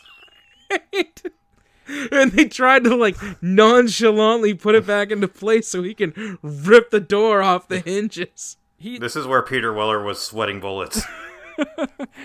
and 2.11 2.31
they 2.33 2.45
tried 2.45 2.83
to 2.83 2.95
like 2.95 3.17
nonchalantly 3.41 4.53
put 4.53 4.75
it 4.75 4.85
back 4.85 5.09
into 5.11 5.27
place 5.27 5.67
so 5.67 5.81
he 5.81 5.93
can 5.95 6.37
rip 6.43 6.91
the 6.91 6.99
door 6.99 7.41
off 7.41 7.67
the 7.67 7.79
hinges. 7.79 8.57
He, 8.77 8.97
This 8.99 9.15
is 9.15 9.25
where 9.27 9.41
Peter 9.41 9.73
Weller 9.73 10.01
was 10.03 10.21
sweating 10.21 10.59
bullets. 10.59 11.01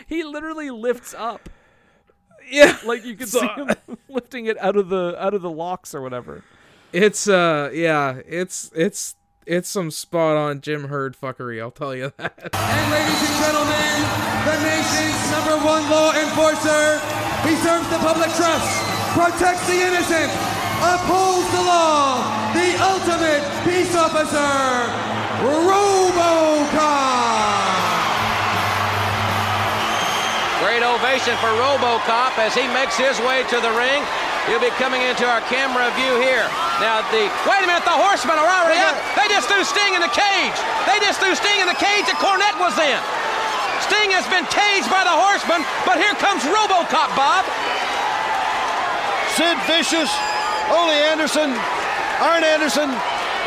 He 0.07 0.23
literally 0.23 0.71
lifts 0.71 1.13
up, 1.13 1.49
Yeah. 2.49 2.77
like 2.85 3.05
you 3.05 3.17
can 3.17 3.27
So- 3.27 3.41
see 3.41 3.47
him 3.49 3.71
lifting 4.09 4.47
it 4.47 4.57
out 4.59 4.77
of 4.77 4.89
the 4.89 5.17
out 5.19 5.35
of 5.35 5.43
the 5.43 5.51
locks 5.51 5.93
or 5.93 6.01
whatever. 6.03 6.45
It's 6.95 7.27
uh 7.27 7.75
yeah, 7.75 8.23
it's 8.23 8.71
it's 8.71 9.17
it's 9.51 9.69
some 9.69 9.91
spot 9.91 10.37
on 10.37 10.61
Jim 10.61 10.87
Herd 10.87 11.19
fuckery, 11.19 11.61
I'll 11.61 11.75
tell 11.75 11.91
you 11.91 12.15
that. 12.23 12.55
And 12.55 12.87
ladies 12.95 13.19
and 13.19 13.35
gentlemen, 13.43 13.99
the 14.47 14.57
nation's 14.63 15.19
number 15.35 15.59
one 15.67 15.83
law 15.91 16.15
enforcer. 16.15 17.03
He 17.43 17.59
serves 17.67 17.91
the 17.91 17.99
public 17.99 18.31
trust, 18.39 18.71
protects 19.11 19.67
the 19.67 19.75
innocent, 19.75 20.31
upholds 20.87 21.51
the 21.51 21.67
law, 21.67 22.23
the 22.55 22.79
ultimate 22.79 23.43
peace 23.67 23.91
officer, 23.99 24.55
RoboCop. 25.43 26.95
Great 30.63 30.87
ovation 30.87 31.35
for 31.43 31.51
RoboCop 31.59 32.39
as 32.39 32.55
he 32.55 32.71
makes 32.71 32.95
his 32.97 33.19
way 33.27 33.43
to 33.51 33.59
the 33.59 33.75
ring. 33.75 34.07
He'll 34.47 34.61
be 34.61 34.73
coming 34.77 35.01
into 35.01 35.25
our 35.25 35.41
camera 35.49 35.89
view 35.97 36.21
here. 36.21 36.45
Now 36.77 37.01
the 37.09 37.33
wait 37.49 37.65
a 37.65 37.69
minute, 37.69 37.87
the 37.89 37.97
Horsemen 37.97 38.37
are 38.37 38.45
already 38.45 38.77
up. 38.85 38.93
They 39.17 39.25
just 39.33 39.49
threw 39.49 39.65
Sting 39.65 39.97
in 39.97 40.05
the 40.05 40.13
cage. 40.13 40.59
They 40.85 41.01
just 41.01 41.17
threw 41.17 41.33
Sting 41.33 41.65
in 41.65 41.69
the 41.69 41.81
cage 41.81 42.05
that 42.13 42.21
Cornette 42.21 42.61
was 42.61 42.77
in. 42.77 43.01
Sting 43.89 44.13
has 44.13 44.29
been 44.29 44.45
caged 44.53 44.89
by 44.93 45.05
the 45.05 45.13
Horsemen, 45.13 45.65
but 45.89 45.97
here 45.97 46.13
comes 46.21 46.45
RoboCop, 46.45 47.11
Bob. 47.17 47.49
Sid 49.37 49.57
Vicious, 49.65 50.13
Ole 50.71 50.95
Anderson, 51.11 51.51
Arn 52.21 52.45
Anderson, 52.45 52.93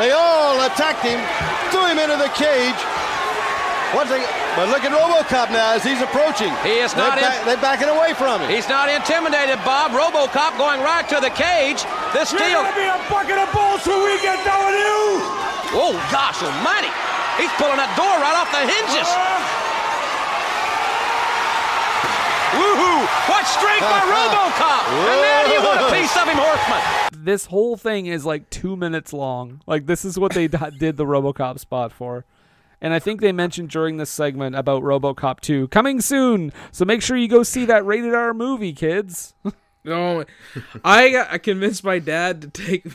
they 0.02 0.12
all 0.12 0.60
attacked 0.66 1.02
him, 1.02 1.18
threw 1.74 1.86
him 1.90 1.98
into 1.98 2.18
the 2.18 2.30
cage. 2.38 2.78
One 3.96 4.04
thing, 4.12 4.20
but 4.60 4.68
look 4.68 4.84
at 4.84 4.92
RoboCop 4.92 5.48
now 5.50 5.74
as 5.80 5.84
he's 5.84 6.02
approaching. 6.04 6.52
He 6.62 6.84
is 6.84 6.92
not 7.00 7.16
They're, 7.16 7.24
in- 7.24 7.32
back- 7.32 7.46
they're 7.48 7.64
backing 7.64 7.88
away 7.88 8.12
from 8.14 8.44
him. 8.44 8.50
He's 8.52 8.68
not 8.68 8.92
intimidated, 8.92 9.58
Bob. 9.64 9.96
RoboCop 9.96 10.60
going 10.60 10.84
right 10.84 11.08
to 11.08 11.24
the 11.24 11.32
cage. 11.32 11.88
This 12.12 12.36
You're 12.36 12.44
deal. 12.44 12.62
gonna 12.68 12.76
be 12.76 12.84
a 12.84 13.00
bucket 13.08 13.40
of 13.40 13.48
balls 13.56 13.88
when 13.88 14.04
we 14.04 14.20
get 14.20 14.44
done 14.44 14.60
with 14.68 14.76
you. 14.76 15.24
Oh 15.80 15.96
gosh 16.12 16.44
almighty! 16.44 16.92
He's 17.40 17.52
pulling 17.56 17.80
that 17.80 17.92
door 17.96 18.12
right 18.20 18.36
off 18.36 18.52
the 18.52 18.64
hinges. 18.68 19.08
Uh-huh. 19.08 19.40
Woohoo! 22.60 23.02
What 23.32 23.44
strength 23.48 23.82
by 23.88 24.04
uh-huh. 24.04 24.36
RoboCop! 24.36 24.84
And 25.08 25.20
then 25.24 25.44
you 25.52 25.60
want 25.64 25.80
a 25.82 25.96
piece 25.96 26.16
of 26.18 26.28
him, 26.28 26.38
Horseman. 26.38 27.24
This 27.24 27.46
whole 27.46 27.78
thing 27.78 28.06
is 28.08 28.26
like 28.26 28.50
two 28.50 28.76
minutes 28.76 29.14
long. 29.14 29.62
Like 29.68 29.86
this 29.86 30.04
is 30.06 30.18
what 30.20 30.34
they 30.34 30.48
did 30.78 30.98
the 30.98 31.06
RoboCop 31.06 31.60
spot 31.60 31.92
for. 31.92 32.26
And 32.80 32.94
I 32.94 33.00
think 33.00 33.22
they 33.22 33.32
mentioned 33.32 33.70
during 33.70 33.98
this 33.98 34.10
segment 34.12 34.56
about 34.56 34.84
RoboCop 34.84 35.40
2 35.40 35.68
coming 35.70 36.00
soon. 36.00 36.54
So 36.72 36.86
make 36.86 37.02
sure 37.02 37.18
you 37.18 37.28
go 37.28 37.42
see 37.44 37.66
that 37.66 37.86
rated 37.86 38.14
R 38.14 38.34
movie, 38.34 38.74
kids. 38.74 39.34
No, 39.84 40.26
I 40.84 41.12
got 41.12 41.32
I 41.32 41.38
convinced 41.38 41.82
my 41.82 41.98
dad 42.00 42.42
to 42.42 42.50
take 42.50 42.88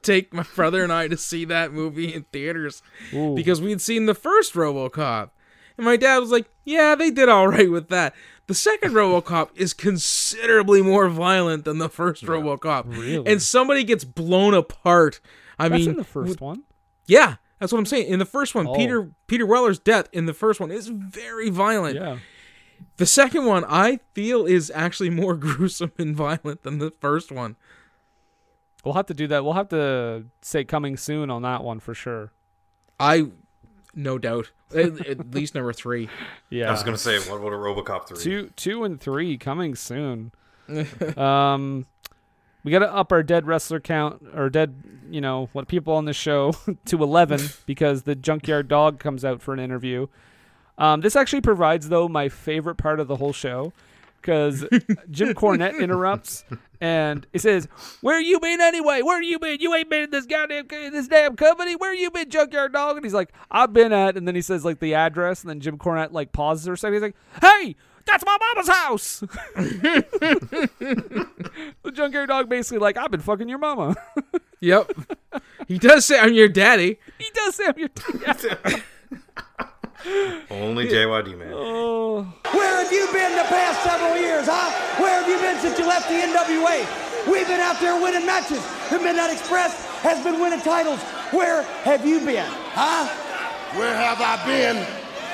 take 0.00 0.32
my 0.32 0.44
brother 0.54 0.84
and 0.84 0.92
I 0.92 1.08
to 1.08 1.16
see 1.16 1.44
that 1.46 1.72
movie 1.72 2.14
in 2.14 2.22
theaters 2.32 2.82
because 3.10 3.60
we'd 3.60 3.80
seen 3.80 4.06
the 4.06 4.14
first 4.14 4.54
RoboCop, 4.54 5.30
and 5.76 5.84
my 5.84 5.96
dad 5.96 6.18
was 6.18 6.30
like, 6.30 6.48
"Yeah, 6.64 6.94
they 6.94 7.10
did 7.10 7.28
all 7.28 7.48
right 7.48 7.68
with 7.68 7.88
that." 7.88 8.14
The 8.46 8.54
second 8.54 8.92
RoboCop 8.92 9.48
is 9.56 9.74
considerably 9.74 10.82
more 10.82 11.08
violent 11.08 11.64
than 11.64 11.78
the 11.78 11.88
first 11.88 12.22
RoboCop, 12.24 12.96
Really? 12.96 13.26
and 13.26 13.42
somebody 13.42 13.82
gets 13.82 14.04
blown 14.04 14.54
apart. 14.54 15.18
I 15.58 15.68
That's 15.68 15.80
mean, 15.80 15.90
in 15.90 15.96
the 15.96 16.04
first 16.04 16.40
one. 16.40 16.62
yeah, 17.06 17.36
that's 17.58 17.72
what 17.72 17.78
I'm 17.78 17.86
saying. 17.86 18.08
In 18.08 18.18
the 18.18 18.24
first 18.26 18.54
one, 18.54 18.66
Oh. 18.66 18.74
Peter 18.74 19.10
Peter 19.26 19.46
Weller's 19.46 19.78
death 19.78 20.08
in 20.12 20.26
the 20.26 20.34
first 20.34 20.60
one 20.60 20.70
is 20.70 20.88
very 20.88 21.50
violent. 21.50 21.96
Yeah. 21.96 22.18
The 22.98 23.06
second 23.06 23.46
one, 23.46 23.64
I 23.66 24.00
feel, 24.12 24.44
is 24.44 24.70
actually 24.74 25.10
more 25.10 25.34
gruesome 25.36 25.92
and 25.98 26.14
violent 26.14 26.62
than 26.62 26.78
the 26.78 26.92
first 27.00 27.32
one. 27.32 27.56
We'll 28.84 28.94
have 28.94 29.06
to 29.06 29.14
do 29.14 29.26
that. 29.28 29.44
We'll 29.44 29.54
have 29.54 29.68
to 29.70 30.26
say 30.42 30.64
coming 30.64 30.96
soon 30.96 31.30
on 31.30 31.42
that 31.42 31.64
one 31.64 31.80
for 31.80 31.94
sure. 31.94 32.32
I, 33.00 33.26
no 33.94 34.16
doubt, 34.18 34.52
at, 34.74 35.06
at 35.06 35.30
least 35.34 35.54
number 35.54 35.72
three. 35.72 36.08
Yeah. 36.50 36.68
I 36.68 36.72
was 36.72 36.82
gonna 36.82 36.98
say, 36.98 37.18
what 37.18 37.36
about 37.40 37.52
a 37.52 37.56
RoboCop 37.56 38.06
three? 38.08 38.18
two 38.18 38.50
two 38.56 38.84
and 38.84 39.00
three 39.00 39.38
coming 39.38 39.74
soon. 39.74 40.32
um, 41.16 41.86
we 42.66 42.72
got 42.72 42.80
to 42.80 42.92
up 42.92 43.12
our 43.12 43.22
dead 43.22 43.46
wrestler 43.46 43.78
count 43.78 44.20
or 44.34 44.50
dead, 44.50 44.74
you 45.08 45.20
know, 45.20 45.48
what 45.52 45.68
people 45.68 45.94
on 45.94 46.04
the 46.04 46.12
show 46.12 46.52
to 46.86 47.00
eleven 47.00 47.40
because 47.66 48.02
the 48.02 48.16
junkyard 48.16 48.66
dog 48.66 48.98
comes 48.98 49.24
out 49.24 49.40
for 49.40 49.54
an 49.54 49.60
interview. 49.60 50.08
Um, 50.76 51.00
this 51.00 51.14
actually 51.14 51.42
provides 51.42 51.90
though 51.90 52.08
my 52.08 52.28
favorite 52.28 52.74
part 52.74 52.98
of 52.98 53.06
the 53.06 53.16
whole 53.16 53.32
show 53.32 53.72
because 54.20 54.66
Jim 55.12 55.32
Cornette 55.34 55.78
interrupts 55.80 56.44
and 56.80 57.24
he 57.32 57.38
says, 57.38 57.68
"Where 58.00 58.20
you 58.20 58.40
been 58.40 58.60
anyway? 58.60 59.00
Where 59.00 59.22
you 59.22 59.38
been? 59.38 59.60
You 59.60 59.72
ain't 59.72 59.88
been 59.88 60.02
in 60.02 60.10
this 60.10 60.26
goddamn 60.26 60.66
this 60.68 61.06
damn 61.06 61.36
company. 61.36 61.76
Where 61.76 61.94
you 61.94 62.10
been, 62.10 62.28
junkyard 62.28 62.72
dog?" 62.72 62.96
And 62.96 63.04
he's 63.04 63.14
like, 63.14 63.32
"I've 63.48 63.72
been 63.72 63.92
at," 63.92 64.16
and 64.16 64.26
then 64.26 64.34
he 64.34 64.42
says 64.42 64.64
like 64.64 64.80
the 64.80 64.94
address, 64.94 65.42
and 65.42 65.50
then 65.50 65.60
Jim 65.60 65.78
Cornette 65.78 66.10
like 66.10 66.32
pauses 66.32 66.66
for 66.66 66.72
a 66.72 66.76
second. 66.76 66.94
He's 66.94 67.02
like, 67.02 67.16
"Hey." 67.40 67.76
That's 68.06 68.24
my 68.24 68.38
mama's 68.40 68.68
house. 68.68 69.20
the 71.82 71.92
junkyard 71.92 72.28
dog 72.28 72.48
basically 72.48 72.78
like 72.78 72.96
I've 72.96 73.10
been 73.10 73.20
fucking 73.20 73.48
your 73.48 73.58
mama. 73.58 73.96
Yep. 74.60 74.90
he 75.68 75.78
does 75.78 76.06
say, 76.06 76.18
I'm 76.18 76.32
your 76.32 76.48
daddy. 76.48 76.98
he 77.18 77.26
does 77.34 77.56
say 77.56 77.66
I'm 77.66 77.78
your 77.78 77.88
daddy. 77.88 78.82
Only 80.50 80.86
JYD 80.88 81.36
man. 81.38 81.52
Oh, 81.54 82.22
Where 82.52 82.82
have 82.82 82.90
you 82.90 83.06
been 83.12 83.36
the 83.36 83.44
past 83.44 83.82
several 83.84 84.16
years, 84.16 84.46
huh? 84.48 84.70
Where 85.02 85.20
have 85.20 85.28
you 85.28 85.36
been 85.38 85.58
since 85.60 85.78
you 85.78 85.86
left 85.86 86.08
the 86.08 86.14
NWA? 86.14 87.30
We've 87.30 87.46
been 87.46 87.60
out 87.60 87.78
there 87.80 88.00
winning 88.00 88.24
matches. 88.24 88.64
The 88.88 88.98
Midnight 88.98 89.30
Express 89.32 89.74
has 90.00 90.24
been 90.24 90.40
winning 90.40 90.60
titles. 90.60 91.02
Where 91.32 91.62
have 91.84 92.06
you 92.06 92.20
been, 92.20 92.46
huh? 92.48 93.06
Where 93.78 93.94
have 93.94 94.20
I 94.22 94.42
been? 94.46 94.86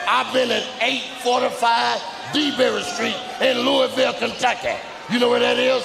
I've 0.09 0.33
been 0.35 0.51
at 0.51 0.65
845 0.83 2.01
DeBerry 2.33 2.83
Street 2.83 3.17
in 3.41 3.59
Louisville, 3.61 4.15
Kentucky. 4.15 4.77
You 5.11 5.19
know 5.19 5.29
where 5.29 5.41
that 5.41 5.59
is? 5.59 5.83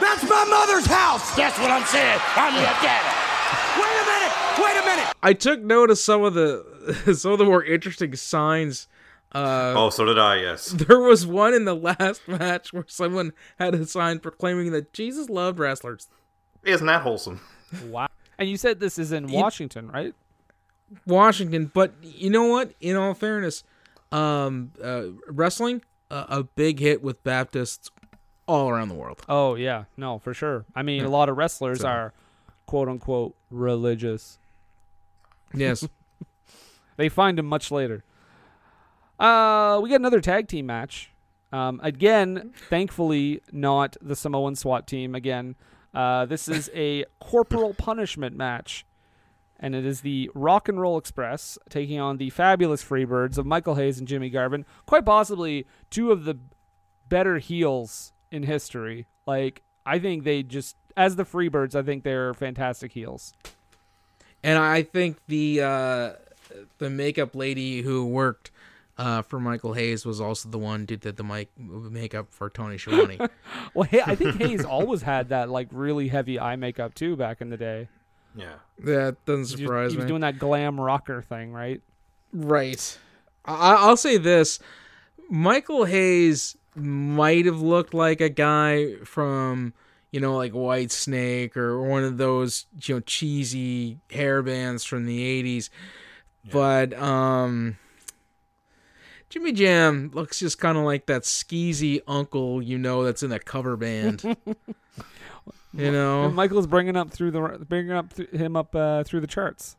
That's 0.00 0.22
my 0.22 0.44
mother's 0.44 0.86
house. 0.86 1.34
That's 1.34 1.58
what 1.58 1.70
I'm 1.70 1.84
saying. 1.84 2.20
I'm 2.36 2.54
your 2.54 2.62
daddy. 2.62 3.28
Wait 3.76 3.98
a 3.98 4.06
minute. 4.06 4.32
Wait 4.58 4.82
a 4.82 4.96
minute. 4.96 5.14
I 5.22 5.32
took 5.32 5.60
note 5.60 5.90
of 5.90 5.98
some 5.98 6.22
of 6.22 6.34
the 6.34 7.14
some 7.14 7.32
of 7.32 7.38
the 7.38 7.44
more 7.44 7.64
interesting 7.64 8.14
signs. 8.14 8.86
Uh, 9.32 9.74
oh, 9.76 9.90
so 9.90 10.04
did 10.04 10.18
I. 10.18 10.36
Yes. 10.36 10.66
there 10.86 11.00
was 11.00 11.26
one 11.26 11.52
in 11.52 11.64
the 11.64 11.74
last 11.74 12.20
match 12.28 12.72
where 12.72 12.84
someone 12.86 13.32
had 13.58 13.74
a 13.74 13.86
sign 13.86 14.20
proclaiming 14.20 14.70
that 14.72 14.92
Jesus 14.92 15.28
loved 15.28 15.58
wrestlers. 15.58 16.06
Isn't 16.64 16.86
that 16.86 17.02
wholesome? 17.02 17.40
wow. 17.86 18.08
And 18.38 18.48
you 18.48 18.56
said 18.56 18.78
this 18.78 18.98
is 18.98 19.10
in 19.10 19.32
Washington, 19.32 19.90
right? 19.90 20.14
Washington, 21.06 21.70
but 21.74 21.92
you 22.02 22.30
know 22.30 22.44
what? 22.44 22.72
In 22.80 22.96
all 22.96 23.14
fairness, 23.14 23.64
um, 24.12 24.72
uh, 24.82 25.04
wrestling 25.28 25.82
uh, 26.10 26.24
a 26.28 26.42
big 26.42 26.80
hit 26.80 27.02
with 27.02 27.22
Baptists 27.24 27.90
all 28.46 28.68
around 28.70 28.88
the 28.88 28.94
world. 28.94 29.22
Oh 29.28 29.54
yeah, 29.54 29.84
no, 29.96 30.18
for 30.18 30.32
sure. 30.34 30.64
I 30.74 30.82
mean, 30.82 31.04
a 31.04 31.08
lot 31.10 31.28
of 31.28 31.36
wrestlers 31.36 31.80
So- 31.80 31.88
are 31.88 32.12
quote 32.66 32.88
unquote 32.88 33.34
religious. 33.50 34.38
Yes. 35.54 35.86
They 36.96 37.08
find 37.08 37.38
him 37.38 37.46
much 37.46 37.70
later. 37.70 38.02
Uh, 39.20 39.78
we 39.80 39.88
got 39.88 40.00
another 40.00 40.20
tag 40.20 40.48
team 40.48 40.66
match. 40.66 41.12
Um, 41.52 41.78
again, 41.80 42.52
thankfully, 42.68 43.40
not 43.52 43.96
the 44.02 44.16
Samoan 44.16 44.56
SWAT 44.56 44.88
team. 44.88 45.14
Again, 45.14 45.54
uh, 45.94 46.26
this 46.26 46.48
is 46.48 46.68
a 46.74 47.04
corporal 47.20 47.72
punishment 47.72 48.36
match, 48.36 48.84
and 49.58 49.74
it 49.74 49.84
is 49.84 50.02
the 50.02 50.30
Rock 50.34 50.68
and 50.68 50.80
Roll 50.80 50.98
Express 50.98 51.58
taking 51.68 51.98
on 51.98 52.16
the 52.16 52.30
fabulous 52.30 52.82
Freebirds 52.82 53.38
of 53.38 53.46
Michael 53.46 53.74
Hayes 53.74 53.98
and 53.98 54.06
Jimmy 54.06 54.30
Garvin. 54.30 54.64
Quite 54.86 55.04
possibly 55.04 55.66
two 55.90 56.10
of 56.12 56.24
the 56.24 56.38
better 57.08 57.38
heels 57.38 58.12
in 58.30 58.44
history. 58.44 59.06
Like, 59.26 59.62
I 59.84 59.98
think 59.98 60.24
they 60.24 60.42
just 60.42 60.76
as 60.96 61.16
the 61.16 61.24
Freebirds, 61.24 61.74
I 61.74 61.82
think 61.82 62.02
they're 62.04 62.34
fantastic 62.34 62.92
heels. 62.92 63.32
And 64.42 64.58
I 64.58 64.82
think 64.82 65.18
the 65.26 65.62
uh, 65.62 66.12
the 66.78 66.90
makeup 66.90 67.34
lady 67.34 67.82
who 67.82 68.06
worked 68.06 68.50
uh, 68.96 69.22
for 69.22 69.38
Michael 69.40 69.74
Hayes 69.74 70.04
was 70.04 70.20
also 70.20 70.48
the 70.48 70.58
one 70.58 70.86
who 70.88 70.96
did 70.96 71.16
the 71.16 71.24
mic- 71.24 71.56
makeup 71.58 72.28
for 72.30 72.50
Tony 72.50 72.78
Schiavone. 72.78 73.18
Well, 73.74 73.84
hey, 73.84 74.00
I 74.04 74.14
think 74.14 74.36
Hayes 74.40 74.64
always 74.64 75.02
had 75.02 75.28
that 75.28 75.50
like 75.50 75.68
really 75.70 76.08
heavy 76.08 76.40
eye 76.40 76.56
makeup 76.56 76.94
too 76.94 77.16
back 77.16 77.40
in 77.40 77.50
the 77.50 77.56
day. 77.56 77.88
Yeah. 78.34 78.54
that 78.80 79.24
doesn't 79.24 79.58
He 79.58 79.64
was- 79.64 79.68
surprise 79.68 79.90
he 79.92 79.96
me. 79.96 80.02
was 80.04 80.08
doing 80.08 80.20
that 80.22 80.38
glam 80.38 80.80
rocker 80.80 81.22
thing, 81.22 81.52
right? 81.52 81.80
Right. 82.32 82.98
I- 83.44 83.74
I'll 83.76 83.96
say 83.96 84.16
this: 84.18 84.58
Michael 85.30 85.84
Hayes 85.86 86.56
might 86.74 87.46
have 87.46 87.60
looked 87.60 87.94
like 87.94 88.20
a 88.20 88.28
guy 88.28 88.96
from 89.04 89.72
you 90.12 90.20
know 90.20 90.36
like 90.36 90.52
Whitesnake 90.52 91.56
or 91.56 91.82
one 91.82 92.04
of 92.04 92.18
those 92.18 92.66
you 92.84 92.94
know 92.96 93.00
cheesy 93.00 93.98
hair 94.10 94.42
bands 94.42 94.84
from 94.84 95.06
the 95.06 95.20
'80s, 95.42 95.70
but 96.52 96.92
um. 96.94 97.76
Jimmy 99.30 99.52
Jam 99.52 100.10
looks 100.14 100.38
just 100.38 100.58
kind 100.58 100.78
of 100.78 100.84
like 100.84 101.04
that 101.04 101.22
skeezy 101.24 102.00
uncle 102.08 102.62
you 102.62 102.78
know 102.78 103.04
that's 103.04 103.22
in 103.22 103.30
a 103.30 103.38
cover 103.38 103.76
band. 103.76 104.22
you 105.72 105.90
know, 105.92 106.24
And 106.24 106.34
Michael's 106.34 106.66
bringing 106.66 106.96
up 106.96 107.10
through 107.10 107.30
the 107.32 107.64
bringing 107.68 107.92
up 107.92 108.14
th- 108.14 108.30
him 108.30 108.56
up 108.56 108.74
uh, 108.74 109.04
through 109.04 109.20
the 109.20 109.26
charts. 109.26 109.76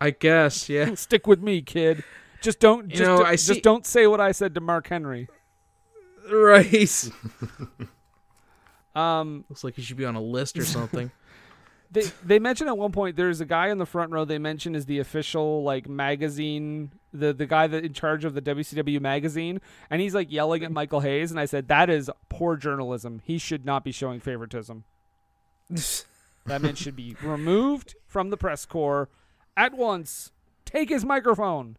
I 0.00 0.10
guess, 0.10 0.68
yeah. 0.68 0.94
Stick 0.94 1.26
with 1.26 1.40
me, 1.42 1.62
kid. 1.62 2.04
Just 2.42 2.60
don't. 2.60 2.90
You 2.90 2.96
Just, 2.96 3.02
know, 3.02 3.16
don't- 3.18 3.26
I 3.26 3.36
just 3.36 3.62
don't 3.62 3.86
say 3.86 4.06
what 4.06 4.20
I 4.20 4.32
said 4.32 4.54
to 4.54 4.60
Mark 4.60 4.88
Henry. 4.88 5.28
Right. 6.32 7.10
Um, 8.94 9.44
Looks 9.50 9.64
like 9.64 9.74
he 9.74 9.82
should 9.82 9.96
be 9.96 10.04
on 10.06 10.14
a 10.14 10.20
list 10.22 10.56
or 10.58 10.64
something. 10.64 11.10
they 11.94 12.02
they 12.24 12.38
mentioned 12.38 12.68
at 12.68 12.76
one 12.76 12.92
point 12.92 13.16
there's 13.16 13.40
a 13.40 13.44
guy 13.44 13.68
in 13.68 13.78
the 13.78 13.86
front 13.86 14.12
row 14.12 14.24
they 14.24 14.38
mentioned 14.38 14.76
is 14.76 14.86
the 14.86 14.98
official 14.98 15.62
like 15.62 15.88
magazine 15.88 16.92
the 17.12 17.32
the 17.32 17.46
guy 17.46 17.66
that 17.66 17.84
in 17.84 17.92
charge 17.92 18.24
of 18.24 18.34
the 18.34 18.42
WCW 18.42 19.00
magazine 19.00 19.60
and 19.88 20.02
he's 20.02 20.14
like 20.14 20.30
yelling 20.30 20.64
at 20.64 20.72
Michael 20.72 21.00
Hayes 21.00 21.30
and 21.30 21.40
I 21.40 21.46
said 21.46 21.68
that 21.68 21.88
is 21.88 22.10
poor 22.28 22.56
journalism. 22.56 23.22
He 23.24 23.38
should 23.38 23.64
not 23.64 23.84
be 23.84 23.92
showing 23.92 24.20
favoritism. 24.20 24.84
that 25.70 26.60
man 26.60 26.74
should 26.74 26.96
be 26.96 27.16
removed 27.22 27.94
from 28.06 28.30
the 28.30 28.36
press 28.36 28.66
corps 28.66 29.08
at 29.56 29.72
once. 29.74 30.32
Take 30.64 30.88
his 30.88 31.04
microphone. 31.04 31.76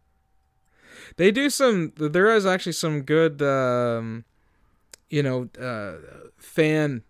They 1.18 1.32
do 1.32 1.50
some. 1.50 1.92
There 1.98 2.34
is 2.34 2.46
actually 2.46 2.72
some 2.72 3.02
good, 3.02 3.42
um, 3.42 4.24
you 5.10 5.22
know, 5.22 5.50
uh, 5.60 6.30
fan 6.38 7.04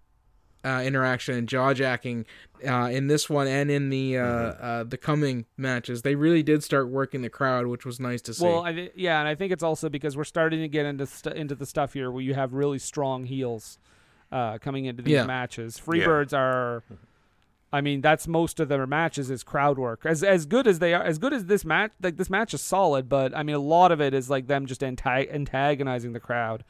uh, 0.65 0.81
interaction 0.81 1.35
and 1.35 1.47
jaw 1.47 1.73
jacking 1.73 2.25
uh, 2.67 2.89
in 2.91 3.07
this 3.07 3.29
one 3.29 3.47
and 3.47 3.69
in 3.69 3.89
the 3.91 4.17
uh, 4.17 4.23
uh, 4.23 4.83
the 4.83 4.97
coming 4.97 5.45
matches. 5.57 6.01
They 6.01 6.15
really 6.15 6.41
did 6.43 6.63
start 6.63 6.89
working 6.89 7.21
the 7.21 7.29
crowd, 7.29 7.67
which 7.67 7.85
was 7.85 7.99
nice 7.99 8.21
to 8.23 8.33
see. 8.33 8.43
Well, 8.45 8.63
I 8.63 8.73
thi- 8.73 8.91
yeah, 8.95 9.19
and 9.19 9.27
I 9.27 9.35
think 9.35 9.51
it's 9.51 9.63
also 9.63 9.89
because 9.89 10.17
we're 10.17 10.23
starting 10.23 10.61
to 10.61 10.67
get 10.67 10.85
into 10.85 11.05
st- 11.05 11.35
into 11.35 11.53
the 11.55 11.65
stuff 11.65 11.93
here 11.93 12.09
where 12.09 12.23
you 12.23 12.33
have 12.33 12.53
really 12.53 12.79
strong 12.79 13.25
heels 13.25 13.77
uh, 14.31 14.57
coming 14.57 14.85
into 14.85 15.03
these 15.03 15.13
Yeah. 15.13 15.25
matches. 15.25 15.79
Freebirds 15.79 16.33
are, 16.35 16.81
I 17.71 17.81
mean, 17.81 18.01
that's 18.01 18.27
most 18.27 18.59
of 18.59 18.67
their 18.69 18.87
matches 18.87 19.29
is 19.29 19.43
crowd 19.43 19.77
work. 19.77 20.05
As 20.05 20.23
as 20.23 20.45
good 20.45 20.65
as 20.65 20.79
they 20.79 20.93
are, 20.93 21.03
as 21.03 21.17
good 21.19 21.33
as 21.33 21.45
this 21.45 21.63
match, 21.63 21.91
like 22.01 22.17
this 22.17 22.29
match 22.29 22.53
is 22.53 22.61
solid, 22.61 23.07
but 23.07 23.35
I 23.37 23.43
mean, 23.43 23.55
a 23.55 23.59
lot 23.59 23.91
of 23.91 24.01
it 24.01 24.13
is 24.13 24.29
like 24.29 24.47
them 24.47 24.65
just 24.65 24.81
anta- 24.81 25.31
antagonizing 25.31 26.13
the 26.13 26.19
crowd. 26.19 26.63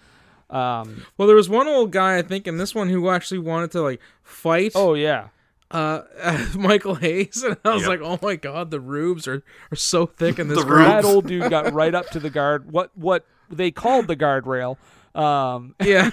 Um, 0.50 1.06
well, 1.18 1.28
there 1.28 1.36
was 1.36 1.50
one 1.50 1.68
old 1.68 1.92
guy 1.92 2.18
I 2.18 2.22
think 2.22 2.48
in 2.48 2.58
this 2.58 2.76
one 2.76 2.90
who 2.90 3.10
actually 3.10 3.40
wanted 3.40 3.72
to 3.72 3.82
like 3.82 4.00
fight. 4.24 4.74
oh 4.76 4.94
yeah, 4.94 5.30
uh, 5.72 6.02
Michael 6.56 6.96
Hayes, 6.96 7.42
and 7.44 7.58
I 7.66 7.74
was 7.74 7.82
Yep. 7.82 7.90
like, 7.90 8.00
oh 8.02 8.20
my 8.22 8.36
god, 8.36 8.70
the 8.72 8.80
rubes 8.80 9.28
are 9.28 9.44
are 9.72 9.76
so 9.76 10.06
thick 10.06 10.38
in 10.40 10.48
this 10.50 10.60
The 10.60 10.66
crowd. 10.66 11.04
that 11.04 11.06
old 11.06 11.28
dude 11.28 11.50
got 11.50 11.74
right 11.74 11.96
up 11.96 12.10
to 12.12 12.20
the 12.20 12.30
guard. 12.30 12.72
What 12.72 12.92
what 12.96 13.26
they 13.50 13.72
called 13.72 14.08
the 14.08 14.16
guardrail. 14.16 14.78
Um, 15.16 15.76
Yeah. 15.84 16.12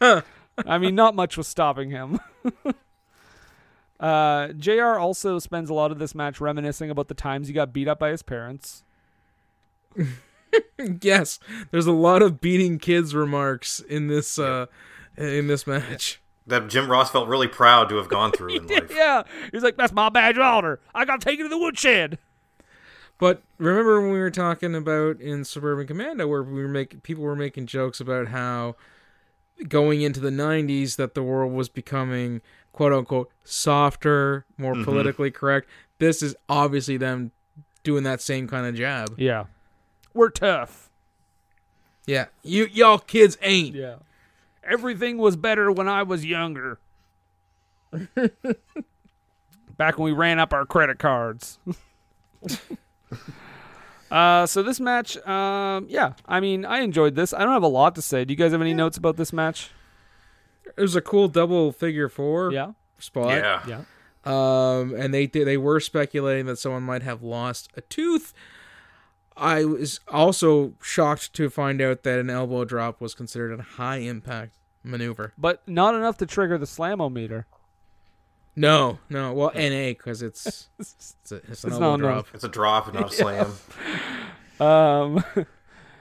I 0.66 0.78
mean, 0.78 0.94
not 0.94 1.14
much 1.14 1.36
was 1.38 1.46
stopping 1.48 1.90
him. 1.90 2.18
uh, 3.98 4.48
JR 4.48 4.98
also 4.98 5.38
spends 5.38 5.70
a 5.70 5.74
lot 5.74 5.90
of 5.90 5.98
this 5.98 6.14
match 6.14 6.40
reminiscing 6.40 6.90
about 6.90 7.08
the 7.08 7.14
times 7.14 7.46
he 7.48 7.52
got 7.54 7.72
beat 7.72 7.88
up 7.88 7.98
by 7.98 8.10
his 8.10 8.22
parents. 8.22 8.82
yes, 11.02 11.38
there's 11.70 11.86
a 11.86 11.92
lot 11.92 12.22
of 12.22 12.40
beating 12.40 12.78
kids 12.78 13.14
remarks 13.14 13.80
in 13.80 14.06
this 14.08 14.38
uh 14.38 14.66
in 15.16 15.46
this 15.46 15.66
match. 15.66 16.20
That 16.46 16.68
Jim 16.68 16.90
Ross 16.90 17.10
felt 17.10 17.28
really 17.28 17.46
proud 17.48 17.88
to 17.90 17.96
have 17.96 18.08
gone 18.08 18.32
through 18.32 18.48
in 18.56 18.66
life. 18.66 18.90
yeah, 18.94 19.22
he's 19.52 19.62
like, 19.62 19.76
"That's 19.76 19.92
my 19.92 20.08
badge 20.08 20.36
of 20.36 20.42
honor. 20.42 20.80
I 20.94 21.04
got 21.04 21.20
taken 21.20 21.44
to 21.44 21.48
the 21.48 21.58
woodshed." 21.58 22.18
But 23.18 23.42
remember 23.58 24.00
when 24.00 24.12
we 24.12 24.18
were 24.18 24.30
talking 24.30 24.74
about 24.74 25.20
in 25.20 25.44
Suburban 25.44 25.86
Commando 25.86 26.26
where 26.26 26.42
we 26.42 26.62
were 26.62 26.68
making 26.68 27.00
people 27.00 27.22
were 27.22 27.36
making 27.36 27.66
jokes 27.66 28.00
about 28.00 28.28
how 28.28 28.76
going 29.68 30.00
into 30.00 30.20
the 30.20 30.30
90s 30.30 30.96
that 30.96 31.14
the 31.14 31.22
world 31.22 31.52
was 31.52 31.68
becoming 31.68 32.40
quote 32.72 32.94
unquote 32.94 33.30
softer, 33.44 34.46
more 34.56 34.74
politically 34.84 35.30
correct. 35.30 35.68
This 35.98 36.22
is 36.22 36.34
obviously 36.48 36.96
them 36.96 37.30
doing 37.82 38.04
that 38.04 38.22
same 38.22 38.48
kind 38.48 38.66
of 38.66 38.74
jab. 38.74 39.14
Yeah, 39.18 39.44
we're 40.14 40.30
tough. 40.30 40.90
Yeah. 42.06 42.26
You 42.42 42.66
y'all 42.72 42.98
kids 42.98 43.36
ain't. 43.42 43.74
Yeah, 43.74 43.96
everything 44.64 45.18
was 45.18 45.36
better 45.36 45.70
when 45.70 45.88
I 45.88 46.02
was 46.02 46.24
younger. 46.24 46.78
Back 49.76 49.98
when 49.98 50.04
we 50.04 50.12
ran 50.12 50.38
up 50.38 50.52
our 50.52 50.66
credit 50.66 50.98
cards. 50.98 51.58
Uh, 54.10 54.44
so 54.44 54.60
this 54.60 54.80
match, 54.80 55.16
um, 55.24 55.86
yeah, 55.88 56.14
I 56.26 56.40
mean, 56.40 56.64
I 56.64 56.80
enjoyed 56.80 57.14
this. 57.14 57.32
I 57.32 57.44
don't 57.44 57.52
have 57.52 57.62
a 57.62 57.68
lot 57.68 57.94
to 57.94 58.02
say. 58.02 58.24
Do 58.24 58.32
you 58.32 58.36
guys 58.36 58.50
have 58.50 58.60
any 58.60 58.74
notes 58.74 58.96
about 58.96 59.16
this 59.16 59.32
match? 59.32 59.70
It 60.76 60.80
was 60.80 60.96
a 60.96 61.00
cool 61.00 61.28
double 61.28 61.70
figure 61.70 62.08
four 62.08 62.52
Yeah, 62.52 62.72
spot. 62.98 63.28
Yeah. 63.28 63.62
yeah. 63.68 63.82
Um, 64.24 64.94
and 64.96 65.14
they 65.14 65.26
they 65.26 65.56
were 65.56 65.78
speculating 65.78 66.46
that 66.46 66.56
someone 66.56 66.82
might 66.82 67.04
have 67.04 67.22
lost 67.22 67.70
a 67.76 67.82
tooth. 67.82 68.34
I 69.40 69.64
was 69.64 70.00
also 70.08 70.74
shocked 70.82 71.32
to 71.34 71.48
find 71.50 71.80
out 71.80 72.02
that 72.02 72.18
an 72.20 72.28
elbow 72.30 72.64
drop 72.64 73.00
was 73.00 73.14
considered 73.14 73.58
a 73.58 73.62
high 73.62 73.96
impact 73.96 74.54
maneuver. 74.84 75.32
but 75.38 75.66
not 75.66 75.94
enough 75.94 76.18
to 76.18 76.26
trigger 76.26 76.58
the 76.58 76.66
slamometer. 76.66 77.44
No, 78.56 78.98
no. 79.08 79.32
Well, 79.32 79.52
NA 79.54 79.88
because 79.88 80.20
it's 80.22 80.68
it's, 80.78 81.14
a, 81.30 81.36
it's 81.36 81.44
an 81.44 81.50
It's 81.52 81.64
elbow 81.64 81.78
not 81.78 81.94
enough. 82.00 82.24
drop. 82.26 82.26
It's 82.34 82.44
a 82.44 82.48
drop, 82.48 82.92
not 82.94 83.12
a 83.12 83.14
slam. 83.14 83.52
Um, 84.60 85.24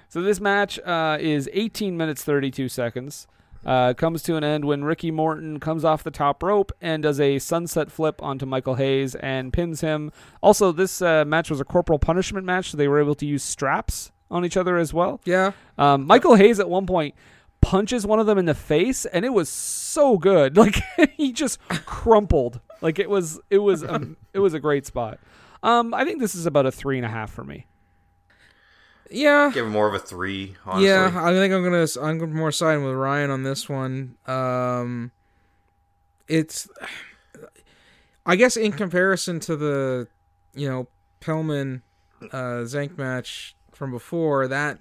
so 0.10 0.22
this 0.22 0.40
match 0.42 0.80
uh, 0.80 1.18
is 1.20 1.50
18 1.54 1.96
minutes 1.96 2.24
32 2.24 2.68
seconds. 2.70 3.28
Uh, 3.66 3.94
comes 3.94 4.24
to 4.24 4.36
an 4.36 4.44
end 4.44 4.64
when 4.66 4.84
Ricky 4.84 5.12
Morton 5.12 5.60
comes 5.60 5.84
off 5.84 6.04
the 6.04 6.12
top 6.12 6.42
rope 6.42 6.72
and 6.80 7.04
does 7.04 7.20
a 7.20 7.40
sunset 7.40 7.92
flip 7.92 8.22
onto 8.22 8.46
Michael 8.46 8.76
Hayes 8.76 9.16
and 9.16 9.52
pins 9.52 9.82
him. 9.82 10.12
Also, 10.42 10.72
this 10.72 11.02
uh, 11.02 11.26
match 11.26 11.50
was 11.50 11.60
a 11.60 11.66
corporal 11.66 12.00
punishment 12.00 12.46
match, 12.46 12.72
so 12.72 12.78
they 12.78 12.88
were 12.88 13.00
able 13.00 13.16
to 13.16 13.26
use 13.26 13.44
straps 13.44 14.12
on 14.32 14.46
each 14.46 14.56
other 14.56 14.78
as 14.78 14.94
well. 14.94 15.20
Yeah. 15.26 15.52
Um, 15.78 16.06
Michael 16.08 16.36
Hayes 16.36 16.60
at 16.60 16.70
one 16.70 16.86
point 16.86 17.16
punches 17.62 18.08
one 18.08 18.20
of 18.20 18.26
them 18.26 18.38
in 18.38 18.46
the 18.46 18.56
face, 18.56 19.06
and 19.06 19.26
it 19.26 19.34
was 19.34 19.50
so 19.50 20.18
good. 20.18 20.56
Like 20.58 20.82
he 21.18 21.32
just 21.34 21.60
crumpled. 21.68 22.62
Like 22.82 23.00
it 23.00 23.10
was, 23.10 23.40
it 23.50 23.58
was, 23.60 23.84
um, 23.84 24.16
it 24.34 24.40
was 24.40 24.54
a 24.54 24.60
great 24.60 24.86
spot. 24.86 25.20
Um, 25.64 25.94
I 25.94 26.06
think 26.06 26.20
this 26.20 26.36
is 26.36 26.46
about 26.46 26.66
a 26.66 26.72
three 26.72 26.98
and 26.98 27.06
a 27.06 27.10
half 27.10 27.32
for 27.32 27.44
me. 27.44 27.66
Yeah. 29.12 29.52
Give 29.54 29.66
him 29.66 29.72
more 29.72 29.88
of 29.88 29.94
a 29.94 30.00
three, 30.00 30.56
honestly. 30.66 30.88
Yeah, 30.88 31.12
I 31.16 31.32
think 31.34 31.54
I'm 31.54 31.64
gonna 31.64 31.88
I'm 32.02 32.20
gonna 32.20 32.34
more 32.34 32.52
siding 32.52 32.84
with 32.84 32.96
Ryan 32.96 33.32
on 33.32 33.44
this 33.44 33.68
one. 33.68 34.16
Um, 34.28 35.12
it's, 36.28 36.70
I 38.26 38.36
guess, 38.36 38.56
in 38.56 38.72
comparison 38.72 39.40
to 39.42 39.56
the, 39.56 40.08
you 40.54 40.70
know, 40.70 40.88
Pillman, 41.22 41.82
uh, 42.32 42.64
Zenk 42.66 42.98
match 42.98 43.56
from 43.72 43.92
before, 43.92 44.48
that, 44.48 44.80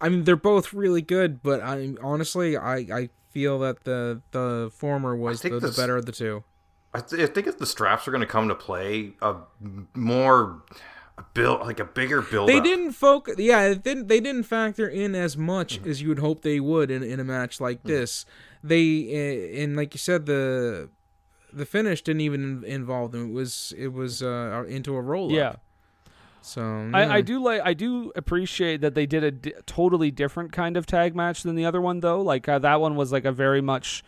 I 0.00 0.08
mean, 0.08 0.24
they're 0.24 0.36
both 0.36 0.72
really 0.72 1.02
good, 1.02 1.42
but 1.42 1.60
I 1.60 1.94
honestly, 2.02 2.56
I 2.56 2.76
I 2.76 3.08
feel 3.30 3.58
that 3.60 3.84
the 3.84 4.20
the 4.30 4.70
former 4.72 5.16
was 5.16 5.42
the, 5.42 5.58
the 5.58 5.72
better 5.76 5.96
of 5.96 6.06
the 6.06 6.12
two. 6.12 6.44
I, 6.94 7.00
th- 7.00 7.20
I 7.22 7.26
think 7.26 7.46
if 7.46 7.58
the 7.58 7.66
straps 7.66 8.08
are 8.08 8.10
going 8.10 8.22
to 8.22 8.26
come 8.26 8.48
to 8.48 8.54
play, 8.54 9.12
a 9.20 9.36
more 9.94 10.62
build, 11.34 11.60
like 11.60 11.80
a 11.80 11.84
bigger 11.84 12.22
build. 12.22 12.48
They 12.48 12.60
didn't 12.60 12.92
focus. 12.92 13.36
Yeah, 13.38 13.62
it 13.64 13.82
didn't. 13.82 14.08
They 14.08 14.20
didn't 14.20 14.44
factor 14.44 14.88
in 14.88 15.14
as 15.14 15.36
much 15.36 15.80
as 15.86 16.02
you 16.02 16.08
would 16.08 16.18
hope 16.18 16.42
they 16.42 16.60
would 16.60 16.90
in, 16.90 17.02
in 17.02 17.20
a 17.20 17.24
match 17.24 17.60
like 17.60 17.82
this. 17.82 18.24
They 18.62 19.54
uh, 19.54 19.62
and 19.62 19.76
like 19.76 19.94
you 19.94 19.98
said, 19.98 20.26
the 20.26 20.90
the 21.52 21.66
finish 21.66 22.02
didn't 22.02 22.20
even 22.22 22.64
involve 22.64 23.12
them. 23.12 23.30
It 23.30 23.32
was 23.32 23.74
it 23.76 23.92
was 23.92 24.22
uh, 24.22 24.64
into 24.68 24.94
a 24.94 25.00
roll. 25.00 25.32
Yeah. 25.32 25.56
So 26.40 26.90
I, 26.94 27.04
yeah. 27.04 27.12
I 27.12 27.20
do 27.20 27.42
like 27.42 27.62
I 27.64 27.74
do 27.74 28.12
appreciate 28.16 28.80
that 28.80 28.94
they 28.94 29.06
did 29.06 29.24
a 29.24 29.30
di- 29.30 29.54
totally 29.66 30.10
different 30.10 30.52
kind 30.52 30.76
of 30.76 30.86
tag 30.86 31.14
match 31.14 31.42
than 31.42 31.56
the 31.56 31.64
other 31.64 31.80
one 31.80 32.00
though. 32.00 32.22
Like 32.22 32.48
uh, 32.48 32.58
that 32.60 32.80
one 32.80 32.96
was 32.96 33.12
like 33.12 33.24
a 33.24 33.32
very 33.32 33.60
much 33.60 34.02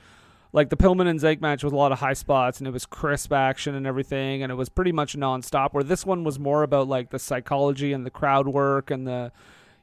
like 0.52 0.68
the 0.70 0.76
Pillman 0.76 1.06
and 1.06 1.20
Zeke 1.20 1.40
match 1.40 1.62
was 1.62 1.72
a 1.72 1.76
lot 1.76 1.92
of 1.92 1.98
high 2.00 2.12
spots 2.12 2.58
and 2.58 2.66
it 2.66 2.72
was 2.72 2.86
crisp 2.86 3.32
action 3.32 3.74
and 3.74 3.86
everything 3.86 4.42
and 4.42 4.50
it 4.50 4.56
was 4.56 4.68
pretty 4.68 4.92
much 4.92 5.16
nonstop. 5.16 5.72
Where 5.72 5.84
this 5.84 6.04
one 6.04 6.24
was 6.24 6.38
more 6.38 6.62
about 6.62 6.88
like 6.88 7.10
the 7.10 7.18
psychology 7.18 7.92
and 7.92 8.04
the 8.04 8.10
crowd 8.10 8.48
work 8.48 8.90
and 8.90 9.06
the 9.06 9.32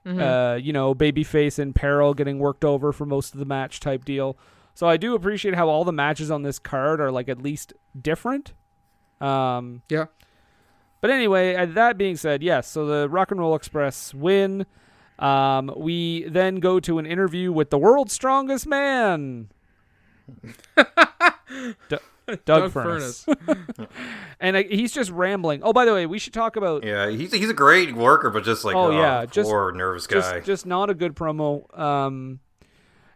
uh, 0.06 0.56
you 0.62 0.72
know 0.72 0.96
babyface 0.96 1.60
in 1.60 1.74
peril 1.74 2.14
getting 2.14 2.40
worked 2.40 2.64
over 2.64 2.94
for 2.94 3.06
most 3.06 3.34
of 3.34 3.40
the 3.40 3.46
match 3.46 3.80
type 3.82 4.06
deal. 4.06 4.38
So 4.74 4.88
I 4.88 4.96
do 4.96 5.16
appreciate 5.16 5.56
how 5.56 5.68
all 5.70 5.84
the 5.84 5.92
matches 5.92 6.30
on 6.32 6.44
this 6.44 6.60
card 6.60 7.02
are 7.02 7.12
like 7.12 7.28
at 7.28 7.42
least 7.42 7.74
different. 8.00 8.54
Um, 9.20 9.82
Yeah. 9.90 10.06
but 11.02 11.10
anyway, 11.10 11.56
uh, 11.56 11.66
that 11.66 11.98
being 11.98 12.16
said, 12.16 12.42
yes. 12.44 12.68
So 12.70 12.86
the 12.86 13.10
Rock 13.10 13.32
and 13.32 13.40
Roll 13.40 13.56
Express 13.56 14.14
win. 14.14 14.66
Um, 15.20 15.74
we 15.76 16.26
then 16.30 16.58
go 16.58 16.80
to 16.80 17.00
an 17.00 17.08
interview 17.08 17.52
with 17.52 17.72
the 17.72 17.78
world's 17.80 18.14
strongest 18.14 18.68
man, 18.68 19.50
D- 21.90 21.98
Doug, 22.28 22.44
Doug 22.46 22.72
Furnas, 22.74 23.88
and 24.42 24.58
uh, 24.58 24.64
he's 24.70 24.92
just 24.92 25.12
rambling. 25.12 25.62
Oh, 25.64 25.72
by 25.72 25.86
the 25.86 25.94
way, 25.94 26.06
we 26.06 26.20
should 26.20 26.34
talk 26.34 26.58
about 26.58 26.84
Yeah, 26.84 27.10
he's 27.10 27.32
he's 27.32 27.50
a 27.50 27.54
great 27.54 27.96
worker, 27.96 28.30
but 28.30 28.44
just 28.44 28.66
like 28.66 28.76
Oh, 28.76 28.88
oh, 28.92 29.00
yeah, 29.00 29.26
just- 29.26 29.50
poor 29.50 29.72
nervous 29.72 30.08
guy. 30.08 30.16
just 30.40 30.46
just 30.46 30.66
not 30.66 30.90
a 30.90 30.94
good 30.94 31.16
promo. 31.16 31.78
Um, 31.80 32.40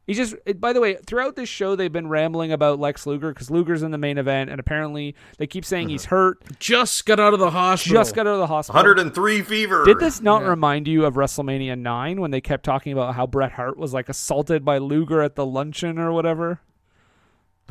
he 0.07 0.13
just. 0.13 0.35
It, 0.45 0.59
by 0.61 0.71
the 0.73 0.79
way, 0.79 0.95
throughout 1.05 1.35
this 1.35 1.47
show, 1.49 1.75
they've 1.75 1.91
been 1.91 2.07
rambling 2.07 2.51
about 2.53 2.79
Lex 2.79 3.05
Luger 3.05 3.33
because 3.33 3.51
Luger's 3.51 3.83
in 3.83 3.91
the 3.91 3.97
main 3.97 4.17
event, 4.17 4.49
and 4.49 4.59
apparently 4.59 5.13
they 5.37 5.45
keep 5.45 5.63
saying 5.65 5.89
he's 5.89 6.05
hurt. 6.05 6.39
Just 6.59 7.05
got 7.05 7.19
out 7.19 7.33
of 7.33 7.39
the 7.39 7.51
hospital. 7.51 7.99
Just 7.99 8.15
got 8.15 8.25
out 8.27 8.33
of 8.33 8.39
the 8.39 8.47
hospital. 8.47 8.79
103 8.79 9.41
fever. 9.41 9.83
Did 9.85 9.99
this 9.99 10.21
not 10.21 10.43
remind 10.43 10.87
you 10.87 11.05
of 11.05 11.13
WrestleMania 11.15 11.77
9 11.77 12.19
when 12.21 12.31
they 12.31 12.41
kept 12.41 12.63
talking 12.63 12.93
about 12.93 13.13
how 13.15 13.27
Bret 13.27 13.51
Hart 13.51 13.77
was 13.77 13.93
like 13.93 14.07
assaulted 14.09 14.63
by 14.65 14.77
Luger 14.79 15.21
at 15.21 15.35
the 15.35 15.45
luncheon 15.45 15.99
or 15.99 16.11
whatever? 16.13 16.61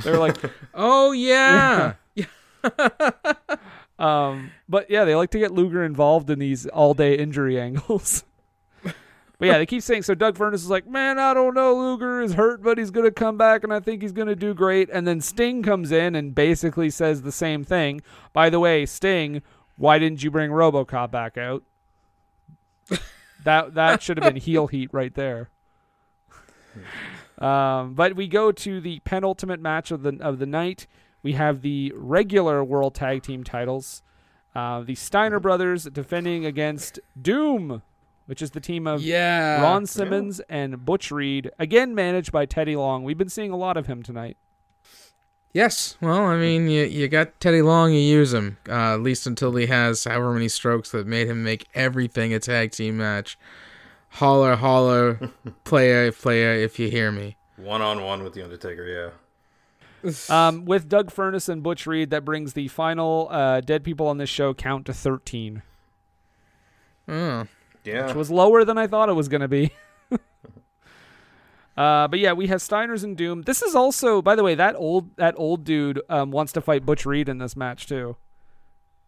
They 0.05 0.11
were 0.11 0.19
like, 0.19 0.37
Oh 0.75 1.13
yeah. 1.13 1.95
um, 3.99 4.51
but 4.69 4.91
yeah, 4.91 5.05
they 5.05 5.15
like 5.15 5.31
to 5.31 5.39
get 5.39 5.53
Luger 5.53 5.85
involved 5.85 6.31
in 6.31 6.39
these 6.39 6.67
all 6.67 6.95
day 6.95 7.17
injury 7.17 7.61
angles. 7.61 8.25
but 8.83 8.95
yeah, 9.41 9.59
they 9.59 9.67
keep 9.67 9.83
saying 9.83 10.03
so. 10.03 10.15
Doug 10.15 10.37
Furnas 10.37 10.55
is 10.55 10.71
like, 10.71 10.87
man, 10.87 11.19
I 11.19 11.35
don't 11.35 11.55
know. 11.55 11.75
Luger 11.75 12.21
is 12.21 12.35
hurt, 12.35 12.63
but 12.63 12.79
he's 12.79 12.91
gonna 12.91 13.11
come 13.11 13.37
back, 13.37 13.65
and 13.65 13.73
I 13.73 13.81
think 13.81 14.03
he's 14.03 14.13
gonna 14.13 14.37
do 14.37 14.55
great. 14.55 14.91
And 14.91 15.07
then 15.07 15.21
Sting 15.21 15.63
comes 15.63 15.91
in 15.93 16.15
and 16.15 16.35
basically 16.35 16.91
says 16.91 17.23
the 17.23 17.33
same 17.33 17.65
thing. 17.65 18.03
By 18.33 18.51
the 18.51 18.61
way, 18.61 18.87
Sting, 18.87 19.43
why 19.77 19.99
didn't 19.99 20.23
you 20.23 20.31
bring 20.31 20.51
RoboCop 20.51 21.11
back 21.11 21.39
out? 21.39 21.63
that 23.45 23.75
that 23.75 24.03
should 24.03 24.19
have 24.19 24.33
been 24.33 24.41
heel 24.41 24.67
heat 24.67 24.91
right 24.93 25.15
there. 25.15 25.49
Um, 27.41 27.95
but 27.95 28.17
we 28.17 28.29
go 28.29 28.53
to 28.53 28.81
the 28.81 29.01
penultimate 29.01 29.61
match 29.61 29.91
of 29.91 30.03
the 30.03 30.19
of 30.21 30.39
the 30.39 30.47
night. 30.47 30.87
We 31.23 31.33
have 31.33 31.63
the 31.63 31.93
regular 31.97 32.63
World 32.65 32.95
Tag 32.95 33.23
Team 33.23 33.45
titles. 33.45 34.03
Uh, 34.55 34.81
the 34.83 34.95
Steiner 34.95 35.39
brothers 35.41 35.85
defending 35.85 36.45
against 36.45 36.99
Doom, 37.21 37.83
which 38.27 38.43
is 38.43 38.51
the 38.51 38.61
team 38.61 38.87
of 38.87 39.01
Yeah. 39.03 39.63
Ron 39.63 39.87
Simmons 39.87 40.41
and 40.49 40.85
Butch 40.85 41.11
Reed, 41.11 41.51
again 41.59 41.95
managed 41.95 42.33
by 42.33 42.47
Teddy 42.47 42.75
Long. 42.77 43.05
We've 43.05 43.19
been 43.19 43.29
seeing 43.29 43.53
a 43.53 43.57
lot 43.57 43.77
of 43.77 43.87
him 43.87 44.03
tonight. 44.03 44.37
Yes. 45.53 45.97
Well, 46.01 46.27
I 46.27 46.37
mean, 46.37 46.69
you 46.69 46.85
you 46.85 47.09
got 47.09 47.41
Teddy 47.41 47.63
Long, 47.63 47.93
you 47.93 48.01
use 48.01 48.33
him 48.33 48.59
uh, 48.69 48.95
at 48.95 49.01
least 49.03 49.27
until 49.27 49.55
he 49.57 49.67
has 49.67 50.05
however 50.05 50.33
many 50.33 50.49
strokes 50.49 50.91
that 50.91 51.07
made 51.07 51.29
him 51.29 51.43
make 51.43 51.67
everything 51.75 52.33
a 52.33 52.39
tag 52.39 52.73
team 52.73 52.99
match. 52.99 53.39
Holler, 54.11 54.57
holler, 54.57 55.31
player, 55.65 56.11
player, 56.13 56.53
if 56.55 56.79
you 56.79 56.91
hear 56.91 57.11
me. 57.13 57.37
One 57.57 57.81
on 57.83 58.03
one 58.03 58.23
with 58.23 58.35
the 58.35 58.43
Undertaker. 58.43 58.87
Yeah. 58.87 59.11
Um, 60.31 60.65
with 60.65 60.89
Doug 60.89 61.11
Furnas 61.13 61.47
and 61.51 61.63
Butch 61.63 61.87
Reed, 61.87 62.09
that 62.09 62.25
brings 62.25 62.55
the 62.55 62.69
final 62.69 63.29
uh, 63.31 63.61
dead 63.61 63.85
people 63.85 64.07
on 64.07 64.17
this 64.17 64.31
show 64.31 64.55
count 64.55 64.87
to 64.87 64.95
13, 64.95 65.61
Oh. 67.07 67.47
Yeah. 67.85 68.07
which 68.07 68.17
was 68.17 68.31
lower 68.31 68.65
than 68.65 68.79
I 68.79 68.87
thought 68.87 69.11
it 69.11 69.13
was 69.15 69.29
going 69.29 69.43
to 69.43 69.49
be. 69.49 69.73
Uh, 71.77 72.07
but 72.09 72.19
yeah, 72.19 72.33
we 72.33 72.47
have 72.49 72.61
Steiners 72.61 73.05
and 73.05 73.17
Doom. 73.17 73.43
This 73.43 73.63
is 73.63 73.75
also, 73.75 74.21
by 74.21 74.35
the 74.35 74.43
way, 74.43 74.55
that 74.55 74.75
old 74.77 75.17
that 75.17 75.35
old 75.39 75.65
dude 75.65 76.03
um, 76.11 76.31
wants 76.31 76.53
to 76.53 76.61
fight 76.61 76.85
Butch 76.85 77.07
Reed 77.07 77.27
in 77.27 77.39
this 77.39 77.57
match 77.57 77.87
too. 77.87 78.17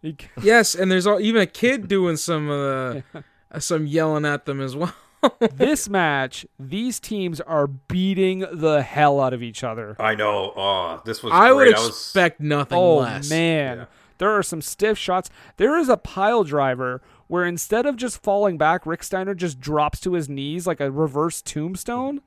He, 0.01 0.17
Yes, 0.43 0.75
and 0.75 0.91
there's 0.91 1.07
all, 1.07 1.21
even 1.21 1.43
a 1.43 1.47
kid 1.47 1.87
doing 1.87 2.17
some 2.17 2.49
uh, 2.51 3.01
some 3.59 3.87
yelling 3.87 4.25
at 4.25 4.47
them 4.47 4.61
as 4.61 4.75
well. 4.77 4.95
this 5.55 5.89
match, 5.89 6.45
these 6.59 6.99
teams 6.99 7.41
are 7.41 7.67
beating 7.67 8.45
the 8.53 8.83
hell 8.83 9.21
out 9.21 9.33
of 9.33 9.43
each 9.43 9.63
other. 9.63 9.95
I 10.01 10.15
know. 10.15 10.53
Oh, 10.57 11.01
this 11.05 11.23
was. 11.23 11.33
I 11.33 11.53
would 11.53 11.65
great. 11.65 11.75
I 11.77 11.79
was- 11.79 11.89
expect 11.91 12.41
nothing 12.41 12.77
Oh 12.79 12.97
less. 12.99 13.31
man, 13.31 13.79
Yeah. 13.79 13.85
there 14.19 14.31
are 14.31 14.43
some 14.43 14.61
stiff 14.63 14.99
shots. 14.99 15.31
There 15.59 15.77
is 15.79 15.89
a 15.89 15.97
pile 15.97 16.43
driver 16.45 17.03
where 17.29 17.45
instead 17.45 17.87
of 17.87 17.97
just 17.97 18.23
falling 18.23 18.59
back, 18.59 18.85
Rick 18.85 19.03
Steiner 19.05 19.35
just 19.35 19.61
drops 19.61 20.01
to 20.01 20.15
his 20.15 20.29
knees 20.29 20.67
like 20.67 20.81
a 20.81 20.91
reverse 20.91 21.41
tombstone. 21.41 22.21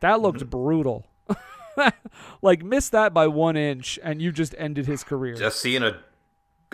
That 0.00 0.20
looked 0.20 0.40
Mm-hmm. 0.40 0.48
brutal. 0.50 1.06
like 2.42 2.64
missed 2.64 2.90
that 2.92 3.14
by 3.14 3.28
one 3.28 3.56
inch, 3.56 3.98
and 4.02 4.20
you 4.20 4.32
just 4.32 4.54
ended 4.58 4.86
his 4.86 5.04
career. 5.04 5.34
just 5.36 5.60
seeing 5.60 5.82
a 5.84 6.00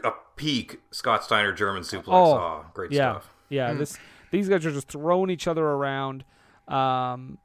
a 0.03 0.13
peak 0.37 0.81
Scott 0.91 1.25
Steiner 1.25 1.53
German 1.53 1.83
suplex. 1.83 2.05
Oh, 2.09 2.35
Oh, 2.35 2.65
great 2.75 2.93
yeah, 2.93 3.13
stuff. 3.13 3.35
yeah. 3.49 3.73
This 3.73 3.99
these 4.31 4.49
guys 4.49 4.65
are 4.67 4.73
just 4.73 4.89
throwing 4.89 5.31
each 5.31 5.47
other 5.47 5.65
around. 5.65 6.25
Um, 6.69 7.39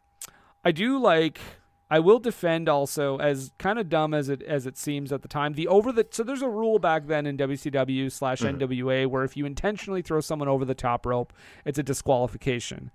I 0.64 0.72
do 0.72 1.00
like. 1.00 1.40
I 1.92 1.98
will 2.00 2.20
defend 2.20 2.70
also 2.70 3.18
as 3.18 3.52
kind 3.58 3.80
of 3.80 3.90
dumb 3.90 4.14
as 4.14 4.30
it 4.30 4.44
as 4.44 4.68
it 4.68 4.78
seems 4.78 5.12
at 5.12 5.24
the 5.24 5.28
time. 5.28 5.54
The 5.54 5.68
over 5.68 5.92
the 5.92 6.06
so 6.12 6.24
there's 6.24 6.44
a 6.44 6.50
rule 6.50 6.78
back 6.78 7.08
then 7.08 7.26
in 7.26 7.36
WCW 7.36 8.12
slash 8.12 8.42
NWA 8.42 9.08
where 9.08 9.24
if 9.24 9.36
you 9.36 9.46
intentionally 9.48 10.04
throw 10.04 10.20
someone 10.22 10.48
over 10.48 10.66
the 10.66 10.76
top 10.76 11.06
rope, 11.08 11.34
it's 11.66 11.80
a 11.80 11.84
disqualification. 11.84 12.92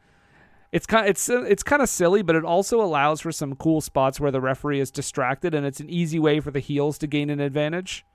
It's 0.71 0.87
kind 0.87 1.09
it's 1.09 1.29
it's 1.29 1.65
kind 1.65 1.83
of 1.83 1.89
silly, 1.89 2.23
but 2.23 2.37
it 2.37 2.45
also 2.45 2.81
allows 2.81 3.21
for 3.21 3.33
some 3.33 3.57
cool 3.57 3.81
spots 3.81 4.21
where 4.21 4.31
the 4.31 4.41
referee 4.41 4.79
is 4.81 4.91
distracted, 4.93 5.55
and 5.55 5.67
it's 5.67 5.81
an 5.81 5.91
easy 5.91 6.19
way 6.21 6.39
for 6.39 6.51
the 6.53 6.61
heels 6.61 6.97
to 6.99 7.07
gain 7.09 7.31
an 7.31 7.41
advantage. 7.41 8.07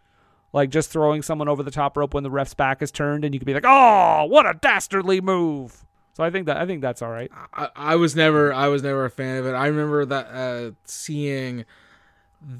Like 0.51 0.69
just 0.69 0.89
throwing 0.89 1.21
someone 1.21 1.47
over 1.47 1.61
the 1.61 1.71
top 1.71 1.95
rope 1.95 2.13
when 2.13 2.23
the 2.23 2.31
ref's 2.31 2.53
back 2.53 2.81
is 2.81 2.91
turned, 2.91 3.23
and 3.23 3.33
you 3.33 3.39
could 3.39 3.45
be 3.45 3.53
like, 3.53 3.65
"Oh, 3.67 4.25
what 4.25 4.45
a 4.45 4.55
dastardly 4.55 5.21
move!" 5.21 5.85
So 6.13 6.23
I 6.23 6.31
think 6.31 6.47
that 6.47 6.57
I 6.57 6.65
think 6.65 6.81
that's 6.81 7.01
all 7.01 7.11
right. 7.11 7.31
I, 7.53 7.69
I 7.75 7.95
was 7.95 8.15
never 8.15 8.51
I 8.53 8.67
was 8.67 8.83
never 8.83 9.05
a 9.05 9.09
fan 9.09 9.37
of 9.37 9.45
it. 9.45 9.53
I 9.53 9.67
remember 9.67 10.05
that 10.05 10.27
uh, 10.27 10.71
seeing 10.85 11.65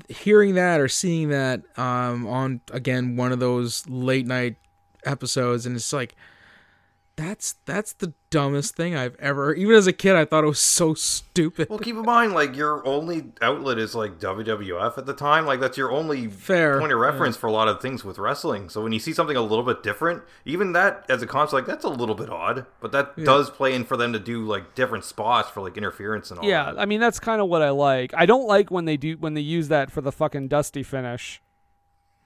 hearing 0.07 0.55
that 0.55 0.79
or 0.79 0.87
seeing 0.87 1.29
that 1.29 1.61
um, 1.77 2.27
on 2.27 2.61
again 2.71 3.15
one 3.15 3.31
of 3.31 3.39
those 3.39 3.87
late 3.87 4.27
night 4.27 4.57
episodes 5.05 5.65
and 5.65 5.75
it's 5.75 5.93
like 5.93 6.15
that's 7.19 7.55
that's 7.65 7.91
the 7.93 8.13
dumbest 8.29 8.75
thing 8.77 8.95
I've 8.95 9.15
ever 9.19 9.53
even 9.53 9.75
as 9.75 9.87
a 9.87 9.91
kid 9.93 10.15
I 10.15 10.23
thought 10.23 10.45
it 10.45 10.47
was 10.47 10.59
so 10.59 10.93
stupid. 10.93 11.67
Well, 11.69 11.79
keep 11.79 11.97
in 11.97 12.03
mind, 12.03 12.33
like 12.33 12.55
your 12.55 12.85
only 12.87 13.25
outlet 13.41 13.77
is 13.77 13.93
like 13.93 14.19
WWF 14.19 14.97
at 14.97 15.05
the 15.05 15.13
time. 15.13 15.45
Like 15.45 15.59
that's 15.59 15.77
your 15.77 15.91
only 15.91 16.27
Fair, 16.27 16.79
point 16.79 16.93
of 16.93 16.99
reference 16.99 17.35
for 17.35 17.47
a 17.47 17.51
lot 17.51 17.67
of 17.67 17.81
things 17.81 18.05
with 18.05 18.19
wrestling. 18.19 18.69
So 18.69 18.81
when 18.81 18.93
you 18.93 18.99
see 18.99 19.11
something 19.11 19.35
a 19.35 19.41
little 19.41 19.65
bit 19.65 19.83
different, 19.83 20.23
even 20.45 20.71
that 20.73 21.05
as 21.09 21.21
a 21.21 21.27
concept, 21.27 21.53
like 21.53 21.65
that's 21.65 21.83
a 21.83 21.89
little 21.89 22.15
bit 22.15 22.29
odd. 22.29 22.65
But 22.79 22.93
that 22.93 23.17
does 23.25 23.49
play 23.49 23.73
in 23.75 23.83
for 23.83 23.97
them 23.97 24.13
to 24.13 24.19
do 24.19 24.45
like 24.45 24.73
different 24.73 25.03
spots 25.03 25.49
for 25.49 25.59
like 25.61 25.75
interference 25.75 26.31
and 26.31 26.39
all. 26.39 26.45
Yeah, 26.47 26.71
that. 26.71 26.79
I 26.79 26.85
mean 26.85 27.01
that's 27.01 27.19
kind 27.19 27.41
of 27.41 27.49
what 27.49 27.61
I 27.61 27.71
like. 27.71 28.13
I 28.15 28.25
don't 28.25 28.47
like 28.47 28.71
when 28.71 28.85
they 28.85 28.95
do 28.95 29.17
when 29.17 29.33
they 29.33 29.41
use 29.41 29.67
that 29.67 29.91
for 29.91 29.99
the 29.99 30.13
fucking 30.13 30.47
dusty 30.47 30.83
finish, 30.83 31.41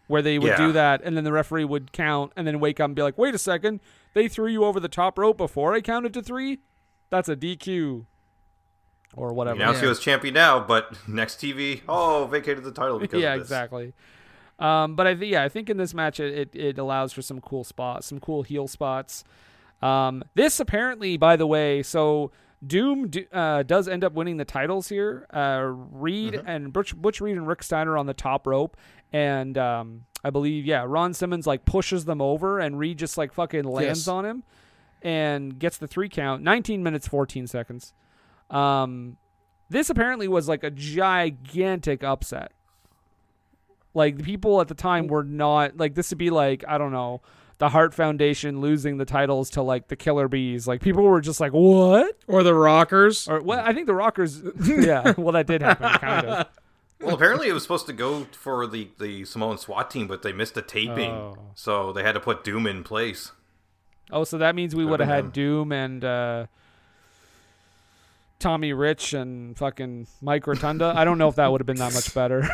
where 0.06 0.22
they 0.22 0.38
would 0.38 0.50
Yeah. 0.50 0.58
do 0.58 0.72
that 0.74 1.02
and 1.04 1.18
then 1.18 1.24
the 1.24 1.32
referee 1.34 1.66
would 1.66 1.92
count 1.94 2.32
and 2.36 2.46
then 2.46 2.60
wake 2.60 2.80
up 2.80 2.86
and 2.86 2.96
be 2.96 3.02
like, 3.02 3.18
"Wait 3.18 3.34
a 3.34 3.40
second, 3.40 3.80
they 4.14 4.28
threw 4.28 4.48
you 4.48 4.64
over 4.64 4.80
the 4.80 4.88
top 4.88 5.18
rope 5.18 5.38
before 5.38 5.74
I 5.74 5.82
counted 5.82 6.14
to 6.16 6.22
three. 6.22 6.60
That's 7.10 7.30
a 7.30 7.36
DQ." 7.36 8.06
Or 9.16 9.32
whatever. 9.34 9.60
Now 9.60 9.74
he 9.74 9.86
was 9.86 10.00
champion 10.00 10.34
now, 10.34 10.60
but 10.60 10.96
next 11.08 11.40
TV, 11.40 11.82
oh, 11.88 12.26
vacated 12.32 12.64
the 12.64 12.72
title 12.72 12.98
because 12.98 13.22
yeah, 13.22 13.34
of 13.34 13.42
this. 13.42 13.48
exactly. 13.48 13.94
Um, 14.58 14.96
but 14.96 15.06
I 15.06 15.16
think 15.16 15.32
yeah, 15.32 15.44
I 15.44 15.50
think 15.50 15.70
in 15.70 15.78
this 15.78 15.94
match 15.94 16.20
it, 16.20 16.34
it, 16.54 16.56
it 16.60 16.80
allows 16.80 17.14
for 17.14 17.22
some 17.22 17.40
cool 17.40 17.64
spots, 17.64 18.08
some 18.08 18.20
cool 18.20 18.42
heel 18.42 18.68
spots. 18.68 19.24
Um, 19.84 20.24
this 20.34 20.60
apparently, 20.60 21.18
by 21.18 21.36
the 21.36 21.46
way, 21.46 21.84
so 21.84 22.32
Doom 22.66 23.10
do, 23.10 23.26
uh, 23.32 23.62
does 23.64 23.88
end 23.88 24.04
up 24.04 24.14
winning 24.14 24.38
the 24.38 24.46
titles 24.46 24.88
here. 24.90 25.28
Uh, 25.32 25.62
Reed 25.92 26.34
Mm-hmm. 26.34 26.48
and 26.48 26.74
Butch, 26.74 26.96
Butch 26.96 27.22
Reed 27.22 27.36
and 27.38 27.48
Rick 27.48 27.62
Steiner 27.62 27.98
on 27.98 28.06
the 28.08 28.14
top 28.16 28.48
rope, 28.48 28.78
and 29.12 29.58
um, 29.60 30.06
I 30.24 30.30
believe 30.30 30.66
yeah, 30.66 30.86
Ron 30.88 31.14
Simmons 31.14 31.46
like 31.46 31.66
pushes 31.66 32.06
them 32.06 32.22
over, 32.22 32.60
and 32.60 32.80
Reed 32.80 32.98
just 32.98 33.18
like 33.18 33.34
fucking 33.34 33.64
lands 33.66 34.02
Yes. 34.02 34.08
on 34.08 34.26
him, 34.26 34.44
and 35.02 35.60
gets 35.60 35.78
the 35.78 35.88
three 35.88 36.10
count. 36.10 36.44
Nineteen 36.44 36.82
minutes 36.84 37.08
fourteen 37.08 37.46
seconds. 37.48 37.94
Um, 38.50 39.18
this 39.70 39.90
apparently 39.90 40.28
was 40.28 40.48
like 40.48 40.64
a 40.64 40.70
gigantic 40.72 42.04
upset. 42.04 42.52
Like 43.94 44.18
the 44.18 44.24
people 44.24 44.60
at 44.62 44.68
the 44.68 44.74
time 44.76 45.08
were 45.08 45.24
not 45.24 45.78
like 45.78 45.94
this 45.96 46.10
would 46.12 46.18
be 46.18 46.30
like 46.30 46.64
I 46.68 46.78
don't 46.78 46.92
know 46.92 47.22
the 47.60 47.70
Hart 47.70 47.94
Foundation 47.94 48.60
losing 48.62 48.98
the 48.98 49.06
titles 49.06 49.52
to 49.52 49.62
like 49.62 49.88
the 49.88 49.96
Killer 49.96 50.28
Bees. 50.28 50.68
Like 50.68 50.82
people 50.82 51.04
were 51.04 51.22
just 51.22 51.40
like 51.40 51.52
what? 51.54 52.18
Or 52.28 52.42
the 52.44 52.54
Rockers. 52.56 53.28
Or 53.28 53.42
well, 53.42 53.60
I 53.64 53.74
think 53.74 53.86
the 53.88 53.94
Rockers. 53.94 54.42
yeah, 54.66 55.14
well 55.18 55.34
that 55.34 55.48
did 55.48 55.62
happen 55.62 55.90
kind 56.00 56.26
of. 56.28 56.48
Well, 57.04 57.16
apparently 57.16 57.50
it 57.50 57.54
was 57.54 57.64
supposed 57.64 57.86
to 57.88 57.94
go 57.94 58.26
for 58.32 58.66
the 58.68 58.90
the 59.00 59.26
Samoan 59.26 59.58
SWAT 59.58 59.92
team, 59.92 60.08
but 60.08 60.22
they 60.22 60.32
missed 60.34 60.56
the 60.56 60.62
taping, 60.62 61.12
Oh. 61.12 61.38
so 61.56 61.92
they 61.94 62.04
had 62.04 62.14
to 62.14 62.20
put 62.20 62.44
Doom 62.44 62.66
in 62.68 62.84
place. 62.84 63.32
Oh, 64.12 64.24
so 64.24 64.38
that 64.38 64.56
means 64.56 64.76
we 64.76 64.86
would 64.86 65.00
have 65.00 65.10
had 65.10 65.26
him. 65.26 65.32
Doom 65.32 65.72
and 65.72 66.04
uh, 66.06 66.46
Tommy 68.40 68.74
Rich 68.74 69.14
and 69.14 69.58
fucking 69.58 70.08
Mike 70.22 70.46
Rotunda. 70.46 70.94
I 70.96 71.04
don't 71.06 71.18
know 71.18 71.28
if 71.30 71.36
that 71.36 71.52
would 71.52 71.62
have 71.62 71.66
been 71.66 71.78
that 71.78 71.94
much 71.94 72.14
better. 72.14 72.48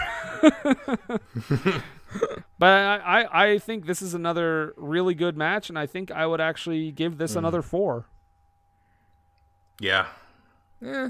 but 2.57 2.67
I, 2.67 2.97
I, 3.23 3.43
I 3.53 3.57
think 3.59 3.85
this 3.85 4.01
is 4.01 4.13
another 4.13 4.73
really 4.77 5.13
good 5.13 5.37
match, 5.37 5.69
and 5.69 5.77
I 5.77 5.85
think 5.85 6.11
I 6.11 6.25
would 6.25 6.41
actually 6.41 6.91
give 6.91 7.17
this 7.17 7.33
Hmm. 7.33 7.39
another 7.39 7.61
four. 7.61 8.05
Yeah, 9.79 10.07
Yeah. 10.81 11.09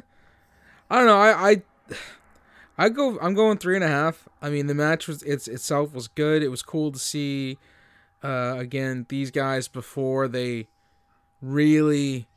I 0.92 0.98
don't 0.98 1.06
know. 1.08 1.18
I, 1.18 1.50
I 1.52 1.62
I 2.80 2.88
go. 2.88 3.20
I'm 3.20 3.34
going 3.34 3.58
three 3.58 3.76
and 3.76 3.84
a 3.84 3.90
half. 3.90 4.30
I 4.42 4.50
mean, 4.50 4.68
the 4.68 4.74
match 4.74 5.06
was 5.06 5.22
it's 5.24 5.50
itself 5.50 5.94
was 5.94 6.08
good. 6.08 6.42
It 6.42 6.48
was 6.48 6.62
cool 6.62 6.94
to 6.94 6.98
see. 6.98 7.58
Uh, 8.24 8.56
again, 8.58 9.06
these 9.10 9.32
guys 9.32 9.68
before 9.68 10.30
they 10.30 10.68
really 11.42 12.28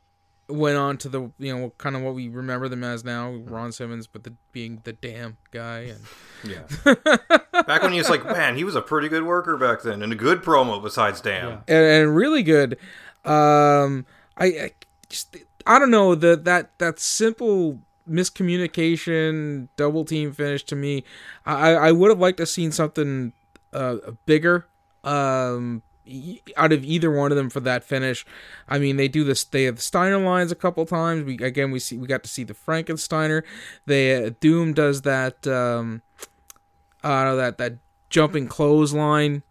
went 0.49 0.75
on 0.75 0.97
to 0.97 1.07
the 1.07 1.31
you 1.39 1.55
know 1.55 1.71
kind 1.77 1.95
of 1.95 2.01
what 2.01 2.13
we 2.13 2.27
remember 2.27 2.67
them 2.67 2.83
as 2.83 3.05
now, 3.05 3.31
Ron 3.31 3.71
Simmons, 3.71 4.05
but 4.05 4.25
the 4.25 4.33
being 4.51 4.81
the 4.83 4.91
damn 4.91 5.37
guy 5.51 5.93
and 5.93 6.01
yeah. 6.43 6.93
back 7.63 7.81
when 7.81 7.93
he 7.93 7.97
was 7.97 8.09
like, 8.09 8.25
man, 8.25 8.57
he 8.57 8.65
was 8.65 8.75
a 8.75 8.81
pretty 8.81 9.07
good 9.07 9.23
worker 9.23 9.55
back 9.55 9.81
then, 9.81 10.03
and 10.03 10.11
a 10.11 10.17
good 10.17 10.43
promo 10.43 10.83
besides 10.83 11.21
damn. 11.21 11.63
and, 11.69 11.85
and 11.85 12.15
really 12.17 12.43
good. 12.43 12.77
Um, 13.23 14.05
I, 14.35 14.45
I 14.45 14.71
just 15.07 15.37
I 15.65 15.79
don't 15.79 15.91
know 15.91 16.15
the 16.15 16.35
that 16.35 16.77
that 16.79 16.99
simple 16.99 17.79
miscommunication 18.09 19.67
double 19.75 20.05
team 20.05 20.31
finish 20.31 20.63
to 20.65 20.75
me. 20.75 21.03
I 21.45 21.73
I 21.73 21.91
would 21.91 22.09
have 22.09 22.19
liked 22.19 22.37
to 22.37 22.45
seen 22.45 22.71
something 22.71 23.33
uh 23.71 23.97
bigger. 24.25 24.67
Um. 25.03 25.83
Out 26.57 26.73
of 26.73 26.83
either 26.83 27.09
one 27.09 27.31
of 27.31 27.37
them 27.37 27.49
for 27.49 27.61
that 27.61 27.81
finish, 27.81 28.25
I 28.67 28.77
mean 28.77 28.97
they 28.97 29.07
do 29.07 29.23
this. 29.23 29.45
They 29.45 29.63
have 29.63 29.81
Steiner 29.81 30.17
lines 30.17 30.51
a 30.51 30.55
couple 30.55 30.85
times. 30.85 31.23
We 31.23 31.35
again 31.35 31.71
we 31.71 31.79
see 31.79 31.97
we 31.97 32.07
got 32.07 32.23
to 32.23 32.29
see 32.29 32.43
the 32.43 32.53
Frankensteiner. 32.53 33.43
They 33.85 34.25
uh, 34.25 34.31
Doom 34.41 34.73
does 34.73 35.03
that. 35.03 35.47
Um, 35.47 36.01
I 37.05 37.23
don't 37.23 37.31
know 37.31 37.37
that 37.37 37.57
that 37.57 37.77
jumping 38.09 38.47
clothesline. 38.49 39.43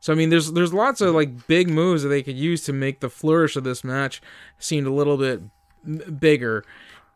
So 0.00 0.14
I 0.14 0.16
mean, 0.16 0.30
there's 0.30 0.52
there's 0.52 0.72
lots 0.72 1.02
of 1.02 1.14
like 1.14 1.46
big 1.46 1.68
moves 1.68 2.04
that 2.04 2.08
they 2.08 2.22
could 2.22 2.38
use 2.38 2.64
to 2.64 2.72
make 2.72 3.00
the 3.00 3.10
flourish 3.10 3.54
of 3.56 3.64
this 3.64 3.84
match 3.84 4.22
seem 4.58 4.86
a 4.86 4.90
little 4.90 5.18
bit 5.18 5.42
bigger. 6.18 6.64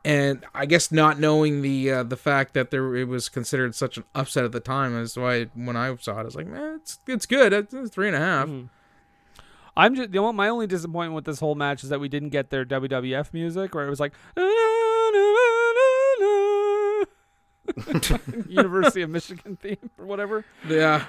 And 0.07 0.45
I 0.55 0.67
guess 0.67 0.93
not 0.93 1.19
knowing 1.19 1.63
the 1.63 1.91
uh, 1.91 2.03
the 2.05 2.17
fact 2.17 2.55
that 2.55 2.71
there 2.71 2.95
it 2.95 3.09
was 3.09 3.29
considered 3.29 3.75
such 3.75 3.97
an 3.97 4.05
upset 4.15 4.45
at 4.45 4.53
the 4.53 4.61
time 4.61 4.97
is 4.97 5.17
why 5.17 5.47
when 5.55 5.77
I 5.77 5.97
saw 5.97 6.19
it, 6.19 6.21
I 6.21 6.23
was 6.23 6.37
like, 6.37 6.47
man, 6.47 6.77
it's 6.77 7.01
it's 7.09 7.27
good. 7.27 7.53
It's, 7.53 7.75
it's 7.75 7.91
three 7.91 8.07
and 8.07 8.15
a 8.15 8.21
half. 8.21 8.49
I'm 9.77 9.97
just 9.97 10.13
the 10.13 10.19
only, 10.19 10.35
my 10.35 10.49
only 10.49 10.69
disappointment 10.69 11.17
with 11.17 11.25
this 11.25 11.41
whole 11.41 11.57
match 11.57 11.83
is 11.83 11.91
that 11.91 11.99
we 11.99 12.09
didn't 12.09 12.29
get 12.29 12.51
their 12.51 12.65
WWF 12.65 13.35
music, 13.35 13.75
where 13.75 13.85
it 13.85 13.91
was 13.91 13.99
like 13.99 14.13
University 18.49 19.03
of 19.03 19.11
Michigan 19.11 19.57
theme 19.57 19.91
or 19.99 20.07
whatever. 20.07 20.45
Yeah. 20.69 21.07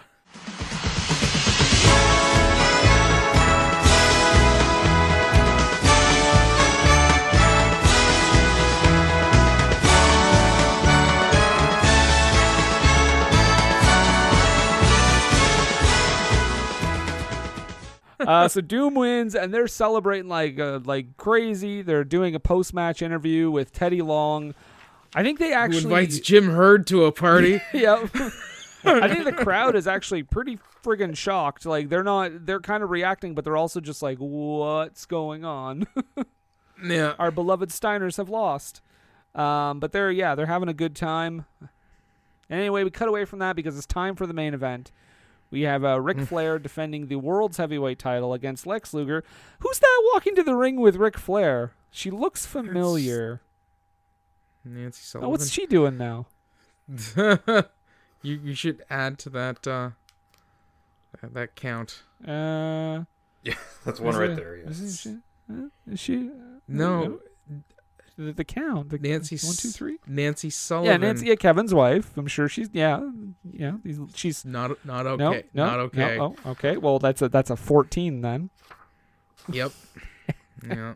uh, 18.43 18.47
so 18.47 18.61
Doom 18.61 18.93
wins, 18.95 19.35
and 19.35 19.53
they're 19.53 19.67
celebrating 19.67 20.27
like 20.27 20.59
uh, 20.59 20.79
like 20.83 21.15
crazy. 21.17 21.81
They're 21.81 22.03
doing 22.03 22.35
a 22.35 22.39
post 22.39 22.73
match 22.73 23.01
interview 23.01 23.49
with 23.49 23.71
Teddy 23.71 24.01
Long. 24.01 24.53
I 25.15 25.23
think 25.23 25.39
they 25.39 25.49
Who 25.49 25.53
actually 25.53 25.83
invites 25.83 26.19
Jim 26.19 26.49
Herd 26.49 26.85
to 26.87 27.05
a 27.05 27.11
party? 27.11 27.61
yep. 27.73 28.09
I 28.83 29.07
think 29.07 29.25
the 29.25 29.33
crowd 29.33 29.75
is 29.75 29.87
actually 29.87 30.23
pretty 30.23 30.59
friggin' 30.83 31.15
shocked. 31.15 31.65
Like 31.65 31.89
they're 31.89 32.03
not 32.03 32.45
they're 32.45 32.59
kind 32.59 32.83
of 32.83 32.89
reacting, 32.89 33.33
but 33.33 33.43
they're 33.43 33.57
also 33.57 33.79
just 33.79 34.01
like, 34.01 34.17
What's 34.19 35.05
going 35.05 35.45
on? 35.45 35.87
yeah. 36.83 37.15
Our 37.17 37.31
beloved 37.31 37.69
Steiners 37.69 38.17
have 38.17 38.29
lost. 38.29 38.81
Um, 39.35 39.79
but 39.79 39.91
they're 39.91 40.11
yeah, 40.11 40.35
they're 40.35 40.45
having 40.45 40.69
a 40.69 40.73
good 40.73 40.95
time. 40.95 41.45
Anyway, 42.49 42.83
we 42.83 42.89
cut 42.89 43.07
away 43.07 43.25
from 43.25 43.39
that 43.39 43.55
because 43.55 43.77
it's 43.77 43.85
time 43.85 44.15
for 44.15 44.25
the 44.25 44.33
main 44.33 44.53
event. 44.53 44.91
We 45.49 45.61
have 45.61 45.85
uh, 45.85 45.99
Ric 46.01 46.19
Flair 46.21 46.59
defending 46.59 47.07
the 47.07 47.15
world's 47.15 47.57
heavyweight 47.57 47.99
title 47.99 48.33
against 48.33 48.67
Lex 48.67 48.93
Luger. 48.93 49.23
Who's 49.59 49.79
that 49.79 50.09
walking 50.13 50.35
to 50.35 50.43
the 50.43 50.55
ring 50.55 50.77
with 50.81 50.97
Ric 50.97 51.17
Flair? 51.17 51.71
She 51.89 52.11
looks 52.11 52.45
familiar. 52.45 53.41
Nancy 54.65 55.17
Oh, 55.21 55.29
what's 55.29 55.49
she 55.49 55.65
doing 55.65 55.97
now? 55.97 56.27
you 57.17 57.63
you 58.21 58.53
should 58.53 58.83
add 58.89 59.17
to 59.19 59.29
that 59.29 59.65
uh 59.67 59.91
that- 61.21 61.33
that 61.33 61.55
count. 61.55 62.03
Uh, 62.25 63.05
Yeah, 63.43 63.53
that's 63.85 63.99
one 63.99 64.15
right 64.15 64.31
it- 64.31 64.35
there. 64.35 64.57
Yeah. 64.57 64.69
Is 64.69 64.99
she? 65.01 65.17
uh, 65.49 65.67
Is 65.89 65.99
she? 65.99 66.29
No, 66.67 67.19
The, 68.17 68.33
the 68.33 68.43
count. 68.43 68.89
The, 68.89 68.97
Nancy 68.97 69.35
One, 69.35 69.55
two, 69.55 69.67
S- 69.67 69.75
three. 69.75 69.97
Nancy 70.07 70.49
Sullivan. 70.49 70.89
Yeah, 70.91 70.97
Nancy. 70.97 71.27
Yeah, 71.27 71.35
Kevin's 71.35 71.73
wife. 71.73 72.11
I'm 72.17 72.25
sure 72.27 72.49
she's. 72.49 72.69
Yeah, 72.73 73.09
yeah. 73.51 73.73
She's 74.15 74.43
Not 74.43 74.83
not 74.85 75.05
okay. 75.05 75.43
no, 75.53 75.65
not 75.65 75.79
okay. 75.81 76.17
No, 76.17 76.35
oh, 76.45 76.51
okay. 76.51 76.77
Well, 76.77 76.97
that's 76.99 77.21
a 77.21 77.29
that's 77.29 77.49
a 77.51 77.55
14 77.55 78.21
then. 78.21 78.49
Yep. 79.51 79.71
yeah. 80.67 80.93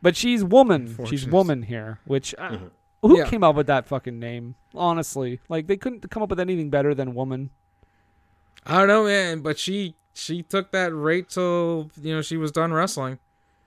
But 0.00 0.16
she's 0.16 0.44
woman. 0.44 0.96
She's 1.06 1.26
woman 1.26 1.62
here. 1.62 1.98
Which 2.04 2.34
uh, 2.38 2.58
who 3.02 3.18
Yeah. 3.18 3.28
came 3.28 3.42
up 3.42 3.56
with 3.56 3.66
that 3.66 3.86
fucking 3.86 4.18
name? 4.18 4.54
Honestly, 4.74 5.40
like 5.48 5.66
they 5.66 5.76
couldn't 5.76 6.08
come 6.10 6.22
up 6.22 6.30
with 6.30 6.38
anything 6.40 6.70
better 6.70 6.94
than 6.94 7.14
woman. 7.14 7.50
I 8.64 8.78
don't 8.78 8.88
know, 8.88 9.04
man, 9.04 9.40
but 9.40 9.58
she 9.58 9.96
she 10.14 10.42
took 10.42 10.70
that 10.72 10.94
right 10.94 11.28
till 11.28 11.90
you 12.00 12.14
know 12.14 12.22
she 12.22 12.36
was 12.36 12.52
done 12.52 12.72
wrestling. 12.72 13.18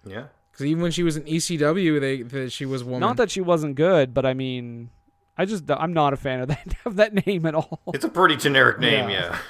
Yeah. 0.06 0.26
Because 0.60 0.72
even 0.72 0.84
when 0.84 0.92
she 0.92 1.04
was 1.04 1.16
in 1.16 1.24
ECW, 1.24 2.02
they, 2.02 2.22
they 2.22 2.50
she 2.50 2.66
was 2.66 2.84
woman. 2.84 3.00
Not 3.00 3.16
that 3.16 3.32
she 3.32 3.40
wasn't 3.40 3.76
good, 3.76 4.14
but 4.14 4.26
I 4.26 4.34
mean, 4.34 4.90
I 5.38 5.46
just 5.46 5.64
I'm 5.72 5.94
not 5.94 6.12
a 6.12 6.18
fan 6.18 6.42
of 6.42 6.50
that 6.50 6.74
of 6.86 6.98
that 6.98 7.26
name 7.26 7.46
at 7.46 7.56
all. 7.56 7.80
It's 7.94 8.04
a 8.04 8.10
pretty 8.10 8.36
generic 8.36 8.78
name, 8.80 9.10
Yeah. 9.10 9.30
yeah. 9.32 9.38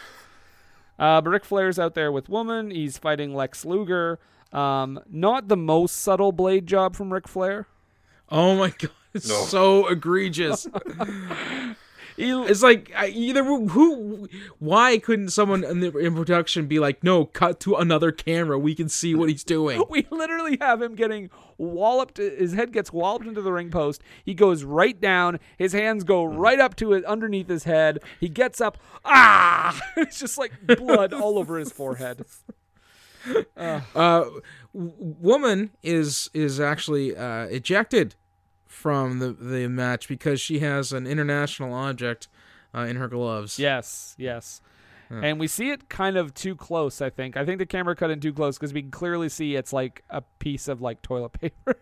Uh, 1.00 1.22
but 1.22 1.30
Ric 1.30 1.46
Flair's 1.46 1.80
out 1.80 1.96
there 1.96 2.12
with 2.12 2.28
woman. 2.30 2.70
He's 2.72 2.98
fighting 2.98 3.34
Lex 3.34 3.64
Luger. 3.64 4.20
Um, 4.52 5.00
not 5.10 5.48
the 5.48 5.56
most 5.56 5.94
subtle 6.00 6.32
blade 6.34 6.68
job 6.68 6.94
from 6.96 7.12
Ric 7.14 7.26
Flair. 7.28 7.68
oh 8.30 8.56
my 8.58 8.70
god, 8.70 8.92
it's 9.14 9.28
No. 9.30 9.36
so 9.46 9.88
egregious. 9.88 10.68
It's 12.22 12.62
like 12.62 12.92
either 12.96 13.44
who, 13.44 14.28
why 14.60 14.98
couldn't 14.98 15.30
someone 15.30 15.64
in, 15.64 15.80
the, 15.80 15.98
in 15.98 16.16
production 16.16 16.68
be 16.68 16.80
like, 16.80 17.04
no, 17.04 17.26
cut 17.26 17.60
to 17.62 17.76
another 17.76 18.12
camera, 18.12 18.60
we 18.60 18.76
can 18.76 18.90
see 18.90 19.16
what 19.16 19.30
he's 19.30 19.44
doing. 19.44 19.82
we 19.90 20.06
literally 20.12 20.58
have 20.60 20.82
him 20.82 20.96
getting 20.96 21.30
walloped. 21.58 22.18
His 22.18 22.54
head 22.54 22.74
gets 22.74 22.92
walloped 22.92 23.26
into 23.26 23.42
the 23.42 23.54
ring 23.54 23.72
post. 23.72 24.02
He 24.26 24.34
goes 24.34 24.64
right 24.64 25.00
down. 25.00 25.40
His 25.58 25.72
hands 25.72 26.04
go 26.04 26.24
right 26.26 26.60
up 26.60 26.76
to 26.78 26.94
it 26.94 27.06
underneath 27.06 27.48
his 27.48 27.64
head. 27.64 28.00
He 28.20 28.28
gets 28.28 28.60
up. 28.60 28.78
Ah! 29.06 29.80
it's 29.98 30.20
just 30.20 30.38
like 30.38 30.52
blood 30.68 31.14
all 31.14 31.38
over 31.40 31.58
his 31.58 31.72
forehead. 31.72 32.26
uh, 33.58 33.80
w- 33.94 34.34
woman 34.74 35.72
is 35.84 36.30
is 36.34 36.60
actually 36.60 37.16
uh, 37.16 37.46
ejected 37.46 38.16
from 38.80 39.20
the 39.20 39.34
the 39.34 39.68
match 39.68 40.08
because 40.08 40.40
she 40.40 40.60
has 40.60 40.94
an 40.94 41.06
international 41.06 41.74
object 41.74 42.30
uh, 42.74 42.82
in 42.82 42.96
her 42.96 43.10
gloves. 43.10 43.60
Yes, 43.60 44.16
yes. 44.18 44.62
And 45.12 45.40
we 45.40 45.48
see 45.48 45.72
it 45.72 45.90
kind 45.90 46.18
of 46.18 46.36
too 46.36 46.56
close, 46.56 47.02
I 47.02 47.10
think. 47.10 47.36
I 47.36 47.44
think 47.44 47.58
the 47.58 47.66
camera 47.66 47.96
cut 47.96 48.12
in 48.12 48.20
too 48.20 48.32
close 48.32 48.60
because 48.60 48.74
we 48.74 48.84
can 48.84 48.92
clearly 48.92 49.28
see 49.28 49.56
it's 49.56 49.74
like 49.74 50.04
a 50.10 50.22
piece 50.38 50.68
of 50.68 50.82
like 50.82 51.02
toilet 51.02 51.30
paper. 51.42 51.76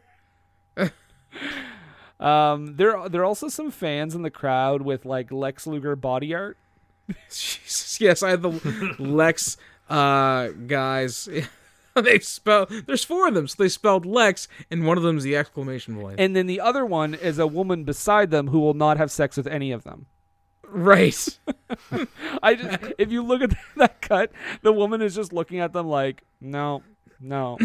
um, 2.21 2.77
there, 2.77 3.09
there 3.09 3.21
are 3.21 3.25
also 3.25 3.49
some 3.49 3.69
fans 3.69 4.15
in 4.15 4.21
the 4.21 4.31
crowd 4.31 4.81
with 4.81 5.05
like 5.05 5.29
Lex 5.29 5.67
Luger 5.67 5.97
body 5.97 6.33
art. 6.33 6.57
Jesus, 7.29 7.99
yes, 7.99 8.23
I 8.23 8.29
have 8.29 8.41
the 8.41 8.95
Lex 8.97 9.57
uh, 9.89 10.47
guys. 10.47 11.27
they 12.03 12.19
spell 12.19 12.67
there's 12.85 13.03
four 13.03 13.27
of 13.27 13.33
them, 13.33 13.47
so 13.47 13.61
they 13.61 13.69
spelled 13.69 14.05
Lex, 14.05 14.47
and 14.71 14.85
one 14.85 14.97
of 14.97 15.03
them 15.03 15.17
is 15.17 15.23
the 15.23 15.35
exclamation 15.35 15.99
point. 15.99 16.19
And 16.19 16.35
then 16.35 16.47
the 16.47 16.59
other 16.59 16.85
one 16.85 17.13
is 17.13 17.39
a 17.39 17.47
woman 17.47 17.83
beside 17.83 18.31
them 18.31 18.47
who 18.47 18.59
will 18.59 18.73
not 18.73 18.97
have 18.97 19.11
sex 19.11 19.37
with 19.37 19.47
any 19.47 19.71
of 19.71 19.83
them. 19.83 20.07
right. 20.69 21.39
I 22.43 22.55
just, 22.55 22.93
if 22.97 23.11
you 23.11 23.23
look 23.23 23.41
at 23.41 23.53
that 23.77 24.01
cut, 24.01 24.31
the 24.61 24.73
woman 24.73 25.01
is 25.01 25.15
just 25.15 25.33
looking 25.33 25.59
at 25.59 25.73
them 25.73 25.87
like, 25.87 26.23
no, 26.41 26.83
no. 27.19 27.57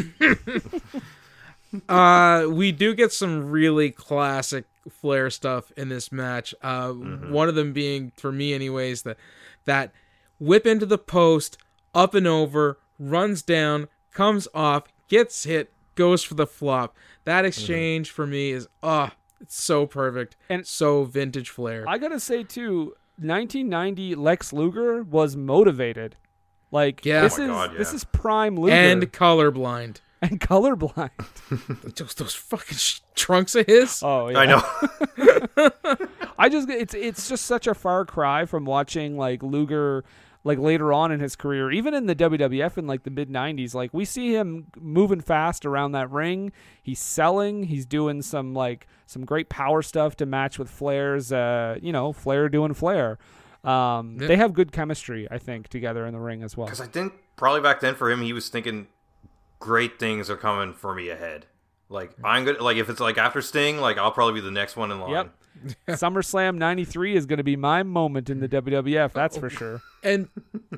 uh, 1.88 2.46
we 2.48 2.72
do 2.72 2.94
get 2.94 3.12
some 3.12 3.50
really 3.50 3.90
classic 3.90 4.64
Flair 4.90 5.30
stuff 5.30 5.72
in 5.76 5.88
this 5.88 6.10
match. 6.10 6.54
Uh, 6.62 6.88
Mm-hmm. 6.88 7.32
One 7.32 7.48
of 7.48 7.54
them 7.54 7.72
being, 7.72 8.12
for 8.16 8.32
me, 8.32 8.52
anyways, 8.52 9.02
that 9.02 9.16
that 9.64 9.92
whip 10.40 10.66
into 10.66 10.86
the 10.86 10.98
post, 10.98 11.56
up 11.94 12.14
and 12.14 12.26
over, 12.26 12.78
runs 12.98 13.42
down, 13.42 13.88
comes 14.12 14.48
off, 14.54 14.84
gets 15.08 15.44
hit, 15.44 15.72
goes 15.94 16.22
for 16.22 16.34
the 16.34 16.46
flop. 16.46 16.94
That 17.24 17.44
exchange 17.44 18.10
for 18.10 18.26
me 18.26 18.50
is 18.52 18.68
ah, 18.82 19.12
it's 19.40 19.60
so 19.62 19.86
perfect 19.86 20.36
And- 20.48 20.58
and 20.60 20.66
so 20.66 21.04
vintage 21.04 21.50
Flair. 21.50 21.84
I 21.88 21.98
gotta 21.98 22.20
say 22.20 22.42
too, 22.44 22.94
1990 23.18 24.14
Lex 24.14 24.52
Luger 24.52 25.02
was 25.02 25.36
motivated. 25.36 26.16
Like 26.70 27.04
Yeah. 27.04 27.22
this 27.22 27.38
Oh 27.38 27.42
is 27.42 27.48
God, 27.48 27.76
this 27.76 27.92
is 27.92 28.04
prime 28.04 28.56
Luger 28.56 28.74
and 28.74 29.12
colorblind. 29.12 30.00
and 30.22 30.40
colorblind. 30.40 31.10
Those, 31.96 32.14
those 32.14 32.34
fucking 32.34 32.78
sh- 32.78 33.00
trunks 33.14 33.54
of 33.54 33.66
his. 33.66 34.02
Oh 34.02 34.28
yeah, 34.28 34.38
I 34.38 34.46
know. 34.46 34.62
I 36.38 36.48
just 36.48 36.68
it's 36.70 36.94
it's 36.94 37.28
just 37.28 37.44
such 37.44 37.66
a 37.66 37.74
far 37.74 38.04
cry 38.04 38.46
from 38.46 38.64
watching 38.64 39.16
like 39.18 39.42
Luger 39.42 40.04
like 40.44 40.58
later 40.58 40.92
on 40.92 41.12
in 41.12 41.20
his 41.20 41.36
career, 41.36 41.70
even 41.70 41.94
in 41.94 42.06
the 42.06 42.14
WWF 42.14 42.76
in 42.78 42.86
like 42.86 43.04
the 43.04 43.10
mid 43.10 43.28
'90s. 43.28 43.74
Like 43.74 43.92
we 43.92 44.04
see 44.04 44.34
him 44.34 44.66
moving 44.80 45.20
fast 45.20 45.64
around 45.64 45.92
that 45.92 46.10
ring. 46.10 46.52
He's 46.82 46.98
selling. 46.98 47.64
He's 47.64 47.86
doing 47.86 48.22
some 48.22 48.54
like 48.54 48.86
some 49.06 49.24
great 49.24 49.48
power 49.48 49.82
stuff 49.82 50.16
to 50.16 50.26
match 50.26 50.58
with 50.58 50.68
Flair's. 50.70 51.32
Uh, 51.32 51.78
you 51.80 51.92
know, 51.92 52.12
Flair 52.12 52.48
doing 52.48 52.74
Flair. 52.74 53.18
Um, 53.64 54.16
Yeah. 54.20 54.26
They 54.26 54.36
have 54.36 54.52
good 54.54 54.72
chemistry, 54.72 55.28
I 55.30 55.38
think, 55.38 55.68
together 55.68 56.04
in 56.06 56.12
the 56.12 56.18
ring 56.20 56.42
as 56.42 56.56
well. 56.56 56.66
Because 56.66 56.80
I 56.80 56.86
think 56.86 57.12
probably 57.36 57.60
back 57.60 57.80
then 57.80 57.94
for 57.94 58.10
him, 58.10 58.20
he 58.22 58.32
was 58.32 58.48
thinking 58.48 58.88
great 59.60 60.00
things 60.00 60.28
are 60.28 60.36
coming 60.36 60.74
for 60.74 60.94
me 60.94 61.08
ahead. 61.08 61.46
Like 61.88 62.10
I'm 62.24 62.44
good. 62.44 62.60
Like 62.60 62.78
if 62.78 62.88
it's 62.88 63.00
like 63.00 63.18
after 63.18 63.40
Sting, 63.40 63.78
like 63.78 63.98
I'll 63.98 64.10
probably 64.10 64.40
be 64.40 64.44
the 64.44 64.50
next 64.50 64.76
one 64.76 64.90
in 64.90 64.98
line. 65.00 65.10
Yep. 65.10 65.34
SummerSlam 65.88 66.56
'93 66.56 67.14
is 67.16 67.26
going 67.26 67.36
to 67.38 67.44
be 67.44 67.56
my 67.56 67.82
moment 67.82 68.28
in 68.30 68.40
the 68.40 68.48
WWF. 68.48 69.12
That's 69.12 69.36
for 69.36 69.46
oh. 69.46 69.48
sure. 69.48 69.82
And 70.02 70.28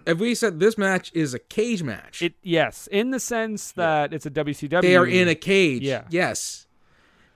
if 0.06 0.18
we 0.18 0.34
said 0.34 0.60
this 0.60 0.76
match 0.76 1.10
is 1.14 1.32
a 1.34 1.38
cage 1.38 1.82
match, 1.82 2.22
It 2.22 2.34
yes, 2.42 2.86
in 2.90 3.10
the 3.10 3.20
sense 3.20 3.72
that 3.72 4.12
it's 4.12 4.26
a 4.26 4.30
WCW. 4.30 4.82
they 4.82 4.96
are 4.96 5.06
in 5.06 5.28
a 5.28 5.34
cage. 5.34 5.82
Yeah. 5.82 6.04
Yes. 6.10 6.66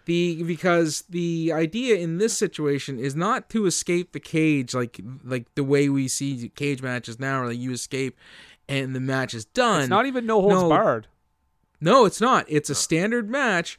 The 0.05 0.43
because 0.43 1.05
the 1.09 1.53
idea 1.53 1.97
in 1.97 2.17
this 2.19 2.37
situation 2.37 2.99
is 2.99 3.15
not 3.15 3.51
to 3.51 3.67
escape 3.67 4.13
the 4.13 4.21
cage 4.21 4.73
like 4.75 5.01
like 5.23 5.55
the 5.55 5.65
way 5.65 5.89
we 5.91 6.09
see 6.09 6.49
cage 6.55 6.81
matches 6.83 7.19
now, 7.19 7.41
where 7.41 7.49
like 7.51 7.59
you 7.59 7.73
escape 7.73 8.17
and 8.69 8.95
the 8.95 9.01
match 9.01 9.35
is 9.35 9.45
done. 9.45 9.81
It's 9.83 9.91
not 9.91 10.07
even 10.07 10.25
no 10.27 10.41
holds 10.41 10.63
No. 10.63 10.69
barred. 10.71 11.09
No, 11.81 12.07
it's 12.07 12.21
not. 12.21 12.45
It's 12.49 12.71
a 12.71 12.75
standard 12.75 13.31
match 13.31 13.79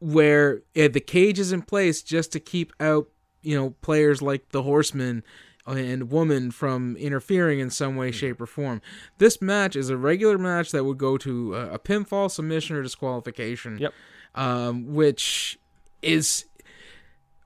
where 0.00 0.62
uh, 0.76 0.88
the 0.88 1.00
cage 1.00 1.38
is 1.38 1.52
in 1.52 1.62
place 1.62 2.02
just 2.02 2.32
to 2.32 2.40
keep 2.40 2.72
out, 2.80 3.08
you 3.42 3.56
know, 3.56 3.70
players 3.82 4.22
like 4.22 4.50
the 4.50 4.62
Horseman 4.62 5.22
and 5.66 6.10
Woman 6.10 6.50
from 6.50 6.96
interfering 6.96 7.58
in 7.58 7.70
some 7.70 7.96
way, 7.96 8.10
shape, 8.10 8.40
or 8.40 8.46
form. 8.46 8.80
This 9.18 9.42
match 9.42 9.76
is 9.76 9.90
a 9.90 9.96
regular 9.96 10.38
match 10.38 10.70
that 10.70 10.84
would 10.84 10.98
go 10.98 11.18
to 11.18 11.54
a, 11.54 11.74
a 11.74 11.78
pinfall, 11.78 12.30
submission, 12.30 12.76
or 12.76 12.82
disqualification. 12.82 13.78
Yep. 13.78 13.92
Um, 14.34 14.94
which 14.94 15.58
is 16.00 16.44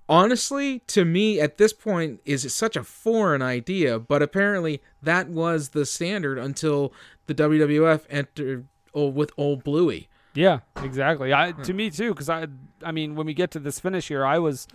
honestly 0.08 0.80
to 0.80 1.04
me 1.04 1.40
at 1.40 1.56
this 1.56 1.72
point 1.72 2.20
is 2.24 2.52
such 2.52 2.76
a 2.76 2.82
foreign 2.82 3.40
idea 3.40 3.98
but 3.98 4.20
apparently 4.20 4.82
that 5.00 5.28
was 5.28 5.70
the 5.70 5.86
standard 5.86 6.38
until 6.38 6.92
the 7.26 7.34
WWF 7.34 8.02
entered 8.10 8.66
oh, 8.94 9.06
with 9.06 9.30
old 9.38 9.62
Bluey 9.62 10.08
Yeah, 10.34 10.60
exactly. 10.82 11.32
I 11.34 11.52
to 11.52 11.72
me 11.74 11.90
too, 11.90 12.10
because 12.10 12.28
I 12.30 12.46
I 12.82 12.92
mean 12.92 13.14
when 13.14 13.26
we 13.26 13.34
get 13.34 13.50
to 13.52 13.58
this 13.58 13.78
finish 13.80 14.08
here, 14.08 14.24
I 14.24 14.38
was 14.38 14.66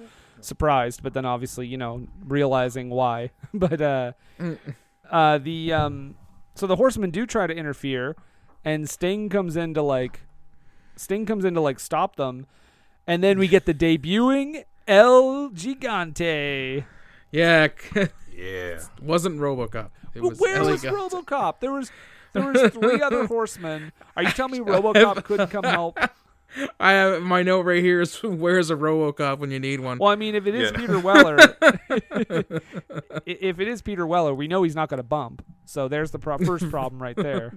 surprised, 0.41 1.01
but 1.03 1.13
then 1.13 1.25
obviously 1.25 1.67
you 1.67 1.77
know 1.77 2.07
realizing 2.25 2.89
why. 2.89 3.31
but 3.53 3.81
uh, 3.81 4.11
uh, 5.09 5.37
the 5.39 5.73
um, 5.73 6.15
so 6.55 6.67
the 6.67 6.75
Horsemen 6.75 7.09
do 7.11 7.25
try 7.25 7.47
to 7.47 7.53
interfere, 7.55 8.15
and 8.63 8.89
Sting 8.89 9.29
comes 9.29 9.55
in 9.55 9.73
to 9.73 9.81
like, 9.81 10.21
Sting 10.95 11.25
comes 11.25 11.43
in 11.45 11.53
to 11.55 11.61
like 11.61 11.79
stop 11.79 12.15
them, 12.17 12.45
and 13.07 13.23
then 13.23 13.39
we 13.39 13.47
get 13.47 13.65
the 13.65 13.73
debuting 13.73 14.63
El 14.87 15.49
Gigante. 15.51 16.85
yeah 17.31 17.67
Yeah. 18.37 18.79
wasn't 19.01 19.39
RoboCop 19.39 19.89
it 20.13 20.21
But 20.21 20.29
was 20.29 20.39
where 20.39 20.63
was 20.63 20.85
El 20.85 20.93
Gigante. 20.93 21.09
RoboCop? 21.25 21.59
There 21.59 21.71
was 21.71 21.91
there 22.37 22.51
was 22.63 22.73
three 22.73 23.01
other 23.01 23.25
horsemen. 23.27 23.91
Are 24.15 24.23
you 24.23 24.29
telling 24.31 24.51
me 24.53 24.59
RoboCop 24.71 25.23
couldn't 25.23 25.49
come 25.49 25.63
help? 25.63 25.97
I 26.79 26.93
have 26.93 27.21
my 27.21 27.43
note 27.43 27.65
right 27.65 27.83
here 27.83 28.01
is 28.01 28.15
where's 28.23 28.69
a 28.69 28.75
RoboCop 28.75 29.37
when 29.39 29.51
you 29.51 29.59
need 29.59 29.79
one 29.81 29.97
Well, 29.99 30.09
I 30.09 30.15
mean, 30.15 30.33
if 30.33 30.47
it 30.47 30.55
is 30.55 30.71
Yeah. 30.71 30.77
Peter 30.77 30.99
Weller, 30.99 31.37
if 33.25 33.59
it 33.59 33.67
is 33.67 33.81
Peter 33.81 34.07
Weller, 34.07 34.33
we 34.33 34.47
know 34.47 34.63
he's 34.63 34.75
not 34.75 34.89
going 34.89 34.97
to 34.97 35.03
bump. 35.03 35.43
So 35.65 35.87
there's 35.87 36.11
the 36.11 36.19
pro- 36.19 36.37
first 36.37 36.69
problem 36.69 37.01
right 37.01 37.15
there. 37.15 37.53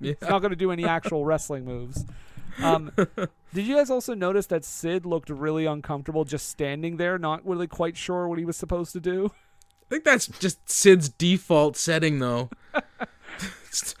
He's 0.00 0.14
not 0.22 0.38
going 0.40 0.50
to 0.50 0.56
do 0.56 0.70
any 0.70 0.84
actual 0.84 1.24
wrestling 1.24 1.64
moves. 1.64 2.04
Um, 2.62 2.92
did 3.54 3.66
you 3.66 3.76
guys 3.76 3.90
also 3.90 4.14
notice 4.14 4.46
that 4.46 4.64
Sid 4.64 5.04
looked 5.04 5.30
really 5.30 5.66
uncomfortable 5.66 6.24
just 6.24 6.48
standing 6.48 6.96
there, 6.96 7.18
not 7.18 7.44
really 7.46 7.66
quite 7.66 7.96
sure 7.96 8.28
what 8.28 8.38
he 8.38 8.44
was 8.44 8.56
supposed 8.56 8.92
to 8.92 9.00
do? 9.00 9.32
I 9.86 9.88
think 9.90 10.04
that's 10.04 10.26
just 10.26 10.68
Sid's 10.70 11.08
default 11.08 11.76
setting 11.76 12.18
though 12.18 12.50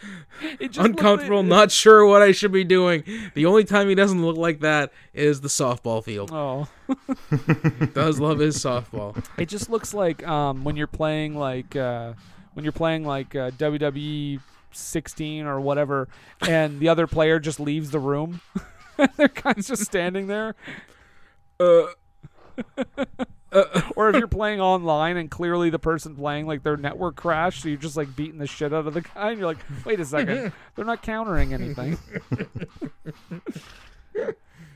It 0.60 0.68
just 0.72 0.78
looked- 0.78 0.78
uncomfortable 1.00 1.42
not 1.42 1.70
sure 1.70 2.06
what 2.06 2.22
I 2.22 2.32
should 2.32 2.52
be 2.52 2.64
doing 2.64 3.04
the 3.34 3.46
only 3.46 3.64
time 3.64 3.88
he 3.88 3.94
doesn't 3.94 4.22
look 4.24 4.36
like 4.36 4.60
that 4.60 4.92
is 5.12 5.40
the 5.40 5.48
softball 5.48 6.02
field 6.04 6.30
Oh, 6.32 6.68
does 7.94 8.18
love 8.20 8.38
his 8.38 8.56
softball 8.56 9.22
it 9.36 9.48
just 9.48 9.68
looks 9.70 9.92
like 9.94 10.26
um, 10.26 10.64
when 10.64 10.76
you're 10.76 10.86
playing 10.86 11.36
like 11.36 11.74
uh, 11.76 12.12
when 12.54 12.64
you're 12.64 12.72
playing 12.72 13.04
like 13.04 13.34
uh, 13.36 13.50
WWE 13.52 14.40
16 14.72 15.46
or 15.46 15.60
whatever, 15.60 16.08
and 16.46 16.78
the 16.80 16.88
other 16.88 17.06
player 17.06 17.38
just 17.40 17.58
leaves 17.58 17.90
the 17.90 17.98
room. 17.98 18.40
They're 19.16 19.28
kind 19.28 19.58
of 19.58 19.64
just 19.64 19.84
standing 19.84 20.26
there. 20.26 20.54
uh 21.60 21.86
or 23.96 24.10
if 24.10 24.16
you're 24.16 24.26
playing 24.28 24.60
online 24.60 25.16
and 25.16 25.30
clearly 25.30 25.70
the 25.70 25.78
person 25.78 26.14
playing 26.14 26.46
like 26.46 26.62
their 26.62 26.76
network 26.76 27.16
crashed, 27.16 27.62
so 27.62 27.68
you're 27.68 27.78
just 27.78 27.96
like 27.96 28.14
beating 28.14 28.38
the 28.38 28.46
shit 28.46 28.72
out 28.72 28.86
of 28.86 28.94
the 28.94 29.00
guy, 29.14 29.30
and 29.30 29.38
you're 29.38 29.46
like, 29.48 29.58
wait 29.84 30.00
a 30.00 30.04
second, 30.04 30.52
they're 30.74 30.84
not 30.84 31.02
countering 31.02 31.54
anything. 31.54 31.98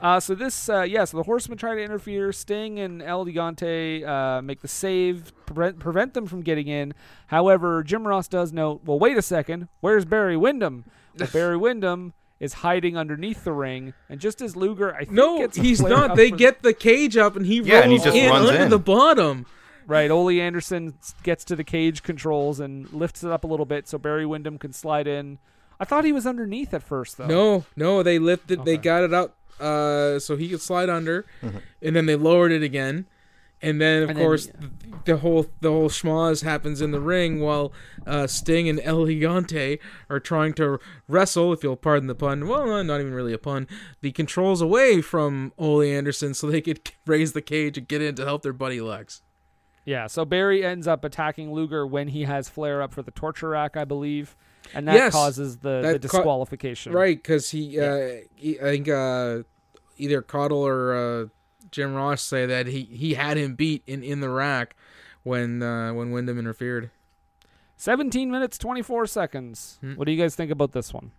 uh, 0.00 0.20
so 0.20 0.34
this, 0.34 0.68
uh, 0.68 0.82
yeah, 0.82 1.04
so 1.04 1.18
the 1.18 1.22
Horsemen 1.24 1.58
try 1.58 1.74
to 1.74 1.82
interfere. 1.82 2.32
Sting 2.32 2.78
and 2.78 3.02
El 3.02 3.26
Gigante 3.26 4.06
uh, 4.06 4.40
make 4.42 4.62
the 4.62 4.68
save, 4.68 5.32
prevent, 5.46 5.78
prevent 5.78 6.14
them 6.14 6.26
from 6.26 6.42
getting 6.42 6.68
in. 6.68 6.94
However, 7.26 7.82
Jim 7.82 8.06
Ross 8.06 8.28
does 8.28 8.52
note, 8.52 8.82
well, 8.84 8.98
wait 8.98 9.18
a 9.18 9.22
second, 9.22 9.68
where's 9.80 10.04
Barry 10.04 10.36
Windham? 10.36 10.84
Well, 11.18 11.28
Barry 11.32 11.58
Windham 11.58 12.14
is 12.42 12.52
hiding 12.52 12.96
underneath 12.98 13.44
the 13.44 13.52
ring, 13.52 13.94
and 14.10 14.20
just 14.20 14.42
as 14.42 14.54
Luger, 14.56 14.94
I 14.94 14.98
think 15.06 15.12
no 15.12 15.38
gets 15.38 15.56
a 15.56 15.62
he's 15.62 15.80
not 15.80 16.16
they 16.16 16.28
for- 16.28 16.36
get 16.36 16.62
the 16.62 16.74
cage 16.74 17.16
up 17.16 17.36
and 17.36 17.46
he 17.46 17.60
Yeah, 17.62 17.80
and 17.80 17.90
he 17.92 17.96
rolls 17.96 18.04
just 18.04 18.16
in 18.16 18.28
runs 18.30 18.48
under 18.50 18.62
in. 18.64 18.68
the 18.68 18.78
bottom 18.78 19.46
Right, 19.86 20.10
Ole 20.10 20.40
Anderson 20.40 20.94
gets 21.24 21.44
to 21.46 21.56
the 21.56 21.64
cage 21.64 22.02
controls 22.02 22.60
and 22.60 22.92
lifts 22.92 23.24
it 23.24 23.30
up 23.32 23.42
a 23.44 23.46
little 23.48 23.66
bit 23.66 23.88
so 23.88 23.96
Barry 23.98 24.24
Windham 24.26 24.56
can 24.58 24.72
slide 24.72 25.06
in. 25.08 25.38
I 25.80 25.84
thought 25.84 26.04
he 26.04 26.12
was 26.12 26.24
underneath 26.26 26.72
at 26.72 26.84
first, 26.84 27.16
though. 27.18 27.26
No, 27.26 27.64
no, 27.74 28.02
they 28.04 28.18
lifted. 28.20 28.64
They 28.64 28.76
got 28.76 29.02
it 29.02 29.12
up 29.12 29.36
uh, 29.60 30.20
so 30.20 30.36
he 30.36 30.48
could 30.48 30.60
slide 30.60 30.88
under, 30.88 31.24
Mm-hmm. 31.42 31.58
and 31.82 31.96
then 31.96 32.06
they 32.06 32.14
lowered 32.16 32.52
it 32.52 32.62
again, 32.62 33.06
and 33.62 33.80
then 33.80 34.02
of 34.02 34.10
And 34.10 34.18
then, 34.18 34.24
course 34.24 34.46
yeah. 34.46 34.60
th- 34.60 34.72
the 35.04 35.16
whole 35.18 35.46
the 35.60 35.70
whole 35.70 35.88
schmoz 35.88 36.42
happens 36.44 36.80
in 36.80 36.90
the 36.90 37.00
ring 37.00 37.40
while 37.40 37.72
uh, 38.06 38.26
Sting 38.26 38.68
and 38.68 38.80
El 38.84 39.06
Gigante 39.06 39.78
are 40.10 40.20
trying 40.20 40.52
to 40.54 40.78
wrestle, 41.08 41.52
if 41.52 41.62
you'll 41.62 41.76
pardon 41.76 42.06
the 42.08 42.14
pun. 42.14 42.46
Well, 42.46 42.82
not 42.84 43.00
even 43.00 43.12
really 43.14 43.32
a 43.32 43.38
pun. 43.38 43.66
The 44.00 44.12
controls 44.12 44.60
away 44.60 45.00
from 45.00 45.52
Ole 45.58 45.82
Anderson 45.82 46.34
so 46.34 46.48
they 46.50 46.60
could 46.60 46.80
raise 47.06 47.32
the 47.32 47.42
cage 47.42 47.78
and 47.78 47.88
get 47.88 48.02
in 48.02 48.14
to 48.16 48.24
help 48.24 48.42
their 48.42 48.52
buddy 48.52 48.80
Lex. 48.80 49.22
Yeah, 49.84 50.06
so 50.06 50.24
Barry 50.24 50.64
ends 50.64 50.86
up 50.86 51.02
attacking 51.04 51.52
Luger 51.52 51.84
when 51.84 52.06
he 52.06 52.22
has 52.22 52.48
Flair 52.48 52.80
up 52.82 52.92
for 52.92 53.02
the 53.02 53.10
torture 53.10 53.48
rack, 53.48 53.76
I 53.76 53.84
believe, 53.84 54.36
and 54.74 54.86
that 54.86 54.94
Yes, 54.94 55.12
causes 55.12 55.56
the, 55.56 55.80
the 55.80 55.82
that 55.82 55.92
ca- 55.94 55.98
disqualification. 55.98 56.92
Right, 56.92 57.16
because 57.16 57.50
he, 57.50 57.80
uh, 57.80 58.18
he, 58.36 58.60
I 58.60 58.62
think 58.62 58.88
uh, 58.88 59.38
either 59.98 60.22
Caudle 60.22 60.64
or 60.64 60.94
uh, 60.94 61.26
Jim 61.72 61.94
Ross 61.94 62.22
say 62.22 62.46
that 62.46 62.68
he, 62.68 62.82
he 62.82 63.14
had 63.14 63.36
him 63.36 63.56
beat 63.56 63.82
in, 63.86 64.04
in 64.04 64.20
the 64.20 64.30
rack 64.30 64.76
when 65.24 65.62
uh, 65.62 65.92
when 65.92 66.12
Windham 66.12 66.38
interfered. 66.38 66.90
17 67.76 68.30
minutes, 68.30 68.58
24 68.58 69.06
seconds. 69.08 69.78
Hmm. 69.80 69.94
What 69.94 70.06
do 70.06 70.12
you 70.12 70.22
guys 70.22 70.36
think 70.36 70.52
about 70.52 70.70
this 70.70 70.94
one? 70.94 71.10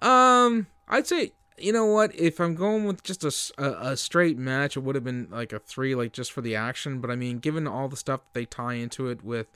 Um, 0.00 0.66
I'd 0.88 1.06
say 1.06 1.32
you 1.58 1.72
know 1.72 1.86
what 1.86 2.14
if 2.14 2.40
I'm 2.40 2.54
going 2.54 2.84
with 2.84 3.02
just 3.02 3.24
a 3.24 3.90
a 3.90 3.96
straight 3.96 4.36
match, 4.36 4.76
it 4.76 4.80
would 4.80 4.94
have 4.94 5.04
been 5.04 5.28
like 5.30 5.52
a 5.52 5.58
three, 5.58 5.94
like 5.94 6.12
just 6.12 6.32
for 6.32 6.40
the 6.40 6.56
action. 6.56 7.00
But 7.00 7.10
I 7.10 7.16
mean, 7.16 7.38
given 7.38 7.66
all 7.66 7.88
the 7.88 7.96
stuff 7.96 8.20
they 8.32 8.44
tie 8.44 8.74
into 8.74 9.08
it 9.08 9.22
with, 9.22 9.46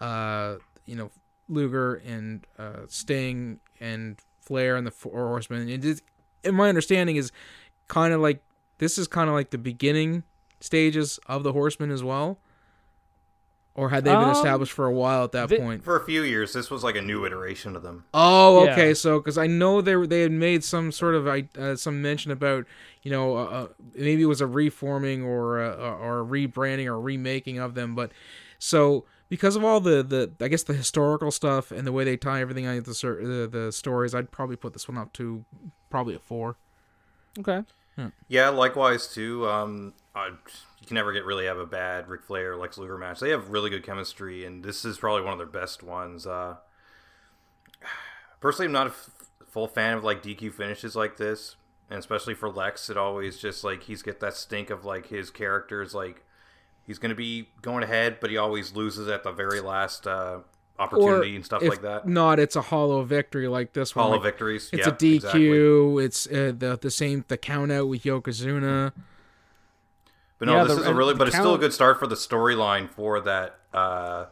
uh, 0.00 0.56
you 0.86 0.94
know, 0.94 1.10
Luger 1.48 1.96
and 2.06 2.46
uh, 2.58 2.86
Sting 2.88 3.60
and 3.80 4.18
Flair 4.40 4.76
and 4.76 4.86
the 4.86 4.90
Four 4.90 5.28
Horsemen, 5.28 5.68
it 5.68 5.84
is, 5.84 6.02
and 6.44 6.56
my 6.56 6.68
understanding 6.68 7.16
is 7.16 7.32
kind 7.88 8.12
of 8.12 8.20
like 8.20 8.42
this 8.78 8.98
is 8.98 9.06
kind 9.08 9.28
of 9.28 9.34
like 9.34 9.50
the 9.50 9.58
beginning 9.58 10.22
stages 10.60 11.18
of 11.26 11.42
the 11.42 11.52
Horsemen 11.52 11.90
as 11.90 12.02
well, 12.02 12.38
or 13.74 13.90
had 13.90 14.04
they 14.04 14.10
been 14.10 14.24
Um, 14.24 14.30
established 14.30 14.72
for 14.72 14.86
a 14.86 14.92
while 14.92 15.22
at 15.24 15.32
that 15.32 15.48
the- 15.48 15.58
point? 15.58 15.84
For 15.84 15.96
a 15.96 16.04
few 16.04 16.22
years, 16.22 16.52
this 16.52 16.68
was 16.70 16.82
like 16.82 16.96
a 16.96 17.02
new 17.02 17.24
iteration 17.24 17.76
of 17.76 17.82
them. 17.82 18.04
Oh, 18.12 18.64
Yeah. 18.64 18.72
okay. 18.72 18.94
So, 18.94 19.20
because 19.20 19.38
I 19.38 19.46
know 19.46 19.80
they 19.80 19.94
were, 19.94 20.06
they 20.06 20.22
had 20.22 20.32
made 20.32 20.64
some 20.64 20.90
sort 20.90 21.14
of 21.14 21.28
I- 21.28 21.48
uh, 21.56 21.76
some 21.76 22.02
mention 22.02 22.32
about 22.32 22.66
you 23.02 23.10
know 23.12 23.36
uh, 23.36 23.44
uh, 23.44 23.66
maybe 23.94 24.22
it 24.22 24.26
was 24.26 24.40
a 24.40 24.46
reforming 24.48 25.22
or 25.22 25.62
a, 25.62 25.70
or 25.70 26.20
a 26.20 26.24
rebranding 26.24 26.86
or 26.86 27.00
remaking 27.00 27.58
of 27.58 27.74
them, 27.74 27.94
but 27.94 28.10
so 28.58 29.04
because 29.28 29.54
of 29.54 29.62
all 29.64 29.78
the 29.80 30.02
the 30.02 30.32
I 30.44 30.48
guess 30.48 30.64
the 30.64 30.72
historical 30.74 31.30
stuff 31.30 31.70
and 31.70 31.86
the 31.86 31.92
way 31.92 32.02
they 32.02 32.16
tie 32.16 32.40
everything 32.40 32.64
into 32.64 32.82
the 32.82 32.94
cer- 32.94 33.24
the, 33.24 33.46
the 33.46 33.70
stories, 33.70 34.12
I'd 34.14 34.32
probably 34.32 34.56
put 34.56 34.72
this 34.72 34.88
one 34.88 34.98
up 34.98 35.12
to 35.14 35.44
probably 35.90 36.16
a 36.16 36.18
four. 36.18 36.56
Okay. 37.38 37.62
Yeah, 38.28 38.50
likewise 38.50 39.12
too. 39.12 39.48
Um, 39.48 39.94
I, 40.14 40.28
you 40.28 40.86
can 40.86 40.94
never 40.94 41.12
get 41.12 41.24
really 41.24 41.46
have 41.46 41.58
a 41.58 41.66
bad 41.66 42.08
Ric 42.08 42.22
Flair 42.22 42.56
Lex 42.56 42.78
Luger 42.78 42.98
match. 42.98 43.20
They 43.20 43.30
have 43.30 43.50
really 43.50 43.70
good 43.70 43.84
chemistry, 43.84 44.44
and 44.44 44.64
this 44.64 44.84
is 44.84 44.98
probably 44.98 45.22
one 45.22 45.32
of 45.32 45.38
their 45.38 45.46
best 45.46 45.82
ones. 45.82 46.26
Uh, 46.26 46.56
personally, 48.40 48.66
I'm 48.66 48.72
not 48.72 48.86
a 48.88 48.90
f- 48.90 49.10
full 49.48 49.68
fan 49.68 49.96
of 49.96 50.04
like 50.04 50.22
DQ 50.22 50.54
finishes 50.54 50.94
like 50.94 51.16
this, 51.16 51.56
and 51.90 51.98
especially 51.98 52.34
for 52.34 52.48
Lex, 52.48 52.90
it 52.90 52.96
always 52.96 53.38
just 53.38 53.64
like 53.64 53.84
he's 53.84 54.02
get 54.02 54.20
that 54.20 54.34
stink 54.34 54.70
of 54.70 54.84
like 54.84 55.08
his 55.08 55.30
characters 55.30 55.94
like 55.94 56.24
he's 56.86 56.98
going 56.98 57.10
to 57.10 57.16
be 57.16 57.48
going 57.62 57.82
ahead, 57.82 58.18
but 58.20 58.30
he 58.30 58.36
always 58.36 58.74
loses 58.74 59.08
at 59.08 59.22
the 59.22 59.32
very 59.32 59.60
last 59.60 60.06
uh, 60.06 60.38
opportunity 60.78 61.36
and 61.36 61.44
stuff 61.44 61.62
if 61.62 61.70
like 61.70 61.82
that. 61.82 62.06
Not, 62.06 62.38
it's 62.38 62.56
a 62.56 62.62
hollow 62.62 63.02
victory 63.02 63.48
like 63.48 63.72
this 63.72 63.94
one. 63.94 64.04
Hollow 64.04 64.16
like, 64.16 64.24
victories. 64.24 64.70
It's 64.72 64.86
yeah, 64.86 64.92
a 64.92 64.96
DQ. 64.96 65.14
exactly. 65.16 66.04
It's 66.04 66.26
uh, 66.26 66.52
the 66.56 66.78
the 66.80 66.90
same 66.90 67.24
the 67.28 67.36
count 67.36 67.72
out 67.72 67.88
with 67.88 68.02
Yokozuna. 68.02 68.92
But 70.38 70.46
no, 70.46 70.56
Yeah, 70.56 70.64
this 70.64 70.76
the- 70.76 70.82
is 70.82 70.86
a 70.88 70.94
really, 70.94 71.14
the 71.14 71.18
but 71.18 71.28
it's 71.28 71.36
still 71.36 71.54
a 71.54 71.58
good 71.58 71.72
start 71.72 71.98
for 71.98 72.06
the 72.06 72.14
storyline 72.14 72.88
for 72.88 73.20
that 73.20 73.58
uh, 73.74 74.26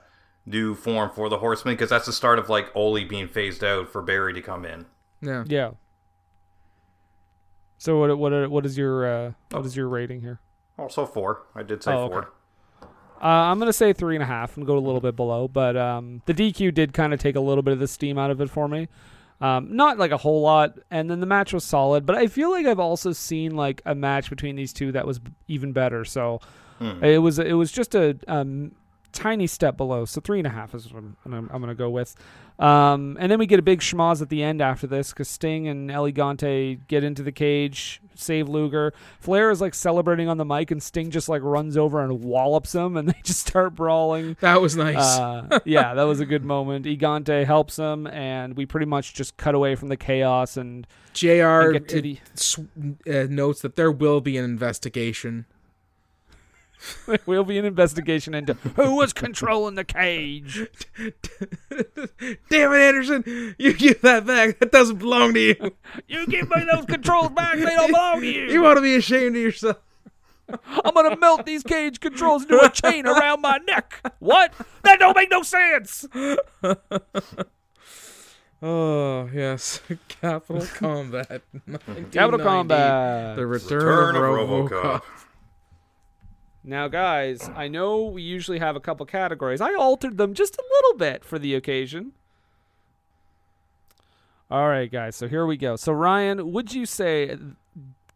new 0.44 0.74
form 0.74 1.10
for 1.10 1.28
the 1.28 1.38
Horsemen 1.38 1.74
because 1.74 1.90
that's 1.90 2.06
the 2.06 2.12
start 2.12 2.38
of 2.38 2.48
like 2.48 2.70
Ole 2.76 3.04
being 3.04 3.26
phased 3.28 3.64
out 3.64 3.88
for 3.88 4.02
Barry 4.02 4.32
to 4.34 4.40
come 4.40 4.64
in. 4.64 4.86
Yeah. 5.20 5.44
Yeah. 5.46 5.70
So 7.78 7.98
what 7.98 8.16
what 8.18 8.50
what 8.50 8.66
is 8.66 8.78
your 8.78 9.06
uh, 9.06 9.32
what 9.50 9.66
is 9.66 9.76
your 9.76 9.88
rating 9.88 10.20
here? 10.20 10.40
Also 10.78 11.06
four. 11.06 11.42
I 11.54 11.62
did 11.62 11.82
say 11.82 11.92
Oh, 11.92 12.04
okay. 12.04 12.26
Uh, 13.22 13.26
I'm 13.26 13.58
gonna 13.58 13.72
say 13.72 13.92
three 13.92 14.14
and 14.16 14.22
a 14.22 14.26
half 14.26 14.56
and 14.56 14.66
go 14.66 14.76
a 14.76 14.80
little 14.80 15.00
bit 15.00 15.16
below, 15.16 15.48
but 15.48 15.76
um, 15.76 16.22
the 16.26 16.34
DQ 16.34 16.74
did 16.74 16.92
kind 16.92 17.14
of 17.14 17.20
take 17.20 17.36
a 17.36 17.40
little 17.40 17.62
bit 17.62 17.72
of 17.72 17.78
the 17.78 17.88
steam 17.88 18.18
out 18.18 18.30
of 18.30 18.40
it 18.40 18.50
for 18.50 18.68
me. 18.68 18.88
Um, 19.40 19.76
not 19.76 19.98
like 19.98 20.12
a 20.12 20.16
whole 20.16 20.40
lot, 20.42 20.78
and 20.90 21.10
then 21.10 21.20
the 21.20 21.26
match 21.26 21.52
was 21.52 21.62
solid. 21.64 22.06
But 22.06 22.16
I 22.16 22.26
feel 22.26 22.50
like 22.50 22.64
I've 22.66 22.80
also 22.80 23.12
seen 23.12 23.54
like 23.54 23.82
a 23.84 23.94
match 23.94 24.30
between 24.30 24.56
these 24.56 24.72
two 24.72 24.92
that 24.92 25.06
was 25.06 25.18
b- 25.18 25.30
even 25.48 25.72
better. 25.72 26.04
So 26.04 26.40
it 27.02 27.18
was 27.18 27.38
it 27.38 27.52
was 27.54 27.72
just 27.72 27.94
a 27.94 28.18
um, 28.28 28.72
tiny 29.16 29.46
step 29.46 29.76
below. 29.76 30.04
So 30.04 30.20
three 30.20 30.38
and 30.38 30.46
a 30.46 30.50
half 30.50 30.74
is 30.74 30.92
what 30.92 31.02
I'm, 31.02 31.16
I'm, 31.24 31.50
I'm 31.52 31.60
gonna 31.60 31.74
go 31.74 31.90
with. 31.90 32.14
Um, 32.58 33.16
and 33.20 33.30
then 33.30 33.38
we 33.38 33.46
get 33.46 33.58
a 33.58 33.62
big 33.62 33.80
schmoz 33.80 34.22
at 34.22 34.28
the 34.28 34.42
end 34.42 34.62
after 34.62 34.86
this 34.86 35.10
because 35.10 35.28
Sting 35.28 35.68
and 35.68 35.90
El 35.90 36.04
Gigante 36.04 36.78
get 36.88 37.04
into 37.04 37.22
the 37.22 37.32
cage, 37.32 38.00
save 38.14 38.48
Luger. 38.48 38.92
Flair 39.20 39.50
is 39.50 39.60
like 39.60 39.74
celebrating 39.74 40.28
on 40.28 40.36
the 40.38 40.44
mic, 40.44 40.70
and 40.70 40.82
Sting 40.82 41.10
just 41.10 41.28
like 41.28 41.42
runs 41.42 41.76
over 41.76 42.02
and 42.02 42.22
wallops 42.22 42.74
him, 42.74 42.96
and 42.96 43.08
they 43.10 43.20
just 43.24 43.46
start 43.46 43.74
brawling. 43.74 44.36
That 44.40 44.60
was 44.60 44.76
nice. 44.76 45.18
Uh, 45.18 45.60
yeah, 45.64 45.94
that 45.94 46.04
was 46.04 46.20
a 46.20 46.26
good 46.26 46.44
moment. 46.44 46.86
Gigante 46.86 47.44
helps 47.44 47.76
him, 47.76 48.06
and 48.06 48.56
we 48.56 48.64
pretty 48.66 48.86
much 48.86 49.14
just 49.14 49.36
cut 49.36 49.54
away 49.54 49.74
from 49.74 49.88
the 49.88 49.96
chaos 49.96 50.56
and 50.56 50.86
Jr. 51.12 51.72
get 51.72 51.88
to 51.88 52.00
the- 52.02 52.18
uh, 53.08 53.26
notes 53.28 53.60
that 53.62 53.76
there 53.76 53.90
will 53.90 54.20
be 54.20 54.36
an 54.38 54.44
investigation. 54.44 55.46
will 57.26 57.44
be 57.44 57.58
an 57.58 57.64
investigation 57.64 58.34
into 58.34 58.54
who 58.54 58.96
was 58.96 59.12
controlling 59.12 59.74
the 59.74 59.84
cage. 59.84 60.66
Damn 62.50 62.72
it, 62.72 62.80
Anderson! 62.80 63.54
You 63.58 63.72
give 63.72 64.02
that 64.02 64.26
back. 64.26 64.58
That 64.58 64.72
doesn't 64.72 64.98
belong 64.98 65.34
to 65.34 65.40
you. 65.40 65.54
You 66.08 66.26
give 66.26 66.48
me 66.48 66.64
those 66.70 66.84
controls 66.84 67.30
back; 67.30 67.56
they 67.56 67.64
don't 67.64 67.88
belong 67.88 68.20
to 68.20 68.26
you. 68.26 68.50
You 68.50 68.66
ought 68.66 68.74
to 68.74 68.80
be 68.80 68.94
ashamed 68.96 69.36
of 69.36 69.42
yourself. 69.42 69.78
I'm 70.48 70.94
gonna 70.94 71.16
melt 71.16 71.44
these 71.46 71.62
cage 71.62 71.98
controls 72.00 72.42
into 72.42 72.62
a 72.64 72.70
chain 72.70 73.06
around 73.06 73.40
my 73.40 73.58
neck. 73.66 74.00
What? 74.20 74.52
That 74.82 75.00
don't 75.00 75.16
make 75.16 75.30
no 75.30 75.42
sense. 75.42 76.06
Oh 78.62 79.28
yes, 79.34 79.80
Capital 80.08 80.64
Combat. 80.74 81.42
Capital 82.10 82.38
Combat. 82.38 83.36
The 83.36 83.46
return, 83.46 83.80
Turn 83.80 84.16
of 84.16 84.22
of 84.22 84.30
RoboCop. 84.30 84.70
RoboCop. 84.70 85.02
Now, 86.68 86.88
guys, 86.88 87.48
I 87.54 87.68
know 87.68 88.02
we 88.02 88.22
usually 88.22 88.58
have 88.58 88.74
a 88.74 88.80
couple 88.80 89.06
categories. 89.06 89.60
I 89.60 89.72
altered 89.74 90.18
them 90.18 90.34
just 90.34 90.56
a 90.56 90.64
little 90.72 90.98
bit 90.98 91.24
for 91.24 91.38
the 91.38 91.54
occasion. 91.54 92.10
All 94.50 94.68
right, 94.68 94.90
guys. 94.90 95.14
So 95.14 95.28
here 95.28 95.46
we 95.46 95.56
go. 95.56 95.76
So 95.76 95.92
Ryan, 95.92 96.50
would 96.50 96.74
you 96.74 96.84
say, 96.84 97.36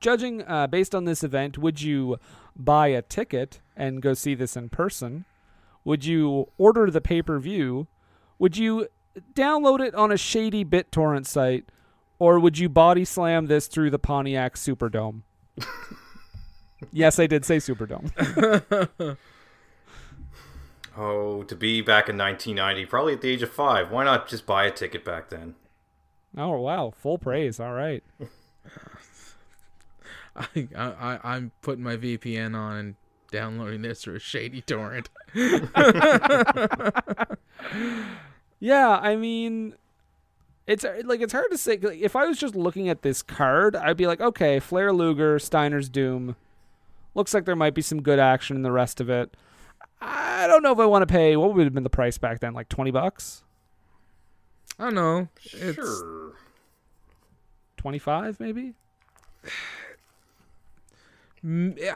judging 0.00 0.42
uh, 0.48 0.66
based 0.66 0.96
on 0.96 1.04
this 1.04 1.22
event, 1.22 1.58
would 1.58 1.80
you 1.80 2.18
buy 2.56 2.88
a 2.88 3.02
ticket 3.02 3.60
and 3.76 4.02
go 4.02 4.14
see 4.14 4.34
this 4.34 4.56
in 4.56 4.68
person? 4.68 5.26
Would 5.84 6.04
you 6.04 6.48
order 6.58 6.90
the 6.90 7.00
pay 7.00 7.22
per 7.22 7.38
view? 7.38 7.86
Would 8.40 8.56
you 8.56 8.88
download 9.32 9.78
it 9.78 9.94
on 9.94 10.10
a 10.10 10.16
shady 10.16 10.64
BitTorrent 10.64 11.26
site, 11.26 11.66
or 12.18 12.40
would 12.40 12.58
you 12.58 12.68
body 12.68 13.04
slam 13.04 13.46
this 13.46 13.68
through 13.68 13.90
the 13.90 13.98
Pontiac 13.98 14.56
Superdome? 14.56 15.22
yes, 16.92 17.18
I 17.18 17.26
did 17.26 17.44
say 17.44 17.56
Superdome. 17.58 19.16
Oh, 20.96 21.44
to 21.44 21.54
be 21.54 21.82
back 21.82 22.08
in 22.08 22.18
1990, 22.18 22.84
probably 22.86 23.12
at 23.12 23.20
the 23.20 23.28
age 23.30 23.42
of 23.42 23.50
five. 23.50 23.92
Why 23.92 24.02
not 24.04 24.28
just 24.28 24.44
buy 24.44 24.64
a 24.66 24.72
ticket 24.72 25.04
back 25.04 25.30
then? 25.30 25.54
oh 26.36 26.58
wow, 26.60 26.92
full 26.96 27.16
praise. 27.16 27.60
All 27.60 27.72
right. 27.72 28.02
I, 30.36 30.68
I, 30.76 31.18
I'm 31.22 31.52
putting 31.62 31.84
my 31.84 31.96
VPN 31.96 32.56
on 32.56 32.76
and 32.76 32.94
downloading 33.30 33.82
this 33.82 34.02
through 34.02 34.16
a 34.16 34.18
shady 34.18 34.62
torrent. 34.62 35.08
Yeah, 38.58 38.98
I 38.98 39.16
mean, 39.16 39.74
it's 40.66 40.84
uh, 40.84 41.00
like 41.04 41.22
it's 41.22 41.32
hard 41.32 41.50
to 41.50 41.56
say. 41.56 41.78
like, 41.78 41.98
If 41.98 42.14
I 42.14 42.26
was 42.26 42.38
just 42.38 42.54
looking 42.54 42.90
at 42.90 43.00
this 43.00 43.22
card, 43.22 43.74
I'd 43.74 43.96
be 43.96 44.06
like, 44.06 44.20
okay, 44.20 44.60
Flair 44.60 44.92
Luger, 44.92 45.38
Steiner's 45.38 45.88
Doom. 45.88 46.36
Looks 47.14 47.34
like 47.34 47.44
there 47.44 47.56
might 47.56 47.74
be 47.74 47.82
some 47.82 48.02
good 48.02 48.18
action 48.18 48.56
in 48.56 48.62
the 48.62 48.72
rest 48.72 49.00
of 49.00 49.10
it. 49.10 49.36
I 50.00 50.46
don't 50.46 50.62
know 50.62 50.72
if 50.72 50.78
I 50.78 50.86
want 50.86 51.02
to 51.02 51.12
pay. 51.12 51.36
What 51.36 51.54
would 51.54 51.64
have 51.64 51.74
been 51.74 51.82
the 51.82 51.90
price 51.90 52.16
back 52.18 52.40
then? 52.40 52.54
Like 52.54 52.68
twenty 52.68 52.90
bucks, 52.90 53.42
I 54.78 54.84
don't 54.84 54.94
know. 54.94 55.28
It's, 55.52 55.74
Sure. 55.76 56.32
twenty 57.76 57.98
five, 57.98 58.38
maybe. 58.40 58.74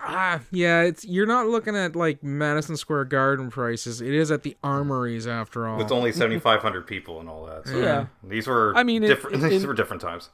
Ah, 0.02 0.40
yeah, 0.50 0.82
it's 0.82 1.04
you're 1.04 1.26
not 1.26 1.46
looking 1.48 1.76
at 1.76 1.94
like 1.94 2.22
Madison 2.22 2.76
Square 2.78 3.06
Garden 3.06 3.50
prices. 3.50 4.00
It 4.00 4.14
is 4.14 4.30
at 4.30 4.42
the 4.42 4.56
armories 4.64 5.26
after 5.26 5.68
all. 5.68 5.76
With 5.76 5.92
only 5.92 6.12
7,500 6.12 6.86
people 6.86 7.20
and 7.20 7.28
all 7.28 7.44
that. 7.44 7.66
So 7.68 7.78
Yeah. 7.78 8.06
These 8.22 8.46
were 8.46 8.72
I 8.74 8.84
mean, 8.84 9.02
different. 9.02 9.36
it- 9.44 9.48
these 9.50 9.62
in- 9.62 9.68
were 9.68 9.74
different 9.74 10.00
times. 10.00 10.30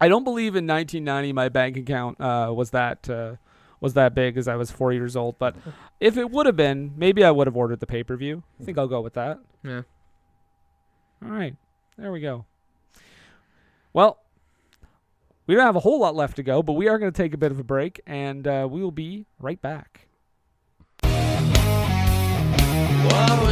I 0.00 0.08
don't 0.08 0.24
believe 0.24 0.56
in 0.56 0.66
1990 0.66 1.32
my 1.32 1.48
bank 1.48 1.76
account 1.76 2.20
uh, 2.20 2.52
was 2.52 2.70
that 2.70 3.08
uh, 3.08 3.36
was 3.82 3.92
that 3.94 4.14
big 4.14 4.38
as 4.38 4.48
I 4.48 4.56
was 4.56 4.70
four 4.70 4.92
years 4.92 5.16
old. 5.16 5.38
But 5.38 5.56
if 6.00 6.16
it 6.16 6.30
would 6.30 6.46
have 6.46 6.56
been, 6.56 6.92
maybe 6.96 7.22
I 7.24 7.30
would 7.30 7.46
have 7.46 7.56
ordered 7.56 7.80
the 7.80 7.86
pay 7.86 8.02
per 8.02 8.16
view. 8.16 8.42
I 8.60 8.64
think 8.64 8.78
I'll 8.78 8.88
go 8.88 9.02
with 9.02 9.14
that. 9.14 9.38
yeah. 9.62 9.82
All 11.24 11.30
right, 11.30 11.54
there 11.96 12.10
we 12.10 12.20
go. 12.20 12.46
Well, 13.92 14.18
we 15.46 15.54
don't 15.54 15.64
have 15.64 15.76
a 15.76 15.80
whole 15.80 16.00
lot 16.00 16.16
left 16.16 16.36
to 16.36 16.42
go, 16.42 16.62
but 16.62 16.72
we 16.72 16.88
are 16.88 16.98
going 16.98 17.12
to 17.12 17.16
take 17.16 17.34
a 17.34 17.36
bit 17.36 17.52
of 17.52 17.60
a 17.60 17.64
break, 17.64 18.00
and 18.06 18.46
uh, 18.48 18.66
we 18.70 18.82
will 18.82 18.90
be 18.90 19.26
right 19.38 19.60
back. 19.60 20.08
What 23.04 23.51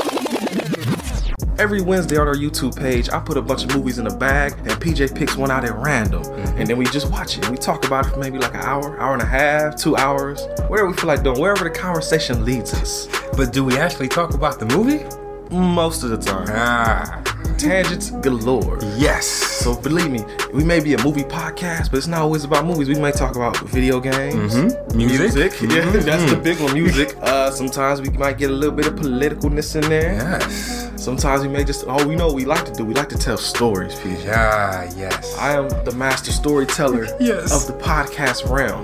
Every 1.61 1.79
Wednesday 1.81 2.17
on 2.17 2.27
our 2.27 2.33
YouTube 2.33 2.75
page, 2.75 3.07
I 3.11 3.19
put 3.19 3.37
a 3.37 3.41
bunch 3.41 3.63
of 3.65 3.75
movies 3.75 3.99
in 3.99 4.07
a 4.07 4.15
bag, 4.15 4.53
and 4.61 4.71
PJ 4.81 5.15
picks 5.15 5.35
one 5.35 5.51
out 5.51 5.63
at 5.63 5.75
random. 5.75 6.23
And 6.57 6.67
then 6.67 6.75
we 6.75 6.85
just 6.85 7.11
watch 7.11 7.37
it. 7.37 7.47
We 7.51 7.57
talk 7.57 7.85
about 7.85 8.07
it 8.07 8.09
for 8.09 8.17
maybe 8.17 8.39
like 8.39 8.55
an 8.55 8.61
hour, 8.61 8.99
hour 8.99 9.13
and 9.13 9.21
a 9.21 9.25
half, 9.27 9.75
two 9.75 9.95
hours, 9.95 10.41
whatever 10.69 10.87
we 10.89 10.93
feel 10.95 11.05
like 11.05 11.21
doing, 11.23 11.39
wherever 11.39 11.63
the 11.63 11.69
conversation 11.69 12.43
leads 12.45 12.73
us. 12.73 13.07
But 13.37 13.53
do 13.53 13.63
we 13.63 13.77
actually 13.77 14.07
talk 14.07 14.33
about 14.33 14.57
the 14.59 14.65
movie? 14.65 15.03
Most 15.55 16.01
of 16.03 16.09
the 16.09 16.17
time. 16.17 16.47
Ah. 16.49 17.21
Tangents 17.59 18.09
galore. 18.09 18.79
Yes. 18.97 19.27
So 19.27 19.75
believe 19.79 20.09
me, 20.09 20.23
we 20.53 20.63
may 20.63 20.79
be 20.79 20.95
a 20.95 21.03
movie 21.03 21.23
podcast, 21.23 21.91
but 21.91 21.97
it's 21.97 22.07
not 22.07 22.21
always 22.21 22.43
about 22.43 22.65
movies. 22.65 22.89
We 22.89 22.95
may 22.95 23.11
talk 23.11 23.35
about 23.35 23.55
video 23.69 23.99
games, 23.99 24.55
Mhm. 24.55 24.95
Music. 24.95 25.51
Yeah, 25.61 25.83
Mhm. 25.85 26.03
that's 26.05 26.31
the 26.31 26.37
big 26.37 26.59
one. 26.59 26.73
Music. 26.73 27.15
Uh, 27.21 27.51
sometimes 27.51 28.01
we 28.01 28.09
might 28.17 28.39
get 28.39 28.49
a 28.49 28.53
little 28.53 28.75
bit 28.75 28.87
of 28.87 28.95
politicalness 28.95 29.75
in 29.75 29.87
there. 29.89 30.13
Yes. 30.13 30.87
Sometimes 31.01 31.41
we 31.41 31.47
may 31.47 31.63
just 31.63 31.83
oh, 31.87 32.07
we 32.07 32.15
know 32.15 32.27
what 32.27 32.35
we 32.35 32.45
like 32.45 32.63
to 32.65 32.71
do. 32.71 32.85
We 32.85 32.93
like 32.93 33.09
to 33.09 33.17
tell 33.17 33.35
stories, 33.35 33.95
PJ. 33.95 34.31
Ah, 34.31 34.83
yes. 34.95 35.35
I 35.35 35.53
am 35.53 35.67
the 35.83 35.91
master 35.95 36.31
storyteller 36.31 37.05
Yes. 37.19 37.51
of 37.51 37.65
the 37.65 37.83
podcast 37.83 38.47
realm. 38.47 38.83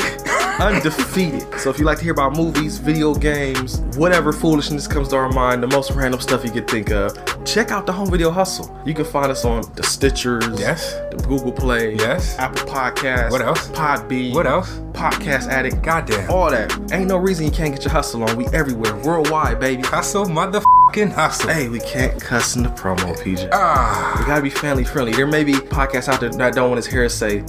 Undefeated. 0.60 1.60
So 1.60 1.70
if 1.70 1.78
you 1.78 1.86
like 1.86 2.00
to 2.00 2.04
hear 2.04 2.14
about 2.14 2.36
movies, 2.36 2.80
video 2.80 3.14
games, 3.14 3.82
whatever 3.98 4.34
foolishness 4.34 4.88
comes 4.88 5.10
to 5.10 5.16
our 5.16 5.30
mind, 5.32 5.62
the 5.62 5.68
most 5.68 5.92
random 5.92 6.20
stuff 6.20 6.44
you 6.44 6.50
could 6.50 6.68
think 6.68 6.90
of, 6.90 7.16
check 7.46 7.70
out 7.70 7.86
the 7.86 7.94
Home 7.94 8.10
Video 8.10 8.32
Hustle. 8.32 8.76
You 8.84 8.96
can 8.96 9.06
find 9.06 9.32
us 9.32 9.46
on 9.46 9.62
the 9.76 9.84
Stitchers, 9.84 10.60
Yes. 10.60 10.96
the 11.12 11.24
Google 11.28 11.52
Play, 11.52 11.94
Yes. 11.98 12.36
Apple 12.40 12.66
Podcasts, 12.68 13.30
What 13.30 13.42
else? 13.44 13.68
Podbean, 13.70 14.34
What 14.34 14.48
else? 14.48 14.72
Podcast 14.98 15.48
Addict, 15.48 15.82
Goddamn. 15.84 16.30
all 16.32 16.50
that. 16.50 16.72
Ain't 16.92 17.08
no 17.08 17.18
reason 17.18 17.46
you 17.46 17.52
can't 17.52 17.72
get 17.74 17.84
your 17.84 17.92
hustle 17.94 18.24
on. 18.24 18.36
We 18.36 18.48
everywhere, 18.48 18.96
worldwide, 18.98 19.60
baby. 19.60 19.84
Hustle, 19.84 20.26
motherfucking 20.26 21.12
hustle. 21.14 21.50
Hey, 21.52 21.70
we 21.70 21.80
can't 21.82 22.20
cuss 22.20 22.56
in 22.56 22.64
the 22.64 22.70
promo, 22.70 23.16
PJ. 23.20 23.48
Ah. 23.52 24.16
We 24.20 24.26
gotta 24.26 24.42
be 24.42 24.50
family 24.50 24.84
friendly. 24.84 25.12
There 25.14 25.28
may 25.28 25.44
be 25.44 25.54
podcasts 25.54 26.10
out 26.12 26.20
there 26.20 26.30
that 26.32 26.54
don't 26.56 26.70
want 26.72 26.78
his 26.78 26.88
hair 26.88 27.04
to 27.04 27.10
say 27.10 27.44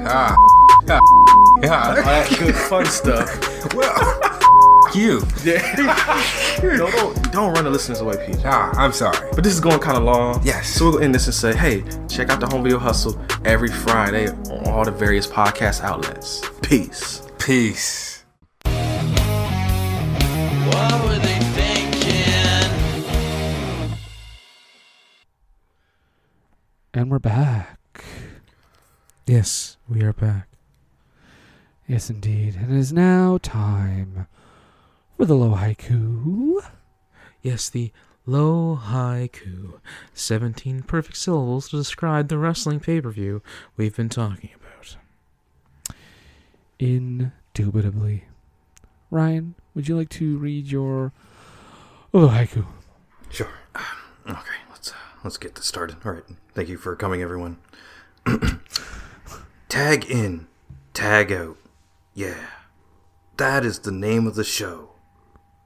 Ah. 0.00 0.34
Ah. 0.90 1.88
all 1.88 1.94
that 1.96 2.36
good 2.38 2.54
fun 2.54 2.86
stuff. 2.86 3.28
Well, 3.74 4.20
you. 4.94 5.22
Yeah. 5.44 5.76
don't, 6.60 6.92
don't, 6.92 7.32
don't 7.32 7.52
run 7.52 7.64
the 7.64 7.70
listeners 7.70 8.00
away, 8.00 8.16
PJ. 8.16 8.42
Ah, 8.44 8.70
I'm 8.74 8.92
sorry. 8.92 9.18
But 9.32 9.44
this 9.44 9.52
is 9.52 9.60
going 9.60 9.78
kind 9.80 9.96
of 9.96 10.02
long. 10.02 10.40
Yes. 10.44 10.68
So 10.68 10.90
we'll 10.90 11.00
end 11.00 11.14
this 11.14 11.26
and 11.26 11.34
say, 11.34 11.54
hey, 11.54 11.84
check 12.08 12.30
out 12.30 12.40
the 12.40 12.46
Home 12.46 12.62
Video 12.62 12.78
Hustle 12.78 13.18
every 13.44 13.68
Friday 13.70 14.28
on 14.28 14.66
all 14.68 14.84
the 14.84 14.90
various 14.90 15.26
podcast 15.26 15.82
outlets. 15.82 16.42
Peace. 16.62 17.26
Peace. 17.38 18.24
What 18.64 18.74
were 21.04 21.18
they 21.18 21.38
thinking? 21.54 22.34
And 26.94 27.10
we're 27.10 27.18
back. 27.18 27.78
Yes, 29.26 29.76
we 29.88 30.02
are 30.02 30.12
back. 30.12 30.48
Yes, 31.86 32.10
indeed. 32.10 32.56
And 32.56 32.70
it 32.70 32.78
is 32.78 32.92
now 32.92 33.38
time 33.42 34.26
for 35.18 35.30
a 35.30 35.34
low 35.34 35.56
haiku. 35.56 36.64
Yes, 37.42 37.68
the 37.68 37.92
low 38.24 38.78
haiku. 38.80 39.80
17 40.14 40.82
perfect 40.82 41.16
syllables 41.16 41.68
to 41.68 41.76
describe 41.76 42.28
the 42.28 42.38
wrestling 42.38 42.78
pay 42.78 43.00
per 43.00 43.10
view 43.10 43.42
we've 43.76 43.96
been 43.96 44.08
talking 44.08 44.50
about. 44.54 44.96
Indubitably. 46.78 48.24
Ryan, 49.10 49.56
would 49.74 49.88
you 49.88 49.96
like 49.96 50.10
to 50.10 50.38
read 50.38 50.68
your 50.68 51.12
low 52.12 52.28
haiku? 52.28 52.64
Sure. 53.28 53.48
Okay, 54.28 54.60
let's 54.70 54.92
uh, 54.92 54.94
let's 55.24 55.36
get 55.36 55.56
this 55.56 55.66
started. 55.66 55.96
All 56.04 56.12
right. 56.12 56.24
Thank 56.54 56.68
you 56.68 56.78
for 56.78 56.94
coming, 56.94 57.22
everyone. 57.22 57.58
tag 59.68 60.04
in, 60.04 60.46
tag 60.94 61.32
out. 61.32 61.56
Yeah, 62.14 62.46
that 63.36 63.64
is 63.64 63.80
the 63.80 63.92
name 63.92 64.26
of 64.26 64.34
the 64.34 64.44
show. 64.44 64.90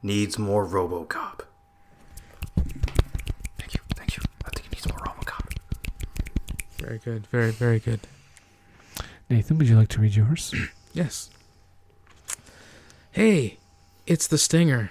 Needs 0.02 0.38
more 0.38 0.66
RoboCop. 0.66 1.40
Thank 2.56 3.74
you, 3.74 3.80
thank 3.94 4.16
you. 4.16 4.22
I 4.44 4.50
think 4.50 4.66
it 4.66 4.72
needs 4.72 4.88
more 4.88 4.98
RoboCop. 4.98 5.52
Very 6.78 6.98
good, 6.98 7.26
very, 7.28 7.52
very 7.52 7.78
good. 7.78 8.00
Nathan, 9.30 9.58
would 9.58 9.68
you 9.68 9.76
like 9.76 9.88
to 9.88 10.00
read 10.00 10.14
yours? 10.14 10.54
Yes. 10.94 11.30
Hey, 13.12 13.56
it's 14.06 14.26
the 14.26 14.36
Stinger. 14.36 14.90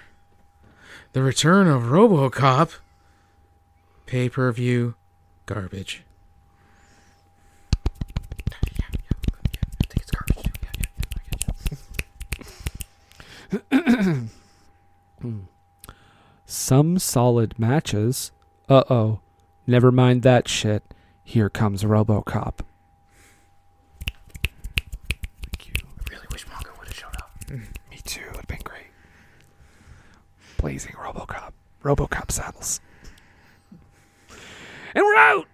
The 1.12 1.22
return 1.22 1.68
of 1.68 1.82
Robocop. 1.84 2.74
Pay 4.06 4.28
per 4.28 4.50
view 4.50 4.94
garbage. 5.46 6.02
You. 15.22 15.48
Some 16.46 16.98
solid 16.98 17.58
matches. 17.58 18.32
Uh 18.68 18.84
oh. 18.90 19.20
Never 19.66 19.92
mind 19.92 20.22
that 20.22 20.48
shit. 20.48 20.82
Here 21.24 21.48
comes 21.48 21.84
Robocop. 21.84 22.60
Thank 25.42 25.68
you. 25.68 25.74
I 25.78 26.12
really 26.12 26.26
wish 26.32 26.46
Mongo 26.46 26.78
would 26.78 26.88
have 26.88 26.96
showed 26.96 27.16
up. 27.16 27.30
Me 27.90 27.98
too. 28.04 28.24
It'd 28.34 28.46
been 28.48 28.58
great. 28.64 28.86
Blazing 30.58 30.92
Robocop. 30.92 31.52
Robocop 31.82 32.30
saddles. 32.30 32.80
And 34.94 35.04
we're 35.04 35.16
out! 35.16 35.46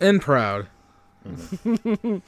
And 0.00 0.20
proud. 0.20 0.68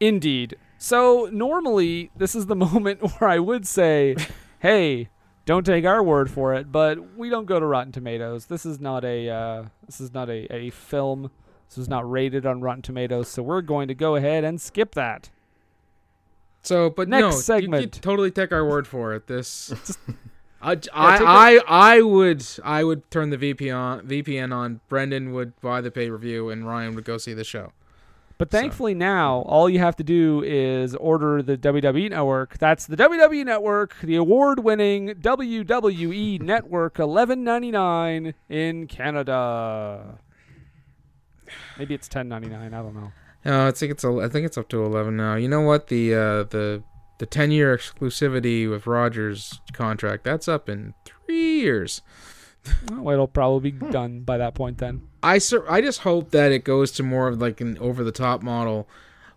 Indeed. 0.00 0.56
So 0.78 1.28
normally 1.32 2.10
this 2.16 2.34
is 2.34 2.46
the 2.46 2.56
moment 2.66 3.00
where 3.00 3.30
I 3.30 3.38
would 3.38 3.66
say, 3.66 4.16
"Hey, 4.64 5.10
don't 5.44 5.66
take 5.66 5.84
our 5.84 6.02
word 6.02 6.30
for 6.30 6.54
it," 6.54 6.72
but 6.72 7.16
we 7.18 7.28
don't 7.28 7.44
go 7.44 7.60
to 7.60 7.66
Rotten 7.66 7.92
Tomatoes. 7.92 8.46
This 8.46 8.64
is 8.64 8.80
not 8.80 9.04
a 9.04 9.28
uh, 9.28 9.64
this 9.84 10.00
is 10.00 10.14
not 10.14 10.30
a, 10.30 10.50
a 10.50 10.70
film. 10.70 11.30
This 11.68 11.76
is 11.76 11.88
not 11.88 12.10
rated 12.10 12.46
on 12.46 12.60
Rotten 12.62 12.80
Tomatoes, 12.82 13.28
so 13.28 13.42
we're 13.42 13.60
going 13.60 13.88
to 13.88 13.94
go 13.94 14.16
ahead 14.16 14.42
and 14.42 14.58
skip 14.60 14.94
that. 14.94 15.28
So, 16.62 16.88
but 16.88 17.08
Next 17.08 17.20
no, 17.20 17.28
you- 17.28 17.34
You, 17.36 17.42
segment. 17.42 18.02
totally 18.02 18.30
take 18.30 18.52
our 18.52 18.66
word 18.66 18.86
for 18.86 19.12
it. 19.14 19.26
This, 19.26 19.70
I, 20.62 20.72
I, 20.72 20.78
I, 20.94 21.60
I 21.96 22.00
would, 22.00 22.42
I 22.64 22.84
would 22.84 23.10
turn 23.10 23.28
the 23.30 23.36
VPN 23.36 23.76
on. 23.76 24.00
VPN 24.06 24.54
on. 24.54 24.80
Brendan 24.88 25.32
would 25.34 25.60
buy 25.60 25.82
the 25.82 25.90
pay 25.90 26.08
per 26.08 26.16
view, 26.16 26.48
and 26.48 26.66
Ryan 26.66 26.94
would 26.94 27.04
go 27.04 27.18
see 27.18 27.34
the 27.34 27.44
show. 27.44 27.72
But 28.50 28.50
thankfully 28.60 28.94
now, 28.94 29.38
all 29.46 29.68
you 29.70 29.78
have 29.78 29.96
to 29.96 30.04
do 30.04 30.42
is 30.44 30.94
order 30.96 31.42
the 31.42 31.56
WWE 31.56 32.10
Network. 32.10 32.58
That's 32.58 32.86
the 32.86 32.96
WWE 32.96 33.44
Network, 33.44 33.96
the 34.02 34.16
award-winning 34.16 35.14
WWE 35.14 36.40
Network, 36.42 36.98
eleven 36.98 37.42
ninety 37.44 37.70
nine 37.70 38.34
in 38.48 38.86
Canada. 38.86 40.18
Maybe 41.78 41.94
it's 41.94 42.08
ten 42.08 42.28
ninety 42.28 42.48
nine. 42.48 42.74
I 42.74 42.82
don't 42.82 42.94
know. 42.94 43.12
No, 43.44 43.66
I 43.66 43.70
think 43.72 43.92
it's. 43.92 44.04
a- 44.04 44.20
I 44.22 44.28
think 44.28 44.46
it's 44.46 44.56
up 44.58 44.68
to 44.70 44.84
eleven 44.84 45.16
now. 45.16 45.34
You 45.34 45.48
know 45.48 45.60
what? 45.60 45.88
The 45.88 46.14
uh, 46.14 46.42
the 46.44 46.82
the 47.18 47.26
ten 47.26 47.50
year 47.50 47.76
exclusivity 47.76 48.68
with 48.68 48.86
Rogers 48.86 49.60
contract 49.72 50.24
that's 50.24 50.48
up 50.48 50.68
in 50.68 50.94
three 51.04 51.60
years. 51.60 52.02
Well, 52.90 53.14
it'll 53.14 53.26
probably 53.28 53.70
be 53.72 53.86
done 53.90 54.20
by 54.20 54.38
that 54.38 54.54
point 54.54 54.78
then. 54.78 55.02
I 55.22 55.38
sur- 55.38 55.66
I 55.68 55.80
just 55.80 56.00
hope 56.00 56.30
that 56.30 56.52
it 56.52 56.64
goes 56.64 56.90
to 56.92 57.02
more 57.02 57.28
of 57.28 57.40
like 57.40 57.60
an 57.60 57.78
over 57.78 58.04
the 58.04 58.12
top 58.12 58.42
model 58.42 58.88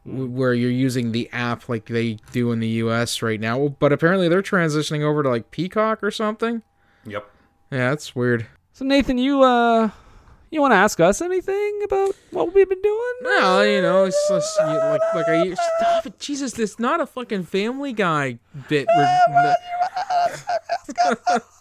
w- 0.05 0.29
where 0.29 0.53
you're 0.53 0.71
using 0.71 1.11
the 1.11 1.29
app 1.31 1.67
like 1.69 1.85
they 1.87 2.17
do 2.31 2.51
in 2.51 2.59
the 2.59 2.67
US 2.83 3.21
right 3.21 3.39
now. 3.39 3.67
But 3.67 3.91
apparently 3.93 4.27
they're 4.29 4.41
transitioning 4.41 5.01
over 5.01 5.23
to 5.23 5.29
like 5.29 5.51
Peacock 5.51 6.03
or 6.03 6.11
something. 6.11 6.61
Yep. 7.05 7.29
Yeah, 7.71 7.89
that's 7.89 8.15
weird. 8.15 8.47
So 8.73 8.85
Nathan, 8.85 9.17
you 9.17 9.43
uh, 9.43 9.89
you 10.51 10.61
want 10.61 10.71
to 10.71 10.75
ask 10.77 10.99
us 11.01 11.21
anything 11.21 11.81
about 11.83 12.15
what 12.31 12.53
we've 12.53 12.69
been 12.69 12.81
doing? 12.81 13.13
No, 13.23 13.61
you 13.61 13.81
know, 13.81 14.05
it's 14.05 14.29
just 14.29 14.57
you- 14.59 14.65
like 14.65 15.01
like 15.15 15.27
I 15.27 15.53
stop 15.53 16.05
it, 16.05 16.19
Jesus. 16.19 16.53
This 16.53 16.79
not 16.79 17.01
a 17.01 17.05
fucking 17.05 17.43
Family 17.43 17.91
Guy 17.93 18.39
bit. 18.69 18.87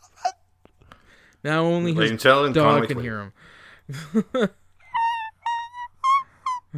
We're- 1.46 1.56
now 1.56 1.64
only 1.64 1.92
Ladies 1.92 2.02
his 2.02 2.10
and 2.12 2.20
gentlemen, 2.20 2.52
dog 2.52 2.72
Conway 2.72 2.86
can 2.88 2.98
Twitty. 2.98 3.02
hear 3.02 3.32
him. 4.42 4.50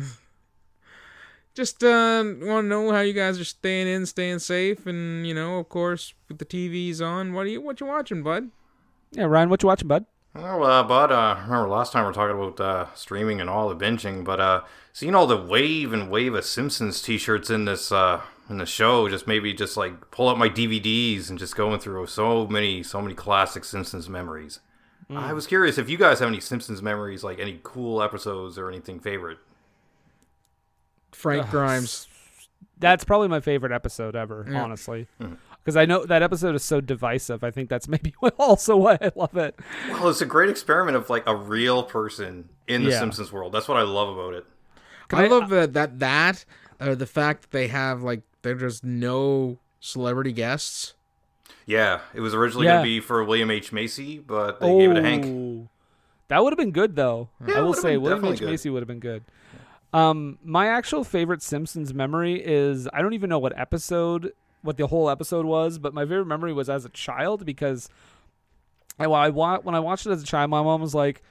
Just 1.55 1.82
uh, 1.82 2.23
want 2.43 2.65
to 2.65 2.69
know 2.69 2.93
how 2.93 3.01
you 3.01 3.12
guys 3.12 3.40
are 3.40 3.45
staying 3.45 3.89
in, 3.89 4.07
staying 4.07 4.39
safe, 4.39 4.86
and 4.86 5.27
you 5.27 5.35
know, 5.35 5.59
of 5.59 5.69
course, 5.69 6.15
with 6.28 6.39
the 6.39 6.45
TVs 6.45 7.01
on. 7.05 7.32
What 7.32 7.47
are 7.47 7.49
you 7.49 7.61
what 7.61 7.81
you 7.81 7.86
watching, 7.86 8.23
bud? 8.23 8.51
Yeah, 9.11 9.24
Ryan, 9.24 9.49
what 9.51 9.62
you 9.62 9.66
watching, 9.66 9.89
bud? 9.89 10.05
Well, 10.35 10.62
uh, 10.62 10.85
but 10.85 11.11
uh, 11.11 11.36
remember 11.45 11.69
last 11.69 11.93
time 11.93 12.05
we 12.05 12.09
were 12.09 12.12
talking 12.12 12.36
about 12.36 12.61
uh, 12.61 12.86
streaming 12.95 13.40
and 13.40 13.51
all 13.51 13.69
the 13.69 13.74
binging, 13.77 14.23
but 14.23 14.39
uh, 14.39 14.61
seeing 14.93 15.16
all 15.16 15.27
the 15.27 15.36
wave 15.36 15.93
and 15.93 16.11
wave 16.11 16.35
of 16.35 16.45
Simpsons 16.45 17.03
T-shirts 17.03 17.51
in 17.51 17.65
this 17.65 17.90
uh, 17.90 18.20
in 18.49 18.59
the 18.59 18.66
show 18.66 19.09
just 19.09 19.27
maybe 19.27 19.53
just 19.53 19.77
like 19.77 20.11
pull 20.11 20.29
up 20.29 20.39
my 20.39 20.49
DVDs 20.49 21.29
and 21.29 21.39
just 21.39 21.55
going 21.57 21.79
through 21.81 22.07
so 22.07 22.47
many 22.47 22.83
so 22.83 23.01
many 23.03 23.15
classic 23.15 23.65
Simpsons 23.65 24.09
memories. 24.09 24.61
Mm. 25.11 25.16
I 25.19 25.33
was 25.33 25.47
curious 25.47 25.79
if 25.79 25.89
you 25.89 25.97
guys 25.99 26.19
have 26.20 26.29
any 26.29 26.41
Simpsons 26.41 26.83
memories, 26.83 27.25
like 27.25 27.39
any 27.39 27.61
cool 27.62 28.03
episodes 28.03 28.59
or 28.59 28.69
anything 28.70 29.01
favorite. 29.01 29.39
Frank 31.12 31.45
Ugh, 31.47 31.51
Grimes. 31.51 32.07
That's 32.79 33.05
probably 33.05 33.29
my 33.29 33.41
favorite 33.41 33.73
episode 33.73 34.15
ever, 34.15 34.47
Yeah. 34.49 34.62
honestly. 34.62 35.09
Hmm. 35.20 35.35
Because 35.65 35.77
I 35.77 35.85
know 35.85 36.07
that 36.07 36.23
episode 36.23 36.55
is 36.55 36.62
so 36.62 36.81
divisive. 36.81 37.45
I 37.45 37.51
think 37.51 37.69
that's 37.69 37.89
maybe 37.89 38.15
also 38.39 38.77
why 38.77 38.99
I 39.01 39.11
love 39.15 39.37
it. 39.37 39.59
Well, 39.91 40.09
it's 40.09 40.20
a 40.20 40.27
great 40.27 40.49
experiment 40.49 40.97
of 40.97 41.11
like 41.11 41.25
a 41.27 41.35
real 41.37 41.83
person 41.83 42.49
in 42.66 42.85
the 42.85 42.91
Yeah. 42.91 43.01
Simpsons 43.01 43.33
world. 43.33 43.53
That's 43.53 43.69
what 43.69 43.77
I 43.77 43.83
love 43.83 44.09
about 44.16 44.35
it. 44.35 44.47
I, 45.11 45.27
love 45.27 45.49
that 45.51 45.73
that 45.73 45.99
that 46.01 46.45
uh, 46.81 46.95
the 46.95 47.07
fact 47.07 47.43
that 47.43 47.51
they 47.51 47.69
have 47.69 48.03
like 48.03 48.20
there's 48.43 48.60
just 48.60 48.85
no 48.85 49.59
celebrity 49.81 50.32
guests. 50.32 50.94
Yeah, 51.66 52.01
it 52.15 52.20
was 52.20 52.35
originally 52.35 52.66
Yeah. 52.66 52.74
going 52.77 52.85
to 52.85 52.89
be 52.89 53.01
for 53.01 53.23
William 53.24 53.51
H 53.51 53.73
Macy, 53.73 54.19
but 54.19 54.60
they 54.60 54.78
gave 54.78 54.90
it 54.90 54.94
to 54.94 55.02
Hank. 55.02 55.24
Oh, 55.27 55.69
That 56.28 56.43
would 56.43 56.52
have 56.52 56.59
been 56.59 56.73
good 56.73 56.97
though. 56.97 57.28
Yeah, 57.47 57.59
I 57.59 57.60
will 57.60 57.74
say 57.74 57.97
William 57.97 58.24
H 58.24 58.40
good. 58.40 58.48
Macy 58.51 58.70
would 58.70 58.81
have 58.82 58.89
been 58.89 59.01
good. 59.01 59.23
Um, 59.93 60.39
my 60.44 60.66
actual 60.69 61.05
favorite 61.05 61.40
Simpsons 61.43 61.94
memory 61.94 62.43
is 62.44 62.89
I 62.93 63.01
don't 63.02 63.15
even 63.15 63.31
know 63.31 63.39
what 63.39 63.59
episode, 63.59 64.32
what 64.62 64.77
the 64.77 64.86
whole 64.86 65.09
episode 65.09 65.47
was, 65.47 65.78
but 65.78 65.94
my 65.94 66.05
favorite 66.05 66.27
memory 66.27 66.52
was 66.52 66.69
as 66.69 66.85
a 66.85 66.90
child 66.90 67.47
because 67.47 67.89
I, 68.98 69.05
I 69.05 69.28
when 69.31 69.74
I 69.74 69.81
watched 69.81 70.06
it 70.06 70.10
as 70.10 70.23
a 70.23 70.27
child, 70.27 70.51
my 70.51 70.62
mom 70.62 70.81
was 70.82 70.94
like, 70.94 71.23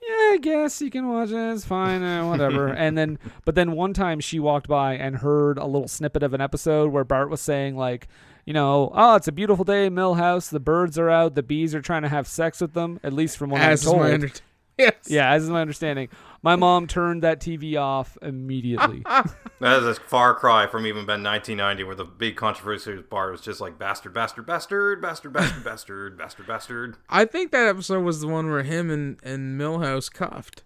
"Yeah, 0.00 0.14
I 0.34 0.38
guess 0.40 0.80
you 0.80 0.90
can 0.90 1.08
watch 1.08 1.30
it. 1.30 1.52
It's 1.54 1.64
fine, 1.64 2.02
uh, 2.02 2.28
whatever." 2.28 2.68
and 2.74 2.96
then, 2.96 3.18
but 3.44 3.54
then 3.54 3.72
one 3.72 3.92
time 3.92 4.20
she 4.20 4.38
walked 4.40 4.68
by 4.68 4.94
and 4.94 5.16
heard 5.16 5.58
a 5.58 5.66
little 5.66 5.88
snippet 5.88 6.22
of 6.22 6.34
an 6.34 6.40
episode 6.40 6.92
where 6.92 7.04
Bart 7.04 7.30
was 7.30 7.40
saying 7.40 7.76
like. 7.76 8.08
You 8.46 8.54
know, 8.54 8.90
oh, 8.94 9.16
it's 9.16 9.28
a 9.28 9.32
beautiful 9.32 9.62
day, 9.66 9.90
Milhouse. 9.90 10.48
The 10.48 10.58
birds 10.58 10.96
are 10.98 11.10
out. 11.10 11.34
The 11.34 11.42
bees 11.42 11.74
are 11.74 11.82
trying 11.82 12.00
to 12.00 12.08
have 12.08 12.26
sex 12.26 12.62
with 12.62 12.72
them. 12.72 12.98
At 13.02 13.12
least 13.12 13.36
from 13.36 13.50
what 13.50 13.60
As 13.60 13.86
I'm 13.86 13.92
told. 13.92 14.06
under- 14.06 14.30
yes. 14.78 14.94
Yeah, 15.06 15.30
as 15.34 15.42
is 15.42 15.50
my 15.50 15.60
understanding. 15.60 16.08
My 16.42 16.54
mom 16.56 16.86
turned 16.86 17.22
that 17.22 17.40
TV 17.40 17.76
off 17.80 18.16
immediately. 18.22 19.04
That 19.60 19.82
is 19.82 19.98
a 19.98 20.00
far 20.00 20.36
cry 20.36 20.68
from 20.68 20.86
even 20.86 21.04
Ben 21.04 21.24
1990, 21.24 21.82
where 21.82 21.96
the 21.96 22.04
big 22.04 22.36
controversy 22.36 22.94
with 22.94 23.10
Bart 23.10 23.32
was 23.32 23.40
just 23.40 23.60
like 23.60 23.76
bastard, 23.76 24.14
bastard, 24.14 24.46
bastard, 24.46 25.02
bastard, 25.02 25.32
bastard, 25.32 25.64
bastard, 25.64 26.16
bastard, 26.16 26.46
bastard. 26.46 26.96
I 27.08 27.24
think 27.24 27.50
that 27.50 27.66
episode 27.66 28.04
was 28.04 28.20
the 28.20 28.28
one 28.28 28.48
where 28.48 28.62
him 28.62 28.88
and 28.88 29.18
and 29.24 29.60
Milhouse 29.60 30.12
cuffed. 30.12 30.62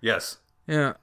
Yes. 0.00 0.38
Yeah. 0.66 0.94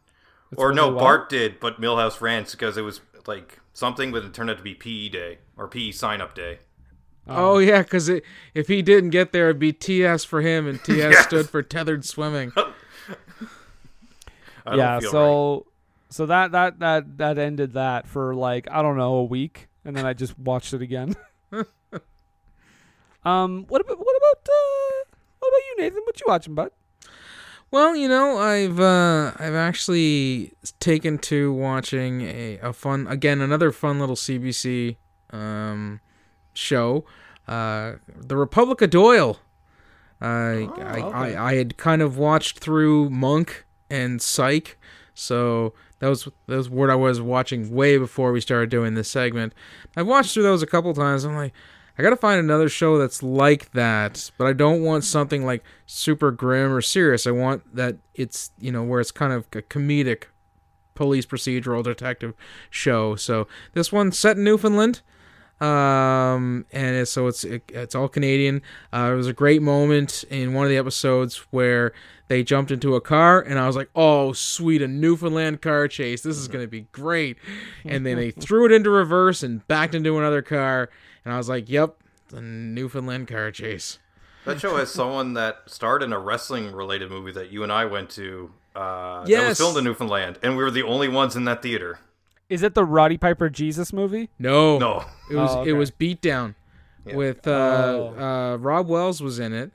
or 0.56 0.74
no. 0.74 0.96
Bart 0.96 1.30
did, 1.30 1.60
but 1.60 1.80
Milhouse 1.80 2.22
ran 2.22 2.44
because 2.50 2.76
it 2.76 2.82
was 2.82 3.02
like 3.28 3.60
something, 3.72 4.12
but 4.12 4.24
it 4.26 4.34
turned 4.34 4.50
out 4.50 4.58
to 4.58 4.64
be 4.64 4.74
PE 4.74 5.10
day 5.10 5.38
or 5.56 5.68
PE 5.68 5.92
sign 5.92 6.22
up 6.22 6.34
day. 6.34 6.58
Oh, 7.28 7.54
oh 7.54 7.58
yeah, 7.60 7.84
because 7.84 8.10
if 8.56 8.68
he 8.68 8.82
didn't 8.82 9.12
get 9.12 9.32
there, 9.32 9.50
it'd 9.50 9.60
be 9.60 9.74
TS 9.74 10.24
for 10.24 10.42
him, 10.42 10.66
and 10.68 10.84
TS 10.84 10.98
Yes. 11.12 11.24
stood 11.26 11.50
for 11.52 11.62
tethered 11.62 12.04
swimming. 12.04 12.52
I 14.68 14.72
don't 14.72 14.80
yeah, 14.80 15.00
feel 15.00 15.12
so 15.12 15.66
so 16.10 16.26
that 16.26 16.52
that 16.52 16.80
that 16.80 17.18
that 17.18 17.38
ended 17.38 17.74
that 17.74 18.08
for 18.08 18.36
like 18.36 18.68
I 18.70 18.82
don't 18.82 18.98
know 18.98 19.16
a 19.16 19.24
week, 19.24 19.68
and 19.86 19.96
then 19.96 20.06
I 20.06 20.14
just 20.14 20.38
watched 20.38 20.74
it 20.74 20.82
again. 20.82 21.16
um, 23.26 23.66
what 23.68 23.82
about 23.82 23.98
what 23.98 24.18
about 24.18 24.50
uh, 24.50 25.04
what 25.40 25.48
about 25.48 25.62
you, 25.70 25.76
Nathan? 25.80 26.02
What 26.06 26.20
you 26.20 26.26
watching, 26.28 26.56
bud? 26.56 26.72
Well, 27.72 27.96
you 27.96 28.08
know, 28.08 28.38
I've 28.38 28.80
uh, 28.80 29.34
I've 29.38 29.56
actually 29.56 30.54
taken 30.80 31.18
to 31.20 31.52
watching 31.54 32.22
a, 32.22 32.60
a 32.62 32.74
fun 32.74 33.08
again 33.08 33.42
another 33.42 33.72
fun 33.72 34.00
little 34.00 34.16
CBC 34.16 34.96
um, 35.32 36.00
show, 36.54 37.06
uh, 37.48 37.94
the 38.16 38.38
Republic 38.38 38.82
of 38.82 38.90
Doyle. 38.90 39.40
I, 40.20 40.28
I, 40.28 40.56
okay. 40.66 40.82
I 40.84 41.50
I 41.50 41.56
had 41.56 41.78
kind 41.78 42.02
of 42.02 42.18
watched 42.18 42.60
through 42.60 43.10
Monk 43.10 43.66
and 43.90 44.22
Psych, 44.22 44.78
so 45.14 45.74
that 46.00 46.08
was 46.08 46.28
that 46.48 46.56
was 46.56 46.70
what 46.70 46.90
I 46.90 46.96
was 46.96 47.22
watching 47.22 47.74
way 47.74 47.98
before 47.98 48.32
we 48.32 48.42
started 48.42 48.70
doing 48.70 48.94
this 48.94 49.10
segment. 49.10 49.54
I've 49.96 50.08
watched 50.08 50.34
through 50.34 50.44
those 50.44 50.62
a 50.62 50.68
couple 50.68 50.94
times. 50.94 51.24
I'm 51.24 51.36
like, 51.36 51.54
I 51.98 52.04
gotta 52.04 52.16
find 52.16 52.40
another 52.40 52.70
show 52.70 52.98
that's 52.98 53.24
like 53.24 53.72
that, 53.72 54.32
but 54.38 54.46
I 54.46 54.54
don't 54.54 54.84
want 54.84 55.04
something 55.04 55.46
like 55.46 55.64
super 55.88 56.32
grim 56.32 56.72
or 56.72 56.82
serious. 56.82 57.26
I 57.26 57.32
want 57.32 57.76
that 57.76 57.98
it's 58.14 58.52
you 58.60 58.72
know 58.72 58.84
where 58.84 59.00
it's 59.00 59.12
kind 59.12 59.34
of 59.34 59.48
a 59.54 59.62
comedic 59.64 60.26
police 60.94 61.26
procedural 61.26 61.84
detective 61.84 62.34
show. 62.70 63.16
So 63.16 63.48
this 63.74 63.92
one's 63.92 64.18
set 64.18 64.38
in 64.38 64.44
Newfoundland, 64.44 65.02
um, 65.60 66.66
and 66.72 66.96
it's, 66.96 67.12
so 67.12 67.28
it's 67.28 67.44
it, 67.44 67.64
it's 67.70 67.96
all 67.96 68.08
Canadian. 68.08 68.62
Uh, 68.94 69.12
it 69.14 69.16
was 69.16 69.28
a 69.28 69.34
great 69.34 69.62
moment 69.62 70.24
in 70.30 70.54
one 70.54 70.66
of 70.66 70.70
the 70.70 70.78
episodes 70.78 71.38
where 71.52 71.94
they 72.28 72.44
jumped 72.44 72.72
into 72.72 72.96
a 72.96 73.02
car, 73.02 73.42
and 73.42 73.58
I 73.60 73.68
was 73.68 73.76
like, 73.76 73.90
"Oh, 73.96 74.34
sweet, 74.34 74.82
a 74.82 74.88
Newfoundland 74.88 75.62
car 75.62 75.88
chase! 75.88 76.22
This 76.22 76.38
is 76.38 76.48
gonna 76.48 76.68
be 76.68 76.82
great!" 76.92 77.38
And 77.86 78.06
then 78.06 78.18
they 78.18 78.32
threw 78.40 78.66
it 78.66 78.72
into 78.72 78.90
reverse 78.90 79.44
and 79.44 79.66
backed 79.68 79.96
into 79.96 80.18
another 80.18 80.42
car, 80.42 80.90
and 81.26 81.34
I 81.34 81.38
was 81.38 81.50
like, 81.50 81.70
"Yep, 81.70 81.96
the 82.30 82.42
Newfoundland 82.42 83.28
car 83.28 83.52
chase." 83.52 84.00
That 84.46 84.62
show 84.62 84.78
has 84.78 84.90
someone 84.92 85.34
that 85.34 85.64
starred 85.66 86.04
in 86.04 86.14
a 86.14 86.20
wrestling 86.20 86.72
related 86.72 87.10
movie 87.12 87.34
that 87.34 87.52
you 87.52 87.64
and 87.64 87.72
I 87.72 87.84
went 87.86 88.10
to. 88.12 88.52
Uh, 88.76 89.22
That 89.22 89.30
Yes. 89.30 89.50
was 89.50 89.58
filmed 89.58 89.78
in 89.80 89.84
Newfoundland, 89.84 90.38
and 90.44 90.56
we 90.56 90.64
were 90.64 90.72
the 90.72 90.84
only 90.84 91.08
ones 91.10 91.36
in 91.36 91.44
that 91.46 91.62
theater. 91.62 92.00
Is 92.50 92.64
it 92.64 92.74
the 92.76 92.86
Roddy 92.86 93.18
Piper 93.18 93.50
Jesus 93.50 93.92
movie? 93.92 94.30
No, 94.40 94.78
No. 94.78 95.06
It 95.30 95.36
was 95.36 95.52
Oh, 95.56 95.60
it 95.60 95.62
okay. 95.64 95.74
was 95.74 95.92
Beatdown, 95.92 96.56
with 97.06 97.46
uh, 97.48 97.52
Oh. 97.52 98.16
uh, 98.54 98.58
Robb 98.58 98.88
Wells 98.88 99.22
was 99.22 99.40
in 99.40 99.54
it, 99.54 99.72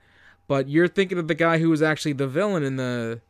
but 0.49 0.69
you're 0.69 0.89
thinking 0.89 1.19
of 1.19 1.29
the 1.29 1.35
guy 1.35 1.59
who 1.59 1.69
was 1.71 1.83
actually 1.83 2.15
the 2.15 2.27
villain 2.29 2.63
in 2.63 2.77
the 2.77 3.21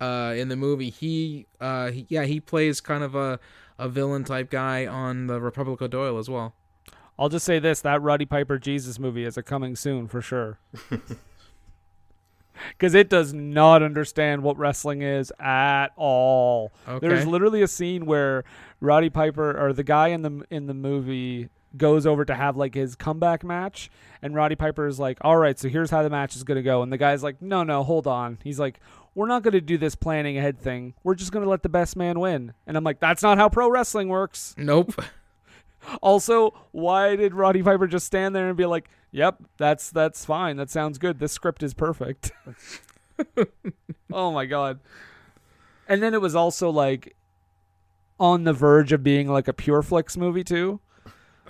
uh, 0.00 0.34
in 0.36 0.48
the 0.48 0.56
movie. 0.56 0.90
He, 0.90 1.46
uh, 1.60 1.90
he 1.90 2.06
yeah 2.08 2.24
he 2.24 2.40
plays 2.40 2.80
kind 2.80 3.02
of 3.04 3.14
a 3.14 3.38
a 3.78 3.88
villain 3.88 4.24
type 4.24 4.50
guy 4.50 4.86
on 4.86 5.26
the 5.26 5.40
Republic 5.40 5.80
of 5.80 5.90
Doyle 5.90 6.18
as 6.18 6.28
well. 6.28 6.54
I'll 7.18 7.28
just 7.30 7.44
say 7.46 7.58
this: 7.58 7.80
that 7.82 8.00
Roddy 8.02 8.24
Piper 8.26 8.58
Jesus 8.58 8.98
movie 8.98 9.24
is 9.24 9.36
a 9.38 9.42
coming 9.42 9.76
soon 9.76 10.08
for 10.08 10.20
sure. 10.20 10.58
Because 12.68 12.94
it 12.94 13.08
does 13.08 13.32
not 13.32 13.82
understand 13.82 14.42
what 14.42 14.58
wrestling 14.58 15.00
is 15.00 15.32
at 15.40 15.88
all. 15.96 16.72
There's 17.00 17.26
literally 17.26 17.62
a 17.62 17.66
scene 17.66 18.04
where 18.04 18.44
Roddy 18.80 19.10
Piper 19.10 19.58
or 19.58 19.72
the 19.72 19.84
guy 19.84 20.08
in 20.08 20.22
the 20.22 20.44
in 20.50 20.66
the 20.66 20.74
movie 20.74 21.48
goes 21.76 22.04
over 22.04 22.24
to 22.24 22.34
have 22.34 22.56
like 22.56 22.74
his 22.74 22.96
comeback 22.96 23.44
match, 23.44 23.90
and 24.22 24.34
Roddy 24.34 24.56
Piper 24.56 24.86
is 24.86 24.98
like, 24.98 25.18
"All 25.20 25.36
right, 25.36 25.58
so 25.58 25.68
here's 25.68 25.90
how 25.90 26.02
the 26.02 26.10
match 26.10 26.36
is 26.36 26.44
gonna 26.44 26.62
go," 26.62 26.82
and 26.82 26.92
the 26.92 26.98
guy's 26.98 27.22
like, 27.22 27.40
"No, 27.40 27.62
no, 27.62 27.82
hold 27.84 28.06
on." 28.06 28.38
He's 28.42 28.58
like, 28.58 28.80
"We're 29.14 29.28
not 29.28 29.42
gonna 29.42 29.60
do 29.60 29.78
this 29.78 29.94
planning 29.94 30.36
ahead 30.38 30.58
thing. 30.58 30.94
We're 31.04 31.14
just 31.14 31.32
gonna 31.32 31.48
let 31.48 31.62
the 31.62 31.68
best 31.68 31.96
man 31.96 32.18
win." 32.18 32.54
And 32.66 32.76
I'm 32.76 32.84
like, 32.84 33.00
"That's 33.00 33.22
not 33.22 33.38
how 33.38 33.48
pro 33.48 33.70
wrestling 33.70 34.08
works." 34.08 34.54
Nope. 34.58 35.00
Also, 36.02 36.54
why 36.72 37.16
did 37.16 37.34
Roddy 37.34 37.62
Piper 37.62 37.86
just 37.86 38.06
stand 38.06 38.34
there 38.34 38.48
and 38.48 38.56
be 38.56 38.66
like, 38.66 38.88
"Yep, 39.12 39.42
that's 39.56 39.90
that's 39.90 40.24
fine. 40.24 40.56
That 40.56 40.70
sounds 40.70 40.98
good. 40.98 41.18
This 41.18 41.32
script 41.32 41.62
is 41.62 41.74
perfect." 41.74 42.32
oh 44.12 44.32
my 44.32 44.46
god. 44.46 44.80
And 45.88 46.02
then 46.02 46.14
it 46.14 46.20
was 46.20 46.34
also 46.34 46.70
like 46.70 47.16
on 48.20 48.44
the 48.44 48.52
verge 48.52 48.92
of 48.92 49.02
being 49.02 49.26
like 49.26 49.48
a 49.48 49.52
Pure 49.52 49.82
Flix 49.82 50.16
movie 50.16 50.44
too. 50.44 50.78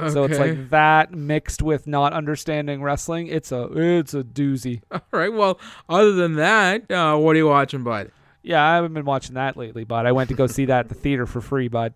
So 0.08 0.24
it's 0.24 0.38
like 0.38 0.70
that 0.70 1.12
mixed 1.12 1.60
with 1.60 1.86
not 1.86 2.14
understanding 2.14 2.82
wrestling. 2.82 3.26
It's 3.26 3.52
a 3.52 3.68
it's 3.74 4.14
a 4.14 4.22
doozy. 4.22 4.80
All 4.90 5.02
right. 5.12 5.30
Well, 5.30 5.60
other 5.90 6.12
than 6.12 6.36
that, 6.36 6.90
uh, 6.90 7.18
what 7.18 7.36
are 7.36 7.38
you 7.38 7.48
watching, 7.48 7.82
bud? 7.82 8.10
Yeah, 8.42 8.66
I 8.66 8.76
haven't 8.76 8.94
been 8.94 9.04
watching 9.04 9.34
that 9.34 9.58
lately, 9.58 9.84
but 9.84 10.06
I 10.06 10.12
went 10.12 10.30
to 10.30 10.34
go 10.34 10.46
see 10.46 10.64
that 10.64 10.86
at 10.86 10.88
the 10.88 10.94
theater 10.94 11.26
for 11.26 11.42
free, 11.42 11.68
bud. 11.68 11.92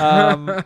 Um, 0.00 0.46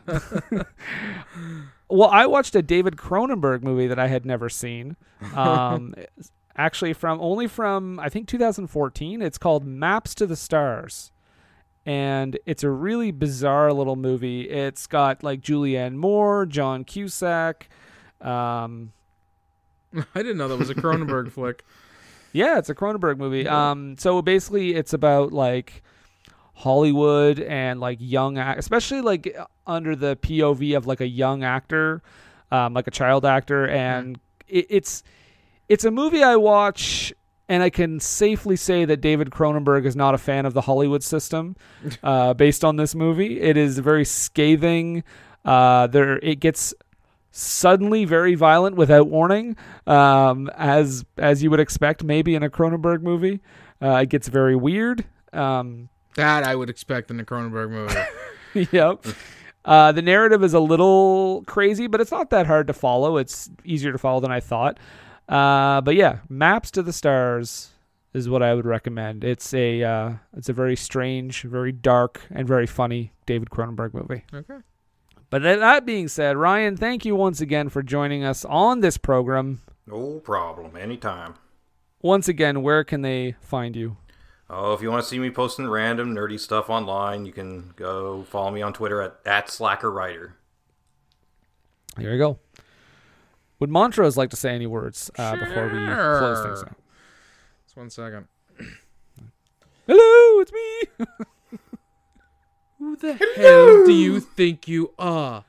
well, 1.88 2.08
I 2.10 2.26
watched 2.26 2.54
a 2.54 2.62
David 2.62 2.96
Cronenberg 2.96 3.62
movie 3.62 3.88
that 3.88 3.98
I 3.98 4.06
had 4.06 4.24
never 4.24 4.48
seen. 4.48 4.96
Um, 5.34 5.94
actually, 6.56 6.92
from 6.92 7.20
only 7.20 7.48
from 7.48 7.98
I 7.98 8.08
think 8.08 8.28
2014. 8.28 9.22
It's 9.22 9.38
called 9.38 9.64
Maps 9.64 10.14
to 10.16 10.26
the 10.26 10.36
Stars, 10.36 11.10
and 11.86 12.36
it's 12.44 12.64
a 12.64 12.70
really 12.70 13.12
bizarre 13.12 13.72
little 13.72 13.94
movie. 13.94 14.50
It's 14.50 14.88
got 14.88 15.22
like 15.22 15.40
Julianne 15.40 15.94
Moore, 15.94 16.44
John 16.44 16.84
Cusack. 16.84 17.68
Um, 18.20 18.92
I 19.94 20.02
didn't 20.22 20.36
know 20.36 20.48
that 20.48 20.58
was 20.58 20.68
a 20.68 20.74
Cronenberg 20.74 21.30
flick. 21.30 21.64
yeah, 22.32 22.58
it's 22.58 22.68
a 22.68 22.74
Cronenberg 22.74 23.18
movie. 23.18 23.46
Um, 23.46 23.96
so 23.98 24.20
basically, 24.20 24.74
it's 24.74 24.92
about 24.92 25.32
like 25.32 25.84
Hollywood 26.54 27.38
and 27.38 27.78
like 27.78 27.98
young, 28.00 28.36
especially 28.36 29.00
like 29.00 29.36
under 29.64 29.94
the 29.94 30.16
POV 30.16 30.76
of 30.76 30.88
like 30.88 31.00
a 31.00 31.06
young 31.06 31.44
actor, 31.44 32.02
um, 32.50 32.74
like 32.74 32.88
a 32.88 32.90
child 32.90 33.24
actor, 33.24 33.68
and 33.68 34.18
it, 34.48 34.66
it's 34.68 35.04
it's 35.68 35.84
a 35.84 35.90
movie 35.92 36.24
I 36.24 36.34
watch 36.34 37.14
and 37.48 37.62
I 37.62 37.70
can 37.70 38.00
safely 38.00 38.56
say 38.56 38.84
that 38.84 39.00
David 39.00 39.30
Cronenberg 39.30 39.86
is 39.86 39.94
not 39.96 40.14
a 40.14 40.18
fan 40.18 40.46
of 40.46 40.54
the 40.54 40.62
Hollywood 40.62 41.02
system, 41.02 41.56
uh, 42.02 42.34
based 42.34 42.64
on 42.64 42.76
this 42.76 42.94
movie. 42.94 43.40
It 43.40 43.56
is 43.56 43.78
very 43.78 44.04
scathing. 44.04 45.04
Uh, 45.44 45.86
there, 45.86 46.18
it 46.18 46.40
gets 46.40 46.74
suddenly 47.30 48.04
very 48.04 48.34
violent 48.34 48.76
without 48.76 49.08
warning, 49.08 49.56
um, 49.86 50.48
as 50.56 51.04
as 51.18 51.42
you 51.42 51.50
would 51.50 51.60
expect, 51.60 52.02
maybe 52.02 52.34
in 52.34 52.42
a 52.42 52.50
Cronenberg 52.50 53.02
movie. 53.02 53.40
Uh, 53.80 53.96
it 54.02 54.08
gets 54.08 54.28
very 54.28 54.56
weird. 54.56 55.04
Um, 55.32 55.88
That 56.14 56.44
I 56.44 56.54
would 56.56 56.70
expect 56.70 57.10
in 57.10 57.20
a 57.20 57.24
Cronenberg 57.24 57.70
movie. 57.70 58.68
yep. 58.72 59.04
Uh, 59.66 59.92
the 59.92 60.00
narrative 60.00 60.42
is 60.42 60.54
a 60.54 60.60
little 60.60 61.42
crazy, 61.46 61.88
but 61.88 62.00
it's 62.00 62.12
not 62.12 62.30
that 62.30 62.46
hard 62.46 62.68
to 62.68 62.72
follow. 62.72 63.16
It's 63.18 63.50
easier 63.64 63.92
to 63.92 63.98
follow 63.98 64.20
than 64.20 64.30
I 64.30 64.40
thought. 64.40 64.78
Uh, 65.28 65.80
but 65.80 65.94
yeah, 65.96 66.18
Maps 66.28 66.70
to 66.72 66.82
the 66.82 66.92
Stars 66.92 67.70
is 68.14 68.28
what 68.28 68.42
I 68.42 68.54
would 68.54 68.64
recommend. 68.66 69.24
It's 69.24 69.52
a 69.52 69.82
uh, 69.82 70.12
it's 70.36 70.48
a 70.48 70.52
very 70.52 70.76
strange, 70.76 71.42
very 71.42 71.72
dark, 71.72 72.22
and 72.30 72.46
very 72.46 72.66
funny 72.66 73.12
David 73.26 73.50
Cronenberg 73.50 73.92
movie. 73.94 74.24
okay. 74.32 74.58
But 75.28 75.42
that- 75.42 75.58
that 75.58 75.84
being 75.84 76.06
said, 76.08 76.36
Ryan, 76.36 76.76
thank 76.76 77.04
you 77.04 77.16
once 77.16 77.40
again 77.40 77.68
for 77.68 77.82
joining 77.82 78.22
us 78.22 78.44
on 78.44 78.80
this 78.80 78.96
program. 78.96 79.60
No 79.86 80.20
problem. 80.20 80.76
Anytime. 80.76 81.34
Once 82.00 82.28
again, 82.28 82.62
where 82.62 82.84
can 82.84 83.02
they 83.02 83.34
find 83.40 83.74
you? 83.74 83.96
Oh, 84.48 84.72
if 84.74 84.80
you 84.82 84.90
want 84.90 85.02
to 85.02 85.08
see 85.08 85.18
me 85.18 85.30
posting 85.30 85.66
random 85.68 86.14
nerdy 86.14 86.38
stuff 86.38 86.70
online, 86.70 87.26
you 87.26 87.32
can 87.32 87.72
go 87.74 88.22
follow 88.30 88.52
me 88.52 88.62
on 88.62 88.72
Twitter 88.72 89.02
at, 89.02 89.16
at 89.26 89.48
SlackerWriter. 89.48 90.34
Here 91.98 92.12
we 92.12 92.18
go. 92.18 92.38
Would 93.58 93.70
Montrose 93.70 94.16
like 94.16 94.30
to 94.30 94.36
say 94.36 94.54
any 94.54 94.66
words 94.66 95.10
uh, 95.18 95.36
before 95.36 95.64
we 95.68 95.84
close 95.86 96.44
things 96.44 96.62
out? 96.62 96.76
Just 97.64 97.76
one 97.76 97.90
second. 97.90 98.26
Hello, 99.86 100.40
it's 100.40 100.52
me. 100.52 101.06
Who 102.78 102.96
the 102.96 103.14
hell 103.14 103.86
do 103.86 103.92
you 103.92 104.20
think 104.20 104.68
you 104.68 104.92
are? 104.98 105.44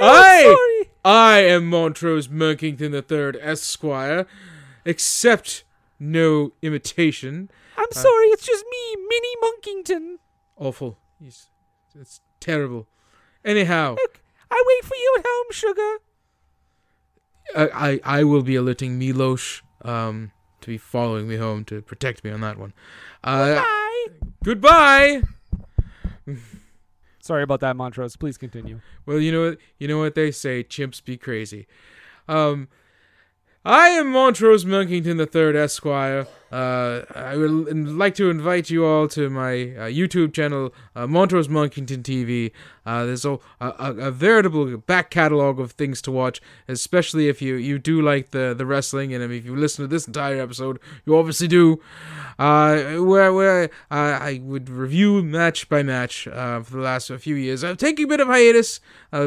I, 0.00 0.84
I 1.04 1.38
am 1.40 1.68
Montrose 1.68 2.28
Monkington 2.28 2.94
III, 2.94 3.40
Esquire. 3.42 4.26
Accept 4.86 5.64
no 5.98 6.52
imitation. 6.62 7.50
I'm 7.76 7.90
sorry, 7.92 8.26
it's 8.28 8.46
just 8.46 8.64
me, 8.70 8.96
Minnie 9.08 9.36
Monkington. 9.42 10.18
Awful. 10.56 10.98
He's, 11.18 11.48
it's 11.98 12.20
terrible. 12.38 12.86
Anyhow, 13.44 13.96
Look, 13.96 14.20
I 14.50 14.62
wait 14.66 14.84
for 14.88 14.94
you 14.94 15.16
at 15.18 15.24
home, 15.26 15.46
sugar. 15.50 15.96
I, 17.56 17.68
I, 17.74 18.00
I 18.04 18.24
will 18.24 18.42
be 18.42 18.56
alerting 18.56 18.98
Milosh 18.98 19.62
um, 19.82 20.32
to 20.60 20.68
be 20.68 20.78
following 20.78 21.28
me 21.28 21.36
home 21.36 21.64
to 21.66 21.82
protect 21.82 22.24
me 22.24 22.30
on 22.30 22.40
that 22.40 22.58
one. 22.58 22.72
Uh, 23.24 23.62
goodbye. 24.44 25.22
Sorry 27.20 27.42
about 27.42 27.60
that, 27.60 27.76
Montrose. 27.76 28.16
Please 28.16 28.38
continue. 28.38 28.80
Well, 29.04 29.18
you 29.18 29.30
know 29.30 29.50
what 29.50 29.58
you 29.78 29.86
know 29.86 29.98
what 29.98 30.14
they 30.14 30.30
say, 30.30 30.64
chimps 30.64 31.04
be 31.04 31.16
crazy. 31.16 31.66
Um 32.28 32.68
I 33.64 33.88
am 33.90 34.10
Montrose 34.10 34.64
Monkington 34.64 35.18
the 35.18 35.26
Third, 35.26 35.54
Esquire. 35.54 36.26
Uh, 36.50 37.02
I 37.14 37.36
would 37.36 37.88
like 37.88 38.14
to 38.16 38.28
invite 38.28 38.70
you 38.70 38.84
all 38.84 39.06
to 39.08 39.30
my 39.30 39.52
uh, 39.52 39.88
YouTube 39.88 40.32
channel, 40.32 40.74
uh, 40.96 41.06
Montrose 41.06 41.48
Monkington 41.48 42.02
TV. 42.02 42.50
Uh, 42.84 43.04
there's 43.04 43.24
a, 43.24 43.38
a, 43.60 43.94
a 43.98 44.10
veritable 44.10 44.76
back 44.78 45.10
catalog 45.10 45.60
of 45.60 45.72
things 45.72 46.02
to 46.02 46.10
watch, 46.10 46.40
especially 46.66 47.28
if 47.28 47.40
you, 47.40 47.54
you 47.54 47.78
do 47.78 48.02
like 48.02 48.30
the, 48.30 48.52
the 48.56 48.66
wrestling. 48.66 49.14
And 49.14 49.22
if 49.32 49.44
you 49.44 49.54
listen 49.54 49.84
to 49.84 49.88
this 49.88 50.08
entire 50.08 50.40
episode, 50.40 50.80
you 51.06 51.16
obviously 51.16 51.46
do. 51.46 51.80
Uh, 52.38 52.94
where 52.94 53.32
where 53.34 53.64
uh, 53.90 54.18
I 54.20 54.40
would 54.42 54.70
review 54.70 55.22
match 55.22 55.68
by 55.68 55.82
match 55.82 56.24
for 56.24 56.64
the 56.70 56.78
last 56.78 57.12
few 57.12 57.34
years. 57.34 57.62
I'm 57.62 57.76
taking 57.76 58.06
a 58.06 58.08
bit 58.08 58.20
of 58.20 58.28
hiatus. 58.28 58.80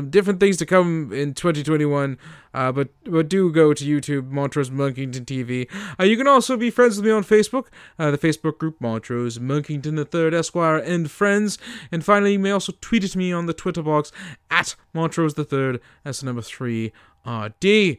Different 0.10 0.40
things 0.40 0.58
to 0.58 0.66
come 0.66 1.14
in 1.14 1.34
2021. 1.34 2.18
Uh, 2.56 2.72
but 2.72 2.90
but 3.06 3.30
do 3.30 3.52
go 3.52 3.74
to 3.74 3.84
YouTube, 3.84 4.30
Montrose 4.30 4.70
Monkington 4.70 5.26
TV. 5.26 5.68
You 6.00 6.18
can 6.18 6.28
also 6.28 6.56
be 6.56 6.70
friends 6.70 6.98
with 6.98 7.06
me 7.06 7.12
on 7.14 7.24
Facebook, 7.24 7.68
uh, 7.98 8.12
the 8.12 8.18
Facebook 8.18 8.58
group 8.58 8.82
Montrose 8.82 9.40
Monkington 9.40 9.98
III 9.98 10.38
Esquire 10.38 10.78
and 10.78 11.10
friends. 11.10 11.58
And 11.92 12.04
finally, 12.04 12.34
you 12.34 12.40
may 12.40 12.52
also 12.52 12.74
tweet 12.82 13.04
at 13.04 13.16
me 13.16 13.32
on 13.32 13.46
the 13.46 13.54
Twitter 13.54 13.84
box 13.84 14.12
at 14.52 14.76
Montrose 14.94 15.38
III. 15.38 15.80
That's 16.04 16.20
the 16.20 16.26
number 16.26 16.42
three 16.42 16.92
RD. 17.26 17.98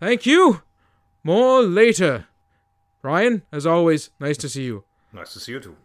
Thank 0.00 0.26
you. 0.26 0.62
More 1.24 1.62
later. 1.62 2.26
Ryan, 3.02 3.42
as 3.50 3.66
always, 3.66 4.10
nice 4.20 4.36
to 4.38 4.48
see 4.48 4.64
you. 4.64 4.84
Nice 5.12 5.32
to 5.32 5.40
see 5.40 5.52
you 5.52 5.60
too. 5.60 5.76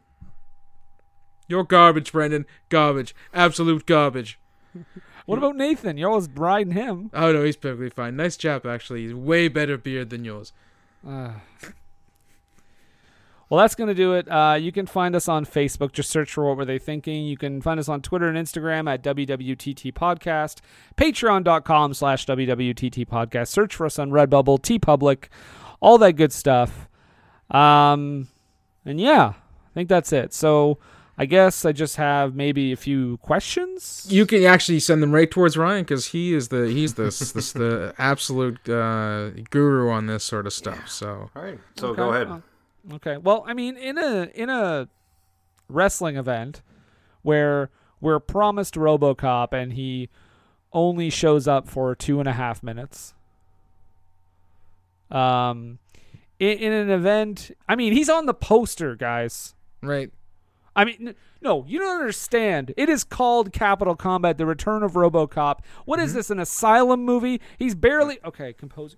You're 1.47 1.63
garbage, 1.63 2.11
Brendan. 2.11 2.45
Garbage. 2.69 3.15
Absolute 3.33 3.85
garbage. 3.85 4.39
What 5.27 5.39
about 5.39 5.57
Nathan? 5.57 5.97
You're 5.97 6.09
always 6.09 6.29
riding 6.29 6.71
him. 6.71 7.11
Oh 7.13 7.33
no, 7.33 7.43
he's 7.43 7.57
perfectly 7.57 7.89
fine. 7.89 8.15
Nice 8.15 8.37
chap, 8.37 8.65
actually. 8.65 9.01
He's 9.01 9.13
way 9.13 9.49
better 9.49 9.77
beard 9.77 10.09
than 10.09 10.23
yours. 10.23 10.53
Uh, 11.05 11.31
well, 13.49 13.59
that's 13.59 13.75
going 13.75 13.87
to 13.87 13.93
do 13.93 14.13
it. 14.13 14.29
Uh, 14.29 14.57
you 14.59 14.71
can 14.71 14.85
find 14.85 15.15
us 15.15 15.27
on 15.27 15.45
Facebook. 15.45 15.91
Just 15.93 16.09
search 16.09 16.33
for 16.33 16.45
What 16.45 16.57
Were 16.57 16.65
They 16.65 16.79
Thinking. 16.79 17.25
You 17.25 17.37
can 17.37 17.61
find 17.61 17.79
us 17.79 17.87
on 17.87 18.01
Twitter 18.01 18.27
and 18.27 18.37
Instagram 18.37 18.91
at 18.91 19.03
WWTT 19.03 19.93
Podcast. 19.93 20.59
Patreon.com 20.97 21.93
slash 21.93 22.25
WWTT 22.25 23.07
Podcast. 23.07 23.47
Search 23.47 23.75
for 23.75 23.85
us 23.85 23.97
on 23.99 24.11
Redbubble, 24.11 24.59
TeePublic, 24.59 25.25
all 25.79 25.97
that 25.99 26.13
good 26.13 26.33
stuff. 26.33 26.87
Um, 27.51 28.27
and 28.85 28.99
yeah, 28.99 29.33
I 29.35 29.73
think 29.73 29.89
that's 29.89 30.11
it. 30.11 30.33
So 30.33 30.77
I 31.17 31.25
guess 31.25 31.65
I 31.65 31.71
just 31.71 31.95
have 31.95 32.35
maybe 32.35 32.71
a 32.71 32.75
few 32.77 33.17
questions. 33.17 34.05
You 34.09 34.25
can 34.25 34.43
actually 34.43 34.79
send 34.79 35.01
them 35.01 35.11
right 35.11 35.29
towards 35.29 35.57
Ryan 35.57 35.83
because 35.83 36.07
he 36.07 36.33
is 36.33 36.49
the 36.49 36.67
he's 36.67 36.93
the 36.95 37.03
the, 37.03 37.59
the 37.59 37.93
absolute 37.97 38.67
uh, 38.69 39.29
guru 39.49 39.89
on 39.89 40.07
this 40.07 40.23
sort 40.23 40.45
of 40.45 40.53
stuff. 40.53 40.87
So 40.89 41.29
All 41.35 41.41
right. 41.41 41.59
So 41.77 41.87
Okay, 41.87 41.97
go 41.97 42.13
ahead. 42.13 42.27
uh, 42.27 42.39
Okay. 42.93 43.17
Well, 43.17 43.43
I 43.47 43.53
mean, 43.53 43.77
in 43.77 43.97
a 43.97 44.29
in 44.33 44.49
a 44.49 44.87
wrestling 45.69 46.15
event 46.15 46.61
where 47.21 47.69
we're 47.99 48.19
promised 48.19 48.75
RoboCop 48.75 49.51
and 49.51 49.73
he 49.73 50.09
only 50.71 51.09
shows 51.09 51.47
up 51.47 51.67
for 51.67 51.95
two 51.95 52.19
and 52.19 52.29
a 52.29 52.33
half 52.33 52.63
minutes. 52.63 53.13
Um, 55.09 55.79
in, 56.39 56.57
in 56.57 56.73
an 56.73 56.89
event, 56.89 57.51
I 57.67 57.75
mean, 57.75 57.93
he's 57.93 58.09
on 58.09 58.25
the 58.25 58.33
poster, 58.33 58.95
guys. 58.95 59.55
Right. 59.81 60.11
I 60.75 60.85
mean, 60.85 61.15
no, 61.41 61.65
you 61.67 61.79
don't 61.79 61.99
understand. 61.99 62.73
It 62.77 62.89
is 62.89 63.03
called 63.03 63.51
Capital 63.51 63.95
Combat: 63.95 64.37
The 64.37 64.45
Return 64.45 64.83
of 64.83 64.93
RoboCop. 64.93 65.59
What 65.85 65.99
is 65.99 66.13
this? 66.13 66.29
An 66.29 66.39
asylum 66.39 67.03
movie? 67.03 67.41
He's 67.57 67.73
barely 67.73 68.19
okay. 68.23 68.53
Compose. 68.53 68.95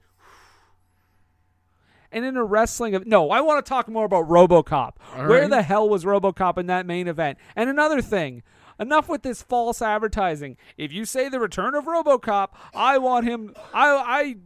And 2.11 2.25
in 2.25 2.37
a 2.37 2.43
wrestling 2.43 2.95
of 2.95 3.05
no, 3.05 3.29
I 3.29 3.41
want 3.41 3.63
to 3.63 3.69
talk 3.69 3.87
more 3.87 4.05
about 4.05 4.27
RoboCop. 4.27 4.93
All 5.15 5.27
Where 5.27 5.41
right. 5.41 5.49
the 5.49 5.61
hell 5.61 5.87
was 5.87 6.05
RoboCop 6.05 6.57
in 6.57 6.65
that 6.67 6.85
main 6.85 7.07
event? 7.07 7.37
And 7.55 7.69
another 7.69 8.01
thing, 8.01 8.41
enough 8.79 9.07
with 9.07 9.21
this 9.21 9.41
false 9.43 9.81
advertising. 9.81 10.57
If 10.77 10.91
you 10.91 11.05
say 11.05 11.29
the 11.29 11.39
return 11.39 11.75
of 11.75 11.85
RoboCop, 11.85 12.49
I 12.73 12.97
want 12.97 13.25
him. 13.25 13.53
I. 13.73 14.37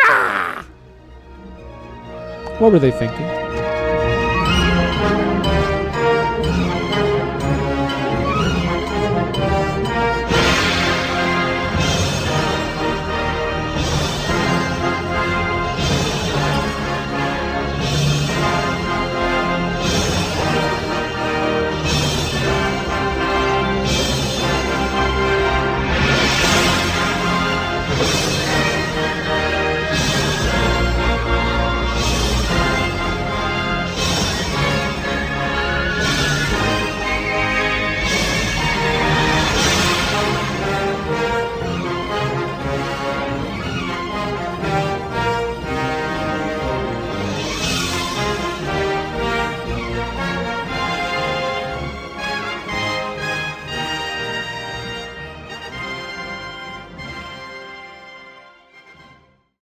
Ah! 0.00 0.66
What 2.58 2.72
were 2.72 2.78
they 2.78 2.90
thinking? 2.90 3.43